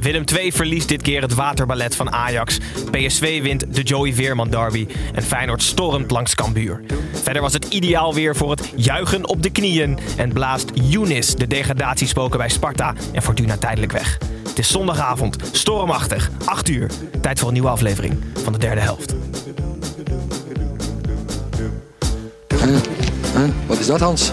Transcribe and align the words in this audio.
Willem 0.00 0.24
II 0.36 0.52
verliest 0.52 0.88
dit 0.88 1.02
keer 1.02 1.22
het 1.22 1.34
waterballet 1.34 1.96
van 1.96 2.12
Ajax. 2.12 2.58
PSV 2.90 3.42
wint 3.42 3.74
de 3.74 3.82
Joey 3.82 4.12
Veerman 4.12 4.50
derby. 4.50 4.86
En 5.14 5.22
Feyenoord 5.22 5.62
stormt 5.62 6.10
langs 6.10 6.34
Cambuur. 6.34 6.80
Verder 7.22 7.42
was 7.42 7.52
het 7.52 7.64
ideaal 7.64 8.14
weer 8.14 8.36
voor 8.36 8.50
het 8.50 8.72
juichen 8.76 9.28
op 9.28 9.42
de 9.42 9.50
knieën. 9.50 9.98
En 10.16 10.32
blaast 10.32 10.70
Younis 10.74 11.34
de 11.34 11.46
degradatiespoken 11.46 12.38
bij 12.38 12.48
Sparta 12.48 12.94
en 13.12 13.22
Fortuna 13.22 13.56
tijdelijk 13.56 13.92
weg. 13.92 14.18
Het 14.48 14.58
is 14.58 14.68
zondagavond, 14.68 15.36
stormachtig, 15.52 16.30
8 16.44 16.68
uur. 16.68 16.90
Tijd 17.20 17.38
voor 17.38 17.48
een 17.48 17.54
nieuwe 17.54 17.68
aflevering 17.68 18.14
van 18.42 18.52
de 18.52 18.58
derde 18.58 18.80
helft. 18.80 19.14
Wat 23.66 23.78
is 23.78 23.86
dat, 23.86 24.00
Hans? 24.00 24.32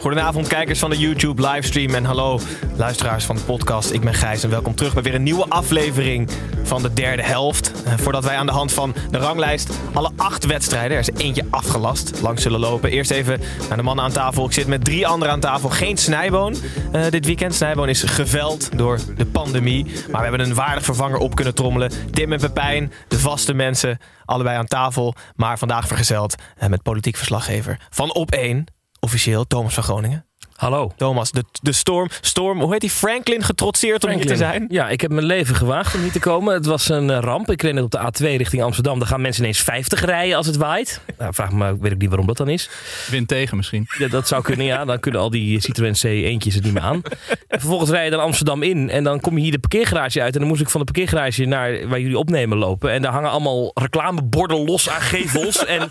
Goedenavond 0.00 0.48
kijkers 0.48 0.78
van 0.78 0.90
de 0.90 0.98
YouTube 0.98 1.48
livestream 1.48 1.94
en 1.94 2.04
hallo 2.04 2.40
luisteraars 2.76 3.24
van 3.24 3.36
de 3.36 3.42
podcast. 3.42 3.92
Ik 3.92 4.00
ben 4.00 4.14
Gijs 4.14 4.42
en 4.42 4.50
welkom 4.50 4.74
terug 4.74 4.94
bij 4.94 5.02
weer 5.02 5.14
een 5.14 5.22
nieuwe 5.22 5.48
aflevering 5.48 6.30
van 6.62 6.82
de 6.82 6.92
derde 6.92 7.22
helft. 7.22 7.72
Eh, 7.84 7.92
Voordat 7.96 8.24
wij 8.24 8.36
aan 8.36 8.46
de 8.46 8.52
hand 8.52 8.72
van 8.72 8.94
de 9.10 9.18
ranglijst 9.18 9.70
alle 9.92 10.10
acht 10.16 10.46
wedstrijden, 10.46 10.92
er 10.96 11.08
is 11.08 11.24
eentje 11.24 11.44
afgelast, 11.50 12.20
langs 12.20 12.42
zullen 12.42 12.60
lopen. 12.60 12.90
Eerst 12.90 13.10
even 13.10 13.40
naar 13.68 13.76
de 13.76 13.82
mannen 13.82 14.04
aan 14.04 14.12
tafel. 14.12 14.44
Ik 14.44 14.52
zit 14.52 14.66
met 14.66 14.84
drie 14.84 15.06
anderen 15.06 15.34
aan 15.34 15.40
tafel. 15.40 15.68
Geen 15.68 15.96
Snijboon 15.96 16.54
eh, 16.92 17.06
dit 17.10 17.26
weekend. 17.26 17.54
Snijboon 17.54 17.88
is 17.88 18.02
geveld 18.02 18.78
door 18.78 18.98
de 19.16 19.26
pandemie. 19.26 19.84
Maar 19.84 20.22
we 20.22 20.28
hebben 20.28 20.46
een 20.46 20.54
waardig 20.54 20.84
vervanger 20.84 21.18
op 21.18 21.34
kunnen 21.34 21.54
trommelen. 21.54 21.90
Tim 22.10 22.32
en 22.32 22.40
Pepijn, 22.40 22.92
de 23.08 23.18
vaste 23.18 23.54
mensen, 23.54 23.98
allebei 24.24 24.56
aan 24.58 24.66
tafel. 24.66 25.14
Maar 25.36 25.58
vandaag 25.58 25.86
vergezeld 25.86 26.34
eh, 26.56 26.68
met 26.68 26.82
politiek 26.82 27.16
verslaggever 27.16 27.80
van 27.90 28.14
Op 28.14 28.30
1 28.30 28.66
officieel 29.00 29.46
Thomas 29.46 29.74
van 29.74 29.82
Groningen. 29.82 30.24
Hallo. 30.60 30.92
Thomas, 30.96 31.30
de, 31.30 31.44
de 31.62 31.72
storm, 31.72 32.08
storm, 32.20 32.60
hoe 32.60 32.72
heet 32.72 32.80
die? 32.80 32.90
Franklin 32.90 33.42
getrotseerd 33.42 34.04
om 34.04 34.10
hier 34.10 34.26
te 34.26 34.36
zijn? 34.36 34.66
Ja, 34.68 34.88
ik 34.88 35.00
heb 35.00 35.10
mijn 35.10 35.26
leven 35.26 35.54
gewaagd 35.54 35.94
om 35.94 36.00
hier 36.00 36.12
te 36.12 36.18
komen. 36.18 36.54
Het 36.54 36.66
was 36.66 36.88
een 36.88 37.10
eh, 37.10 37.18
ramp. 37.18 37.50
Ik 37.50 37.62
reed 37.62 37.74
net 37.74 37.82
op 37.82 37.90
de 37.90 37.98
A2 37.98 38.36
richting 38.36 38.62
Amsterdam. 38.62 38.98
Daar 38.98 39.08
gaan 39.08 39.20
mensen 39.20 39.42
ineens 39.42 39.60
50 39.60 40.04
rijden 40.04 40.36
als 40.36 40.46
het 40.46 40.56
waait. 40.56 41.00
Nou, 41.18 41.34
vraag 41.34 41.52
me, 41.52 41.78
weet 41.78 41.92
ik 41.92 41.98
niet 41.98 42.08
waarom 42.08 42.26
dat 42.26 42.36
dan 42.36 42.48
is. 42.48 42.70
Wind 43.10 43.28
tegen 43.28 43.56
misschien. 43.56 43.86
Ja, 43.98 44.08
dat 44.08 44.28
zou 44.28 44.42
kunnen, 44.42 44.66
ja. 44.66 44.84
Dan 44.84 45.00
kunnen 45.00 45.20
al 45.20 45.30
die 45.30 45.60
Citroën 45.60 45.92
C 45.92 46.02
eentjes 46.02 46.54
het 46.54 46.64
niet 46.64 46.72
meer 46.72 46.82
aan. 46.82 47.02
En 47.48 47.60
vervolgens 47.60 47.90
rij 47.90 48.04
je 48.04 48.10
dan 48.10 48.20
Amsterdam 48.20 48.62
in. 48.62 48.90
En 48.90 49.04
dan 49.04 49.20
kom 49.20 49.36
je 49.36 49.42
hier 49.42 49.52
de 49.52 49.58
parkeergarage 49.58 50.22
uit. 50.22 50.34
En 50.34 50.40
dan 50.40 50.48
moest 50.48 50.60
ik 50.60 50.70
van 50.70 50.80
de 50.80 50.92
parkeergarage 50.92 51.44
naar 51.44 51.88
waar 51.88 52.00
jullie 52.00 52.18
opnemen 52.18 52.58
lopen. 52.58 52.90
En 52.90 53.02
daar 53.02 53.12
hangen 53.12 53.30
allemaal 53.30 53.70
reclameborden 53.74 54.64
los 54.64 54.90
aan 54.90 55.00
gevels. 55.00 55.64
en 55.64 55.90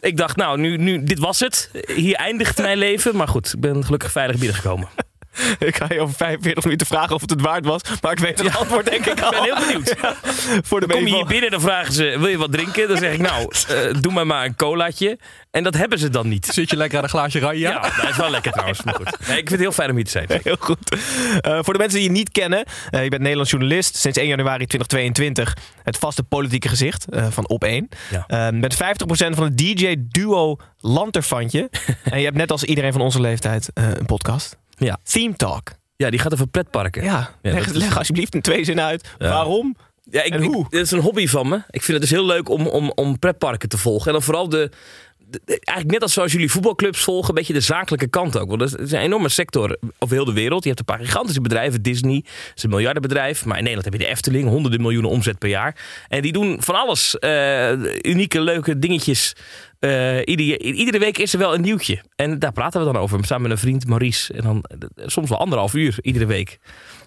ik 0.00 0.16
dacht, 0.16 0.36
nou, 0.36 0.58
nu, 0.58 0.76
nu, 0.76 1.02
dit 1.02 1.18
was 1.18 1.40
het. 1.40 1.70
Hier 1.94 2.14
eindigt 2.14 2.58
mijn 2.58 2.78
leven. 2.78 3.16
Maar 3.16 3.28
goed, 3.28 3.52
ik 3.52 3.60
ben 3.60 3.84
gelukkig 3.84 4.12
veilig 4.12 4.36
binnengekomen. 4.36 4.88
Ik 5.58 5.76
ga 5.76 5.86
je 5.88 6.00
over 6.00 6.16
45 6.16 6.64
minuten 6.64 6.86
vragen 6.86 7.14
of 7.14 7.20
het 7.20 7.30
het 7.30 7.40
waard 7.40 7.64
was. 7.64 7.80
Maar 8.00 8.12
ik 8.12 8.18
weet 8.18 8.38
het 8.38 8.56
antwoord 8.56 8.90
denk 8.90 9.06
ik 9.06 9.20
al. 9.20 9.32
Ik 9.32 9.34
ben 9.34 9.42
heel 9.42 9.66
benieuwd. 9.66 9.94
Voor 10.68 10.80
de 10.80 10.86
Dan 10.86 10.96
kom 10.96 11.06
je 11.06 11.14
hier 11.14 11.26
binnen, 11.26 11.50
dan 11.50 11.60
vragen 11.60 11.92
ze, 11.92 12.16
wil 12.18 12.28
je 12.28 12.38
wat 12.38 12.52
drinken? 12.52 12.88
Dan 12.88 12.96
zeg 12.96 13.12
ik, 13.12 13.20
nou, 13.20 13.52
eh, 13.68 14.00
doe 14.00 14.12
maar 14.12 14.26
maar 14.26 14.44
een 14.44 14.56
colaatje. 14.56 15.18
En 15.50 15.62
dat 15.62 15.74
hebben 15.74 15.98
ze 15.98 16.08
dan 16.08 16.28
niet. 16.28 16.46
Zit 16.46 16.70
je 16.70 16.76
lekker 16.76 16.98
aan 16.98 17.04
een 17.04 17.10
glaasje 17.10 17.38
ranja? 17.38 17.70
Ja, 17.70 17.80
dat 17.80 18.10
is 18.10 18.16
wel 18.16 18.30
lekker 18.30 18.52
trouwens. 18.52 18.82
Maar 18.82 18.94
goed. 18.94 19.04
Nee, 19.04 19.38
ik 19.38 19.48
vind 19.48 19.50
het 19.50 19.60
heel 19.60 19.72
fijn 19.72 19.90
om 19.90 19.96
hier 19.96 20.04
te 20.04 20.10
zijn. 20.10 20.26
Heel 20.42 20.56
goed. 20.58 20.96
Eh, 21.40 21.58
voor 21.62 21.72
de 21.72 21.78
mensen 21.78 21.98
die 21.98 22.08
je 22.08 22.14
niet 22.14 22.30
kennen, 22.30 22.64
eh, 22.90 23.02
je 23.02 23.08
bent 23.08 23.20
Nederlands 23.20 23.50
journalist. 23.50 23.96
Sinds 23.96 24.18
1 24.18 24.26
januari 24.26 24.66
2022 24.66 25.54
het 25.82 25.98
vaste 25.98 26.22
politieke 26.22 26.68
gezicht 26.68 27.04
eh, 27.08 27.26
van 27.30 27.48
Op 27.48 27.64
1. 27.64 27.88
Ja. 28.10 28.24
Eh, 28.26 28.58
met 28.60 28.74
50% 28.74 29.34
van 29.34 29.44
het 29.44 29.58
DJ-duo 29.58 30.56
Lanterfantje. 30.80 31.70
en 32.04 32.18
je 32.18 32.24
hebt 32.24 32.36
net 32.36 32.50
als 32.50 32.64
iedereen 32.64 32.92
van 32.92 33.00
onze 33.00 33.20
leeftijd 33.20 33.70
eh, 33.74 33.84
een 33.88 34.06
podcast. 34.06 34.56
Ja. 34.86 34.98
Theme 35.02 35.34
Talk. 35.36 35.70
Ja, 35.96 36.10
die 36.10 36.18
gaat 36.18 36.32
over 36.32 36.46
pretparken. 36.46 37.02
Ja, 37.04 37.30
Ja, 37.42 37.60
leg, 37.72 37.98
alsjeblieft 37.98 38.34
in 38.34 38.40
twee 38.40 38.64
zinnen 38.64 38.84
uit. 38.84 39.08
Ja. 39.18 39.28
Waarom? 39.28 39.76
Ja, 40.10 40.22
ik, 40.22 40.32
En 40.32 40.42
ik- 40.42 40.50
hoe? 40.52 40.66
dit 40.68 40.80
is 40.80 40.90
een 40.90 41.00
hobby 41.00 41.26
van 41.26 41.48
me. 41.48 41.56
Ik 41.70 41.82
vind 41.82 41.98
het 41.98 42.00
dus 42.00 42.10
heel 42.18 42.26
leuk 42.26 42.48
om, 42.48 42.66
om, 42.66 42.92
om 42.94 43.18
pretparken 43.18 43.68
te 43.68 43.78
volgen. 43.78 44.06
En 44.06 44.12
dan 44.12 44.22
vooral 44.22 44.48
de, 44.48 44.70
de- 45.18 45.40
de- 45.44 45.52
Eigenlijk 45.64 45.90
net 45.90 46.02
als 46.02 46.12
zoals 46.12 46.32
jullie 46.32 46.50
voetbalclubs 46.50 47.00
volgen, 47.00 47.28
een 47.28 47.34
beetje 47.34 47.52
de 47.52 47.60
zakelijke 47.60 48.06
kant 48.08 48.38
ook. 48.38 48.48
Want 48.48 48.60
dat 48.60 48.78
is 48.80 48.92
een 48.92 49.00
enorme 49.00 49.28
sector 49.28 49.78
over 49.98 50.14
heel 50.16 50.24
de 50.24 50.32
wereld. 50.32 50.62
Je 50.62 50.68
hebt 50.68 50.80
een 50.80 50.96
paar 50.96 51.04
gigantische 51.04 51.40
bedrijven. 51.40 51.82
Disney 51.82 52.24
is 52.54 52.62
een 52.62 52.70
miljardenbedrijf. 52.70 53.44
Maar 53.44 53.56
in 53.58 53.64
Nederland 53.64 53.84
heb 53.92 54.00
je 54.00 54.06
de 54.06 54.12
Efteling, 54.12 54.48
honderden 54.48 54.80
miljoenen 54.80 55.10
omzet 55.10 55.38
per 55.38 55.48
jaar. 55.48 55.76
En 56.08 56.22
die 56.22 56.32
doen 56.32 56.62
van 56.62 56.74
alles. 56.74 57.18
eh, 57.18 57.72
unieke, 58.02 58.40
leuke 58.40 58.78
dingetjes. 58.78 59.32
Eh, 59.80 60.18
iedere, 60.24 60.58
iedere 60.58 60.98
week 60.98 61.18
is 61.18 61.32
er 61.32 61.38
wel 61.38 61.54
een 61.54 61.60
nieuwtje. 61.60 62.02
En 62.16 62.38
daar 62.38 62.52
praten 62.52 62.80
we 62.80 62.86
dan 62.92 62.96
over. 63.02 63.24
Samen 63.24 63.42
met 63.42 63.50
een 63.50 63.58
vriend, 63.58 63.86
Maurice. 63.86 64.32
En 64.32 64.42
dan 64.42 64.64
soms 64.96 65.28
wel 65.28 65.38
anderhalf 65.38 65.74
uur 65.74 65.98
iedere 66.02 66.26
week. 66.26 66.58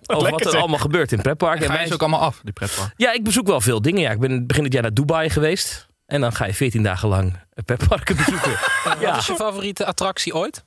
Over 0.05 0.13
lekker, 0.15 0.31
wat 0.31 0.41
er 0.45 0.51
zeg. 0.51 0.59
allemaal 0.59 0.79
gebeurt 0.79 1.11
in 1.11 1.21
pretparken. 1.21 1.59
En 1.59 1.65
En 1.65 1.71
ga 1.71 1.77
wij 1.77 1.87
ze 1.87 1.93
ook 1.93 2.01
allemaal 2.01 2.19
af, 2.19 2.39
die 2.43 2.53
pretpark? 2.53 2.93
ja, 2.97 3.13
ik 3.13 3.23
bezoek 3.23 3.47
wel 3.47 3.61
veel 3.61 3.81
dingen. 3.81 4.01
Ja, 4.01 4.11
ik 4.11 4.19
ben 4.19 4.47
begin 4.47 4.63
dit 4.63 4.73
jaar 4.73 4.81
naar 4.81 4.93
Dubai 4.93 5.29
geweest. 5.29 5.87
En 6.05 6.21
dan 6.21 6.33
ga 6.33 6.45
je 6.45 6.53
14 6.53 6.83
dagen 6.83 7.09
lang 7.09 7.33
pretparken 7.65 8.15
bezoeken. 8.25 8.51
ja. 8.99 9.09
Wat 9.11 9.17
is 9.17 9.27
je 9.27 9.35
favoriete 9.35 9.85
attractie 9.85 10.35
ooit? 10.35 10.63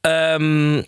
Ehm, 0.00 0.82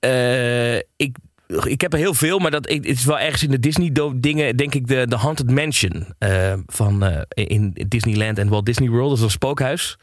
eh, 0.00 0.76
ik, 0.76 1.16
ik 1.64 1.80
heb 1.80 1.92
er 1.92 1.98
heel 1.98 2.14
veel, 2.14 2.38
maar 2.38 2.50
dat, 2.50 2.68
het 2.68 2.86
is 2.86 3.04
wel 3.04 3.18
ergens 3.18 3.42
in 3.42 3.50
de 3.50 3.60
Disney-dingen, 3.60 4.56
denk 4.56 4.74
ik, 4.74 4.86
de, 4.86 5.06
de 5.06 5.16
Haunted 5.16 5.50
Mansion 5.50 6.06
eh, 6.18 6.52
van, 6.66 7.04
eh, 7.04 7.22
in 7.28 7.72
Disneyland 7.88 8.38
en 8.38 8.48
Walt 8.48 8.66
Disney 8.66 8.88
World. 8.88 9.08
Dat 9.08 9.18
is 9.18 9.24
een 9.24 9.30
spookhuis. 9.30 9.98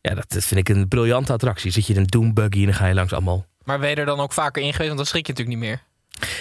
Ja, 0.00 0.14
dat, 0.14 0.44
vind 0.44 0.68
ik 0.68 0.68
een 0.68 0.88
briljante 0.88 1.32
attractie. 1.32 1.70
Zit 1.70 1.86
je 1.86 1.94
in 1.94 2.00
een 2.00 2.06
doombuggy 2.06 2.58
en 2.58 2.64
dan 2.64 2.74
ga 2.74 2.86
je 2.86 2.94
langs 2.94 3.12
allemaal 3.12 3.46
Maar 3.64 3.78
ben 3.78 3.90
je 3.90 3.96
er 3.96 4.06
dan 4.06 4.20
ook 4.20 4.32
vaker 4.32 4.62
in 4.62 4.70
geweest? 4.70 4.86
Want 4.86 4.96
dan 4.96 5.06
schrik 5.06 5.26
je 5.26 5.32
natuurlijk 5.32 5.58
niet 5.58 5.68
meer. 5.68 5.82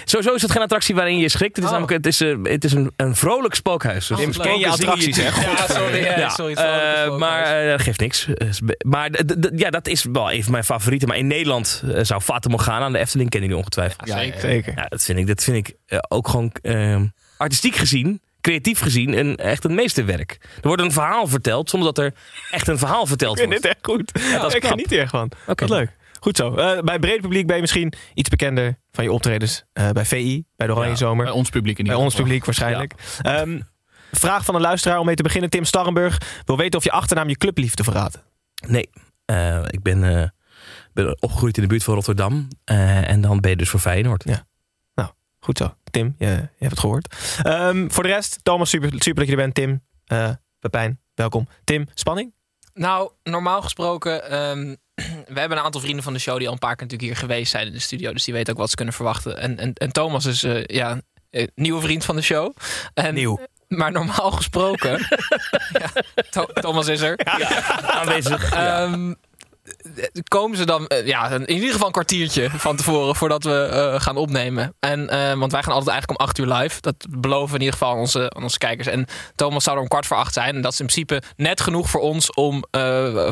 Sowieso 0.06 0.34
is 0.34 0.42
het 0.42 0.52
geen 0.52 0.62
attractie 0.62 0.96
waarin 0.96 1.18
je 1.18 1.30
schrikt. 1.30 1.56
Het 1.56 1.66
is 1.66 1.72
Oh. 1.72 1.78
namelijk 1.80 2.06
het 2.06 2.14
is, 2.14 2.22
eh, 2.22 2.36
het 2.44 2.64
is 2.64 2.72
een, 2.74 2.92
een 2.96 3.16
vrolijk 3.16 3.54
spookhuis. 3.56 4.08
Dus 4.08 4.18
Oh, 4.18 4.24
ken 4.24 4.28
je 4.60 4.60
zingen 4.60 4.70
attracties, 4.72 5.18
hè? 5.18 5.24
Ja, 5.42 5.68
sorry. 5.68 6.04
Ja, 6.04 6.18
Ja, 6.20 6.30
sorry 6.30 6.54
eh, 6.54 7.18
maar 7.18 7.44
eh, 7.44 7.70
dat 7.72 7.82
geeft 7.82 8.00
niks. 8.00 8.28
Eh, 8.34 8.48
Maar 8.86 9.10
ja, 9.56 9.70
dat 9.70 9.88
is 9.88 10.06
wel 10.12 10.32
een 10.32 10.44
van 10.44 10.52
mijn 10.52 10.64
favorieten. 10.64 11.08
Maar 11.08 11.18
in 11.18 11.28
Nederland 11.28 11.84
eh, 11.94 12.00
zou 12.04 12.22
Fata 12.22 12.50
Morgana 12.50 12.86
aan 12.86 12.92
de 12.94 13.00
Efteling 13.00 13.30
kennen 13.30 13.50
jullie 13.50 13.64
ongetwijfeld. 13.64 14.08
Ja, 14.08 14.18
zeker. 14.18 14.40
Zeker. 14.40 14.74
Ja, 14.76 14.86
dat 14.86 15.04
vind 15.04 15.20
ik, 15.20 15.28
dat 15.28 15.44
vind 15.44 15.68
ik 15.68 15.76
eh, 15.86 16.00
ook 16.08 16.28
gewoon 16.28 16.52
eh, 16.62 17.02
artistiek 17.38 17.76
gezien, 17.76 18.22
creatief 18.42 18.80
gezien, 18.80 19.18
een, 19.18 19.36
echt 19.36 19.64
een 19.64 19.76
meesterwerk. 19.76 20.38
Er 20.62 20.68
wordt 20.68 20.82
een 20.82 20.92
verhaal 20.92 21.28
verteld 21.28 21.70
zonder 21.70 21.94
dat 21.94 22.06
er 22.06 22.14
echt 22.52 22.68
een 22.68 22.78
verhaal 22.78 23.06
verteld 23.06 23.40
Ik 23.40 23.50
vind 23.50 23.62
wordt. 23.64 23.64
dit 23.64 23.72
echt 24.12 24.22
goed. 24.22 24.32
dat 24.42 24.48
is 24.50 24.54
ik 24.54 24.60
knap. 24.60 24.72
geniet 24.72 24.92
er 24.92 25.00
echt 25.00 25.12
van. 25.12 25.32
Oké. 25.48 25.68
Wat 25.68 25.78
leuk. 25.78 25.90
Goed 26.26 26.38
zo. 26.38 26.50
Eh, 26.56 26.82
bij 26.82 26.94
het 26.94 27.02
brede 27.02 27.22
publiek 27.22 27.48
ben 27.48 27.56
je 27.56 27.62
misschien 27.62 27.94
iets 28.14 28.30
bekender 28.30 28.80
van 28.92 29.04
je 29.04 29.12
optredens 29.12 29.64
eh, 29.74 29.90
bij 29.90 30.06
VI, 30.06 30.46
bij 30.56 30.68
de 30.68 30.74
Oranje 30.74 30.90
Ja, 30.90 30.96
Zomer. 30.96 31.26
Bij 31.26 31.34
ons 31.34 31.50
publiek 31.50 31.78
in 31.78 31.84
Bij 31.84 31.94
ieder 31.94 32.06
ons 32.06 32.14
geval. 32.14 32.26
publiek 32.26 32.46
waarschijnlijk. 32.46 32.94
Ehm, 33.22 33.60
vraag 34.12 34.46
van 34.46 34.56
een 34.56 34.62
luisteraar 34.62 35.00
om 35.00 35.06
mee 35.06 35.16
te 35.16 35.24
beginnen. 35.24 35.50
Tim 35.50 35.66
Starrenburg 35.66 36.42
wil 36.46 36.58
weten 36.58 36.80
of 36.80 36.84
je 36.84 36.92
achternaam 36.92 37.30
je 37.30 37.38
clubliefde 37.38 37.84
verraadt. 37.84 38.24
Nee, 38.68 38.90
eh, 39.26 39.64
ik 39.68 39.82
ben, 39.82 40.04
eh, 40.22 40.30
ben 40.94 41.22
opgegroeid 41.22 41.56
in 41.58 41.64
de 41.64 41.70
buurt 41.70 41.84
van 41.84 41.94
Rotterdam. 41.94 42.48
eh, 42.64 43.10
en 43.10 43.22
dan 43.22 43.40
ben 43.40 43.52
je 43.52 43.58
dus 43.58 43.70
voor 43.70 43.80
Feyenoord. 43.80 44.24
Ja. 44.24 44.46
Goed 45.40 45.58
zo. 45.58 45.76
Tim, 45.92 46.16
je, 46.18 46.26
je 46.26 46.32
hebt 46.58 46.72
het 46.72 46.80
gehoord. 46.80 47.16
Ehm, 47.44 47.90
voor 47.90 48.04
de 48.04 48.10
rest, 48.10 48.40
Thomas, 48.44 48.70
super, 48.70 48.90
super 48.96 49.16
dat 49.16 49.26
je 49.26 49.32
er 49.32 49.38
bent. 49.38 49.56
Tim, 49.56 49.84
eh 50.06 50.30
Pepijn, 50.60 51.00
welkom. 51.14 51.48
Tim, 51.64 51.88
spanning? 51.94 52.34
Nou, 52.74 53.12
normaal 53.24 53.62
gesproken 53.62 54.30
ehm, 54.30 54.76
we 55.34 55.40
hebben 55.40 55.58
een 55.58 55.64
aantal 55.64 55.82
vrienden 55.82 56.04
van 56.04 56.14
de 56.14 56.20
show 56.20 56.38
die 56.38 56.48
al 56.48 56.54
een 56.54 56.60
paar 56.60 56.76
keer 56.76 56.86
natuurlijk 56.88 57.12
hier 57.20 57.28
geweest 57.30 57.52
zijn 57.52 57.68
in 57.68 57.74
de 57.74 57.80
studio. 57.80 58.14
Dus 58.14 58.24
die 58.24 58.34
weten 58.34 58.54
ook 58.54 58.60
wat 58.60 58.70
ze 58.70 58.76
kunnen 58.76 58.94
verwachten. 58.94 59.38
En, 59.38 59.58
en, 59.60 59.74
en 59.74 59.92
Thomas 59.92 60.26
is 60.26 60.44
eh, 60.44 60.64
ja, 60.66 61.02
een 61.32 61.52
nieuwe 61.56 61.82
vriend 61.82 62.06
van 62.06 62.16
de 62.16 62.22
show. 62.22 62.54
En, 62.94 63.14
Nieuw. 63.14 63.40
Maar 63.68 63.92
normaal 63.92 64.32
gesproken. 64.32 64.92
ja, 65.82 65.92
Tho- 66.30 66.46
Thomas 66.54 66.88
is 66.88 67.02
er. 67.02 67.20
Aanwezig. 67.82 68.52
Ehm, 68.54 69.14
komen 70.28 70.58
ze 70.58 70.66
dan, 70.66 70.88
eh, 70.88 71.08
ja, 71.08 71.30
in 71.30 71.50
ieder 71.52 71.72
geval 71.72 71.86
een 71.88 71.92
kwartiertje 71.94 72.50
van 72.50 72.76
tevoren 72.76 73.16
voordat 73.16 73.44
we 73.44 73.64
eh, 73.72 74.02
gaan 74.02 74.18
opnemen. 74.18 74.74
En, 74.80 75.10
eh, 75.10 75.34
want 75.34 75.52
wij 75.52 75.64
gaan 75.64 75.74
altijd 75.74 75.92
eigenlijk 75.92 76.20
om 76.20 76.26
acht 76.26 76.38
uur 76.38 76.48
live. 76.48 76.82
Dat 76.82 77.06
beloven 77.10 77.48
we 77.50 77.54
in 77.56 77.64
ieder 77.66 77.78
geval 77.80 77.94
aan 77.94 78.00
onze, 78.00 78.30
aan 78.30 78.44
onze 78.44 78.58
kijkers. 78.58 78.88
En 78.88 79.06
Thomas 79.36 79.64
zou 79.64 79.76
er 79.76 79.82
om 79.82 79.88
kwart 79.88 80.06
voor 80.06 80.18
acht 80.18 80.34
zijn. 80.34 80.56
En 80.56 80.62
dat 80.62 80.72
is 80.74 80.80
in 80.80 80.86
principe 80.86 81.22
net 81.36 81.62
genoeg 81.62 81.90
voor 81.90 82.02
ons 82.02 82.34
om. 82.34 82.64
eh, 82.72 83.28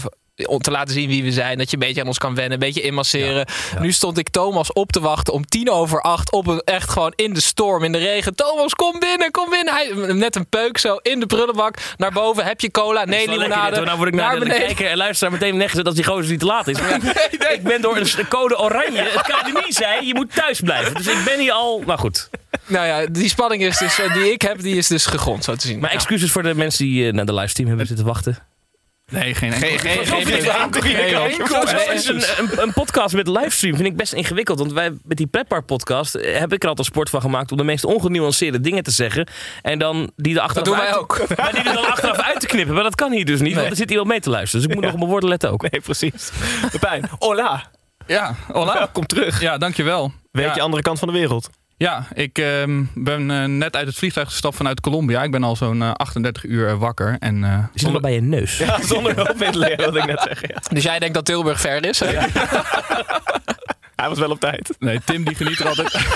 om 0.46 0.60
te 0.60 0.72
laten 0.72 0.94
zien 0.94 1.08
wie 1.08 1.24
we 1.24 1.32
zijn. 1.32 1.58
Dat 1.58 1.70
je 1.70 1.78
een 1.78 1.88
beetje 1.88 2.02
aan 2.02 2.08
ons 2.08 2.18
kan 2.18 2.36
wennen. 2.36 2.54
Een 2.54 2.60
beetje 2.60 2.82
inmasseren. 2.82 3.46
Nu 3.80 3.92
stond 3.92 4.18
ik 4.18 4.30
Thomas 4.30 4.74
op 4.74 4.92
te 4.92 5.00
wachten 5.00 5.34
om 5.34 5.46
tien 5.46 5.70
over 5.70 6.02
acht. 6.02 6.32
Op 6.32 6.48
een, 6.48 6.60
echt 6.60 6.90
gewoon 6.90 7.14
in 7.16 7.34
de 7.34 7.42
storm, 7.42 7.84
in 7.84 7.92
de 7.92 7.98
regen. 7.98 8.36
Thomas, 8.36 8.74
kom 8.74 9.00
binnen, 9.00 9.32
kom 9.32 9.50
binnen. 9.50 9.74
Hij, 9.74 10.14
net 10.14 10.36
een 10.36 10.48
peuk 10.48 10.78
zo 10.78 10.96
in 10.96 11.20
de 11.20 11.26
prullenbak. 11.26 11.78
Naar 11.98 12.12
boven. 12.12 12.46
Heb 12.46 12.62
je 12.62 12.72
cola? 12.72 13.06
Nee, 13.06 13.30
limonade. 13.30 13.82
Nou 13.82 13.98
word 13.98 14.10
ik 14.10 14.16
naar, 14.16 14.34
de, 14.34 14.40
de 14.40 14.46
beneden. 14.46 14.66
kijker 14.66 14.90
en 14.90 14.98
luisteraar 14.98 15.34
meteen 15.34 15.58
neggezet 15.58 15.86
als 15.86 15.96
die 15.96 16.04
gozer 16.04 16.32
niet 16.32 16.40
te 16.40 16.46
laat 16.46 16.68
is. 16.68 16.80
Maar 16.80 16.90
ja, 16.90 17.50
Ik 17.58 17.64
ben 17.64 17.82
door 17.82 17.96
de 17.96 18.26
code 18.30 18.60
oranje. 18.60 19.02
Het 19.02 19.16
academie 19.16 19.74
zei, 19.74 20.08
je 20.08 20.14
moet 20.14 20.36
thuis 20.36 20.60
blijven. 20.60 20.94
Dus 20.94 21.08
ik 21.08 21.24
ben 21.26 21.40
hier 21.40 21.52
al... 21.52 21.84
Maar 21.86 21.98
goed. 21.98 22.30
Nou 22.66 22.88
ja, 22.88 23.06
die 23.06 23.30
spanning 23.30 23.64
is 23.64 23.78
dus, 23.78 24.00
eh, 24.00 24.14
die 24.14 24.32
ik 24.32 24.42
heb, 24.42 24.62
die 24.62 24.78
is 24.78 24.88
dus 24.88 25.06
gegrond, 25.06 25.44
zo 25.44 25.56
te 25.56 25.68
zien. 25.68 25.80
Maar 25.80 25.92
excuses 25.92 26.32
voor 26.32 26.44
de 26.44 26.56
mensen 26.56 26.86
die 26.86 27.08
eh, 27.08 27.14
naar 27.14 27.26
de 27.26 27.34
livestream 27.34 27.68
hebben 27.68 27.88
zitten 27.88 28.06
wachten. 28.06 28.53
Nee, 29.12 29.36
geen 29.36 29.54
enkel. 29.54 29.70
Geen, 29.70 29.80
geen, 29.80 30.06
geen, 30.06 30.28
Nee, 30.28 30.42
geen- 30.42 32.20
want 32.38 32.58
een, 32.58 32.74
podcast 32.74 33.16
met 33.16 33.28
livestream 33.28 33.76
vind 33.76 33.88
ik 33.88 33.96
best 33.98 34.14
ingewikkeld. 34.14 34.60
Want 34.60 34.74
wij 34.74 34.92
met 35.04 35.18
die 35.18 35.28
Pretpark 35.28 35.66
podcast 35.66 36.16
eh, 36.16 36.40
heb 36.40 36.54
ik 36.54 36.64
er 36.64 36.70
altijd 36.70 36.88
sport 36.88 37.10
van 37.10 37.22
gemaakt 37.22 37.52
om 37.52 37.58
de 37.58 37.64
meest 37.64 37.86
ongenuanceerde 37.86 38.60
dingen 38.60 38.84
te 38.84 38.92
zeggen. 38.92 39.28
En 39.62 39.80
dan 39.80 40.12
die 40.16 40.36
er 40.36 40.42
achteraf 40.42 40.66
Dat 40.66 40.76
doen 40.76 40.86
wij 40.86 40.96
ook. 40.98 41.22
Maar 41.38 41.52
die 41.52 41.64
er 41.64 41.74
dan 41.74 41.86
achteraf 41.88 42.20
uit 42.20 42.40
te 42.40 42.48
knippen. 42.48 42.74
Maar 42.74 42.84
dat 42.84 42.96
kan 42.96 43.12
hier 43.12 43.26
dus 43.26 43.40
niet, 43.40 43.56
want 43.56 43.70
er 43.70 43.76
zit 43.76 43.90
iemand 43.90 44.08
mee 44.08 44.20
te 44.20 44.30
luisteren. 44.30 44.62
Dus 44.62 44.70
ik 44.70 44.76
moet 44.76 44.84
nog 44.84 44.94
op 44.94 45.00
mijn 45.00 45.12
woorden 45.12 45.30
letten 45.30 45.52
ook. 45.52 45.72
Nee, 45.72 45.82
precies. 45.82 46.32
Pepijn, 46.72 47.10
hola. 47.20 47.72
Ja, 48.08 48.36
hola. 48.52 48.74
Welkom 48.74 49.06
terug. 49.06 49.42
Ja, 49.42 49.58
dankjewel. 49.58 50.14
Weet 50.32 50.46
ja, 50.46 50.54
je 50.56 50.62
andere 50.62 50.84
kant 50.84 51.00
van 51.00 51.08
de 51.08 51.14
wereld? 51.14 51.50
Ja, 51.84 52.08
ik 52.14 52.38
ehm, 52.38 52.84
ben 52.94 53.32
eh, 53.32 53.46
net 53.46 53.76
uit 53.76 53.88
het 53.88 53.96
vliegtuig 53.96 54.28
gestapt 54.30 54.56
vanuit 54.56 54.80
Colombia. 54.82 55.24
Ik 55.24 55.32
ben 55.32 55.44
al 55.44 55.56
zo'n 55.56 55.82
eh, 55.82 55.92
38 55.92 56.44
uur 56.46 56.68
eh, 56.68 56.78
wakker. 56.80 57.16
En, 57.20 57.44
eh, 57.44 57.58
Die 57.74 57.90
zit 57.90 58.02
bij 58.02 58.14
je 58.14 58.22
neus. 58.22 58.58
Ja, 58.58 58.82
zonder 58.82 59.16
hulp 59.16 59.42
in 59.42 59.52
te 59.52 59.58
leren, 59.58 59.86
wat 59.86 59.96
ik 59.96 60.06
net 60.06 60.22
zeg. 60.22 60.42
Ja. 60.48 60.62
Dus 60.74 60.84
jij 60.84 61.00
denkt 61.00 61.14
dat 61.16 61.26
Tilburg 61.26 61.60
ver 61.60 61.86
is? 61.86 62.00
hè? 62.00 62.08
Hij 63.96 64.10
was 64.10 64.20
wel 64.20 64.30
op 64.30 64.40
tijd. 64.40 64.76
Nee, 64.80 65.00
Tim 65.06 65.24
die 65.24 65.36
geniet 65.36 65.60
er 65.60 65.68
altijd. 65.68 65.92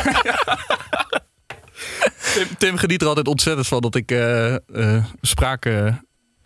Tim, 2.33 2.47
Tim 2.57 2.77
geniet 2.77 3.01
er 3.01 3.07
altijd 3.07 3.27
ontzettend 3.27 3.67
van 3.67 3.81
dat 3.81 3.95
ik 3.95 4.11
eh 4.11 4.55
eh, 4.55 5.03
spraak. 5.21 5.65
eh, 5.65 5.93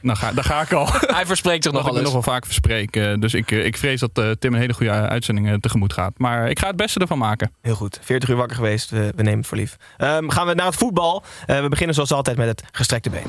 nou, 0.01 0.17
ga, 0.17 0.31
daar 0.33 0.43
ga 0.43 0.61
ik 0.61 0.71
al. 0.73 0.87
Hij 1.17 1.25
verspreekt 1.25 1.63
zich 1.63 1.71
ik 1.71 1.77
nogal 1.77 1.93
me 1.93 1.99
eens. 1.99 2.13
nog 2.13 2.23
wel 2.25 2.33
vaak 2.33 2.45
verspreek. 2.45 2.95
eh, 2.95 3.13
dus 3.19 3.33
ik, 3.33 3.51
eh, 3.51 3.65
ik 3.65 3.77
vrees 3.77 3.99
dat 3.99 4.09
eh, 4.13 4.31
Tim 4.31 4.53
een 4.53 4.59
hele 4.59 4.73
goede 4.73 4.91
uitzending 4.91 5.61
tegemoet 5.61 5.93
gaat. 5.93 6.13
Maar 6.17 6.49
ik 6.49 6.59
ga 6.59 6.67
het 6.67 6.75
beste 6.75 6.99
ervan 6.99 7.17
maken. 7.17 7.51
Heel 7.61 7.75
goed. 7.75 7.99
40 8.01 8.29
uur 8.29 8.35
wakker 8.35 8.55
geweest. 8.55 8.89
We, 8.89 9.11
we 9.15 9.23
nemen 9.23 9.39
het 9.39 9.47
voor 9.47 9.57
lief. 9.57 9.75
Ehm, 9.97 10.29
gaan 10.29 10.47
we 10.47 10.53
naar 10.53 10.65
het 10.65 10.75
voetbal. 10.75 11.23
Eh, 11.45 11.61
we 11.61 11.69
beginnen 11.69 11.95
zoals 11.95 12.11
altijd 12.11 12.37
met 12.37 12.47
het 12.47 12.63
gestrekte 12.71 13.09
been. 13.09 13.27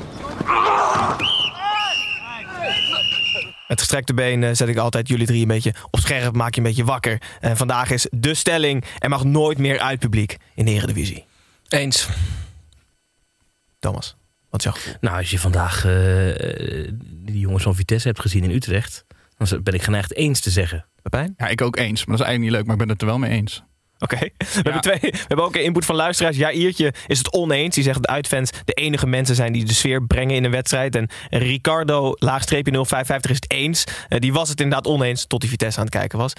Het 3.67 3.79
gestrekte 3.81 4.13
been 4.13 4.55
zet 4.55 4.67
ik 4.67 4.77
altijd 4.77 5.07
jullie 5.07 5.25
drie 5.25 5.41
een 5.41 5.47
beetje 5.47 5.73
op 5.91 5.99
scherp. 5.99 6.35
Maak 6.35 6.53
je 6.55 6.61
een 6.61 6.67
beetje 6.67 6.83
wakker. 6.83 7.21
En 7.39 7.57
vandaag 7.57 7.89
is 7.91 8.07
de 8.11 8.33
stelling. 8.33 8.83
Er 8.99 9.09
mag 9.09 9.23
nooit 9.23 9.57
meer 9.57 9.79
uitpubliek 9.79 10.37
in 10.55 10.65
de 10.65 10.71
Eredivisie. 10.71 11.25
Eens. 11.67 12.07
Thomas, 13.79 14.15
wat 14.53 14.65
is 14.65 14.71
jouw 14.71 14.73
gevoel? 14.81 14.97
Nou, 15.01 15.17
als 15.17 15.29
je 15.31 15.39
vandaag 15.39 15.85
eh, 15.85 15.91
die 17.03 17.39
jongens 17.39 17.63
van 17.63 17.75
Vitesse 17.75 18.07
hebt 18.07 18.19
gezien 18.19 18.43
in 18.43 18.51
Utrecht, 18.51 19.05
dan 19.37 19.63
ben 19.63 19.73
ik 19.73 19.81
geneigd 19.81 20.13
eens 20.15 20.39
te 20.39 20.49
zeggen. 20.49 20.85
Pepijn? 21.01 21.33
Ja, 21.37 21.47
ik 21.47 21.61
ook 21.61 21.75
eens. 21.77 22.05
Maar 22.05 22.17
dat 22.17 22.25
is 22.25 22.31
eigenlijk 22.31 22.39
niet 22.41 22.51
leuk. 22.51 22.63
Maar 22.63 22.73
ik 22.73 22.79
ben 22.79 22.89
het 22.89 23.01
er 23.01 23.07
wel 23.07 23.17
mee 23.19 23.31
eens. 23.31 23.63
Oké. 23.99 24.17
We, 24.37 24.45
hebben 24.53 24.81
twee- 24.81 24.99
we 25.01 25.17
hebben 25.27 25.45
ook 25.45 25.55
een 25.55 25.63
input 25.63 25.85
van 25.85 25.95
luisteraars. 25.95 26.37
Jairtje 26.37 26.93
is 27.07 27.17
het 27.17 27.31
oneens. 27.33 27.75
Die 27.75 27.83
zegt 27.83 27.95
dat 27.95 28.05
de 28.05 28.11
uitfans 28.13 28.51
de 28.65 28.73
enige 28.73 29.07
mensen 29.07 29.35
zijn 29.35 29.53
die 29.53 29.65
de 29.65 29.73
sfeer 29.73 30.05
brengen 30.05 30.35
in 30.35 30.43
een 30.43 30.51
wedstrijd. 30.51 30.95
En 30.95 31.09
Ricardo, 31.29 32.13
laagstreepje 32.15 32.85
055, 32.85 33.31
is 33.31 33.35
het 33.35 33.51
eens. 33.51 33.83
Eh, 34.09 34.19
die 34.19 34.33
was 34.33 34.49
het 34.49 34.59
inderdaad 34.61 34.87
oneens 34.87 35.25
tot 35.25 35.41
die 35.41 35.49
Vitesse 35.49 35.79
aan 35.79 35.85
het 35.85 35.95
kijken 35.95 36.17
was. 36.17 36.33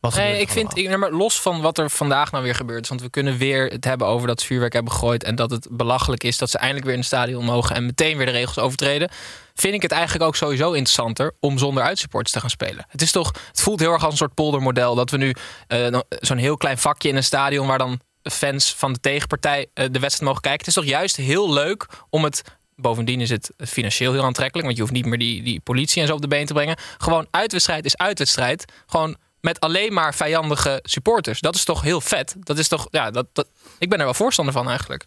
Gebeurt 0.00 0.30
Nee, 0.30 0.40
ik 0.40 0.48
vind, 0.48 0.76
ik, 0.76 0.96
maar 0.96 1.12
los 1.12 1.40
van 1.40 1.60
wat 1.60 1.78
er 1.78 1.90
vandaag 1.90 2.30
nou 2.30 2.44
weer 2.44 2.54
gebeurd 2.54 2.82
is. 2.82 2.88
Want 2.88 3.02
we 3.02 3.10
kunnen 3.10 3.36
weer 3.38 3.66
het 3.66 3.84
hebben 3.84 4.06
over 4.06 4.26
dat 4.26 4.40
ze 4.40 4.46
vuurwerk 4.46 4.72
hebben 4.72 4.92
gegooid. 4.92 5.24
En 5.24 5.34
dat 5.34 5.50
het 5.50 5.68
belachelijk 5.70 6.24
is 6.24 6.38
dat 6.38 6.50
ze 6.50 6.58
eindelijk 6.58 6.84
weer 6.84 6.94
in 6.94 7.00
het 7.00 7.08
stadion 7.08 7.44
mogen. 7.44 7.76
En 7.76 7.86
meteen 7.86 8.16
weer 8.16 8.26
de 8.26 8.32
regels 8.32 8.58
overtreden. 8.58 9.10
Vind 9.54 9.74
ik 9.74 9.82
het 9.82 9.92
eigenlijk 9.92 10.24
ook 10.24 10.36
sowieso 10.36 10.72
interessanter 10.72 11.34
om 11.40 11.58
zonder 11.58 11.82
uitsupporters 11.82 12.32
te 12.32 12.40
gaan 12.40 12.50
spelen. 12.50 12.86
Het 12.88 13.02
is 13.02 13.10
toch, 13.10 13.32
het 13.48 13.60
voelt 13.60 13.80
heel 13.80 13.92
erg 13.92 14.02
als 14.02 14.10
een 14.10 14.18
soort 14.18 14.34
poldermodel. 14.34 14.94
Dat 14.94 15.10
we 15.10 15.16
nu 15.16 15.34
eh, 15.66 15.98
zo'n 16.08 16.36
heel 16.36 16.56
klein 16.56 16.78
vakje 16.78 17.08
in 17.08 17.16
een 17.16 17.24
stadion 17.24 17.66
waar 17.66 17.78
dan 17.78 18.00
fans 18.22 18.74
van 18.74 18.92
de 18.92 19.00
tegenpartij 19.00 19.66
eh, 19.74 19.84
de 19.90 19.98
wedstrijd 19.98 20.22
mogen 20.22 20.42
kijken. 20.42 20.58
Het 20.58 20.76
is 20.76 20.82
toch 20.82 20.84
juist 20.84 21.16
heel 21.16 21.52
leuk 21.52 21.86
om 22.10 22.24
het. 22.24 22.42
Bovendien 22.80 23.20
is 23.20 23.30
het 23.30 23.52
financieel 23.56 24.12
heel 24.12 24.24
aantrekkelijk. 24.24 24.66
Want 24.66 24.76
je 24.76 24.82
hoeft 24.82 24.94
niet 24.94 25.06
meer 25.06 25.18
die, 25.18 25.42
die 25.42 25.60
politie 25.60 26.00
en 26.00 26.08
zo 26.08 26.14
op 26.14 26.20
de 26.20 26.28
been 26.28 26.46
te 26.46 26.52
brengen. 26.52 26.76
Gewoon 26.98 27.26
uitwedstrijd 27.30 27.84
is 27.84 27.96
uitwedstrijd. 27.96 28.72
Gewoon 28.86 29.16
met 29.40 29.60
alleen 29.60 29.92
maar 29.92 30.14
vijandige 30.14 30.80
supporters. 30.82 31.40
Dat 31.40 31.54
is 31.54 31.64
toch 31.64 31.82
heel 31.82 32.00
vet. 32.00 32.36
Dat 32.38 32.58
is 32.58 32.68
toch, 32.68 32.86
ja, 32.90 33.10
dat, 33.10 33.26
dat, 33.32 33.48
ik 33.78 33.88
ben 33.88 33.98
er 33.98 34.04
wel 34.04 34.14
voorstander 34.14 34.54
van 34.54 34.68
eigenlijk. 34.68 35.06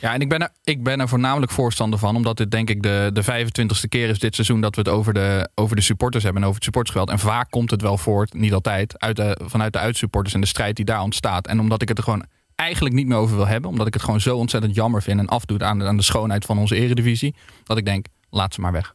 Ja, 0.00 0.14
en 0.14 0.20
ik 0.20 0.28
ben, 0.28 0.40
er, 0.40 0.50
ik 0.64 0.82
ben 0.82 1.00
er 1.00 1.08
voornamelijk 1.08 1.52
voorstander 1.52 1.98
van. 1.98 2.16
Omdat 2.16 2.36
dit 2.36 2.50
denk 2.50 2.70
ik 2.70 2.82
de, 2.82 3.10
de 3.12 3.24
25ste 3.24 3.88
keer 3.88 4.08
is 4.08 4.18
dit 4.18 4.34
seizoen 4.34 4.60
dat 4.60 4.74
we 4.74 4.80
het 4.80 4.90
over 4.90 5.14
de, 5.14 5.48
over 5.54 5.76
de 5.76 5.82
supporters 5.82 6.24
hebben. 6.24 6.42
En 6.42 6.48
over 6.48 6.60
het 6.60 6.64
supportersgeweld. 6.64 7.20
En 7.20 7.26
vaak 7.28 7.50
komt 7.50 7.70
het 7.70 7.82
wel 7.82 7.98
voort, 7.98 8.32
niet 8.34 8.52
altijd, 8.52 8.98
uit 8.98 9.16
de, 9.16 9.38
vanuit 9.44 9.72
de 9.72 9.78
uitsupporters 9.78 10.34
en 10.34 10.40
de 10.40 10.46
strijd 10.46 10.76
die 10.76 10.84
daar 10.84 11.02
ontstaat. 11.02 11.46
En 11.46 11.60
omdat 11.60 11.82
ik 11.82 11.88
het 11.88 11.98
er 11.98 12.04
gewoon 12.04 12.24
eigenlijk 12.54 12.94
niet 12.94 13.06
meer 13.06 13.16
over 13.16 13.36
wil 13.36 13.46
hebben. 13.46 13.70
Omdat 13.70 13.86
ik 13.86 13.94
het 13.94 14.02
gewoon 14.02 14.20
zo 14.20 14.36
ontzettend 14.36 14.74
jammer 14.74 15.02
vind. 15.02 15.18
En 15.18 15.26
afdoet 15.26 15.62
aan 15.62 15.78
de, 15.78 15.84
aan 15.84 15.96
de 15.96 16.02
schoonheid 16.02 16.44
van 16.44 16.58
onze 16.58 16.76
eredivisie. 16.76 17.34
Dat 17.64 17.78
ik 17.78 17.84
denk, 17.84 18.06
laat 18.30 18.54
ze 18.54 18.60
maar 18.60 18.72
weg. 18.72 18.94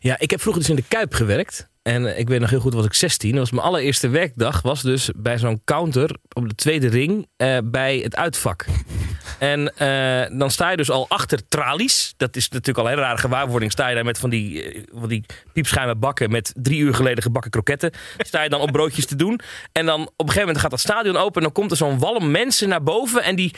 Ja, 0.00 0.18
ik 0.18 0.30
heb 0.30 0.40
vroeger 0.40 0.62
dus 0.62 0.70
in 0.70 0.76
de 0.76 0.84
Kuip 0.88 1.14
gewerkt. 1.14 1.68
En 1.86 2.18
ik 2.18 2.28
weet 2.28 2.40
nog 2.40 2.50
heel 2.50 2.60
goed, 2.60 2.74
was 2.74 2.84
ik 2.84 2.94
16. 2.94 3.30
Dat 3.30 3.40
was 3.40 3.50
mijn 3.50 3.66
allereerste 3.66 4.08
werkdag. 4.08 4.62
Was 4.62 4.82
dus 4.82 5.10
bij 5.16 5.38
zo'n 5.38 5.60
counter 5.64 6.16
op 6.32 6.48
de 6.48 6.54
tweede 6.54 6.88
ring 6.88 7.26
eh, 7.36 7.58
bij 7.64 7.98
het 7.98 8.16
uitvak. 8.16 8.64
En 9.38 9.76
eh, 9.76 10.38
dan 10.38 10.50
sta 10.50 10.70
je 10.70 10.76
dus 10.76 10.90
al 10.90 11.08
achter 11.08 11.48
tralies. 11.48 12.14
Dat 12.16 12.36
is 12.36 12.48
natuurlijk 12.48 12.86
al 12.86 12.92
een 12.92 12.98
rare 12.98 13.18
gewaarwording. 13.18 13.72
Sta 13.72 13.88
je 13.88 13.94
daar 13.94 14.04
met 14.04 14.18
van 14.18 14.30
die, 14.30 14.62
eh, 14.62 14.82
van 14.92 15.08
die 15.08 15.24
piepschuime 15.52 15.94
bakken 15.94 16.30
met 16.30 16.52
drie 16.56 16.80
uur 16.80 16.94
geleden 16.94 17.22
gebakken 17.22 17.50
kroketten. 17.50 17.90
Sta 18.18 18.42
je 18.42 18.48
dan 18.48 18.60
op 18.60 18.72
broodjes 18.72 19.06
te 19.06 19.16
doen. 19.16 19.40
En 19.72 19.86
dan 19.86 20.00
op 20.00 20.10
een 20.16 20.26
gegeven 20.26 20.40
moment 20.40 20.58
gaat 20.58 20.70
dat 20.70 20.80
stadion 20.80 21.16
open. 21.16 21.34
En 21.34 21.42
dan 21.42 21.52
komt 21.52 21.70
er 21.70 21.76
zo'n 21.76 21.98
walm 21.98 22.30
mensen 22.30 22.68
naar 22.68 22.82
boven. 22.82 23.22
En 23.22 23.36
die... 23.36 23.54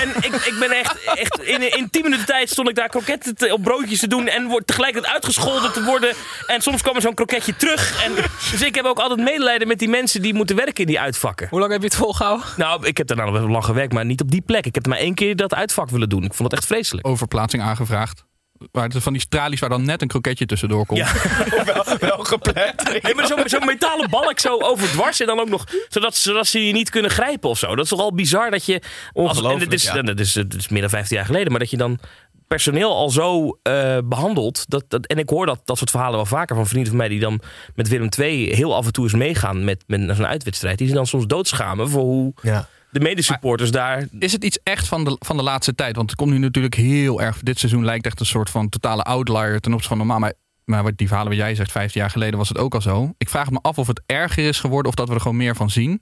En 0.00 0.08
ik, 0.16 0.34
ik 0.34 0.54
ben 0.58 0.70
echt, 0.70 1.04
echt 1.04 1.42
in, 1.42 1.76
in 1.76 1.90
10 1.90 2.02
minuten 2.02 2.26
tijd 2.26 2.50
stond 2.50 2.68
ik 2.68 2.74
daar 2.74 2.88
kroketten 2.88 3.34
te- 3.34 3.52
op 3.52 3.62
broodjes 3.62 4.00
te 4.00 4.08
doen. 4.08 4.28
En 4.28 4.46
word 4.46 4.66
tegelijkertijd 4.66 5.12
uitgescholden 5.14 5.72
te 5.72 5.82
worden. 5.84 6.14
En 6.46 6.60
soms 6.62 6.82
kwam 6.82 6.94
er 6.94 7.00
zo'n 7.02 7.14
kroketje 7.14 7.56
terug. 7.56 8.04
En, 8.04 8.12
dus 8.50 8.62
ik 8.62 8.74
heb 8.74 8.84
ook 8.84 8.98
altijd 8.98 9.20
medelijden 9.20 9.68
met 9.68 9.78
die 9.78 9.88
mensen 9.88 10.22
die 10.22 10.34
moeten 10.34 10.56
werken 10.56 10.74
in 10.76 10.86
die 10.86 11.00
uitvakken. 11.00 11.46
Hoe 11.50 11.58
lang 11.60 11.72
heb 11.72 11.80
je 11.80 11.86
het 11.86 11.96
volgehouden? 11.96 12.46
Nou, 12.56 12.86
ik 12.86 12.96
heb 12.96 13.06
daar 13.06 13.16
nou 13.16 13.30
nog 13.30 13.40
wel 13.40 13.48
lang 13.50 13.64
gewerkt, 13.64 13.92
maar 13.92 14.04
niet 14.04 14.20
op 14.20 14.30
die 14.30 14.42
plek. 14.42 14.66
Ik 14.66 14.74
heb 14.74 14.86
maar 14.86 14.98
één 14.98 15.14
keer 15.14 15.36
dat 15.36 15.54
uitvak 15.54 15.90
willen 15.90 16.08
doen. 16.08 16.24
Ik 16.24 16.34
vond 16.34 16.50
het 16.50 16.58
echt 16.58 16.68
vreselijk. 16.68 17.06
Overplaatsing 17.06 17.62
aangevraagd. 17.62 18.24
Waar 18.72 18.88
het 18.88 19.02
van 19.02 19.12
die 19.12 19.28
tralies 19.28 19.60
waar 19.60 19.68
dan 19.68 19.84
net 19.84 20.02
een 20.02 20.08
kroketje 20.08 20.46
tussendoor 20.46 20.86
komt. 20.86 21.00
Ja. 21.00 21.12
wel 22.00 22.24
gepland. 22.24 22.54
Nee, 23.02 23.14
maar 23.14 23.26
zo'n 23.26 23.42
zo'n 23.44 23.64
metalen 23.64 24.10
balk 24.10 24.40
zo 24.40 24.58
overdwars 24.60 25.20
en 25.20 25.26
dan 25.26 25.40
ook 25.40 25.48
nog 25.48 25.64
zodat, 25.88 26.16
zodat 26.16 26.46
ze 26.46 26.66
je 26.66 26.72
niet 26.72 26.90
kunnen 26.90 27.10
grijpen 27.10 27.50
of 27.50 27.58
zo. 27.58 27.74
Dat 27.74 27.84
is 27.84 27.90
toch 27.90 28.00
al 28.00 28.14
bizar 28.14 28.50
dat 28.50 28.64
je... 28.64 28.72
Als, 28.72 28.82
en 29.12 29.22
Ongelooflijk, 29.22 29.64
het 29.64 29.72
is, 29.72 29.82
ja. 29.82 30.02
is, 30.14 30.34
het 30.34 30.54
is 30.54 30.68
meer 30.68 30.80
dan 30.80 30.90
15 30.90 31.16
jaar 31.16 31.26
geleden, 31.26 31.50
maar 31.50 31.60
dat 31.60 31.70
je 31.70 31.76
dan 31.76 31.98
personeel 32.46 32.94
al 32.94 33.10
zo 33.10 33.58
eh, 33.62 33.98
behandelt. 34.04 34.64
Dat, 34.68 34.84
dat, 34.88 35.06
en 35.06 35.18
ik 35.18 35.28
hoor 35.28 35.46
dat, 35.46 35.60
dat 35.64 35.78
soort 35.78 35.90
verhalen 35.90 36.16
wel 36.16 36.26
vaker 36.26 36.56
van 36.56 36.66
vrienden 36.66 36.88
van 36.88 36.98
mij 36.98 37.08
die 37.08 37.20
dan 37.20 37.40
met 37.74 37.88
Willem 37.88 38.08
II 38.18 38.54
heel 38.54 38.74
af 38.74 38.86
en 38.86 38.92
toe 38.92 39.04
eens 39.04 39.14
meegaan 39.14 39.64
met, 39.64 39.84
met 39.86 40.16
zo'n 40.16 40.26
uitwedstrijd. 40.26 40.78
Die 40.78 40.86
zich 40.86 40.96
dan 40.96 41.06
soms 41.06 41.26
doodschamen 41.26 41.88
voor 41.88 42.02
hoe 42.02 42.32
Ja. 42.42 42.68
De 42.90 43.00
medesupporters 43.00 43.70
daar... 43.70 44.06
Is 44.18 44.32
het 44.32 44.44
iets 44.44 44.58
echt 44.62 44.88
van 44.88 45.04
de, 45.04 45.16
van 45.18 45.36
de 45.36 45.42
laatste 45.42 45.74
tijd? 45.74 45.96
Want 45.96 46.10
het 46.10 46.18
komt 46.18 46.30
nu 46.30 46.38
natuurlijk 46.38 46.74
heel 46.74 47.20
erg. 47.20 47.38
Dit 47.38 47.58
seizoen 47.58 47.84
lijkt 47.84 48.06
echt 48.06 48.20
een 48.20 48.26
soort 48.26 48.50
van 48.50 48.68
totale 48.68 49.02
outlier 49.02 49.60
ten 49.60 49.72
opzichte 49.72 49.88
van 49.88 49.98
normaal. 49.98 50.18
Maar, 50.18 50.32
maar 50.64 50.82
wat 50.82 50.96
die 50.96 51.06
verhalen 51.06 51.32
wat 51.32 51.40
jij 51.40 51.54
zegt, 51.54 51.72
15 51.72 52.00
jaar 52.00 52.10
geleden 52.10 52.38
was 52.38 52.48
het 52.48 52.58
ook 52.58 52.74
al 52.74 52.80
zo. 52.80 53.12
Ik 53.18 53.28
vraag 53.28 53.50
me 53.50 53.58
af 53.62 53.78
of 53.78 53.86
het 53.86 54.02
erger 54.06 54.44
is 54.44 54.60
geworden 54.60 54.88
of 54.88 54.94
dat 54.94 55.08
we 55.08 55.14
er 55.14 55.20
gewoon 55.20 55.36
meer 55.36 55.56
van 55.56 55.70
zien. 55.70 56.00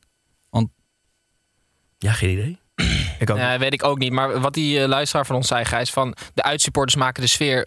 Ja, 2.05 2.13
geen 2.13 2.31
idee. 2.31 2.59
Ik 3.19 3.31
ook. 3.31 3.37
Nee, 3.37 3.59
weet 3.59 3.73
ik 3.73 3.85
ook 3.85 3.99
niet. 3.99 4.13
Maar 4.13 4.41
wat 4.41 4.55
die 4.55 4.81
eh, 4.81 4.89
luisteraar 4.89 5.27
van 5.27 5.37
ons 5.37 5.47
zei, 5.47 5.65
Gijs, 5.65 5.91
van 5.91 6.17
de 6.35 6.43
uitsupporters 6.43 6.97
maken 6.97 7.23
de 7.23 7.29
sfeer. 7.29 7.67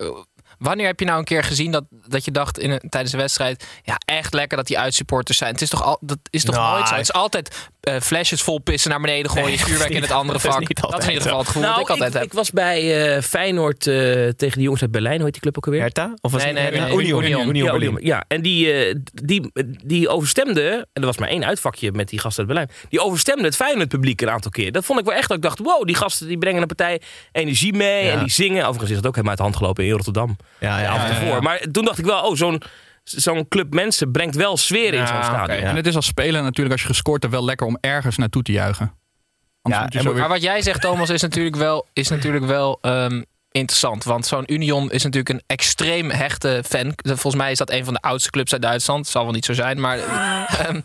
Wanneer 0.58 0.86
heb 0.86 1.00
je 1.00 1.06
nou 1.06 1.20
een 1.20 1.26
keer 1.26 1.44
gezien 1.44 1.72
dat, 1.72 1.84
dat 2.08 2.26
je 2.26 2.32
dacht 2.32 2.60
in 2.60 2.72
een, 2.72 2.82
tijdens 2.90 3.12
de 3.12 3.18
wedstrijd... 3.18 3.66
ja, 3.84 3.96
echt 4.06 4.34
lekker 4.34 4.58
dat 4.58 4.68
die 4.68 4.80
uitsupporters 4.80 5.38
zijn. 5.38 5.52
Het 5.52 5.62
is 5.62 5.70
toch, 5.70 5.84
al, 5.84 5.98
dat 6.02 6.18
is 6.30 6.44
toch 6.44 6.56
Nou, 6.56 6.74
nooit 6.76 6.88
zo? 6.88 6.94
Het 6.94 7.04
is 7.04 7.14
altijd 7.14 7.70
eh, 7.80 8.00
flesjes 8.00 8.42
vol 8.42 8.60
pissen 8.60 8.90
naar 8.90 9.00
beneden 9.02 9.32
gooien... 9.32 9.48
Nee, 9.48 9.58
vuurwerk 9.66 9.90
in 9.92 10.02
het 10.02 10.12
andere 10.12 10.40
dat 10.40 10.48
is 10.48 10.54
vak. 10.54 10.68
Dat 10.68 10.70
is 10.70 10.84
in 10.84 10.84
altijd 10.92 11.08
ieder 11.08 11.22
geval 11.24 11.38
het 11.38 11.48
gevoel 11.48 11.62
Nou, 11.64 11.74
dat 11.76 11.84
ik 11.84 11.90
altijd 11.90 12.14
heb. 12.14 12.24
ik 12.24 12.34
was 12.34 12.52
bij 12.52 13.16
eh, 13.16 13.22
Feyenoord 13.22 13.88
eh, 13.88 13.94
tegen 14.28 14.58
de 14.58 14.62
jongens 14.62 14.82
uit 14.82 14.92
Berlijn. 14.92 15.16
Hoe 15.16 15.24
heet 15.24 15.34
die 15.34 15.42
club 15.42 15.58
ook 15.58 15.66
alweer? 15.66 15.82
Hertha? 15.82 16.14
Of 16.22 16.32
was 16.32 16.44
Nee, 16.44 16.54
het- 16.54 16.72
nee, 16.74 16.82
nee, 16.82 16.92
Union, 16.98 17.24
Union. 17.24 17.48
Union, 17.48 17.66
ja, 17.66 17.72
Berlin. 17.72 17.90
Union. 17.90 18.06
ja, 18.06 18.24
en 18.28 18.42
die, 18.42 18.72
eh, 18.74 18.96
die, 19.14 19.52
die 19.86 20.10
overstemde, 20.10 20.70
en 20.94 21.02
er 21.02 21.06
was 21.06 21.18
maar 21.18 21.30
één 21.30 21.46
uitvakje 21.46 21.92
met 21.92 22.10
die 22.10 22.20
gasten 22.20 22.40
uit 22.40 22.48
Berlijn, 22.54 22.70
die 22.90 23.00
overstemde 23.02 23.44
het 23.44 23.56
Feyenoord 23.56 23.88
publiek 23.88 24.22
een 24.22 24.30
aantal 24.30 24.52
keer. 24.52 24.72
Dat 24.72 24.86
vond 24.86 25.00
ik 25.00 25.06
wel 25.06 25.14
echt 25.16 25.28
dat 25.28 25.38
ik 25.38 25.44
dacht, 25.44 25.60
wow, 25.60 25.86
die 25.86 25.96
gasten 25.96 26.28
die 26.28 26.38
brengen 26.38 26.62
een 26.62 26.68
partij 26.68 27.02
energie 27.32 27.74
mee 27.74 28.06
Ja. 28.06 28.12
en 28.12 28.20
die 28.20 28.30
zingen. 28.32 28.62
Overigens 28.64 28.90
is 28.90 28.96
dat 28.96 29.06
ook 29.08 29.16
helemaal 29.16 29.30
uit 29.30 29.38
de 29.38 29.44
hand 29.44 29.56
gelopen 29.56 29.84
in 29.86 29.92
Rotterdam. 29.92 30.38
Ja, 30.60 30.80
ja, 30.80 30.90
af 30.90 31.18
voor. 31.18 31.28
ja. 31.28 31.40
Maar 31.40 31.60
toen 31.72 31.86
dacht 31.86 31.98
ik 31.98 32.06
wel, 32.06 32.22
oh, 32.22 32.36
zo'n 32.36 32.62
zo'n 33.04 33.48
club 33.48 33.74
mensen 33.74 34.12
brengt 34.12 34.36
wel 34.36 34.58
sfeer 34.58 34.94
in 34.94 35.08
zo'n 35.08 35.24
stadion. 35.24 35.64
En 35.64 35.76
het 35.76 35.88
is 35.88 35.96
als 35.96 36.06
speler 36.06 36.44
natuurlijk, 36.44 36.72
als 36.72 36.82
je 36.82 36.88
gescoord 36.88 37.22
hebt, 37.22 37.34
wel 37.34 37.46
lekker 37.46 37.68
om 37.68 37.78
ergens 37.82 38.18
naartoe 38.18 38.44
te 38.44 38.52
juichen. 38.52 38.94
Ja, 39.62 39.90
en 39.90 40.16
Maar 40.16 40.30
wat 40.30 40.42
jij 40.42 40.62
zegt, 40.62 40.82
Thomas, 40.82 41.10
is 41.10 41.22
natuurlijk 41.22 41.56
wel, 41.56 41.86
is 41.94 42.10
natuurlijk 42.10 42.46
wel 42.46 42.78
ehm, 42.82 43.22
interessant. 43.52 44.04
Want 44.04 44.26
zo'n 44.26 44.54
Union 44.54 44.92
is 44.92 45.04
natuurlijk 45.04 45.30
een 45.30 45.44
extreem 45.48 46.10
hechte 46.10 46.64
fan. 46.66 46.94
Volgens 46.96 47.36
mij 47.36 47.52
is 47.52 47.58
dat 47.58 47.72
een 47.72 47.86
van 47.86 47.94
de 47.94 48.00
oudste 48.00 48.30
clubs 48.30 48.52
uit 48.52 48.62
Duitsland. 48.62 49.00
Het 49.00 49.10
zal 49.10 49.24
wel 49.24 49.34
niet 49.34 49.46
zo 49.46 49.54
zijn, 49.54 49.80
maar... 49.80 49.98
ehm, 50.60 50.82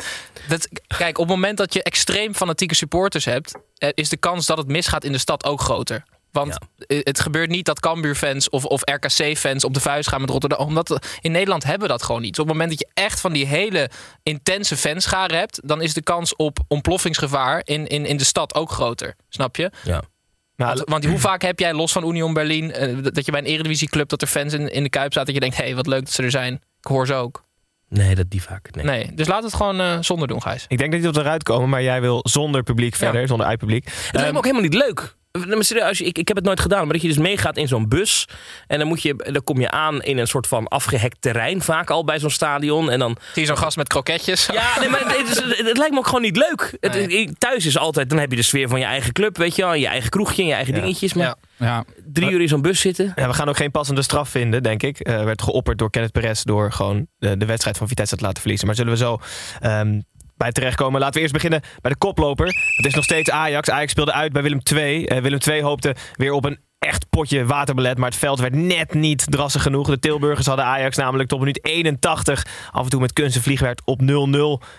dat, 0.48 0.68
kijk, 0.86 1.18
op 1.18 1.26
het 1.26 1.34
moment 1.34 1.58
dat 1.58 1.74
je 1.74 1.82
extreem 1.82 2.34
fanatieke 2.34 2.74
supporters 2.74 3.24
hebt... 3.24 3.52
eh, 3.78 3.88
is 3.94 4.08
de 4.08 4.16
kans 4.16 4.46
dat 4.46 4.58
het 4.58 4.68
misgaat 4.68 5.04
in 5.04 5.12
de 5.12 5.18
stad 5.18 5.44
ook 5.44 5.60
groter. 5.60 6.04
Want 6.32 6.58
eh, 6.86 6.98
het 7.02 7.20
gebeurt 7.20 7.50
niet 7.50 7.64
dat 7.64 7.80
Cambuur-fans 7.80 8.48
of, 8.48 8.64
of 8.64 8.80
RKC-fans 8.84 9.64
op 9.64 9.74
de 9.74 9.80
vuist 9.80 10.08
gaan 10.08 10.20
met 10.20 10.30
Rotterdam. 10.30 10.66
Omdat 10.66 11.06
in 11.20 11.32
Nederland 11.32 11.64
hebben 11.64 11.82
we 11.82 11.92
dat 11.92 12.02
gewoon 12.02 12.20
niet. 12.20 12.30
Dus 12.30 12.42
op 12.42 12.48
het 12.48 12.56
moment 12.58 12.78
dat 12.78 12.88
je 12.88 13.02
echt 13.02 13.20
van 13.20 13.32
die 13.32 13.46
hele 13.46 13.90
intense 14.22 14.76
fanscharen 14.76 15.38
hebt... 15.38 15.60
dan 15.64 15.82
is 15.82 15.94
de 15.94 16.02
kans 16.02 16.36
op 16.36 16.58
ontploffingsgevaar 16.68 17.60
in, 17.64 17.86
in, 17.86 18.06
in 18.06 18.16
de 18.16 18.24
stad 18.24 18.54
ook 18.54 18.70
groter. 18.70 19.14
Snap 19.28 19.56
je? 19.56 19.70
Ja. 19.82 20.02
Nou, 20.56 20.74
Want, 20.74 20.88
want 20.88 21.04
hoe 21.04 21.18
vaak 21.18 21.42
heb 21.42 21.58
jij 21.58 21.72
los 21.74 21.92
van 21.92 22.08
Union 22.08 22.32
Berlin... 22.34 22.72
eh, 22.72 22.96
dat 23.02 23.24
je 23.24 23.30
bij 23.30 23.40
een 23.40 23.46
eredivisieclub 23.46 24.08
dat 24.08 24.22
er 24.22 24.28
fans 24.28 24.52
in, 24.52 24.72
in 24.72 24.82
de 24.82 24.88
Kuip 24.88 25.12
zaten... 25.12 25.24
dat 25.24 25.34
je 25.34 25.40
denkt, 25.40 25.56
hé, 25.56 25.64
hey, 25.64 25.74
wat 25.74 25.86
leuk 25.86 26.04
dat 26.04 26.12
ze 26.12 26.22
er 26.22 26.30
zijn. 26.30 26.54
Ik 26.54 26.86
hoor 26.86 27.06
ze 27.06 27.14
ook. 27.14 27.44
Nee, 27.88 28.14
dat 28.14 28.30
die 28.30 28.42
vaak. 28.42 28.74
Nee. 28.74 28.84
Nee, 28.84 29.14
dus 29.14 29.26
laat 29.26 29.42
het 29.42 29.54
gewoon 29.54 29.80
eh, 29.80 29.96
zonder 30.00 30.28
doen, 30.28 30.42
Gijs. 30.42 30.64
Ik 30.68 30.78
denk 30.78 30.92
dat 30.92 31.00
die 31.00 31.10
tot 31.10 31.22
eruit 31.22 31.42
komen, 31.42 31.68
maar 31.68 31.82
jij 31.82 32.00
wil 32.00 32.20
zonder 32.22 32.62
publiek 32.62 32.94
verder, 32.94 33.28
zonder 33.28 33.46
uitpubliek. 33.46 33.84
Het 33.84 34.12
lijkt 34.12 34.30
me 34.30 34.36
ook 34.38 34.44
helemaal 34.44 34.68
niet 34.68 34.74
leuk. 34.74 35.16
Maar 35.32 35.64
serieus, 35.64 36.00
ik, 36.00 36.18
ik 36.18 36.28
heb 36.28 36.36
het 36.36 36.46
nooit 36.46 36.60
gedaan, 36.60 36.82
maar 36.84 36.92
dat 36.92 37.02
je 37.02 37.08
dus 37.08 37.18
meegaat 37.18 37.56
in 37.56 37.68
zo'n 37.68 37.88
bus. 37.88 38.28
En 38.66 38.78
dan, 38.78 38.88
moet 38.88 39.02
je, 39.02 39.14
dan 39.16 39.44
kom 39.44 39.60
je 39.60 39.70
aan 39.70 40.02
in 40.02 40.18
een 40.18 40.26
soort 40.26 40.46
van 40.46 40.68
afgehekt 40.68 41.16
terrein, 41.20 41.62
vaak 41.62 41.90
al 41.90 42.04
bij 42.04 42.18
zo'n 42.18 42.30
stadion. 42.30 42.90
En 42.90 42.98
dan. 42.98 43.16
Zie 43.32 43.42
je 43.42 43.48
zo'n 43.48 43.56
gast 43.58 43.76
met 43.76 43.88
kroketjes? 43.88 44.46
Ja, 44.46 44.80
nee, 44.80 44.88
maar 44.88 45.00
het, 45.00 45.28
is- 45.28 45.66
het 45.66 45.76
lijkt 45.78 45.92
me 45.92 45.98
ook 45.98 46.06
gewoon 46.06 46.22
niet 46.22 46.36
leuk. 46.36 46.76
Het, 46.80 46.92
Nee. 47.06 47.32
thuis 47.38 47.66
is 47.66 47.78
altijd, 47.78 48.08
dan 48.10 48.18
heb 48.18 48.30
je 48.30 48.36
de 48.36 48.42
sfeer 48.42 48.68
van 48.68 48.78
je 48.78 48.84
eigen 48.84 49.12
club, 49.12 49.36
weet 49.36 49.56
je 49.56 49.62
wel. 49.62 49.74
Je 49.74 49.86
eigen 49.86 50.10
kroegje 50.10 50.42
en 50.42 50.48
je 50.48 50.54
eigen 50.54 50.74
Ja. 50.74 50.80
dingetjes. 50.80 51.12
Maar 51.14 51.24
Ja. 51.26 51.36
ja, 51.56 51.84
drie 52.12 52.30
uur 52.30 52.40
in 52.40 52.48
zo'n 52.48 52.62
bus 52.62 52.80
zitten. 52.80 53.12
Ja, 53.16 53.26
we 53.26 53.34
gaan 53.34 53.48
ook 53.48 53.56
geen 53.56 53.70
passende 53.70 54.02
straf 54.02 54.28
vinden, 54.28 54.62
denk 54.62 54.82
ik. 54.82 54.98
Eh 55.00 55.24
werd 55.24 55.42
geopperd 55.42 55.78
door 55.78 55.90
Kenneth 55.90 56.12
Perez 56.12 56.42
door 56.42 56.72
gewoon 56.72 57.06
de, 57.18 57.36
de 57.36 57.46
wedstrijd 57.46 57.76
van 57.78 57.88
Vitesse 57.88 58.16
te 58.16 58.22
laten 58.22 58.40
verliezen. 58.40 58.66
Maar 58.66 58.76
zullen 58.76 58.92
we 58.92 58.98
zo 58.98 59.20
ehm, 59.60 60.00
bij 60.42 60.52
terechtkomen. 60.52 61.00
Laten 61.00 61.14
we 61.14 61.20
eerst 61.20 61.32
beginnen 61.32 61.60
bij 61.80 61.90
de 61.90 61.98
koploper. 61.98 62.46
Het 62.76 62.86
is 62.86 62.94
nog 62.94 63.04
steeds 63.04 63.30
Ajax. 63.30 63.70
Ajax 63.70 63.90
speelde 63.90 64.12
uit 64.12 64.32
bij 64.32 64.42
Willem 64.42 64.60
II. 64.74 65.04
Eh, 65.04 65.18
Willem 65.18 65.38
II 65.48 65.62
hoopte 65.62 65.94
weer 66.16 66.32
op 66.32 66.44
een 66.44 66.58
echt 66.78 67.08
potje 67.10 67.44
waterbelet. 67.46 67.98
Maar 67.98 68.08
het 68.08 68.18
veld 68.18 68.40
werd 68.40 68.54
net 68.54 68.94
niet 68.94 69.30
drassig 69.30 69.62
genoeg. 69.62 69.86
De 69.86 69.98
Tilburgers 69.98 70.46
hadden 70.46 70.64
Ajax 70.64 70.96
namelijk 70.96 71.28
tot 71.28 71.38
minuut 71.38 71.64
81 71.64 72.46
af 72.70 72.84
en 72.84 72.90
toe 72.90 73.00
met 73.00 73.12
kunst 73.12 73.36
en 73.36 73.42
vliegwerk 73.42 73.80
op 73.84 74.00
0-0 74.00 74.04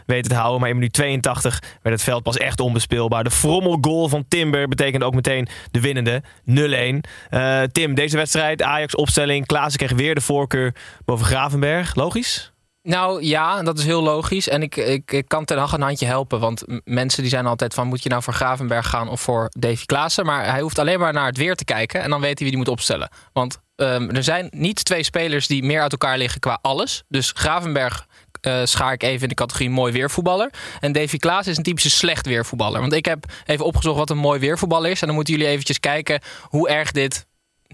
weten 0.06 0.30
te 0.32 0.36
houden. 0.36 0.60
Maar 0.60 0.70
in 0.70 0.76
minuut 0.76 0.94
82 0.94 1.60
werd 1.82 1.96
het 1.96 2.04
veld 2.04 2.24
pas 2.24 2.38
echt 2.38 2.60
onbespeelbaar. 2.60 3.24
De 3.24 3.32
frommelgoal 3.32 4.10
van 4.10 4.26
Timber 4.28 4.68
betekende 4.68 5.06
ook 5.06 5.16
meteen 5.16 5.48
de 5.72 5.80
winnende 5.80 6.24
0-1. 6.46 7.04
Eh, 7.30 7.62
Tim, 7.62 7.96
deze 7.96 8.18
wedstrijd, 8.18 8.62
Ajax 8.62 8.96
opstelling. 8.96 9.46
Klaassen 9.46 9.86
kreeg 9.86 9.98
weer 9.98 10.16
de 10.16 10.22
voorkeur 10.22 10.76
boven 11.06 11.26
Gravenberg. 11.26 11.96
Logisch? 11.96 12.53
Nou 12.84 13.24
ja, 13.24 13.62
dat 13.62 13.78
is 13.78 13.86
heel 13.86 14.04
logisch. 14.04 14.50
En 14.50 14.62
ik, 14.62 14.76
ik, 14.76 15.24
kan 15.28 15.46
Ten 15.46 15.58
Hag 15.58 15.74
een 15.74 15.82
handje 15.82 16.06
helpen. 16.06 16.40
Want 16.40 16.64
mensen 16.84 17.22
die 17.22 17.32
zijn 17.32 17.46
altijd 17.46 17.74
van... 17.74 17.88
moet 17.88 18.04
je 18.04 18.10
nou 18.10 18.24
voor 18.24 18.34
Gravenberg 18.34 18.90
gaan 18.90 19.10
of 19.10 19.22
voor 19.22 19.50
Davy 19.60 19.86
Klaassen? 19.86 20.26
Maar 20.26 20.46
hij 20.46 20.62
hoeft 20.62 20.80
alleen 20.80 21.00
maar 21.00 21.14
naar 21.14 21.26
het 21.26 21.38
weer 21.38 21.56
te 21.56 21.66
kijken... 21.66 22.02
en 22.02 22.10
dan 22.10 22.22
weet 22.22 22.40
hij 22.40 22.48
wie 22.48 22.50
die 22.50 22.58
moet 22.58 22.68
opstellen. 22.68 23.10
Want 23.34 23.60
ehm, 23.76 24.10
er 24.10 24.24
zijn 24.24 24.48
niet 24.52 24.86
twee 24.86 25.04
spelers 25.04 25.48
die 25.48 25.64
meer 25.64 25.82
uit 25.82 25.92
elkaar 25.92 26.18
liggen 26.18 26.40
qua 26.40 26.60
alles. 26.62 27.04
Dus 27.08 27.32
Gravenberg 27.36 28.08
eh, 28.42 28.62
schaar 28.64 28.94
ik 28.94 29.04
even 29.04 29.22
in 29.22 29.28
de 29.28 29.36
categorie 29.36 29.70
mooi 29.70 29.94
weervoetballer. 29.94 30.50
En 30.80 30.92
Davy 30.92 31.18
Klaas 31.18 31.48
is 31.48 31.58
een 31.58 31.64
typische 31.64 31.90
slecht 31.90 32.26
weervoetballer. 32.26 32.82
Want 32.82 32.94
ik 32.94 33.06
heb 33.06 33.26
even 33.46 33.66
opgezocht 33.66 33.98
wat 33.98 34.10
een 34.10 34.18
mooi 34.18 34.40
weervoetballer 34.40 34.92
is. 34.92 35.02
En 35.02 35.08
dan 35.08 35.16
moeten 35.16 35.34
jullie 35.34 35.50
eventjes 35.50 35.80
kijken 35.80 36.22
hoe 36.42 36.70
erg 36.70 36.92
dit 36.92 37.26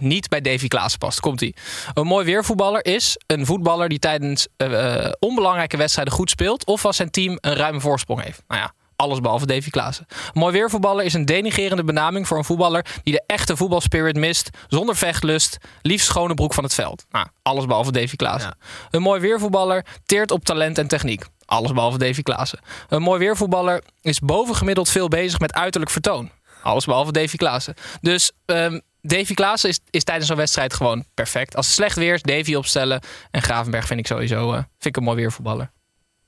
niet 0.02 0.30
bij 0.30 0.42
Davy 0.42 0.68
Klaas 0.68 0.96
past. 0.96 1.20
Komt 1.20 1.42
ie. 1.42 1.56
Een 1.94 2.08
mooi 2.08 2.26
weervoetballer 2.26 2.86
is 2.86 3.18
een 3.28 3.46
voetballer 3.46 3.90
die 3.90 4.00
tijdens 4.00 4.48
eh, 4.58 5.06
eh, 5.06 5.12
onbelangrijke 5.20 5.78
wedstrijden 5.78 6.14
goed 6.14 6.30
speelt. 6.30 6.66
Of 6.66 6.86
als 6.86 6.96
zijn 6.96 7.12
team 7.12 7.38
een 7.42 7.54
ruime 7.54 7.80
voorsprong 7.80 8.24
heeft. 8.24 8.44
Nou 8.48 8.62
ja, 8.62 8.74
alles 8.96 9.20
behalve 9.20 9.46
Davy 9.46 9.70
Klaassen. 9.70 10.06
Een 10.10 10.40
mooi 10.40 10.54
weervoetballer 10.54 11.06
is 11.06 11.14
een 11.14 11.26
denigerende 11.26 11.84
benaming 11.84 12.28
voor 12.28 12.38
een 12.38 12.44
voetballer 12.44 12.86
die 13.04 13.14
de 13.14 13.24
echte 13.28 13.58
voetbalspirit 13.58 14.16
mist. 14.16 14.50
Zonder 14.68 14.96
vechtlust, 14.96 15.58
liefst 15.82 16.08
schone 16.08 16.34
broek 16.34 16.54
van 16.54 16.64
het 16.64 16.74
veld. 16.74 17.06
Nou, 17.10 17.28
alles 17.42 17.66
behalve 17.66 17.92
Davy 17.92 18.16
Klaassen. 18.16 18.58
Een 18.90 19.02
mooi 19.02 19.22
weervoetballer 19.22 19.86
teert 20.06 20.32
op 20.32 20.46
talent 20.46 20.78
en 20.78 20.88
techniek. 20.88 21.26
Alles 21.46 21.72
behalve 21.72 21.98
Davy 21.98 22.22
Klaassen. 22.22 22.60
Een 22.90 23.02
mooi 23.02 23.20
weervoetballer 23.20 23.84
is 24.02 24.20
bovengemiddeld 24.20 24.90
veel 24.90 25.08
bezig 25.08 25.40
met 25.40 25.54
uiterlijk 25.54 25.92
vertoon. 25.92 26.30
Alles 26.64 26.86
behalve 26.86 27.12
Davy 27.12 27.38
Klaassen. 27.38 27.74
Dus 28.02 28.32
ehm 28.46 28.80
Davy 29.02 29.34
Klaassen 29.34 29.70
is, 29.70 29.80
is 29.90 30.04
tijdens 30.04 30.28
zo'n 30.28 30.38
wedstrijd 30.38 30.74
gewoon 30.74 31.06
perfect. 31.14 31.56
Als 31.56 31.66
het 31.66 31.76
slecht 31.76 31.96
weer 31.96 32.14
is, 32.14 32.22
Davy 32.22 32.54
opstellen. 32.56 33.02
En 33.32 33.42
Gravenberg 33.42 33.88
vind 33.88 34.00
ik 34.00 34.08
sowieso 34.08 34.48
eh, 34.50 34.54
vind 34.56 34.86
ik 34.86 34.98
een 34.98 35.04
mooi 35.04 35.18
weervoetballer. 35.18 35.72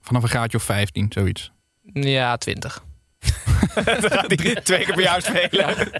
vanaf 0.02 0.24
een 0.24 0.30
graadje 0.30 0.58
of 0.58 0.64
15, 0.64 1.06
zoiets. 1.10 1.52
Ja, 1.94 2.38
20. 2.38 2.84
Dan 3.76 3.84
gaat 4.02 4.34
hij 4.36 4.56
twee 4.64 4.86
keer 4.86 4.94
per 4.94 5.02
jaar 5.04 5.22
spelen. 5.22 5.92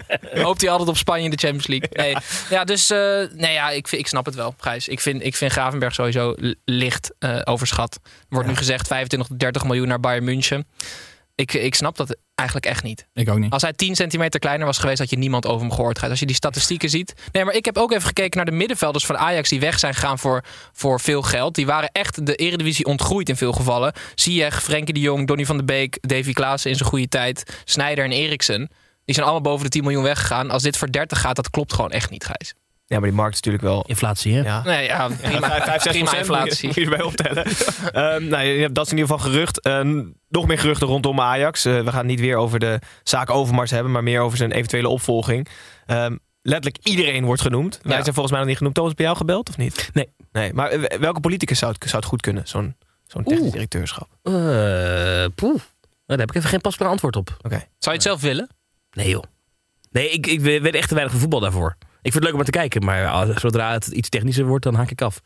Hoopt 0.42 0.60
hij 0.60 0.70
altijd 0.70 0.88
op 0.88 0.96
Spanje 0.96 1.24
in 1.24 1.30
de 1.30 1.36
Champions 1.36 1.66
League. 1.66 1.88
Nee. 1.92 2.16
Ja, 2.50 2.64
dus 2.64 2.90
eh, 2.90 2.98
nee, 3.32 3.52
ja, 3.52 3.70
ik, 3.70 3.88
vind- 3.88 4.00
ik 4.02 4.06
snap 4.08 4.24
het 4.24 4.34
wel, 4.34 4.54
Gijs. 4.58 4.88
Ik 4.88 5.00
vind, 5.00 5.22
ik 5.24 5.36
vind 5.36 5.52
Gravenberg 5.52 5.94
sowieso 5.94 6.34
licht 6.64 7.12
eh, 7.18 7.40
overschat. 7.44 7.94
Er 8.04 8.10
wordt 8.28 8.48
nu 8.48 8.56
gezegd 8.56 8.86
25 8.86 9.28
tot 9.28 9.38
30 9.38 9.64
miljoen 9.64 9.88
naar 9.88 10.00
Bayern 10.00 10.24
München. 10.24 10.68
Ik, 11.34 11.52
ik 11.52 11.74
snap 11.74 11.96
dat 11.96 12.16
eigenlijk 12.42 12.66
echt 12.66 12.82
niet. 12.82 13.06
Ik 13.14 13.28
ook 13.28 13.38
niet. 13.38 13.52
Als 13.52 13.62
hij 13.62 13.72
10 13.72 13.96
centimeter 13.96 14.40
kleiner 14.40 14.66
was 14.66 14.78
geweest, 14.78 14.98
had 14.98 15.10
je 15.10 15.18
niemand 15.18 15.46
over 15.46 15.60
hem 15.60 15.70
gehoord. 15.70 16.02
Als 16.02 16.20
je 16.20 16.26
die 16.26 16.36
statistieken 16.36 16.90
ziet. 16.90 17.14
Nee, 17.32 17.44
maar 17.44 17.54
ik 17.54 17.64
heb 17.64 17.76
ook 17.76 17.92
even 17.92 18.06
gekeken 18.06 18.36
naar 18.36 18.46
de 18.46 18.56
middenvelders 18.56 19.06
van 19.06 19.18
Ajax 19.18 19.48
die 19.48 19.60
weg 19.60 19.78
zijn 19.78 19.94
gegaan 19.94 20.18
voor, 20.18 20.44
voor 20.72 21.00
veel 21.00 21.22
geld. 21.22 21.54
Die 21.54 21.66
waren 21.66 21.88
echt 21.92 22.26
de 22.26 22.34
eredivisie 22.34 22.84
ontgroeid 22.84 23.28
in 23.28 23.36
veel 23.36 23.52
gevallen. 23.52 23.92
Ziyech, 24.14 24.62
Frenkie 24.62 24.94
de 24.94 25.00
Jong, 25.00 25.26
Donny 25.26 25.44
van 25.46 25.56
de 25.56 25.64
Beek, 25.64 25.98
Davy 26.00 26.32
Klaassen 26.32 26.70
in 26.70 26.76
zijn 26.76 26.88
goede 26.88 27.08
tijd, 27.08 27.62
Snijder 27.64 28.04
en 28.04 28.12
Eriksen. 28.12 28.70
Die 29.04 29.14
zijn 29.14 29.26
allemaal 29.26 29.52
boven 29.52 29.64
de 29.64 29.70
10 29.70 29.82
miljoen 29.82 30.02
weggegaan. 30.02 30.50
Als 30.50 30.62
dit 30.62 30.76
voor 30.76 30.90
30 30.90 31.20
gaat, 31.20 31.36
dat 31.36 31.50
klopt 31.50 31.72
gewoon 31.72 31.90
echt 31.90 32.10
niet, 32.10 32.24
Gijs. 32.24 32.54
Ja, 32.92 32.98
maar 32.98 33.08
die 33.08 33.18
markt 33.18 33.34
is 33.34 33.40
natuurlijk 33.42 33.64
wel... 33.64 33.84
Inflatie, 33.86 34.34
hè? 34.34 34.40
Ja. 34.42 34.62
Nee, 34.62 34.84
ja, 34.86 35.08
prima, 35.08 35.48
Vijf, 35.48 35.64
vijf, 35.64 35.82
zes 35.82 35.92
prima 35.92 36.10
procent 36.10 36.28
moet 36.28 36.36
inflatie. 36.38 36.60
je- 36.60 36.66
moet 36.66 36.74
je 36.74 36.84
erbij 36.84 37.02
optellen. 37.02 37.46
Nou, 38.30 38.44
ja, 38.44 38.68
dat 38.68 38.86
is 38.86 38.92
in 38.92 38.98
ieder 38.98 39.12
geval 39.14 39.30
gerucht. 39.32 39.60
Ehm, 39.60 40.02
nog 40.28 40.46
meer 40.46 40.58
geruchten 40.58 40.86
rondom 40.86 41.20
Ajax. 41.20 41.64
Eh, 41.64 41.72
we 41.80 41.88
gaan 41.90 41.98
het 41.98 42.06
niet 42.06 42.20
weer 42.20 42.36
over 42.36 42.58
de 42.58 42.78
zaak 43.02 43.30
Overmars 43.30 43.70
hebben, 43.70 43.92
maar 43.92 44.02
meer 44.02 44.20
over 44.20 44.36
zijn 44.38 44.52
eventuele 44.52 44.88
opvolging. 44.88 45.48
Ehm, 45.86 46.16
letterlijk 46.42 46.86
iedereen 46.86 47.24
wordt 47.24 47.42
genoemd. 47.42 47.78
Wij 47.82 47.92
zijn 47.92 48.04
volgens 48.04 48.30
mij 48.30 48.38
nog 48.38 48.48
niet 48.48 48.56
genoemd. 48.56 48.74
Thomas, 48.74 48.90
heb 48.90 48.98
je 48.98 49.04
jou 49.04 49.16
gebeld 49.16 49.48
of 49.48 49.56
niet? 49.56 49.90
Nee. 49.92 50.08
nee. 50.32 50.52
Maar 50.52 50.68
eh, 50.70 50.98
welke 50.98 51.20
politicus 51.20 51.58
zou 51.58 51.72
het, 51.72 51.82
zou 51.84 51.96
het 51.96 52.04
goed 52.04 52.20
kunnen, 52.20 52.42
zo'n 52.48 52.76
zo'n 53.06 53.22
technisch 53.22 53.42
Oeh. 53.42 53.52
directeurschap? 53.52 54.08
Eh, 54.22 54.32
poeh. 55.34 55.60
Daar 56.06 56.18
heb 56.18 56.28
ik 56.30 56.34
even 56.36 56.48
geen 56.48 56.60
pasbaar 56.60 56.88
antwoord 56.88 57.16
op. 57.16 57.36
Oké. 57.42 57.56
Zou 57.58 57.66
je 57.82 57.90
het 57.90 58.02
zelf 58.02 58.20
willen? 58.20 58.48
Nee, 58.92 59.08
joh. 59.08 59.22
Nee, 59.90 60.10
ik, 60.10 60.26
ik 60.26 60.40
weet 60.40 60.74
echt 60.74 60.88
te 60.88 60.94
weinig 60.94 61.12
van 61.12 61.20
voetbal 61.22 61.40
daarvoor. 61.40 61.76
Ik 62.02 62.12
vind 62.12 62.14
het 62.14 62.22
leuk 62.22 62.32
om 62.32 62.36
naar 62.36 62.44
te 62.44 62.58
kijken, 62.58 62.84
maar 62.84 63.40
zodra 63.40 63.72
het 63.72 63.86
iets 63.86 64.08
technischer 64.08 64.44
wordt, 64.44 64.64
dan 64.64 64.74
haak 64.74 64.90
ik 64.90 65.02
af. 65.02 65.20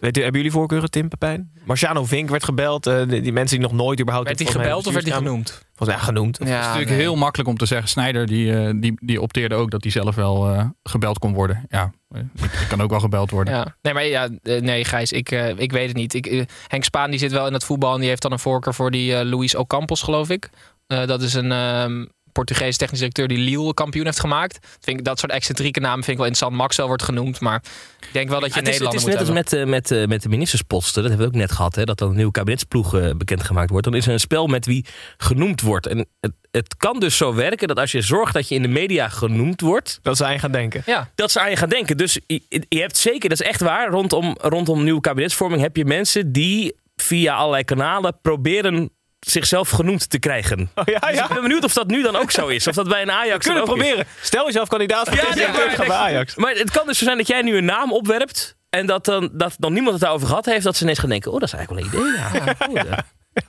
Weet 0.00 0.16
u, 0.16 0.22
hebben 0.22 0.40
jullie 0.40 0.56
voorkeuren, 0.56 0.90
Tim 0.90 1.08
Pepijn? 1.08 1.52
Marciano 1.64 2.04
Vink 2.04 2.28
werd 2.28 2.44
gebeld. 2.44 2.86
eh, 2.86 3.08
die, 3.08 3.20
die 3.20 3.32
mensen 3.32 3.58
die 3.58 3.68
nog 3.68 3.76
nooit 3.76 4.00
überhaupt... 4.00 4.28
Werd 4.28 4.40
hij 4.40 4.50
gebeld 4.50 4.86
of 4.86 4.92
werd 4.92 5.06
hij 5.06 5.16
genoemd? 5.16 5.50
Volgens 5.74 5.98
mij 5.98 6.06
genoemd. 6.06 6.38
het 6.38 6.48
is 6.48 6.54
natuurlijk 6.54 6.90
heel 6.90 7.16
makkelijk 7.16 7.48
om 7.48 7.56
te 7.56 7.66
zeggen. 7.66 7.88
Snijder 7.88 8.26
die, 8.26 8.56
eh, 8.56 8.72
die, 8.76 8.98
die 9.02 9.20
opteerde 9.20 9.54
ook 9.54 9.70
dat 9.70 9.82
hij 9.82 9.92
zelf 9.92 10.14
wel 10.14 10.48
eh, 10.48 10.64
gebeld 10.82 11.18
kon 11.18 11.32
worden. 11.32 11.64
Ja, 11.68 11.92
ik, 12.14 12.66
kan 12.68 12.80
ook 12.80 12.90
wel 12.90 13.00
gebeld 13.00 13.30
worden. 13.30 13.54
Ja. 13.54 13.76
Nee, 13.82 13.94
maar 13.94 14.06
ja, 14.06 14.28
nee, 14.42 14.84
Gijs, 14.84 15.12
ik, 15.12 15.30
eh, 15.30 15.58
ik 15.58 15.72
weet 15.72 15.88
het 15.88 15.96
niet. 15.96 16.14
Ik, 16.14 16.48
Henk 16.66 16.84
Spaan 16.84 17.10
die 17.10 17.18
zit 17.18 17.32
wel 17.32 17.46
in 17.46 17.52
het 17.52 17.64
voetbal 17.64 17.94
en 17.94 18.00
die 18.00 18.08
heeft 18.08 18.22
dan 18.22 18.32
een 18.32 18.38
voorkeur 18.38 18.74
voor 18.74 18.90
die 18.90 19.24
Luis 19.24 19.54
Ocampos, 19.54 20.02
geloof 20.02 20.30
ik. 20.30 20.50
Eh, 20.90 21.06
dat 21.06 21.22
is 21.22 21.34
een 21.34 21.52
ehm, 21.52 22.04
Portugese 22.32 22.78
technisch 22.78 22.98
directeur 22.98 23.28
die 23.28 23.38
Lille 23.38 23.74
kampioen 23.74 24.04
heeft 24.04 24.20
gemaakt. 24.20 24.58
Vind 24.80 24.98
ik, 24.98 25.04
dat 25.04 25.18
soort 25.18 25.32
excentrieke 25.32 25.80
namen 25.80 26.04
vind 26.04 26.10
ik 26.10 26.16
wel 26.16 26.26
interessant. 26.26 26.60
Maxwell 26.62 26.86
wordt 26.86 27.02
genoemd, 27.02 27.40
maar 27.40 27.62
ik 28.00 28.12
denk 28.12 28.28
wel 28.28 28.40
dat 28.40 28.54
je 28.54 28.60
het, 28.60 28.68
is, 28.68 28.78
het 28.78 28.94
is 28.94 29.00
moet 29.00 29.10
net 29.10 29.20
als 29.20 29.30
met, 29.30 29.52
eh, 29.52 29.64
met, 29.64 29.90
eh, 29.90 30.06
met 30.06 30.22
de 30.22 30.28
ministersposten. 30.28 31.02
Dat 31.02 31.10
hebben 31.10 31.30
we 31.30 31.34
ook 31.34 31.40
net 31.40 31.52
gehad. 31.52 31.74
Hè, 31.74 31.84
dat 31.84 31.98
dan 31.98 32.08
een 32.08 32.16
nieuwe 32.16 32.32
kabinetsploeg 32.32 32.94
eh, 32.94 33.10
bekendgemaakt 33.16 33.70
wordt. 33.70 33.84
Dan 33.84 33.94
is 33.94 34.06
er 34.06 34.12
een 34.12 34.20
spel 34.20 34.46
met 34.46 34.66
wie 34.66 34.84
genoemd 35.16 35.60
wordt. 35.60 35.86
En 35.86 36.06
het, 36.20 36.32
het 36.50 36.76
kan 36.76 37.00
dus 37.00 37.16
zo 37.16 37.34
werken 37.34 37.68
dat 37.68 37.78
als 37.78 37.92
je 37.92 38.00
zorgt 38.00 38.34
dat 38.34 38.48
je 38.48 38.54
in 38.54 38.62
de 38.62 38.68
media 38.68 39.08
genoemd 39.08 39.60
wordt. 39.60 39.98
Dat 40.02 40.16
ze 40.16 40.24
aan 40.24 40.32
je 40.32 40.38
gaan 40.38 40.52
denken. 40.52 40.82
Ja, 40.86 41.10
Dat 41.14 41.30
ze 41.30 41.40
aan 41.40 41.50
je 41.50 41.56
gaan 41.56 41.68
denken. 41.68 41.96
Dus 41.96 42.18
je, 42.26 42.42
je 42.68 42.80
hebt 42.80 42.96
zeker, 42.96 43.28
dat 43.28 43.40
is 43.40 43.46
echt 43.46 43.60
waar. 43.60 43.90
Rondom, 43.90 44.36
rondom 44.40 44.84
nieuwe 44.84 45.00
kabinetsvorming 45.00 45.62
heb 45.62 45.76
je 45.76 45.84
mensen 45.84 46.32
die 46.32 46.78
via 46.96 47.34
allerlei 47.34 47.64
kanalen 47.64 48.18
proberen 48.22 48.90
zichzelf 49.20 49.70
genoemd 49.70 50.10
te 50.10 50.18
krijgen. 50.18 50.70
Oh, 50.74 50.84
ja, 50.86 50.98
Dus 50.98 51.16
ja. 51.16 51.22
ik 51.24 51.32
ben 51.32 51.42
benieuwd 51.42 51.64
of 51.64 51.72
dat 51.72 51.86
nu 51.86 52.02
dan 52.02 52.16
ook 52.16 52.30
zo 52.30 52.46
is. 52.46 52.66
Of 52.66 52.74
dat 52.74 52.88
bij 52.88 53.02
een 53.02 53.10
Ajax 53.10 53.46
We 53.46 53.52
kunnen 53.52 53.68
het 53.68 53.76
is. 53.76 53.82
proberen. 53.82 54.06
Stel 54.20 54.46
jezelf 54.46 54.68
kandidaat 54.68 55.08
voor 55.08 55.16
Ja, 55.16 55.22
ja, 55.34 55.52
maar- 55.52 55.86
bij 55.86 55.96
Ajax. 55.96 56.34
Maar 56.36 56.52
het 56.54 56.70
kan 56.70 56.86
dus 56.86 56.98
zo 56.98 57.04
zijn 57.04 57.16
dat 57.16 57.26
jij 57.26 57.42
nu 57.42 57.56
een 57.56 57.64
naam 57.64 57.92
opwerpt. 57.92 58.56
En 58.70 58.86
dat 58.86 59.04
dan, 59.04 59.28
dat 59.32 59.54
dan 59.58 59.72
niemand 59.72 59.92
het 59.92 60.02
daarover 60.02 60.26
gehad 60.26 60.44
heeft. 60.46 60.64
Dat 60.64 60.76
ze 60.76 60.82
ineens 60.82 60.98
gaan 60.98 61.08
denken: 61.08 61.32
oh, 61.32 61.40
dat 61.40 61.48
is 61.48 61.54
eigenlijk 61.54 61.90
wel 61.92 62.02
een 62.02 62.08
idee. 62.08 62.20
Ja, 62.20 62.54
goed, 62.66 62.86
ja. 62.88 63.04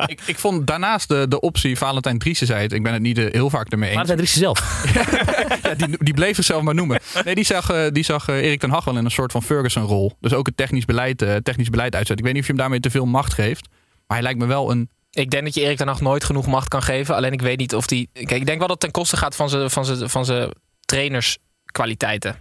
Ik, 0.08 0.22
ik 0.26 0.40
vond 0.40 0.68
daarnaast 0.68 1.08
de, 1.08 1.26
de 1.28 1.40
optie, 1.40 1.78
Valentijn 1.78 2.18
Driessen 2.20 2.48
zei 2.48 2.62
het, 2.62 2.74
ik 2.74 2.84
ben 2.84 2.94
het 2.94 3.02
niet 3.02 3.18
eh, 3.18 3.26
heel 3.32 3.50
vaak 3.50 3.72
ermee 3.72 3.90
eens. 3.90 3.98
Maar 4.08 4.18
het 4.18 4.30
zijn 4.30 4.44
zelf. 4.44 4.60
Ja, 5.64 5.74
die, 5.76 5.98
die 6.04 6.14
bleef 6.14 6.36
zichzelf 6.36 6.62
maar 6.62 6.76
noemen. 6.76 7.00
Nee, 7.26 7.36
die 7.36 7.44
zag, 7.44 7.70
eh, 7.70 7.88
die 7.92 8.04
zag 8.04 8.28
eh, 8.28 8.36
Erik 8.36 8.60
ten 8.60 8.70
Hag 8.70 8.84
wel 8.86 8.98
in 8.98 9.06
een 9.06 9.12
soort 9.12 9.32
van 9.32 9.44
Ferguson-rol. 9.44 10.12
Dus 10.20 10.34
ook 10.34 10.46
het 10.46 10.58
technisch 10.58 10.86
beleid, 10.86 11.22
eh, 11.22 11.36
technisch 11.36 11.70
beleid 11.70 11.96
uitzet. 11.96 12.18
Ik 12.18 12.24
weet 12.24 12.34
niet 12.34 12.42
of 12.42 12.48
je 12.48 12.54
hem 12.54 12.62
daarmee 12.62 12.80
te 12.80 12.90
veel 12.90 13.06
macht 13.06 13.34
geeft. 13.34 13.68
Maar 14.08 14.18
hij 14.18 14.22
lijkt 14.22 14.40
me 14.40 14.46
wel 14.46 14.72
een... 14.72 14.90
ik 15.12 15.30
denk 15.32 15.44
dat 15.44 15.54
je 15.54 15.62
Erik 15.62 15.78
ten 15.78 15.88
Hag 15.88 16.02
nooit 16.02 16.24
genoeg 16.24 16.46
macht 16.48 16.68
kan 16.68 16.82
geven. 16.84 17.16
Alleen 17.16 17.32
ik 17.34 17.42
weet 17.42 17.58
niet 17.58 17.76
of 17.76 17.86
die... 17.88 18.10
Kijk, 18.14 18.32
ik 18.32 18.46
denk 18.46 18.60
wel 18.60 18.68
dat 18.68 18.70
het 18.70 18.80
ten 18.80 18.92
koste 18.92 19.18
gaat 19.18 19.36
van 19.36 19.50
zijn 19.50 19.70
van 19.70 19.86
zijn- 19.86 20.10
van 20.10 20.26
zijn 20.26 20.52
trainerskwaliteiten. 20.86 22.36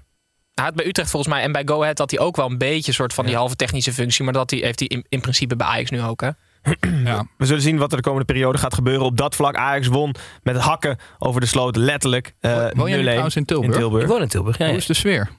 Hij 0.54 0.64
had 0.64 0.74
bij 0.74 0.86
Utrecht 0.86 1.10
volgens 1.10 1.32
mij 1.34 1.42
en 1.42 1.52
bij 1.52 1.62
Go 1.64 1.80
Ahead 1.82 1.98
had 1.98 2.10
hij 2.10 2.20
ook 2.20 2.36
wel 2.36 2.50
een 2.50 2.58
beetje 2.58 2.92
soort 2.92 3.12
van 3.14 3.26
die 3.26 3.36
halve 3.36 3.56
technische 3.56 3.92
functie. 3.92 4.24
Maar 4.24 4.32
dat 4.32 4.50
hij, 4.50 4.58
heeft 4.60 4.78
hij 4.78 4.88
in, 4.88 5.04
in 5.08 5.20
principe 5.20 5.56
bij 5.56 5.66
Ajax 5.66 5.90
nu 5.90 6.02
ook. 6.02 6.20
Hè? 6.20 6.30
Ja. 7.04 7.26
We 7.38 7.46
zullen 7.46 7.62
zien 7.62 7.78
wat 7.78 7.90
er 7.90 7.96
de 7.96 8.02
komende 8.02 8.24
periode 8.26 8.58
gaat 8.58 8.74
gebeuren. 8.74 9.04
Op 9.06 9.16
dat 9.16 9.34
vlak 9.34 9.54
Ajax 9.54 9.86
won 9.86 10.14
met 10.42 10.56
hakken 10.56 10.98
over 11.18 11.40
de 11.40 11.46
sloot. 11.46 11.76
Letterlijk. 11.76 12.34
eh, 12.40 12.66
Woon 12.72 12.88
jij 12.88 12.98
nu 12.98 13.02
0-1 13.02 13.06
trouwens 13.06 13.36
in 13.36 13.44
Tilburg? 13.44 14.02
Ik 14.02 14.08
woon 14.08 14.22
in 14.22 14.28
Tilburg. 14.28 14.58
Ja, 14.58 14.66
Hoe 14.66 14.76
is 14.76 14.86
de 14.86 14.94
sfeer? 14.94 15.30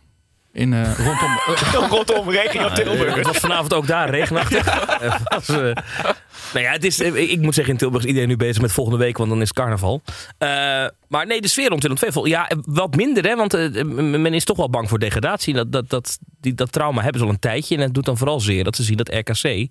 In, 0.54 0.74
eh, 0.74 0.98
rondom... 0.98 1.40
eh, 1.48 1.90
Rondom 1.90 2.30
regio 2.30 2.70
Tilburg. 2.70 3.16
Het 3.16 3.26
was 3.26 3.38
vanavond 3.38 3.74
ook 3.74 3.88
daar 3.88 4.10
regenachtig. 4.10 4.66
Het 5.04 5.30
was, 5.30 5.50
eh, 5.50 5.56
nou 6.54 6.66
ja, 6.66 6.72
het 6.72 6.84
is, 6.84 7.00
eh, 7.02 7.32
ik 7.32 7.40
moet 7.40 7.54
zeggen, 7.54 7.74
in 7.74 7.80
Tilburg 7.80 8.02
is 8.04 8.08
iedereen 8.08 8.30
nu 8.30 8.38
bezig 8.38 8.62
met 8.62 8.72
volgende 8.72 9.00
week, 9.00 9.18
want 9.18 9.30
dan 9.30 9.42
is 9.42 9.48
het 9.48 9.58
carnaval. 9.58 10.02
Eh, 10.38 10.50
maar 11.08 11.26
nee, 11.28 11.42
de 11.42 11.48
sfeer 11.48 11.70
rond 11.70 11.82
Willem 11.84 11.98
II, 12.16 12.30
ja, 12.30 12.52
wat 12.66 12.96
minder, 12.96 13.24
hè, 13.24 13.36
want 13.36 13.54
men 13.86 14.34
is 14.34 14.44
toch 14.44 14.58
wel 14.58 14.70
bang 14.70 14.90
voor 14.90 15.00
degradatie. 15.00 15.54
Dat, 15.54 15.72
dat, 15.72 15.90
dat, 15.90 16.18
die, 16.40 16.54
dat 16.54 16.72
trauma 16.72 17.02
hebben 17.02 17.20
ze 17.20 17.26
al 17.28 17.34
een 17.34 17.40
tijdje 17.40 17.76
en 17.76 17.82
het 17.82 17.94
doet 17.94 18.06
dan 18.06 18.18
vooral 18.18 18.40
zeer 18.40 18.64
dat 18.64 18.76
ze 18.76 18.84
zien 18.84 18.98
dat 18.98 19.10
RKC 19.10 19.68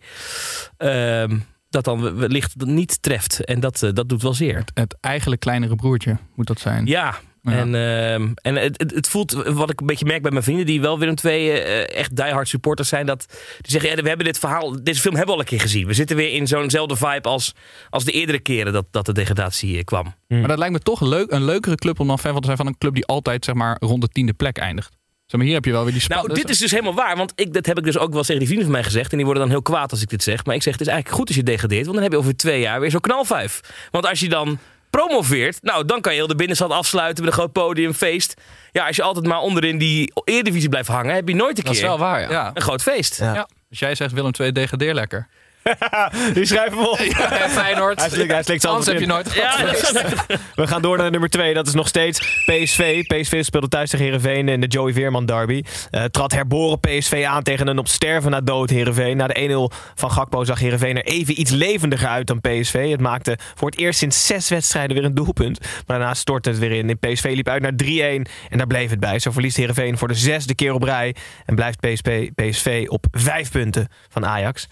ehm, 0.77 1.39
dat 1.71 1.85
dan 1.85 2.17
wellicht 2.17 2.55
niet 2.57 3.03
treft. 3.03 3.45
En 3.45 3.61
dat, 3.61 3.91
dat 3.95 4.09
doet 4.09 4.23
wel 4.23 4.35
zeer. 4.35 4.65
het 4.75 4.97
eigenlijk 5.01 5.41
kleinere 5.41 5.75
broertje 5.75 6.17
moet 6.35 6.47
dat 6.47 6.61
zijn. 6.61 6.87
Ja. 6.87 7.15
Ja. 7.43 7.53
En, 7.53 7.75
ehm, 7.75 8.33
en 8.35 8.57
het, 8.57 8.93
het, 8.95 9.09
voelt, 9.09 9.33
wat 9.33 9.71
ik 9.71 9.81
een 9.81 9.87
beetje 9.87 10.05
merk 10.05 10.23
bij 10.23 10.31
mijn 10.31 10.43
vrienden 10.43 10.67
die 10.67 10.81
wel 10.81 10.99
Willem 10.99 11.15
II 11.25 11.51
eh, 11.51 11.97
echt 11.97 12.17
diehard 12.17 12.49
supporters 12.49 12.89
zijn, 12.89 13.07
dat 13.07 13.27
die 13.61 13.71
zeggen, 13.71 13.91
ja, 13.91 14.03
we 14.03 14.09
hebben 14.09 14.27
dit 14.27 14.39
verhaal, 14.39 14.83
deze 14.83 15.01
film 15.01 15.15
hebben 15.15 15.35
we 15.35 15.41
al 15.41 15.47
een 15.47 15.51
keer 15.51 15.61
gezien. 15.61 15.87
We 15.87 15.95
zitten 15.95 16.17
weer 16.17 16.33
in 16.33 16.47
zo'nzelfde 16.47 16.97
vibe 16.97 17.29
als, 17.29 17.55
als 17.91 18.05
de 18.05 18.13
eerdere 18.13 18.39
keren 18.39 18.73
dat, 18.73 18.87
dat 18.91 19.07
de 19.07 19.13
degradatie 19.13 19.77
eh, 19.77 19.85
kwam. 19.85 20.15
Maar 20.29 20.49
dat 20.49 20.59
lijkt 20.59 20.73
me 20.73 20.81
toch 20.81 21.01
leuk, 21.01 21.31
een 21.33 21.45
leukere 21.45 21.75
club 21.75 22.01
om 22.01 22.07
dan 22.07 22.19
fan 22.19 22.33
van 22.33 22.41
te 22.41 22.47
zijn 22.47 22.57
van 22.59 22.67
een 22.67 22.79
club 22.79 22.95
die 22.95 23.07
altijd 23.07 23.45
zeg 23.45 23.55
maar, 23.55 23.77
rond 23.81 24.01
de 24.01 24.09
tiende 24.09 24.33
plek 24.33 24.59
eindigt. 24.59 24.99
Zeg 25.27 25.41
maar, 25.41 25.49
hier 25.49 25.55
heb 25.55 25.65
je 25.65 25.73
wel 25.73 25.85
weer 25.85 25.93
die 25.93 26.09
Nou, 26.09 26.35
dit 26.35 26.49
is 26.49 26.59
dus 26.59 26.71
helemaal 26.71 26.95
waar, 26.95 27.17
want 27.17 27.33
ik, 27.35 27.53
dat 27.53 27.67
heb 27.67 27.79
ik 27.79 27.85
dus 27.85 27.99
ook 27.99 28.13
wel 28.13 28.23
tegen 28.23 28.39
die 28.39 28.47
vrienden 28.47 28.67
van 28.67 28.77
mij 28.77 28.85
gezegd. 28.85 29.11
En 29.11 29.17
die 29.17 29.27
worden 29.27 29.43
dan 29.43 29.53
heel 29.53 29.63
kwaad 29.63 29.91
als 29.91 30.03
ik 30.03 30.09
dit 30.09 30.23
zeg. 30.23 30.45
Maar 30.45 30.55
ik 30.55 30.63
zeg, 30.63 30.73
het 30.73 30.83
is 30.83 30.89
eigenlijk 30.89 31.19
goed 31.19 31.29
als 31.29 31.37
je 31.37 31.43
degradeert, 31.43 31.83
want 31.83 31.95
dan 31.95 32.03
heb 32.03 32.13
je 32.13 32.19
over 32.19 32.37
twee 32.37 32.61
jaar 32.61 32.81
weer 32.81 32.91
zo'n 32.91 33.01
knalvijf. 33.01 33.61
Want 33.91 34.07
als 34.07 34.21
je 34.21 34.29
dan 34.29 34.59
promoveert, 34.91 35.63
nou, 35.63 35.85
dan 35.85 36.01
kan 36.01 36.13
je 36.13 36.19
heel 36.19 36.29
de 36.29 36.35
binnenstad 36.35 36.71
afsluiten 36.71 37.25
met 37.25 37.33
een 37.33 37.39
groot 37.39 37.53
podium, 37.53 37.95
feest. 37.95 38.35
Ja, 38.73 38.87
als 38.87 38.97
je 38.97 39.03
altijd 39.03 39.27
maar 39.27 39.41
onderin 39.41 39.79
die 39.79 40.13
Eredivisie 40.25 40.69
blijft 40.69 40.89
hangen, 40.89 41.15
heb 41.15 41.29
je 41.29 41.35
nooit 41.35 41.59
een 41.59 41.65
Dat 41.65 41.73
is 41.73 41.79
keer 41.79 41.89
wel 41.89 41.99
waar, 41.99 42.31
ja. 42.31 42.51
Een 42.55 42.63
groot 42.63 42.83
feest. 42.83 43.19
Ja. 43.19 43.49
als 43.71 43.79
jij 43.79 43.95
zegt 43.95 44.13
Willem 44.13 44.33
II 44.41 44.53
degradeer 44.53 44.95
lekker. 44.95 45.29
Die 46.35 46.45
schrijven 46.45 46.79
we 46.79 46.89
op. 46.91 46.99
Eh, 46.99 47.49
Feyenoord. 47.49 48.01
Hij 48.01 48.09
slikt, 48.09 48.33
hij 48.33 48.43
slikt 48.43 48.65
Anders 48.65 48.87
heb 48.87 49.01
je 49.01 49.07
nooit 49.07 49.29
gehad. 49.31 50.27
We 50.55 50.67
gaan 50.67 50.83
door 50.83 50.99
naar 50.99 51.11
nummer 51.11 51.29
2. 51.29 51.55
Dat 51.55 51.67
is 51.67 51.75
nog 51.75 51.89
steeds 51.89 52.19
PSV. 52.19 53.03
PSV 53.03 53.45
speelde 53.45 53.69
thuis 53.69 53.91
tegen 53.91 54.05
Heerenveen 54.05 54.49
in 54.49 54.61
de 54.61 54.67
Joey 54.67 54.93
Veerman 54.93 55.27
derby. 55.27 55.63
Eh 55.91 56.05
trad 56.05 56.33
herboren 56.33 56.81
PSV 56.81 57.25
aan 57.29 57.43
tegen 57.43 57.67
een 57.67 57.79
op 57.79 57.89
sterven 57.89 58.31
na 58.31 58.41
dood 58.41 58.71
Heerenveen. 58.71 59.17
Na 59.17 59.27
de 59.27 59.71
1-0 59.71 59.77
van 59.95 60.11
Gakpo 60.11 60.45
zag 60.45 60.59
Heerenveen 60.59 60.97
er 60.97 61.05
even 61.05 61.41
iets 61.41 61.51
levendiger 61.51 62.09
uit 62.09 62.27
dan 62.27 62.41
PSV. 62.41 62.91
Het 62.91 63.01
maakte 63.01 63.39
voor 63.55 63.71
het 63.71 63.79
eerst 63.79 63.99
sinds 63.99 64.27
zes 64.27 64.49
wedstrijden 64.49 64.97
weer 64.97 65.05
een 65.05 65.15
doelpunt. 65.15 65.61
Maar 65.61 65.99
daarna 65.99 66.15
stortte 66.15 66.51
het 66.51 66.59
weer 66.59 66.73
in. 66.73 66.99
PSV 66.99 67.33
liep 67.35 67.49
uit 67.49 67.63
naar 67.63 67.73
3-1 67.73 68.31
en 68.49 68.59
daar 68.59 68.67
bleef 68.67 68.91
het 68.91 69.01
bij. 69.01 69.19
Zo 69.19 69.31
verliest 69.31 69.57
Heerenveen 69.57 69.99
voor 69.99 70.09
de 70.09 70.15
zesde 70.15 70.55
keer 70.55 70.73
op 70.73 70.83
rij. 70.83 71.15
En 71.47 71.55
blijft 71.55 71.81
PSV, 71.81 72.31
PSV 72.35 72.85
op 72.89 73.05
vijf 73.11 73.51
punten 73.51 73.89
van 74.09 74.27
Ajax. 74.27 74.69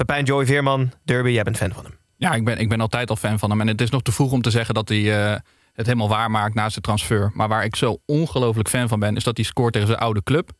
Pepijn 0.00 0.24
Joey 0.24 0.46
Veerman, 0.46 0.92
derby, 1.04 1.30
jij 1.30 1.42
bent 1.42 1.56
fan 1.56 1.72
van 1.72 1.84
hem. 1.84 1.94
Ja, 2.16 2.34
ik 2.34 2.44
ben, 2.44 2.58
ik 2.58 2.68
ben 2.68 2.80
altijd 2.80 3.10
al 3.10 3.16
fan 3.16 3.38
van 3.38 3.50
hem. 3.50 3.60
En 3.60 3.66
het 3.66 3.80
is 3.80 3.90
nog 3.90 4.02
te 4.02 4.12
vroeg 4.12 4.32
om 4.32 4.42
te 4.42 4.50
zeggen 4.50 4.74
dat 4.74 4.88
hij 4.88 5.32
eh, 5.32 5.38
het 5.72 5.86
helemaal 5.86 6.08
waar 6.08 6.30
maakt 6.30 6.54
na 6.54 6.68
zijn 6.68 6.82
transfer. 6.82 7.30
Maar 7.34 7.48
waar 7.48 7.64
ik 7.64 7.76
zo 7.76 7.98
ongelooflijk 8.06 8.68
fan 8.68 8.88
van 8.88 8.98
ben, 8.98 9.16
is 9.16 9.24
dat 9.24 9.36
hij 9.36 9.46
scoort 9.46 9.72
tegen 9.72 9.88
zijn 9.88 10.00
oude 10.00 10.22
club. 10.22 10.50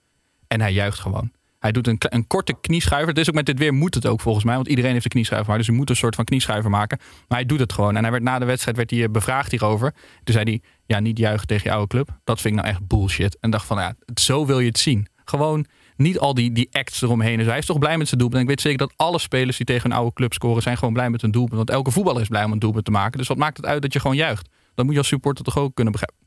En 0.46 0.60
hij 0.60 0.72
juicht 0.72 0.98
gewoon. 0.98 1.30
Hij 1.58 1.72
doet 1.72 1.86
een, 1.86 1.96
een 1.98 2.26
korte 2.26 2.54
knieschuiver. 2.60 3.08
Het 3.08 3.18
is 3.18 3.28
ook 3.28 3.34
met 3.34 3.46
dit 3.46 3.58
weer 3.58 3.74
moet 3.74 3.94
het 3.94 4.06
ook 4.06 4.20
volgens 4.20 4.44
mij. 4.44 4.54
Want 4.54 4.68
iedereen 4.68 4.92
heeft 4.92 5.04
een 5.04 5.10
knieschuiver. 5.10 5.48
Maar 5.48 5.58
dus 5.58 5.66
hij 5.66 5.76
moet 5.76 5.90
een 5.90 5.96
soort 5.96 6.14
van 6.14 6.24
knieschuiver 6.24 6.70
maken. 6.70 6.98
Maar 7.28 7.38
hij 7.38 7.46
doet 7.46 7.60
het 7.60 7.72
gewoon. 7.72 7.96
En 7.96 8.02
hij 8.02 8.10
werd 8.10 8.22
na 8.22 8.38
de 8.38 8.44
wedstrijd 8.44 8.76
werd 8.76 8.90
hij 8.90 9.02
eh, 9.02 9.10
bevraagd 9.10 9.50
hierover. 9.50 9.92
Toen 10.24 10.34
zei 10.34 10.44
hij, 10.44 10.60
ja, 10.86 11.00
niet 11.00 11.18
juichen 11.18 11.46
tegen 11.46 11.64
je 11.64 11.72
oude 11.72 11.88
club. 11.88 12.18
Dat 12.24 12.40
vind 12.40 12.54
ik 12.54 12.60
nou 12.60 12.74
echt 12.74 12.86
bullshit. 12.86 13.38
En 13.40 13.50
dacht 13.50 13.66
van, 13.66 13.78
ja, 13.78 13.94
zo 14.14 14.46
wil 14.46 14.60
je 14.60 14.68
het 14.68 14.78
zien. 14.78 15.08
Gewoon 15.24 15.66
niet 16.00 16.18
al 16.18 16.34
die, 16.34 16.52
die 16.52 16.68
acts 16.72 17.02
eromheen. 17.02 17.38
Dus 17.38 17.46
hij 17.46 17.58
is 17.58 17.66
toch 17.66 17.78
blij 17.78 17.98
met 17.98 18.08
zijn 18.08 18.20
doelpunt. 18.20 18.42
En 18.42 18.48
ik 18.48 18.54
weet 18.54 18.64
zeker 18.64 18.78
dat 18.78 18.92
alle 18.96 19.18
spelers 19.18 19.56
die 19.56 19.66
tegen 19.66 19.90
een 19.90 19.96
oude 19.96 20.12
club 20.12 20.32
scoren... 20.32 20.62
zijn 20.62 20.78
gewoon 20.78 20.94
blij 20.94 21.10
met 21.10 21.22
een 21.22 21.30
doelpunt. 21.30 21.56
Want 21.56 21.70
elke 21.70 21.90
voetballer 21.90 22.22
is 22.22 22.28
blij 22.28 22.44
om 22.44 22.52
een 22.52 22.58
doelpunt 22.58 22.84
te 22.84 22.90
maken. 22.90 23.18
Dus 23.18 23.28
wat 23.28 23.36
maakt 23.36 23.56
het 23.56 23.66
uit 23.66 23.82
dat 23.82 23.92
je 23.92 24.00
gewoon 24.00 24.16
juicht? 24.16 24.48
Dat 24.74 24.84
moet 24.84 24.94
je 24.94 25.00
als 25.00 25.08
supporter 25.08 25.44
toch 25.44 25.58
ook 25.58 25.74
kunnen 25.74 25.92
begrijpen. 25.92 26.18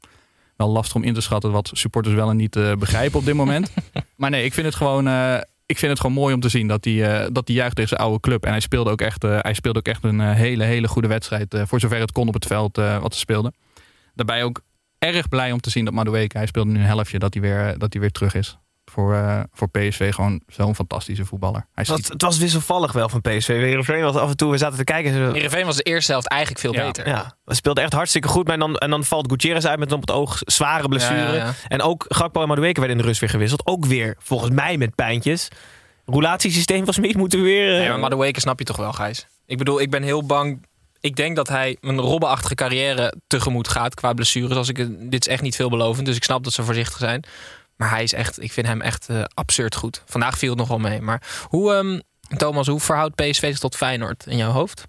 Wel 0.55 0.69
lastig 0.69 0.95
om 0.95 1.03
in 1.03 1.13
te 1.13 1.21
schatten 1.21 1.51
wat 1.51 1.69
supporters 1.73 2.15
wel 2.15 2.29
en 2.29 2.35
niet 2.35 2.55
eh, 2.55 2.75
begrijpen 2.75 3.19
op 3.19 3.25
dit 3.25 3.35
moment. 3.35 3.73
maar 4.15 4.29
nee, 4.29 4.45
ik 4.45 4.53
vind 4.53 4.65
het 4.65 4.75
gewoon... 4.75 5.07
eh, 5.07 5.37
ik 5.65 5.77
vind 5.77 5.91
het 5.91 6.01
gewoon 6.01 6.15
mooi 6.15 6.33
om 6.33 6.39
te 6.39 6.49
zien 6.49 6.67
dat 6.67 6.85
hij, 6.85 7.21
eh, 7.23 7.27
dat 7.31 7.47
hij 7.47 7.55
juicht 7.55 7.75
tegen 7.75 7.89
zijn 7.89 8.01
oude 8.01 8.19
club. 8.19 8.43
En 8.45 8.51
hij 8.51 8.59
speelde 8.59 8.89
ook 8.89 9.01
echt, 9.01 9.21
hij 9.21 9.53
speelde 9.53 9.79
ook 9.79 9.87
echt 9.87 10.03
een 10.03 10.19
hele, 10.19 10.63
hele 10.63 10.87
goede 10.87 11.07
wedstrijd. 11.07 11.55
voor 11.65 11.79
zover 11.79 11.99
het 11.99 12.11
kon 12.11 12.27
op 12.27 12.33
het 12.33 12.45
veld 12.45 12.75
wat 12.75 13.13
ze 13.13 13.19
speelden. 13.19 13.53
Daarbij 14.13 14.43
ook 14.43 14.61
erg 14.97 15.29
blij 15.29 15.51
om 15.51 15.59
te 15.59 15.69
zien 15.69 15.85
dat 15.85 15.93
Madueke, 15.93 16.37
hij 16.37 16.47
speelde 16.47 16.71
nu 16.71 16.79
een 16.79 16.85
helftje, 16.85 17.19
dat 17.19 17.33
hij 17.33 17.41
weer, 17.41 17.75
dat 17.77 17.93
hij 17.93 18.01
weer 18.01 18.11
terug 18.11 18.35
is. 18.35 18.57
Voor, 18.93 19.13
eh, 19.13 19.39
voor 19.53 19.69
PSV 19.69 20.13
gewoon 20.13 20.41
zo'n 20.47 20.75
fantastische 20.75 21.25
voetballer. 21.25 21.59
Hij 21.59 21.67
Het 21.73 21.87
schiet 21.87 21.99
was, 22.01 22.09
het 22.09 22.21
was 22.21 22.37
wisselvallig 22.37 22.91
wel 22.91 23.09
van 23.09 23.21
PSV. 23.21 23.47
Heerenveen 23.47 24.01
was 24.03 24.15
af 24.15 24.29
en 24.29 24.37
toe, 24.37 24.51
we 24.51 24.57
zaten 24.57 24.77
te 24.77 24.83
kijken. 24.83 25.13
Ze, 25.13 25.29
Heerenveen 25.33 25.65
was 25.65 25.75
de 25.75 25.83
eerste 25.83 26.11
helft 26.11 26.27
eigenlijk 26.27 26.61
veel 26.61 26.73
Ja. 26.73 26.85
beter. 26.85 27.07
ja, 27.07 27.35
we 27.45 27.53
speelden 27.55 27.83
echt 27.83 27.93
hartstikke 27.93 28.27
goed. 28.27 28.43
Maar 28.45 28.53
en 28.53 28.59
dan, 28.59 28.75
en 28.75 28.89
dan 28.89 29.03
valt 29.03 29.31
Gutierrez 29.31 29.65
uit 29.65 29.79
met 29.79 29.89
een 29.91 29.95
op 29.95 30.01
het 30.01 30.11
oog 30.11 30.37
zware 30.39 30.87
blessure. 30.87 31.19
Ja, 31.21 31.27
ja, 31.27 31.33
ja. 31.33 31.53
En 31.67 31.81
ook 31.81 32.05
Gakpo 32.07 32.41
en 32.41 32.47
Madueke 32.47 32.79
werden 32.79 32.97
in 32.97 33.01
de 33.03 33.07
rust 33.07 33.19
weer 33.19 33.29
gewisseld. 33.29 33.67
Ook 33.67 33.85
weer, 33.85 34.15
volgens 34.19 34.51
mij, 34.51 34.77
met 34.77 34.95
pijntjes. 34.95 35.47
Roulatiesysteem 36.05 36.85
van 36.85 36.93
Smit 36.93 37.15
moeten 37.15 37.39
we 37.39 37.45
weer... 37.45 37.81
Ja, 37.81 37.89
maar 37.89 37.99
Madueke 37.99 38.39
snap 38.39 38.59
je 38.59 38.65
toch 38.65 38.77
wel, 38.77 38.93
Gijs? 38.93 39.27
Ik 39.45 39.57
bedoel, 39.57 39.81
ik 39.81 39.89
ben 39.89 40.03
heel 40.03 40.25
bang. 40.25 40.65
Ik 40.99 41.15
denk 41.15 41.35
dat 41.35 41.47
hij 41.47 41.77
een 41.81 41.99
robbenachtige 41.99 42.55
carrière 42.55 43.13
tegemoet 43.27 43.67
gaat 43.67 43.93
qua 43.95 44.13
blessures. 44.13 44.57
Als 44.57 44.69
ik, 44.69 44.75
dit 45.11 45.25
is 45.27 45.31
echt 45.33 45.41
niet 45.41 45.55
veelbelovend, 45.55 46.05
dus 46.05 46.15
ik 46.15 46.23
snap 46.23 46.43
dat 46.43 46.53
ze 46.53 46.63
voorzichtig 46.63 46.97
zijn. 46.97 47.23
Maar 47.75 47.89
hij 47.89 48.03
is 48.03 48.13
echt, 48.13 48.41
ik 48.41 48.51
vind 48.51 48.67
hem 48.67 48.81
echt 48.81 49.09
eh, 49.09 49.23
absurd 49.33 49.75
goed. 49.75 50.03
Vandaag 50.05 50.37
viel 50.37 50.49
het 50.49 50.57
nog 50.59 50.67
wel 50.67 50.79
mee. 50.79 51.01
Maar 51.01 51.21
hoe, 51.47 51.73
ehm, 51.73 51.99
Thomas, 52.37 52.67
hoe 52.67 52.79
verhoudt 52.79 53.15
PSV 53.15 53.39
zich 53.49 53.59
tot 53.59 53.75
Feyenoord 53.75 54.25
in 54.27 54.37
jouw 54.37 54.51
hoofd? 54.51 54.87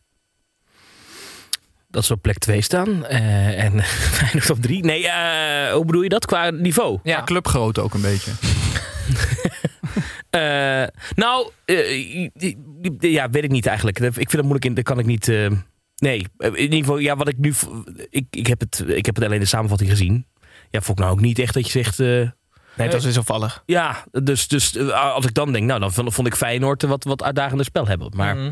Dat 1.89 2.05
ze 2.05 2.13
op 2.13 2.23
plek 2.23 2.39
2 2.39 2.61
staan. 2.61 3.07
eh, 3.07 3.65
en 3.65 3.83
Feyenoord 4.19 4.51
op 4.51 4.63
3. 4.63 4.85
Nee, 4.85 5.09
eh, 5.09 5.73
hoe 5.73 5.85
bedoel 5.85 6.03
je 6.03 6.09
dat 6.09 6.27
qua 6.27 6.51
niveau? 6.51 6.99
Ja, 7.03 7.23
clubgrootte 7.25 7.81
ook 7.81 7.95
een 7.95 8.01
beetje. 8.03 8.31
Eh, 10.31 10.85
nou, 11.15 11.51
ja, 12.99 13.31
weet 13.31 13.45
ik 13.45 13.51
niet 13.51 13.67
eigenlijk. 13.67 13.99
Ik 14.01 14.13
vind 14.15 14.33
het 14.33 14.41
moeilijk 14.43 14.65
in. 14.65 14.75
Dat 14.75 14.85
kan 14.85 14.99
ik 14.99 15.07
niet. 15.07 15.29
eh, 15.29 15.51
nee, 15.97 16.27
in 16.39 16.57
ieder 16.57 16.79
geval, 16.79 16.99
ja, 16.99 17.17
wat 17.17 17.29
ik 17.29 17.39
nu. 17.39 17.55
Ik, 18.11 18.27
ik, 18.31 18.47
heb 18.47 18.61
het, 18.61 18.85
ik 18.87 19.07
heb 19.07 19.15
het 19.15 19.25
alleen 19.25 19.41
de 19.41 19.45
samenvatting 19.47 19.91
gezien. 19.91 20.27
Ja, 20.71 20.81
vond 20.81 20.99
ik 20.99 21.05
nou 21.05 21.17
ook 21.17 21.23
niet 21.23 21.39
echt 21.39 21.55
dat 21.55 21.65
je 21.73 21.83
zegt. 21.83 21.99
Eh, 22.75 22.79
nee, 22.79 22.87
het 22.87 22.97
was 22.97 23.05
wisselvallig. 23.05 23.63
ja, 23.67 24.05
dus, 24.23 24.49
dus 24.49 24.77
eh, 24.77 25.15
als 25.15 25.25
ik 25.27 25.35
dan 25.35 25.53
denk, 25.53 25.67
nou, 25.67 25.81
dan 25.81 25.93
vond 26.13 26.27
ik 26.27 26.35
Feyenoord 26.35 26.83
wat, 26.83 27.05
wat 27.05 27.23
uitdagender 27.23 27.65
spel 27.67 27.87
hebben. 27.87 28.11
Maar 28.17 28.37
Mhm. 28.37 28.51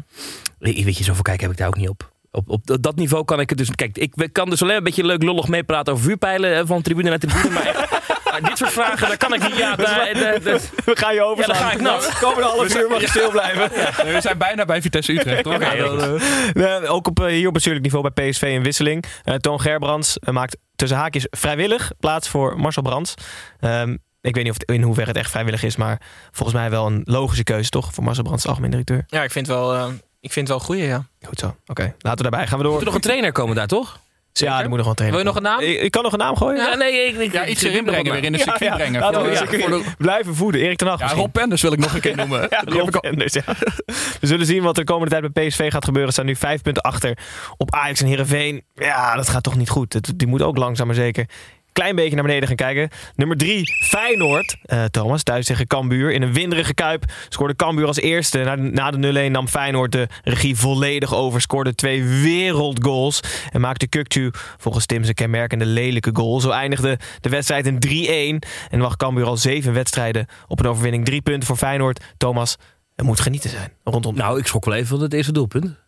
weet 0.59 0.97
je, 0.99 1.05
zoveel 1.05 1.23
kijken 1.23 1.43
heb 1.43 1.53
ik 1.53 1.59
daar 1.59 1.69
ook 1.69 1.77
niet 1.77 1.89
op. 1.89 2.11
Op, 2.31 2.49
op 2.51 2.67
dat- 2.67 2.83
dat 2.83 2.97
niveau 2.97 3.25
kan 3.25 3.41
ik 3.41 3.49
het 3.49 3.59
dus... 3.59 3.71
Kijk, 3.75 3.99
ik 3.99 4.13
kan 4.33 4.51
dus 4.51 4.63
alleen 4.63 4.77
een 4.77 4.83
beetje 4.85 5.05
leuk 5.07 5.23
lullig 5.23 5.49
meepraten 5.49 5.93
over 5.93 6.05
vuurpijlen 6.05 6.57
eh, 6.57 6.63
van 6.65 6.83
tribune 6.83 7.09
naar 7.09 7.19
tribune. 7.19 7.51
Maar, 7.51 8.41
dit 8.49 8.59
soort 8.59 8.73
vragen, 8.73 9.09
daar 9.09 9.17
kan 9.17 9.35
ik 9.35 9.43
niet... 9.43 9.57
Ja, 9.57 9.77
daar, 9.77 10.15
daar- 10.15 10.43
daar- 10.43 10.61
We 10.85 10.97
gaan 10.97 11.15
je 11.15 11.23
overslaan. 11.23 11.57
Ja, 11.57 11.63
dan 11.63 11.71
ga 11.71 11.77
ik 11.77 11.81
nat. 11.81 12.19
Komende 12.19 12.49
half 12.49 12.77
uur 12.77 12.89
mag 12.91 13.01
je 13.01 13.09
stil 13.09 13.31
blijven. 13.31 13.71
We 14.13 14.17
zijn 14.21 14.39
bijna 14.39 14.65
bij 14.65 14.83
Vitesse 14.83 15.13
Utrecht, 15.13 15.43
toch? 15.43 15.55
Goed. 15.55 16.23
Nee, 16.55 16.87
ook 16.89 17.07
op, 17.07 17.21
eh, 17.21 17.27
hier 17.27 17.47
op 17.47 17.53
bestuurlijk 17.55 17.85
niveau 17.85 18.11
bij 18.13 18.31
PSV 18.31 18.43
een 18.43 18.63
wisseling. 18.63 19.05
Eh, 19.25 19.35
Toon 19.35 19.61
Gerbrands 19.61 20.19
eh, 20.19 20.35
maakt 20.35 20.57
tussen 20.77 20.99
haakjes 20.99 21.27
vrijwillig 21.31 21.93
plaats 22.01 22.29
voor 22.29 22.59
Marcel 22.61 22.83
Brands. 22.83 23.15
Ehm, 23.61 23.97
ik 24.23 24.35
weet 24.35 24.45
niet 24.45 24.53
of 24.53 24.59
het, 24.59 24.71
in 24.71 24.83
hoeverre 24.83 25.09
het 25.09 25.17
echt 25.19 25.31
vrijwillig 25.31 25.63
is, 25.63 25.77
maar 25.77 26.01
volgens 26.31 26.59
mij 26.59 26.71
wel 26.71 26.87
een 26.87 27.01
logische 27.05 27.45
keuze, 27.45 27.71
toch? 27.71 27.95
Voor 27.95 28.05
Marcel 28.05 28.23
Brands, 28.25 28.47
algemeen 28.47 28.71
directeur. 28.71 29.05
Ja, 29.07 29.23
ik 29.23 29.31
vind 29.31 29.47
het 29.47 29.57
wel, 29.57 29.75
eh, 29.75 29.87
ik 30.21 30.33
vind 30.33 30.35
het 30.35 30.49
wel 30.49 30.57
een 30.57 30.63
goeie, 30.65 30.83
ja. 30.87 31.07
Goed 31.27 31.39
zo. 31.39 31.57
Oké, 31.67 31.95
laten 31.99 32.25
we 32.25 32.31
daarbij. 32.31 32.47
Gaan 32.47 32.59
we 32.59 32.63
door. 32.65 32.73
Moet 32.73 32.81
er 32.81 32.87
nog 32.87 32.95
een 32.97 33.01
trainer 33.01 33.33
komen 33.33 33.57
daar, 33.57 33.67
toch? 33.67 34.01
Ja, 34.35 34.59
die 34.59 34.69
moet 34.69 34.77
nog 34.77 34.87
wel 34.87 34.95
trainen. 34.95 35.21
Wil 35.23 35.29
je 35.29 35.35
nog 35.41 35.45
een 35.45 35.51
naam? 35.59 35.61
Ik, 35.71 35.81
ik 35.81 35.91
kan 35.91 36.03
nog 36.03 36.13
een 36.13 36.19
naam 36.19 36.37
gooien? 36.37 36.57
Ja, 36.65 36.75
nee, 36.75 37.07
ik, 37.07 37.17
ik, 37.17 37.33
Ja, 37.33 37.47
iets 37.47 37.63
erin 37.63 37.85
brengen, 37.85 38.13
weer 38.13 38.25
in 38.25 38.33
de 38.33 38.39
circuit 38.39 38.61
ja. 38.61 38.75
brengen. 38.77 39.01
Laten 39.01 39.23
we 39.23 39.27
Voor- 39.29 39.35
de 39.35 39.45
ja, 39.45 39.51
circuit 39.51 39.63
voor 39.71 39.79
de- 39.91 39.95
blijven 39.99 40.35
voeden. 40.35 40.61
Erik 40.61 40.77
ten 40.79 40.87
Hag 40.87 41.01
Ja. 41.01 41.07
Rob 41.13 41.33
Penders 41.33 41.63
wil 41.63 41.73
ik 41.73 41.79
nog 41.79 41.95
een 41.95 42.01
keer 42.01 42.17
noemen. 42.27 42.49
Rob 42.65 42.89
ik 42.89 42.95
al- 42.95 43.01
Enders, 43.11 43.33
ja. 43.33 43.43
We 44.21 44.27
zullen 44.27 44.47
zien 44.47 44.63
wat 44.63 44.77
er 44.79 44.85
de 44.85 44.93
komende 44.93 45.21
tijd 45.21 45.33
bij 45.33 45.47
PSV 45.47 45.71
gaat 45.71 45.85
gebeuren. 45.85 46.13
Ze 46.13 46.21
staan 46.21 46.27
nu 46.31 46.37
vijf 46.37 46.63
punten 46.63 46.83
achter 46.83 47.19
op 47.57 47.75
Ajax 47.75 48.01
en 48.01 48.07
Heerenveen. 48.07 48.65
Ja, 48.75 49.17
dat 49.17 49.29
gaat 49.29 49.43
toch 49.43 49.57
niet 49.57 49.69
goed. 49.71 49.93
Het- 49.93 50.13
Die 50.17 50.29
moet 50.29 50.43
ook 50.43 50.57
langzaam 50.57 50.87
maar 50.87 50.97
zeker 50.97 51.27
klein 51.73 51.97
beetje 51.97 52.15
naar 52.15 52.25
beneden 52.25 52.47
gaan 52.49 52.57
kijken. 52.57 52.89
Nummer 53.17 53.37
drie, 53.37 53.85
Feyenoord. 53.85 54.57
Eh, 54.63 54.85
Thomas, 54.85 55.23
thuis 55.23 55.47
tegen 55.47 55.67
Cambuur. 55.67 56.13
In 56.13 56.23
een 56.23 56.33
winderige 56.33 56.75
kuip 56.75 57.05
scoorde 57.29 57.57
Cambuur 57.57 57.87
als 57.87 58.01
eerste. 58.01 58.39
Na, 58.39 58.55
na 58.55 58.91
de 58.91 59.29
0-1 59.29 59.31
nam 59.33 59.49
Feyenoord 59.49 59.93
de 59.93 60.09
regie 60.25 60.57
volledig 60.57 61.15
over. 61.15 61.41
Scoorde 61.41 61.75
twee 61.75 62.05
wereldgoals. 62.05 63.21
En 63.53 63.61
maakte 63.61 63.87
Kukcu 63.87 64.31
volgens 64.59 64.87
Tim 64.87 65.03
zijn 65.03 65.15
kenmerkende 65.15 65.67
lelijke 65.67 66.11
goal. 66.13 66.41
Zo 66.41 66.51
eindigde 66.51 66.99
de 67.21 67.29
wedstrijd 67.29 67.67
in 67.67 67.79
3-1. 67.79 68.49
En 68.71 68.79
mag 68.79 68.97
Cambuur 68.97 69.27
al 69.27 69.37
zeven 69.37 69.73
wedstrijden 69.73 70.27
op 70.49 70.61
een 70.61 70.67
overwinning. 70.67 71.05
Drie 71.05 71.23
punten 71.23 71.47
voor 71.47 71.57
Feyenoord. 71.57 72.05
Thomas, 72.17 72.57
het 72.97 73.07
moet 73.07 73.21
genieten 73.21 73.51
zijn 73.51 73.73
rondom. 73.85 74.15
Nou, 74.15 74.39
ik 74.39 74.47
schrok 74.47 74.65
wel 74.65 74.75
even 74.75 74.89
van 74.89 75.01
het 75.01 75.13
eerste 75.13 75.33
doelpunt. 75.33 75.81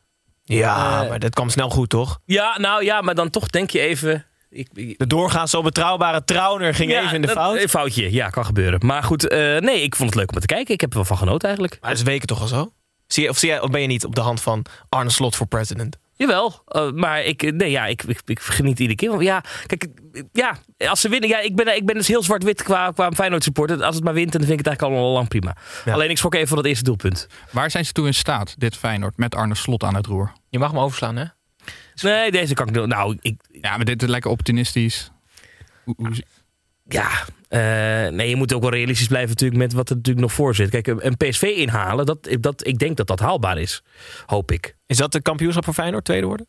ja, 0.45 1.03
eh, 1.03 1.09
maar 1.09 1.19
dat 1.19 1.35
kwam 1.35 1.49
snel 1.49 1.71
goed, 1.71 1.89
toch? 1.89 2.21
Ja, 2.25 2.59
nou 2.59 2.85
ja, 2.85 3.01
maar 3.01 3.15
dan 3.15 3.31
toch 3.31 3.49
denk 3.49 3.71
je 3.71 3.81
even... 3.81 4.27
Ik, 4.55 4.69
ik- 4.75 4.99
De 4.99 5.07
doorgaans 5.07 5.51
zo 5.51 5.63
betrouwbare 5.63 6.25
Trauner 6.25 6.75
ging 6.75 6.91
Ja, 6.91 7.03
even 7.03 7.15
in 7.15 7.21
de 7.21 7.27
dat- 7.27 7.37
fout. 7.37 7.61
Een 7.63 7.69
foutje, 7.69 8.13
ja, 8.13 8.29
kan 8.31 8.45
gebeuren. 8.45 8.87
Maar 8.87 9.03
goed, 9.03 9.29
eh, 9.29 9.39
nee, 9.59 9.83
ik 9.83 9.95
vond 9.97 10.09
het 10.11 10.19
leuk 10.19 10.33
om 10.35 10.41
te 10.41 10.47
kijken. 10.47 10.75
Ik 10.75 10.81
heb 10.81 10.91
er 10.91 10.97
wel 10.97 11.05
van 11.05 11.17
genoten 11.19 11.49
eigenlijk. 11.49 11.79
Maar 11.81 11.93
is 11.93 12.03
weken 12.03 12.27
toch 12.27 12.41
al 12.41 12.47
zo? 12.47 12.73
Zie 13.07 13.23
je, 13.23 13.29
of, 13.29 13.39
zie 13.39 13.49
jij, 13.49 13.61
of 13.61 13.71
ben 13.71 13.81
je 13.81 13.87
niet 13.87 14.05
op 14.05 14.15
de 14.15 14.21
hand 14.21 14.41
van 14.43 14.65
Arne 14.89 15.11
Slot 15.11 15.37
voor 15.37 15.47
president? 15.47 15.97
Jawel, 16.17 16.63
eh, 16.67 16.91
maar 16.91 17.23
ik, 17.23 17.53
nee, 17.53 17.71
ja, 17.71 17.87
ik, 17.87 18.03
ik, 18.03 18.21
ik 18.25 18.41
geniet 18.41 18.79
iedere 18.79 18.97
keer. 18.99 19.11
Want 19.11 19.23
ja, 19.23 19.43
kijk, 19.67 19.87
ja, 20.33 20.57
als 20.89 21.01
ze 21.01 21.09
winnen, 21.09 21.29
ja, 21.29 21.39
ik 21.41 21.57
ben, 21.57 21.77
ik 21.77 21.87
ben 21.87 21.95
dus 21.95 22.09
heel 22.09 22.23
zwart-wit 22.23 22.63
qua, 22.63 22.91
qua 22.91 23.13
Feyenoord 23.13 23.43
supporter. 23.43 23.83
Als 23.85 23.95
het 23.95 24.05
maar 24.05 24.15
wint, 24.15 24.33
dan 24.33 24.41
vind 24.41 24.53
ik 24.53 24.59
het 24.59 24.67
eigenlijk 24.67 24.99
al 25.03 25.13
lang 25.13 25.29
prima. 25.29 25.57
Ja. 25.85 25.93
Alleen 25.93 26.11
ik 26.11 26.17
schrok 26.19 26.35
even 26.35 26.49
van 26.49 26.57
het 26.57 26.67
eerste 26.67 26.85
doelpunt. 26.85 27.27
Waar 27.51 27.71
zijn 27.71 27.85
ze 27.85 27.93
toe 27.93 28.07
in 28.07 28.15
staat, 28.15 28.55
dit 28.61 28.77
Feyenoord, 28.77 29.17
met 29.17 29.35
Arne 29.35 29.55
Slot 29.55 29.85
aan 29.85 29.95
het 29.95 30.07
roer? 30.07 30.33
Je 30.49 30.59
mag 30.59 30.71
hem 30.71 30.81
overslaan, 30.81 31.17
hè? 31.17 31.25
Nee, 32.03 32.31
deze 32.31 32.55
kan 32.55 32.69
ik 32.69 32.75
doen. 32.75 32.89
Nou, 32.89 33.19
ik, 33.21 33.41
Ja, 33.51 33.77
maar 33.77 33.85
dit 33.85 34.03
is 34.03 34.09
lekker 34.09 34.31
optimistisch. 34.31 35.11
Hoe, 35.85 35.95
hoe, 35.97 36.13
ja, 36.89 37.09
eh, 37.49 38.13
nee, 38.13 38.29
je 38.29 38.37
moet 38.37 38.53
ook 38.53 38.63
wel 38.63 38.71
realistisch 38.71 39.07
blijven 39.07 39.29
natuurlijk 39.29 39.61
met 39.61 39.73
wat 39.73 39.91
er 39.91 39.97
natuurlijk 39.97 40.27
nog 40.27 40.35
voor 40.35 40.55
zit. 40.55 40.71
Kijk, 40.71 40.87
een 40.87 41.17
PSV 41.17 41.43
inhalen, 41.43 42.07
dat, 42.07 42.37
dat, 42.41 42.67
ik 42.67 42.79
denk 42.79 42.97
dat 42.97 43.07
dat 43.07 43.21
haalbaar 43.21 43.59
is. 43.59 43.83
Hoop 44.27 44.53
ik. 44.53 44.77
Is 44.87 44.97
dat 44.97 45.13
de 45.13 45.23
kampioenschap 45.23 45.65
voor 45.65 45.75
Feyenoord, 45.75 46.05
tweede 46.05 46.27
worden? 46.27 46.47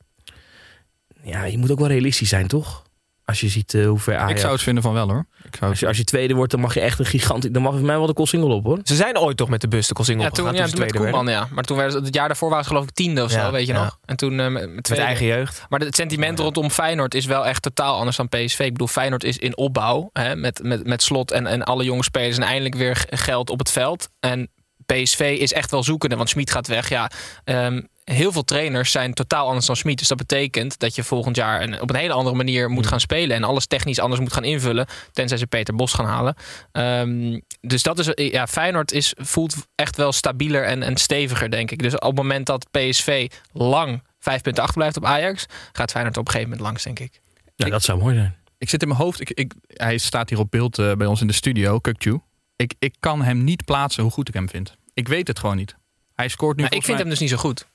Ja, 1.24 1.44
je 1.44 1.58
moet 1.58 1.72
ook 1.72 1.80
wel 1.80 1.88
realistisch 1.88 2.30
zijn, 2.30 2.48
toch? 2.48 2.84
Als 3.26 3.40
je 3.40 3.50
ziet 3.50 3.74
eh, 3.74 3.88
hoe 3.88 4.00
ver 4.00 4.16
Ajax... 4.16 4.32
ik 4.32 4.38
zou 4.38 4.54
het 4.54 4.62
vinden 4.62 4.84
van 4.84 4.94
wel 4.94 5.10
hoor. 5.10 5.26
Als 5.60 5.80
je, 5.80 5.88
als 5.88 5.98
je 5.98 6.04
tweede 6.04 6.34
wordt, 6.34 6.52
dan 6.52 6.60
mag 6.60 6.74
je 6.74 6.80
echt 6.80 7.00
een 7.00 7.06
gigantisch... 7.06 7.52
Dan 7.52 7.62
mag 7.62 7.74
voor 7.74 7.86
mij 7.86 7.98
wel 7.98 8.06
de 8.06 8.14
koolsingel 8.14 8.52
op, 8.52 8.64
hoor. 8.64 8.80
Ze 8.84 8.96
zijn 8.96 9.18
ooit 9.18 9.38
toch 9.38 9.50
met 9.50 9.62
de 9.62 9.68
bus 9.68 9.88
de 9.88 9.94
Kossingel 9.94 10.24
Ja, 10.24 10.30
toen, 10.30 10.54
ja, 10.54 10.66
toen 10.66 10.76
tweede 10.76 10.98
Koeman, 10.98 11.28
ja. 11.28 11.48
Maar 11.52 11.64
toen 11.64 11.78
werden 11.78 12.00
ze, 12.00 12.06
het 12.06 12.16
jaar 12.16 12.28
daarvoor 12.28 12.50
waren 12.50 12.64
ze 12.64 12.70
geloof 12.70 12.84
ik 12.84 12.92
tiende 12.92 13.24
of 13.24 13.32
zo, 13.32 13.38
Ja, 13.38 13.52
weet 13.52 13.68
je 13.68 13.74
ja. 13.74 13.84
nog. 13.84 14.00
En 14.06 14.16
toen 14.16 14.40
eh, 14.40 14.48
met, 14.48 14.92
eigen 14.98 15.26
jeugd. 15.26 15.66
Maar 15.70 15.80
het 15.80 15.96
sentiment 15.96 16.40
rondom 16.40 16.70
Feyenoord 16.70 17.14
is 17.16 17.26
wel 17.26 17.46
echt 17.46 17.62
totaal 17.62 17.98
anders 17.98 18.18
dan 18.18 18.30
PSV. 18.30 18.60
Ik 18.60 18.72
bedoel, 18.72 18.88
Feyenoord 18.88 19.24
is 19.24 19.38
in 19.38 19.58
opbouw 19.58 20.10
hè, 20.14 20.36
met, 20.36 20.64
met, 20.64 20.88
met 20.88 21.04
slot 21.04 21.32
en, 21.32 21.48
en 21.48 21.64
alle 21.64 21.84
jonge 21.84 22.04
spelers. 22.04 22.38
En 22.38 22.44
eindelijk 22.44 22.76
weer 22.76 23.06
geld 23.10 23.50
op 23.50 23.60
het 23.60 23.72
veld. 23.72 24.10
En 24.20 24.50
PSV 24.86 25.38
is 25.40 25.54
echt 25.54 25.72
wel 25.72 25.84
zoekende, 25.84 26.16
want 26.16 26.30
Smit 26.30 26.52
gaat 26.52 26.68
weg. 26.68 26.90
Ja, 26.90 27.12
ehm, 27.44 27.82
heel 28.06 28.32
veel 28.32 28.44
trainers 28.44 28.92
zijn 28.92 29.14
totaal 29.14 29.48
anders 29.48 29.66
dan 29.66 29.76
Smit. 29.76 29.98
Dus 29.98 30.08
dat 30.08 30.18
betekent 30.18 30.80
dat 30.80 30.96
je 30.96 31.04
volgend 31.04 31.36
jaar 31.36 31.62
een, 31.62 31.82
op 31.82 31.90
een 31.90 31.96
hele 31.96 32.14
andere 32.14 32.36
manier 32.36 32.70
moet 32.70 32.88
gaan 32.88 33.00
spelen. 33.00 33.36
En 33.36 33.44
alles 33.44 33.66
technisch 33.66 34.00
anders 34.00 34.22
moet 34.22 34.34
gaan 34.34 34.44
invullen. 34.44 34.88
Tenzij 35.12 35.38
ze 35.38 35.48
Peter 35.48 35.76
Bos 35.76 35.94
gaan 35.94 36.06
halen. 36.06 36.36
Ehm, 36.72 37.40
dus 37.62 37.84
dat 37.84 38.00
is, 38.00 38.10
ja, 38.14 38.48
Feyenoord 38.48 38.92
is, 38.92 39.14
voelt 39.18 39.56
echt 39.76 39.98
wel 39.98 40.12
stabieler 40.12 40.64
en, 40.64 40.84
en 40.84 40.98
steviger, 40.98 41.52
denk 41.52 41.72
ik. 41.72 41.82
Dus 41.82 41.94
op 41.94 42.02
het 42.02 42.16
moment 42.16 42.46
dat 42.46 42.68
PSV 42.72 43.32
lang 43.52 44.04
vijf 44.20 44.42
punten 44.42 44.64
achterblijft 44.64 44.98
op 44.98 45.06
Ajax, 45.06 45.46
gaat 45.72 45.92
Feyenoord 45.92 46.18
op 46.18 46.26
een 46.26 46.32
gegeven 46.32 46.52
moment 46.52 46.68
langs, 46.68 46.84
denk 46.84 47.00
ik. 47.00 47.22
Nou, 47.56 47.72
dat 47.72 47.84
zou 47.84 48.00
mooi 48.00 48.16
zijn. 48.16 48.36
Ik 48.58 48.70
zit 48.70 48.82
in 48.82 48.88
mijn 48.88 49.00
hoofd. 49.00 49.20
Ik, 49.20 49.30
ik, 49.30 49.54
hij 49.68 49.98
staat 49.98 50.30
hier 50.30 50.40
op 50.40 50.52
beeld 50.52 50.80
eh, 50.80 50.92
bij 50.94 51.08
ons 51.08 51.22
in 51.22 51.28
de 51.28 51.34
studio, 51.34 51.80
Kukju. 51.80 52.20
Ik, 52.56 52.74
ik 52.80 52.96
kan 53.00 53.22
hem 53.22 53.44
niet 53.44 53.66
plaatsen 53.66 54.04
hoe 54.04 54.12
goed 54.12 54.28
ik 54.28 54.34
hem 54.34 54.50
vind. 54.50 54.76
Ik 54.94 55.08
weet 55.08 55.28
het 55.28 55.40
gewoon 55.40 55.56
niet. 55.56 55.76
Hij 56.14 56.28
scoort 56.28 56.56
nu. 56.56 56.64
Maar 56.64 56.74
ik 56.74 56.84
vind 56.84 56.98
hem 56.98 57.10
dus 57.10 57.20
niet 57.20 57.30
zo 57.30 57.38
goed. 57.38 57.68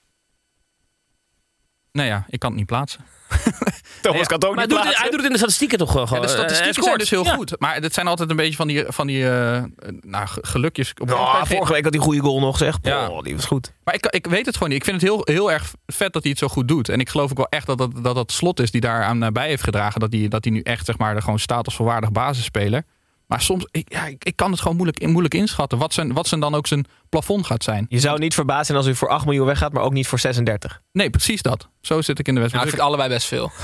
Nou 1.92 2.08
ja, 2.08 2.24
ik 2.28 2.38
kan 2.38 2.50
het 2.50 2.58
niet 2.58 2.68
plaatsen. 2.68 3.00
Thomas 4.02 4.26
kan 4.26 4.36
het 4.36 4.44
ook 4.44 4.54
Maar 4.54 4.66
niet 4.66 4.66
hij 4.66 4.66
doet, 4.66 4.68
het- 4.68 4.68
plaatsen. 4.68 5.00
hij 5.00 5.10
doet 5.10 5.16
het 5.16 5.24
in 5.26 5.32
de 5.32 5.38
statistieken 5.38 5.78
toch 5.78 5.90
gewoon. 5.90 6.06
Ja, 6.08 6.14
de 6.20 6.20
Eh, 6.26 6.28
statistieken 6.32 6.74
hij 6.74 6.82
zijn 6.84 6.98
dus 6.98 7.10
heel 7.10 7.24
Ja. 7.24 7.34
goed. 7.34 7.54
Maar 7.58 7.74
het 7.74 7.94
zijn 7.94 8.06
altijd 8.06 8.30
een 8.30 8.36
beetje 8.36 8.56
van 8.56 8.66
die, 8.68 8.84
van 8.88 9.06
die 9.06 9.30
eh, 9.30 9.62
nou, 10.00 10.26
ge- 10.26 10.38
gelukjes. 10.46 10.92
Op 11.00 11.10
Oh, 11.12 11.44
vorige 11.44 11.72
week 11.72 11.82
had 11.84 11.92
hij 11.92 12.00
een 12.02 12.06
goede 12.08 12.20
goal 12.20 12.40
nog, 12.40 12.56
zeg. 12.58 12.78
Ja. 12.82 13.08
Oh, 13.08 13.22
die 13.22 13.34
was 13.36 13.44
goed. 13.44 13.72
Maar 13.84 13.94
ik, 13.94 14.06
ik 14.06 14.26
weet 14.26 14.46
het 14.46 14.54
gewoon 14.54 14.68
niet. 14.68 14.78
Ik 14.78 14.84
vind 14.84 15.00
het 15.00 15.10
heel, 15.10 15.20
heel 15.24 15.52
erg 15.52 15.72
vet 15.86 16.12
dat 16.12 16.22
hij 16.22 16.30
het 16.30 16.40
zo 16.40 16.48
goed 16.48 16.68
doet. 16.68 16.88
En 16.88 17.00
ik 17.00 17.08
geloof 17.08 17.30
ook 17.30 17.36
wel 17.36 17.48
echt 17.48 17.66
dat 17.66 17.78
dat, 17.78 17.90
dat, 18.04 18.14
dat 18.14 18.32
slot 18.32 18.60
is 18.60 18.70
die 18.70 18.80
daar 18.80 19.02
aan 19.04 19.22
eh, 19.22 19.30
bij 19.30 19.48
heeft 19.48 19.62
gedragen. 19.62 20.00
Dat 20.00 20.12
hij, 20.12 20.28
dat 20.28 20.44
hij 20.44 20.52
nu 20.52 20.60
echt 20.60 20.84
zeg 20.86 20.98
maar, 20.98 21.14
er 21.16 21.22
gewoon 21.22 21.38
staat 21.38 21.64
als 21.64 21.76
volwaardig 21.76 22.12
basisspeler. 22.12 22.82
Maar 23.30 23.40
soms, 23.42 23.66
ik, 23.70 23.92
ja, 23.92 24.06
ik, 24.06 24.24
ik 24.24 24.36
kan 24.36 24.50
het 24.50 24.60
gewoon 24.60 24.76
moeilijk, 24.76 25.06
moeilijk 25.06 25.34
inschatten. 25.34 25.78
Wat 25.78 25.92
zijn, 25.94 26.12
wat 26.12 26.26
zijn 26.28 26.40
dan 26.40 26.54
ook 26.54 26.66
zijn 26.66 26.86
plafond 27.08 27.46
gaat 27.46 27.62
zijn. 27.64 27.86
Je 27.88 27.98
zou 28.00 28.18
niet 28.18 28.34
verbaasd 28.34 28.66
zijn 28.66 28.78
als 28.78 28.86
u 28.86 28.94
voor 28.94 29.08
8 29.08 29.24
miljoen 29.24 29.46
weggaat, 29.46 29.72
maar 29.72 29.82
ook 29.82 29.92
niet 29.92 30.06
voor 30.06 30.18
36. 30.18 30.80
Nee, 30.92 31.10
precies 31.10 31.42
dat. 31.42 31.68
Zo 31.80 32.00
zit 32.00 32.18
ik 32.18 32.28
in 32.28 32.34
de 32.34 32.40
Nou, 32.40 32.52
wedstrijd. 32.52 32.64
ik 32.66 32.70
vind 32.70 32.82
allebei 32.88 33.08
best 33.08 33.26
veel. 33.26 33.50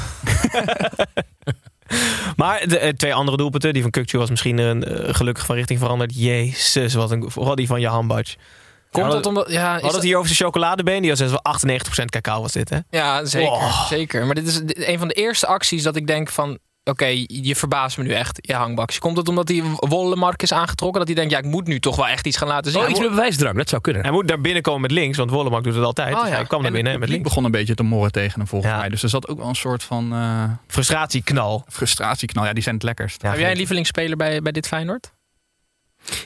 Maar 2.37 2.69
de 2.69 2.79
eh, 2.79 2.89
twee 2.93 3.15
andere 3.15 3.37
doelpunten, 3.37 3.73
die 3.73 3.83
van 3.83 3.91
Kukcu 3.91 4.19
was 4.19 4.31
misschien 4.31 4.59
een, 4.59 4.85
eh, 4.85 5.15
gelukkig 5.15 5.47
van 5.47 5.57
richting 5.57 5.79
veranderd. 5.79 6.13
Jezus, 6.15 6.95
wat 6.95 7.11
een, 7.11 7.31
vooral 7.31 7.55
die 7.55 7.67
van 7.67 7.81
Jahan. 7.81 8.23
Komt 8.91 9.13
dat 9.13 9.27
omdat... 9.27 9.51
Ja, 9.51 9.63
hadden 9.65 9.85
het 9.85 9.93
dat- 9.93 10.03
hier 10.03 10.17
over 10.17 10.27
zijn 10.35 10.39
chocoladebeen. 10.39 11.03
Die 11.03 11.11
was 11.11 11.21
wel 11.21 11.41
98% 11.43 12.05
cacao 12.11 12.41
was 12.41 12.53
dit, 12.53 12.69
hè? 12.71 12.79
ja 12.91 13.25
zeker, 13.25 13.51
Oh. 13.51 13.87
zeker. 13.89 14.27
Maar 14.27 14.35
dit 14.35 14.47
is 14.47 14.61
een 14.67 14.99
van 14.99 15.09
de 15.09 15.15
eerste 15.15 15.47
acties 15.47 15.83
dat 15.83 15.97
ik 15.97 16.07
denk 16.07 16.29
van... 16.31 16.59
Oké, 16.91 17.07
je 17.27 17.57
verbaast 17.57 17.99
me 17.99 18.05
nu 18.05 18.13
echt, 18.13 18.39
je 18.41 18.55
hangbakje. 18.55 18.99
Komt 18.99 19.17
het 19.17 19.29
omdat 19.29 19.49
hij 19.49 19.63
Wollemark 19.77 20.43
is 20.43 20.53
aangetrokken? 20.53 20.99
Dat 20.99 21.07
hij 21.09 21.17
denkt, 21.17 21.33
ja, 21.33 21.39
ik 21.39 21.45
moet 21.45 21.67
nu 21.67 21.81
toch 21.81 21.97
wel 21.97 22.07
echt 22.09 22.27
iets 22.27 22.37
gaan 22.37 22.49
laten 22.49 22.73
zien. 22.73 22.81
Oh, 22.83 22.89
iets 22.91 22.99
met 23.01 23.09
bewijsdrang, 23.11 23.57
dat 23.57 23.69
zou 23.69 23.81
kunnen. 23.83 24.03
Hij 24.03 24.11
moet 24.11 24.29
daar 24.29 24.41
binnenkomen 24.41 24.81
met 24.81 24.91
links, 24.91 25.17
want 25.17 25.31
Wollemark 25.31 25.65
doet 25.65 25.75
het 25.75 25.85
altijd. 25.85 26.15
Oh, 26.15 26.21
dus 26.21 26.29
ja. 26.31 26.35
hij 26.37 26.45
kwam 26.45 26.59
naar 26.63 26.69
En 26.71 26.75
binnen 26.77 26.99
met 26.99 27.09
links. 27.09 27.25
begon 27.25 27.45
een 27.45 27.51
beetje 27.51 27.75
te 27.75 27.83
morren 27.83 28.13
tegen 28.13 28.39
hem 28.39 28.49
volgens 28.49 28.73
Ja. 28.73 28.79
mij. 28.79 28.89
Dus 28.89 29.03
er 29.03 29.09
zat 29.09 29.29
ook 29.29 29.39
wel 29.39 29.49
een 29.49 29.55
soort 29.55 29.83
van 29.83 30.13
eh, 30.13 30.45
Frustratieknal. 30.67 31.65
frustratieknal. 31.69 32.45
Ja, 32.45 32.53
die 32.53 32.63
zijn 32.63 32.75
het 32.75 32.85
lekkerst. 32.85 33.23
Ja, 33.23 33.31
Heb 33.31 33.39
jij 33.39 33.51
een 33.51 33.57
lievelingsspeler 33.57 34.17
bij, 34.17 34.43
bij 34.43 34.53
dit 34.53 34.67
Feyenoord? 34.67 35.13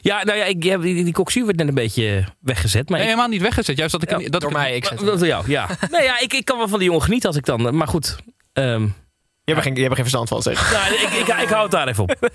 Ja, 0.00 0.24
nou 0.24 0.38
ja, 0.38 0.44
ik, 0.44 0.60
die, 0.62 0.78
die 1.04 1.12
Coxie 1.12 1.44
werd 1.44 1.56
net 1.56 1.68
een 1.68 1.74
beetje 1.74 2.24
weggezet. 2.40 2.88
Maar 2.88 2.98
Nee, 2.98 3.08
ik, 3.08 3.14
helemaal 3.14 3.30
niet 3.32 3.42
weggezet. 3.42 3.76
Juist 3.76 3.92
dat 3.92 4.02
ik, 4.02 4.10
Ja, 4.10 4.28
dat 4.28 4.40
Door 4.40 4.50
ik, 4.50 4.56
mij, 4.56 4.76
ik 4.76 4.84
zet 4.84 4.98
dat 4.98 5.18
door 5.18 5.26
jou, 5.28 5.50
ja. 5.50 5.68
nee, 5.90 6.02
ja, 6.02 6.20
ik, 6.20 6.32
ik 6.32 6.44
kan 6.44 6.58
wel 6.58 6.68
van 6.68 6.78
die 6.78 6.88
jongen 6.88 7.02
genieten 7.04 7.28
als 7.28 7.38
ik 7.38 7.44
dan... 7.44 7.76
Maar 7.76 7.88
goed, 7.88 8.16
ehm, 8.52 8.88
Je 9.50 9.56
hebt, 9.56 9.66
geen, 9.66 9.74
je 9.74 9.80
hebt 9.88 9.98
er 9.98 10.04
geen 10.04 10.10
verstand 10.10 10.28
van, 10.28 10.42
zeg. 10.42 10.72
nou, 10.72 10.94
ik, 10.94 11.10
ik, 11.28 11.40
ik 11.42 11.48
hou 11.48 11.62
het 11.62 11.70
daar 11.70 11.88
even 11.88 12.02
op. 12.02 12.14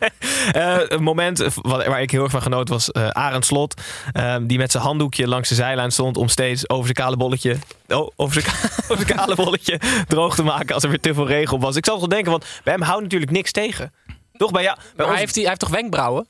Eh, 0.52 0.78
een 0.86 1.04
moment 1.04 1.44
waar 1.62 2.02
ik 2.02 2.12
heel 2.12 2.24
erg 2.24 2.32
van 2.32 2.42
genoot 2.42 2.70
was 2.70 2.92
eh 2.92 3.08
Arend 3.08 3.46
Slot. 3.46 3.82
eh, 4.14 4.36
die 4.42 4.58
met 4.58 4.72
zijn 4.72 4.84
handdoekje 4.84 5.28
langs 5.28 5.50
de 5.50 5.56
zijlijn 5.56 5.92
stond 5.92 6.18
om 6.18 6.28
steeds 6.28 6.70
over 6.70 6.84
zijn 6.84 6.96
kale 6.96 7.18
bolletje, 7.18 7.58
oh, 7.88 8.10
over 8.16 8.42
zijn, 8.42 8.56
over 8.90 9.06
zijn 9.06 9.18
kale 9.18 9.36
bolletje 9.36 9.80
droog 10.08 10.36
te 10.36 10.44
maken 10.44 10.74
als 10.74 10.84
er 10.84 10.90
weer 10.90 11.00
te 11.00 11.14
veel 11.14 11.28
regen 11.28 11.54
op 11.56 11.62
was. 11.62 11.76
Ik 11.76 11.86
zat 11.86 12.00
toch 12.00 12.08
denken, 12.10 12.32
want 12.32 12.46
bij 12.64 12.74
hem 12.74 12.82
houdt 12.82 13.02
natuurlijk 13.04 13.32
niks 13.32 13.52
tegen. 13.52 13.94
Toch 14.38 14.52
bij 14.52 14.64
jou? 14.64 14.76
Bij 14.78 14.86
Maar 14.96 15.06
ons, 15.06 15.14
hij, 15.16 15.20
heeft, 15.24 15.34
die- 15.34 15.42
hij 15.44 15.50
heeft 15.52 15.62
toch 15.66 15.80
wenkbrauwen? 15.80 16.28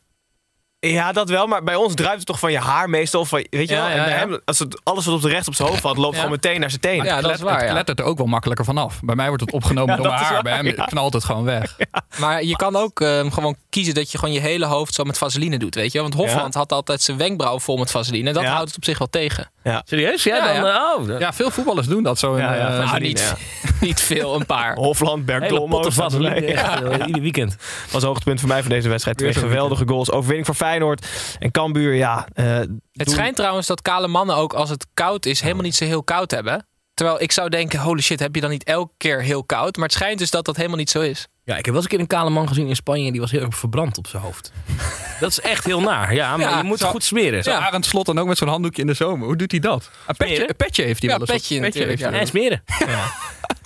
Ja, 0.92 1.12
dat 1.12 1.30
wel, 1.30 1.48
maar 1.48 1.64
bij 1.64 1.76
ons 1.76 1.94
druipt 1.94 2.18
het 2.18 2.26
toch 2.26 2.40
van 2.40 2.52
je 2.52 2.60
haar 2.60 2.90
meestal. 2.90 3.22
Of 3.22 3.28
van, 3.28 3.46
weet 3.50 3.70
je 3.70 3.76
Ja, 3.76 3.82
wel? 3.82 3.90
En 3.90 3.96
ja, 3.98 4.04
bij 4.04 4.14
ja. 4.14 4.20
hem, 4.20 4.40
als 4.46 4.60
het, 4.60 4.80
alles 4.84 5.06
wat 5.06 5.16
op 5.16 5.22
de 5.22 5.28
recht 5.30 5.48
op 5.48 5.56
zijn 5.56 5.68
hoofd 5.70 5.82
valt, 5.82 5.98
loopt 5.98 6.14
Ja. 6.14 6.22
gewoon 6.22 6.36
meteen 6.42 6.60
naar 6.60 6.70
zijn 6.70 6.82
tenen. 6.82 7.06
Ja, 7.06 7.22
dat 7.22 7.32
is 7.34 7.42
waar, 7.42 7.54
Het 7.58 7.66
ja. 7.66 7.72
klettert 7.72 8.00
er 8.00 8.06
ook 8.06 8.18
wel 8.18 8.28
makkelijker 8.28 8.66
vanaf. 8.66 9.00
Bij 9.04 9.16
mij 9.16 9.28
wordt 9.28 9.42
het 9.44 9.52
opgenomen 9.60 9.96
Ja, 9.96 10.02
door 10.02 10.12
mijn 10.12 10.20
haar. 10.24 10.34
waar, 10.34 10.42
Bij 10.44 10.54
hem 10.54 10.66
ja. 10.66 10.86
knalt 10.86 11.14
het 11.14 11.24
gewoon 11.24 11.44
weg. 11.44 11.76
Maar 12.20 12.44
je 12.44 12.56
kan 12.56 12.76
ook 12.76 13.00
ehm, 13.02 13.30
gewoon 13.30 13.56
kiezen 13.70 13.94
dat 13.94 14.12
je 14.12 14.18
gewoon 14.18 14.34
je 14.34 14.40
hele 14.40 14.66
hoofd 14.66 14.94
zo 14.94 15.04
met 15.04 15.18
vaseline 15.18 15.58
doet, 15.58 15.76
weet 15.76 15.92
je? 15.92 16.02
Want 16.02 16.14
Hofland 16.14 16.54
had 16.54 16.72
altijd 16.72 17.02
zijn 17.02 17.18
wenkbrauw 17.18 17.60
vol 17.60 17.78
met 17.78 17.92
vaseline. 17.92 18.34
Dat 18.34 18.44
Ja. 18.44 18.50
houdt 18.52 18.68
het 18.68 18.78
op 18.78 18.86
zich 18.86 18.98
wel 18.98 19.10
tegen. 19.10 19.50
Ja. 19.72 19.82
Serieus? 19.86 20.24
Ja, 20.24 20.36
Ja, 20.36 20.62
dan... 20.62 20.70
eh, 21.10 21.14
oh, 21.14 21.20
Ja, 21.20 21.34
veel 21.34 21.52
voetballers 21.52 21.88
doen 21.88 22.04
dat 22.04 22.20
zo. 22.20 22.34
in, 22.34 22.42
Ja, 22.42 22.54
ja, 22.56 22.68
eh, 22.80 22.86
Nou, 22.92 23.00
niet, 23.00 23.20
ja. 23.20 23.36
niet 23.88 24.00
veel, 24.02 24.36
een 24.36 24.46
paar. 24.46 24.76
Hofland, 24.86 25.26
Berg 25.26 25.44
hele 25.44 25.60
potten 25.68 25.70
Dolmo. 26.10 26.30
vast. 26.30 26.44
Ja. 26.48 27.06
Ieder 27.06 27.22
weekend. 27.22 27.56
was 27.92 28.04
hoogtepunt 28.04 28.40
voor 28.40 28.50
mij 28.50 28.62
van 28.62 28.70
deze 28.70 28.90
wedstrijd. 28.90 29.18
Twee 29.18 29.34
geweldige 29.34 29.88
goals. 29.88 30.12
Overwinning 30.12 30.46
voor 30.46 30.56
Feyenoord. 30.56 31.08
En 31.40 31.52
Cambuur, 31.52 31.94
ja. 31.94 32.28
eh, 32.34 32.46
Het 32.46 32.68
doen- 32.92 33.14
schijnt 33.14 33.36
trouwens 33.36 33.68
dat 33.68 33.82
kale 33.82 34.08
mannen 34.08 34.36
ook 34.36 34.54
als 34.54 34.70
het 34.70 34.86
koud 34.94 35.26
is 35.26 35.42
helemaal 35.42 35.64
niet 35.64 35.76
zo 35.76 35.86
heel 35.86 36.04
koud 36.04 36.32
hebben. 36.32 36.68
Terwijl 36.94 37.22
ik 37.22 37.32
zou 37.32 37.50
denken, 37.50 37.80
holy 37.80 38.02
shit, 38.02 38.20
heb 38.20 38.36
je 38.36 38.42
dan 38.42 38.50
niet 38.50 38.64
elke 38.64 38.94
keer 38.98 39.22
heel 39.22 39.44
koud? 39.44 39.76
Maar 39.76 39.86
het 39.86 39.94
schijnt 39.94 40.20
dus 40.20 40.32
dat 40.32 40.46
dat 40.46 40.56
helemaal 40.56 40.78
niet 40.78 40.90
zo 40.90 41.02
is. 41.02 41.28
Ja, 41.46 41.58
ik 41.58 41.66
heb 41.66 41.74
wel 41.74 41.76
eens 41.76 41.84
een 41.84 41.90
keer 41.90 42.00
een 42.00 42.08
kale 42.20 42.30
man 42.30 42.48
gezien 42.48 42.68
in 42.68 42.76
Spanje. 42.76 43.12
Die 43.12 43.22
was 43.22 43.32
heel 43.32 43.42
erg 43.42 43.56
verbrand 43.58 43.98
op 43.98 44.08
zijn 44.08 44.22
hoofd. 44.24 44.52
Dat 45.20 45.30
is 45.32 45.40
echt 45.42 45.66
heel 45.66 45.82
naar. 45.82 46.14
Ja, 46.14 46.38
maar 46.38 46.50
Ja, 46.50 46.58
je 46.58 46.64
moet 46.64 46.80
zo- 46.80 46.90
goed 46.90 47.04
smeren. 47.04 47.44
Zo 47.44 47.52
Arend 47.52 47.86
Slot 47.86 48.06
dan 48.06 48.20
ook 48.20 48.28
met 48.28 48.38
zo'n 48.38 48.48
handdoekje 48.48 48.82
in 48.82 48.88
de 48.88 48.94
zomer. 48.94 49.28
Hoe 49.28 49.36
doet 49.36 49.52
hij 49.52 49.60
dat? 49.60 49.90
Een 50.08 50.16
petje, 50.16 50.26
Smeren? 50.36 50.50
een 50.50 50.56
petje 50.56 50.84
heeft 50.84 51.02
hij 51.02 51.10
Ja, 51.12 51.18
wel 51.18 51.28
eens. 51.28 51.36
op. 51.36 51.48
petje 51.48 51.60
natuurlijk, 51.60 52.00
heeft 52.00 52.12
hij 52.12 52.20
En 52.20 52.28
smeren. 52.28 52.64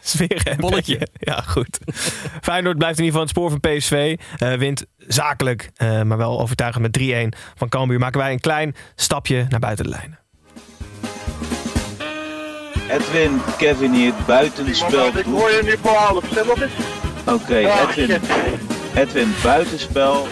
Sfeer 0.03 0.47
en 0.47 0.57
Bolletje. 0.57 0.97
petje. 0.97 1.07
Ja, 1.19 1.41
goed. 1.41 1.79
Feyenoord 2.41 2.77
blijft 2.77 2.99
in 2.99 3.05
ieder 3.05 3.19
geval 3.19 3.21
het 3.21 3.29
spoor 3.29 3.49
van 3.49 3.59
PSV. 3.77 4.17
Eh, 4.37 4.53
wint 4.53 4.85
zakelijk, 4.97 5.69
eh, 5.75 6.01
maar 6.01 6.17
wel 6.17 6.39
overtuigend 6.39 6.83
met 6.83 6.93
3-1 6.93 7.33
van 7.55 7.69
Cambuur. 7.69 7.99
Maken 7.99 8.19
wij 8.19 8.31
een 8.31 8.39
klein 8.39 8.75
stapje 8.95 9.45
naar 9.49 9.59
buiten 9.59 9.85
de 9.85 9.91
lijnen. 9.91 10.19
Edwin, 12.89 13.41
Kevin 13.57 13.93
hier, 13.93 14.13
buitenspel. 14.27 15.07
Ik 15.17 15.25
hoor 15.25 15.49
je 15.51 15.61
nu 15.63 15.75
voor 15.81 15.91
half. 15.95 16.23
Zeg 16.33 16.45
Oké, 17.25 17.55
Edwin. 17.57 18.21
Edwin, 18.95 19.33
buitenspel. 19.43 20.27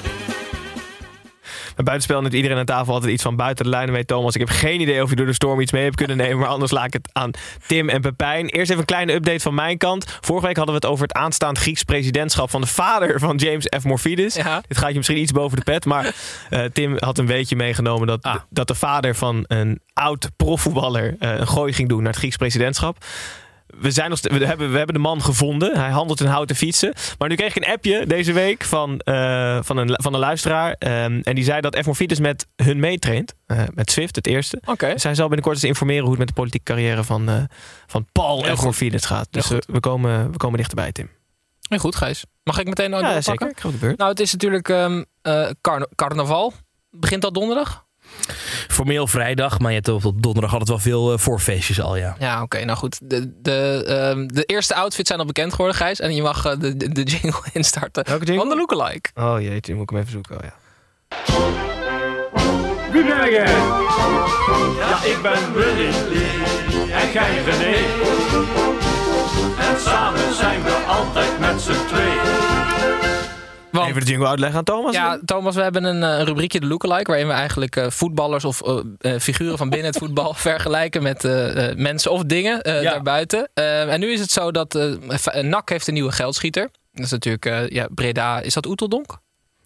Bij 1.75 1.85
buitenspel 1.85 2.21
neemt 2.21 2.33
iedereen 2.33 2.57
aan 2.57 2.65
tafel 2.65 2.93
altijd 2.93 3.11
iets 3.11 3.23
van 3.23 3.35
buiten 3.35 3.63
de 3.65 3.71
lijnen 3.71 3.93
mee. 3.93 4.05
Thomas, 4.05 4.33
ik 4.33 4.39
heb 4.39 4.49
geen 4.49 4.81
idee 4.81 5.03
of 5.03 5.09
je 5.09 5.15
door 5.15 5.25
de 5.25 5.33
storm 5.33 5.59
iets 5.59 5.71
mee 5.71 5.83
hebt 5.83 5.95
kunnen 5.95 6.17
nemen. 6.17 6.37
Maar 6.37 6.47
anders 6.47 6.71
laat 6.71 6.85
ik 6.85 6.93
het 6.93 7.09
aan 7.11 7.31
Tim 7.67 7.89
en 7.89 8.01
Pepijn. 8.01 8.45
Eerst 8.47 8.69
even 8.69 8.79
een 8.79 8.85
kleine 8.85 9.13
update 9.13 9.39
van 9.39 9.53
mijn 9.53 9.77
kant. 9.77 10.17
Vorige 10.21 10.45
week 10.45 10.55
hadden 10.57 10.75
we 10.75 10.81
het 10.81 10.89
over 10.91 11.07
het 11.07 11.13
aanstaand 11.17 11.57
Grieks 11.57 11.83
presidentschap 11.83 12.49
van 12.49 12.61
de 12.61 12.67
vader 12.67 13.19
van 13.19 13.35
James 13.35 13.67
F. 13.79 13.83
Morphides. 13.83 14.35
Ja. 14.35 14.61
Dit 14.67 14.77
gaat 14.77 14.89
je 14.89 14.95
misschien 14.95 15.17
iets 15.17 15.31
boven 15.31 15.57
de 15.57 15.63
pet. 15.63 15.85
Maar 15.85 16.13
eh, 16.49 16.63
Tim 16.63 16.95
had 16.99 17.17
een 17.17 17.27
weetje 17.27 17.55
meegenomen 17.55 18.07
dat, 18.07 18.23
Ah. 18.23 18.35
dat 18.49 18.67
de 18.67 18.75
vader 18.75 19.15
van 19.15 19.43
een 19.47 19.79
oud 19.93 20.29
profvoetballer 20.37 21.15
eh, 21.19 21.33
een 21.37 21.47
gooi 21.47 21.73
ging 21.73 21.89
doen 21.89 21.97
naar 21.99 22.11
het 22.11 22.17
Grieks 22.19 22.35
presidentschap. 22.37 22.97
We, 23.79 23.91
zijn 23.91 24.09
nog, 24.09 24.19
we, 24.21 24.45
hebben, 24.45 24.71
we 24.71 24.77
hebben 24.77 24.95
de 24.95 25.01
man 25.01 25.21
gevonden. 25.21 25.79
Hij 25.79 25.89
handelt 25.89 26.19
in 26.19 26.25
houten 26.25 26.55
fietsen. 26.55 26.93
Maar 27.17 27.29
nu 27.29 27.35
kreeg 27.35 27.55
ik 27.55 27.65
een 27.65 27.71
appje 27.73 28.05
deze 28.05 28.33
week 28.33 28.63
van, 28.63 28.99
eh, 28.99 29.59
van, 29.61 29.77
een, 29.77 29.89
van 29.93 30.13
een 30.13 30.19
luisteraar. 30.19 30.75
ehm, 30.79 31.19
en 31.23 31.35
die 31.35 31.43
zei 31.43 31.61
dat 31.61 31.77
F. 31.81 31.85
Morphides 31.85 32.19
met 32.19 32.47
hun 32.55 32.79
meetraint. 32.79 33.35
eh, 33.45 33.61
met 33.73 33.91
Swift, 33.91 34.15
het 34.15 34.27
eerste. 34.27 34.61
Oké. 34.65 34.91
Dus 34.93 35.03
hij 35.03 35.15
zal 35.15 35.25
binnenkort 35.25 35.55
eens 35.55 35.63
informeren 35.65 36.01
hoe 36.01 36.09
het 36.09 36.19
met 36.19 36.27
de 36.27 36.33
politieke 36.33 36.65
carrière 36.73 37.03
van, 37.03 37.29
eh, 37.29 37.43
van 37.87 38.07
Paul 38.11 38.43
Heel 38.43 38.51
F. 38.53 38.55
goed. 38.55 38.63
Morphides 38.63 39.05
gaat. 39.05 39.27
Dus 39.31 39.47
we, 39.47 39.79
komen, 39.79 40.31
we 40.31 40.37
komen 40.37 40.57
dichterbij, 40.57 40.91
Tim. 40.91 41.09
Heel 41.69 41.79
goed, 41.79 41.95
Gijs. 41.95 42.23
Mag 42.43 42.59
ik 42.59 42.67
meteen 42.67 42.89
nou 42.89 43.03
Ja, 43.03 43.13
doorpakken? 43.13 43.47
zeker. 43.47 43.65
Ik 43.69 43.73
de 43.73 43.85
beurt. 43.85 43.97
Nou, 43.97 44.09
het 44.09 44.19
is 44.19 44.31
natuurlijk 44.31 44.69
ehm, 44.69 45.03
eh, 45.21 45.49
carna- 45.61 45.87
carnaval. 45.95 46.53
Begint 46.89 47.23
al 47.25 47.31
donderdag? 47.31 47.85
Formeel 48.67 49.07
vrijdag, 49.07 49.59
maar 49.59 49.71
je 49.71 49.81
hebt 49.83 50.05
op 50.05 50.21
donderdag 50.21 50.51
altijd 50.51 50.69
wel 50.69 50.79
veel 50.79 51.13
eh, 51.13 51.17
voorfeestjes 51.17 51.81
al, 51.81 51.95
ja. 51.95 52.15
Ja, 52.19 52.41
oké. 52.41 52.65
nou 52.65 52.77
goed. 52.77 52.99
De, 53.03 53.31
de, 53.41 53.83
ehm, 53.87 54.27
de 54.27 54.43
eerste 54.43 54.75
outfits 54.75 55.07
zijn 55.07 55.19
al 55.19 55.25
bekend 55.25 55.51
geworden, 55.51 55.75
Gijs. 55.75 55.99
En 55.99 56.15
je 56.15 56.21
mag 56.21 56.45
eh, 56.45 56.59
de, 56.59 56.77
de, 56.77 56.91
de 56.91 57.03
jingle 57.03 57.41
instarten. 57.53 58.05
Welke 58.05 58.25
jingle? 58.25 58.45
Van 58.45 58.49
de 58.49 58.55
lookalike. 58.55 59.09
Oh 59.15 59.41
jeetje, 59.41 59.73
moet 59.73 59.83
ik 59.83 59.89
hem 59.89 59.99
even 59.99 60.11
zoeken. 60.11 60.37
Oh, 60.37 60.43
ja. 60.43 60.55
Wie 62.91 63.05
ben 63.05 63.31
jij? 63.31 63.45
Ja, 64.79 65.03
ik 65.03 65.19
ben 65.21 65.53
Willy 65.53 65.87
en 66.91 67.43
René. 67.45 67.75
En 69.59 69.79
samen 69.79 70.33
zijn 70.33 70.63
we 70.63 70.83
altijd 70.87 71.39
met 71.39 71.61
z'n 71.61 71.85
tweeën. 71.87 72.46
Want, 73.71 73.89
Even 73.89 74.01
de 74.01 74.07
jingle 74.11 74.27
uitleggen 74.27 74.57
aan 74.57 74.63
Thomas. 74.63 74.93
ja, 74.93 75.19
Thomas, 75.25 75.55
we 75.55 75.61
hebben 75.61 75.83
een 75.83 76.03
eh, 76.03 76.23
rubriekje, 76.25 76.59
de 76.59 76.65
lookalike... 76.65 77.09
waarin 77.11 77.27
we 77.27 77.33
eigenlijk 77.33 77.75
eh, 77.75 77.89
voetballers 77.89 78.45
of 78.45 78.61
eh, 78.61 79.19
figuren 79.19 79.57
van 79.57 79.69
binnen 79.69 79.87
het 79.87 79.97
voetbal... 79.97 80.33
vergelijken 80.49 81.03
met 81.03 81.23
eh, 81.25 81.69
eh, 81.69 81.77
mensen 81.77 82.11
of 82.11 82.23
dingen 82.23 82.61
eh, 82.61 82.81
Ja. 82.81 82.91
daarbuiten. 82.91 83.49
En 83.53 83.99
nu 83.99 84.11
is 84.11 84.19
het 84.19 84.31
zo 84.31 84.51
dat 84.51 84.75
eh 84.75 85.41
NAC 85.43 85.69
heeft 85.69 85.87
een 85.87 85.93
nieuwe 85.93 86.11
geldschieter. 86.11 86.69
Dat 86.93 87.05
is 87.05 87.11
natuurlijk 87.11 87.45
eh, 87.45 87.67
ja, 87.69 87.87
Breda. 87.95 88.39
Is 88.39 88.53
dat 88.53 88.65
Oeteldonk? 88.65 89.17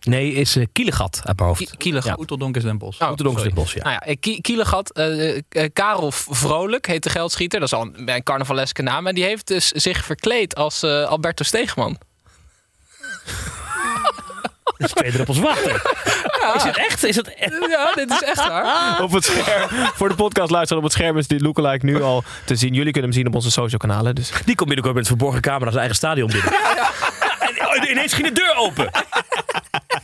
Nee, 0.03 0.33
is 0.33 0.55
uh, 0.57 0.65
Kielegat 0.71 1.21
uit 1.25 1.37
mijn 1.37 1.49
hoofd. 1.49 1.69
Ki- 1.69 1.77
Kielegat. 1.77 2.19
Oeteldonk 2.19 2.55
is 2.57 2.63
Den 2.63 2.77
Bosch. 2.77 3.01
Oh, 3.01 3.09
Oeteldonk 3.11 3.37
is. 3.37 3.43
Den 3.43 3.53
Bosch, 3.53 3.73
ja. 3.75 3.83
Nou 3.83 4.01
ja, 4.05 4.15
Ki- 4.19 4.41
Kielegat, 4.41 4.91
Karel 5.73 6.11
Vrolijk 6.11 6.87
heet 6.87 7.03
de 7.03 7.09
geldschieter. 7.09 7.59
Dat 7.59 7.67
is 7.71 7.77
al 7.77 7.81
een, 7.81 8.09
een 8.13 8.23
carnavaleske 8.23 8.81
naam. 8.81 9.07
En 9.07 9.15
die 9.15 9.23
heeft 9.23 9.47
dus 9.47 9.67
zich 9.67 10.05
verkleed 10.05 10.55
als 10.55 10.83
eh, 10.83 11.03
Alberto 11.03 11.43
Steegman. 11.43 11.97
Dat 14.81 14.89
is 14.89 14.95
twee 14.95 15.11
druppels 15.11 15.39
water. 15.39 15.81
Is 16.55 16.63
het 16.63 16.77
echt? 16.77 17.03
Is 17.03 17.15
het 17.15 17.33
echt? 17.33 17.65
Ja, 17.69 17.91
dit 17.93 18.11
is 18.11 18.21
echt 18.21 18.47
waar. 18.47 19.01
Op 19.03 19.11
het 19.11 19.25
scherm. 19.25 19.69
Voor 19.95 20.09
de 20.09 20.15
podcast 20.15 20.51
luisteren 20.51 20.77
op 20.77 20.83
het 20.83 20.93
scherm 20.97 21.17
is 21.17 21.27
die 21.27 21.41
lookalike 21.41 21.85
nu 21.85 22.01
al 22.01 22.23
te 22.45 22.55
zien. 22.55 22.73
Jullie 22.73 22.91
kunnen 22.91 23.09
hem 23.09 23.19
zien 23.19 23.27
op 23.27 23.35
onze 23.35 23.51
social 23.51 23.79
kanalen. 23.79 24.15
Dus 24.15 24.31
Die 24.45 24.55
komt 24.55 24.67
binnenkort 24.67 24.95
met 24.95 25.07
verborgen 25.07 25.41
camera 25.41 25.65
zijn 25.65 25.77
eigen 25.79 25.95
stadion 25.95 26.27
binnen. 26.31 26.53
En 27.75 27.89
ineens 27.89 28.13
ging 28.13 28.27
de 28.27 28.33
deur 28.33 28.55
open. 28.55 28.89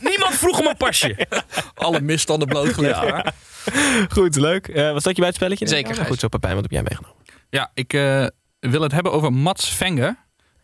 Niemand 0.00 0.34
vroeg 0.34 0.58
om 0.58 0.66
een 0.66 0.76
pasje. 0.76 1.26
Alle 1.74 2.00
misstanden 2.00 2.48
blootgelegd. 2.48 3.30
goed, 4.08 4.36
leuk. 4.36 4.68
Eh 4.68 4.92
was 4.92 5.02
dat 5.02 5.12
je 5.12 5.18
bij 5.18 5.26
het 5.26 5.34
spelletje? 5.36 5.66
Zeker, 5.66 5.96
Ja, 5.96 6.04
goed 6.04 6.20
zo, 6.20 6.28
Pepijn. 6.28 6.54
Wat 6.54 6.62
heb 6.62 6.70
jij 6.72 6.82
meegenomen? 6.82 7.16
Ja, 7.50 7.70
ik 7.74 7.92
eh, 7.92 8.26
wil 8.60 8.82
het 8.82 8.92
hebben 8.92 9.12
over 9.12 9.32
Mats 9.32 9.68
Venger. 9.74 10.16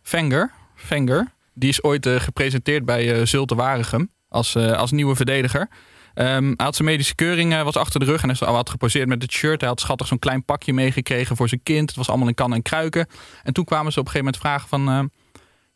Venger, 0.02 0.50
Venger. 0.76 1.32
Die 1.54 1.68
is 1.68 1.82
ooit 1.82 2.06
eh, 2.06 2.20
gepresenteerd 2.20 2.84
bij 2.84 3.14
eh 3.14 3.26
Zulte 3.26 3.54
Waregem 3.54 4.10
als, 4.28 4.54
eh, 4.54 4.72
als 4.72 4.90
nieuwe 4.90 5.16
verdediger. 5.16 5.68
Ehm, 6.14 6.44
hij 6.44 6.54
had 6.56 6.74
zijn 6.76 6.88
medische 6.88 7.14
keuring 7.14 7.62
was 7.62 7.76
achter 7.76 8.00
de 8.00 8.06
rug 8.06 8.22
en 8.22 8.28
hij 8.28 8.48
had 8.48 8.70
geposeerd 8.70 9.08
met 9.08 9.22
het 9.22 9.32
shirt. 9.32 9.60
Hij 9.60 9.68
had 9.68 9.80
schattig 9.80 10.06
zo'n 10.06 10.18
klein 10.18 10.44
pakje 10.44 10.72
meegekregen 10.72 11.36
voor 11.36 11.48
zijn 11.48 11.62
kind. 11.62 11.88
Het 11.88 11.98
was 11.98 12.08
allemaal 12.08 12.28
in 12.28 12.34
kan 12.34 12.54
en 12.54 12.62
kruiken. 12.62 13.06
En 13.42 13.52
toen 13.52 13.64
kwamen 13.64 13.92
ze 13.92 14.00
op 14.00 14.06
een 14.06 14.12
gegeven 14.12 14.32
moment 14.32 14.42
vragen 14.42 14.68
van... 14.68 14.88
eh, 14.88 15.20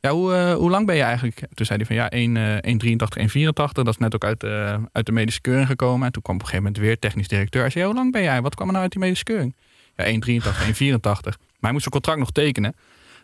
ja, 0.01 0.11
hoe, 0.11 0.53
hoe 0.53 0.71
lang 0.71 0.87
ben 0.87 0.97
je 0.97 1.03
eigenlijk? 1.03 1.39
Toen 1.55 1.67
zei 1.67 1.79
hij 1.79 1.87
van 1.87 1.97
ja, 1.97 2.11
1, 2.11 2.37
eh 2.37 2.55
1,83, 2.55 3.19
1,84. 3.19 3.73
Dat 3.73 3.89
is 3.89 3.97
net 3.97 4.15
ook 4.15 4.25
uit, 4.25 4.43
eh, 4.43 4.77
uit 4.93 5.07
de 5.07 5.13
medische 5.13 5.41
keuring 5.41 5.67
gekomen. 5.67 6.07
En 6.07 6.13
toen 6.13 6.23
kwam 6.23 6.35
op 6.35 6.41
een 6.41 6.49
gegeven 6.49 6.67
moment 6.71 6.85
weer 6.87 6.99
technisch 6.99 7.29
directeur. 7.29 7.63
Hij 7.63 7.71
zei, 7.71 7.85
ja, 7.85 7.91
hoe 7.91 8.01
lang 8.01 8.13
ben 8.13 8.23
jij? 8.23 8.43
Wat 8.43 8.55
kwam 8.55 8.67
er 8.67 8.73
nou 8.73 8.85
uit 8.85 8.93
die 8.93 9.03
medische 9.03 9.25
keuring? 9.25 9.57
Ja, 9.95 10.05
1,83, 10.05 10.63
1,84. 10.67 11.01
Maar 11.01 11.71
hij 11.71 11.73
moest 11.73 11.83
zijn 11.83 11.95
contract 11.95 12.19
nog 12.19 12.31
tekenen. 12.31 12.75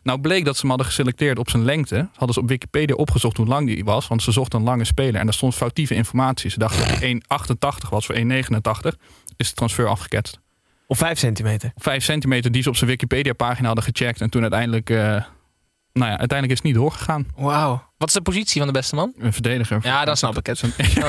Nou 0.05 0.21
bleek 0.21 0.45
dat 0.45 0.55
ze 0.55 0.61
hem 0.61 0.69
hadden 0.69 0.87
geselecteerd 0.87 1.39
op 1.39 1.51
zijn 1.51 1.65
lengte. 1.65 2.09
Hadden 2.11 2.35
ze 2.35 2.41
op 2.41 2.49
Wikipedia 2.49 2.95
opgezocht 2.95 3.37
hoe 3.37 3.47
lang 3.47 3.67
die 3.67 3.85
was. 3.85 4.09
Want 4.09 4.23
ze 4.23 4.33
zochten 4.33 4.59
een 4.59 4.65
lange 4.65 4.85
speler. 4.85 5.15
En 5.15 5.25
daar 5.25 5.35
stond 5.35 5.55
foutieve 5.55 5.95
informatie. 5.95 6.51
Ze 6.51 6.59
dachten 6.59 6.89
dat 6.89 6.99
hij 6.99 7.23
1,88 7.85 7.89
was 7.91 8.07
voor 8.07 8.15
1,89. 8.15 8.23
Is 9.37 9.49
de 9.49 9.55
transfer 9.55 9.89
afgeketst. 9.89 10.41
Op 10.87 10.97
5 10.97 11.19
centimeter. 11.19 11.73
Op 11.75 11.83
5 11.83 12.05
centimeter 12.05 12.53
die 12.53 12.63
ze 12.63 12.69
op 12.69 12.77
zijn 12.77 12.91
Wikipedia 12.91 13.33
pagina 13.33 13.67
hadden 13.67 13.85
gecheckt. 13.85 14.21
En 14.21 14.31
toen 14.31 14.43
uiteindelijk... 14.43 14.91
eh, 14.91 14.97
nou 15.93 16.11
ja, 16.11 16.19
uiteindelijk 16.19 16.51
is 16.51 16.59
het 16.59 16.63
niet 16.63 16.75
doorgegaan. 16.75 17.27
Wauw. 17.37 17.93
Wat 18.05 18.13
is 18.17 18.23
de 18.25 18.31
positie 18.31 18.59
van 18.59 18.67
de 18.73 18.79
beste 18.79 18.95
man? 18.95 19.13
Een 19.19 19.33
verdediger. 19.33 19.79
Ja, 19.83 20.05
dan 20.05 20.17
snap 20.17 20.37
ik 20.39 20.47
het. 20.47 20.61
Ja. 20.77 21.09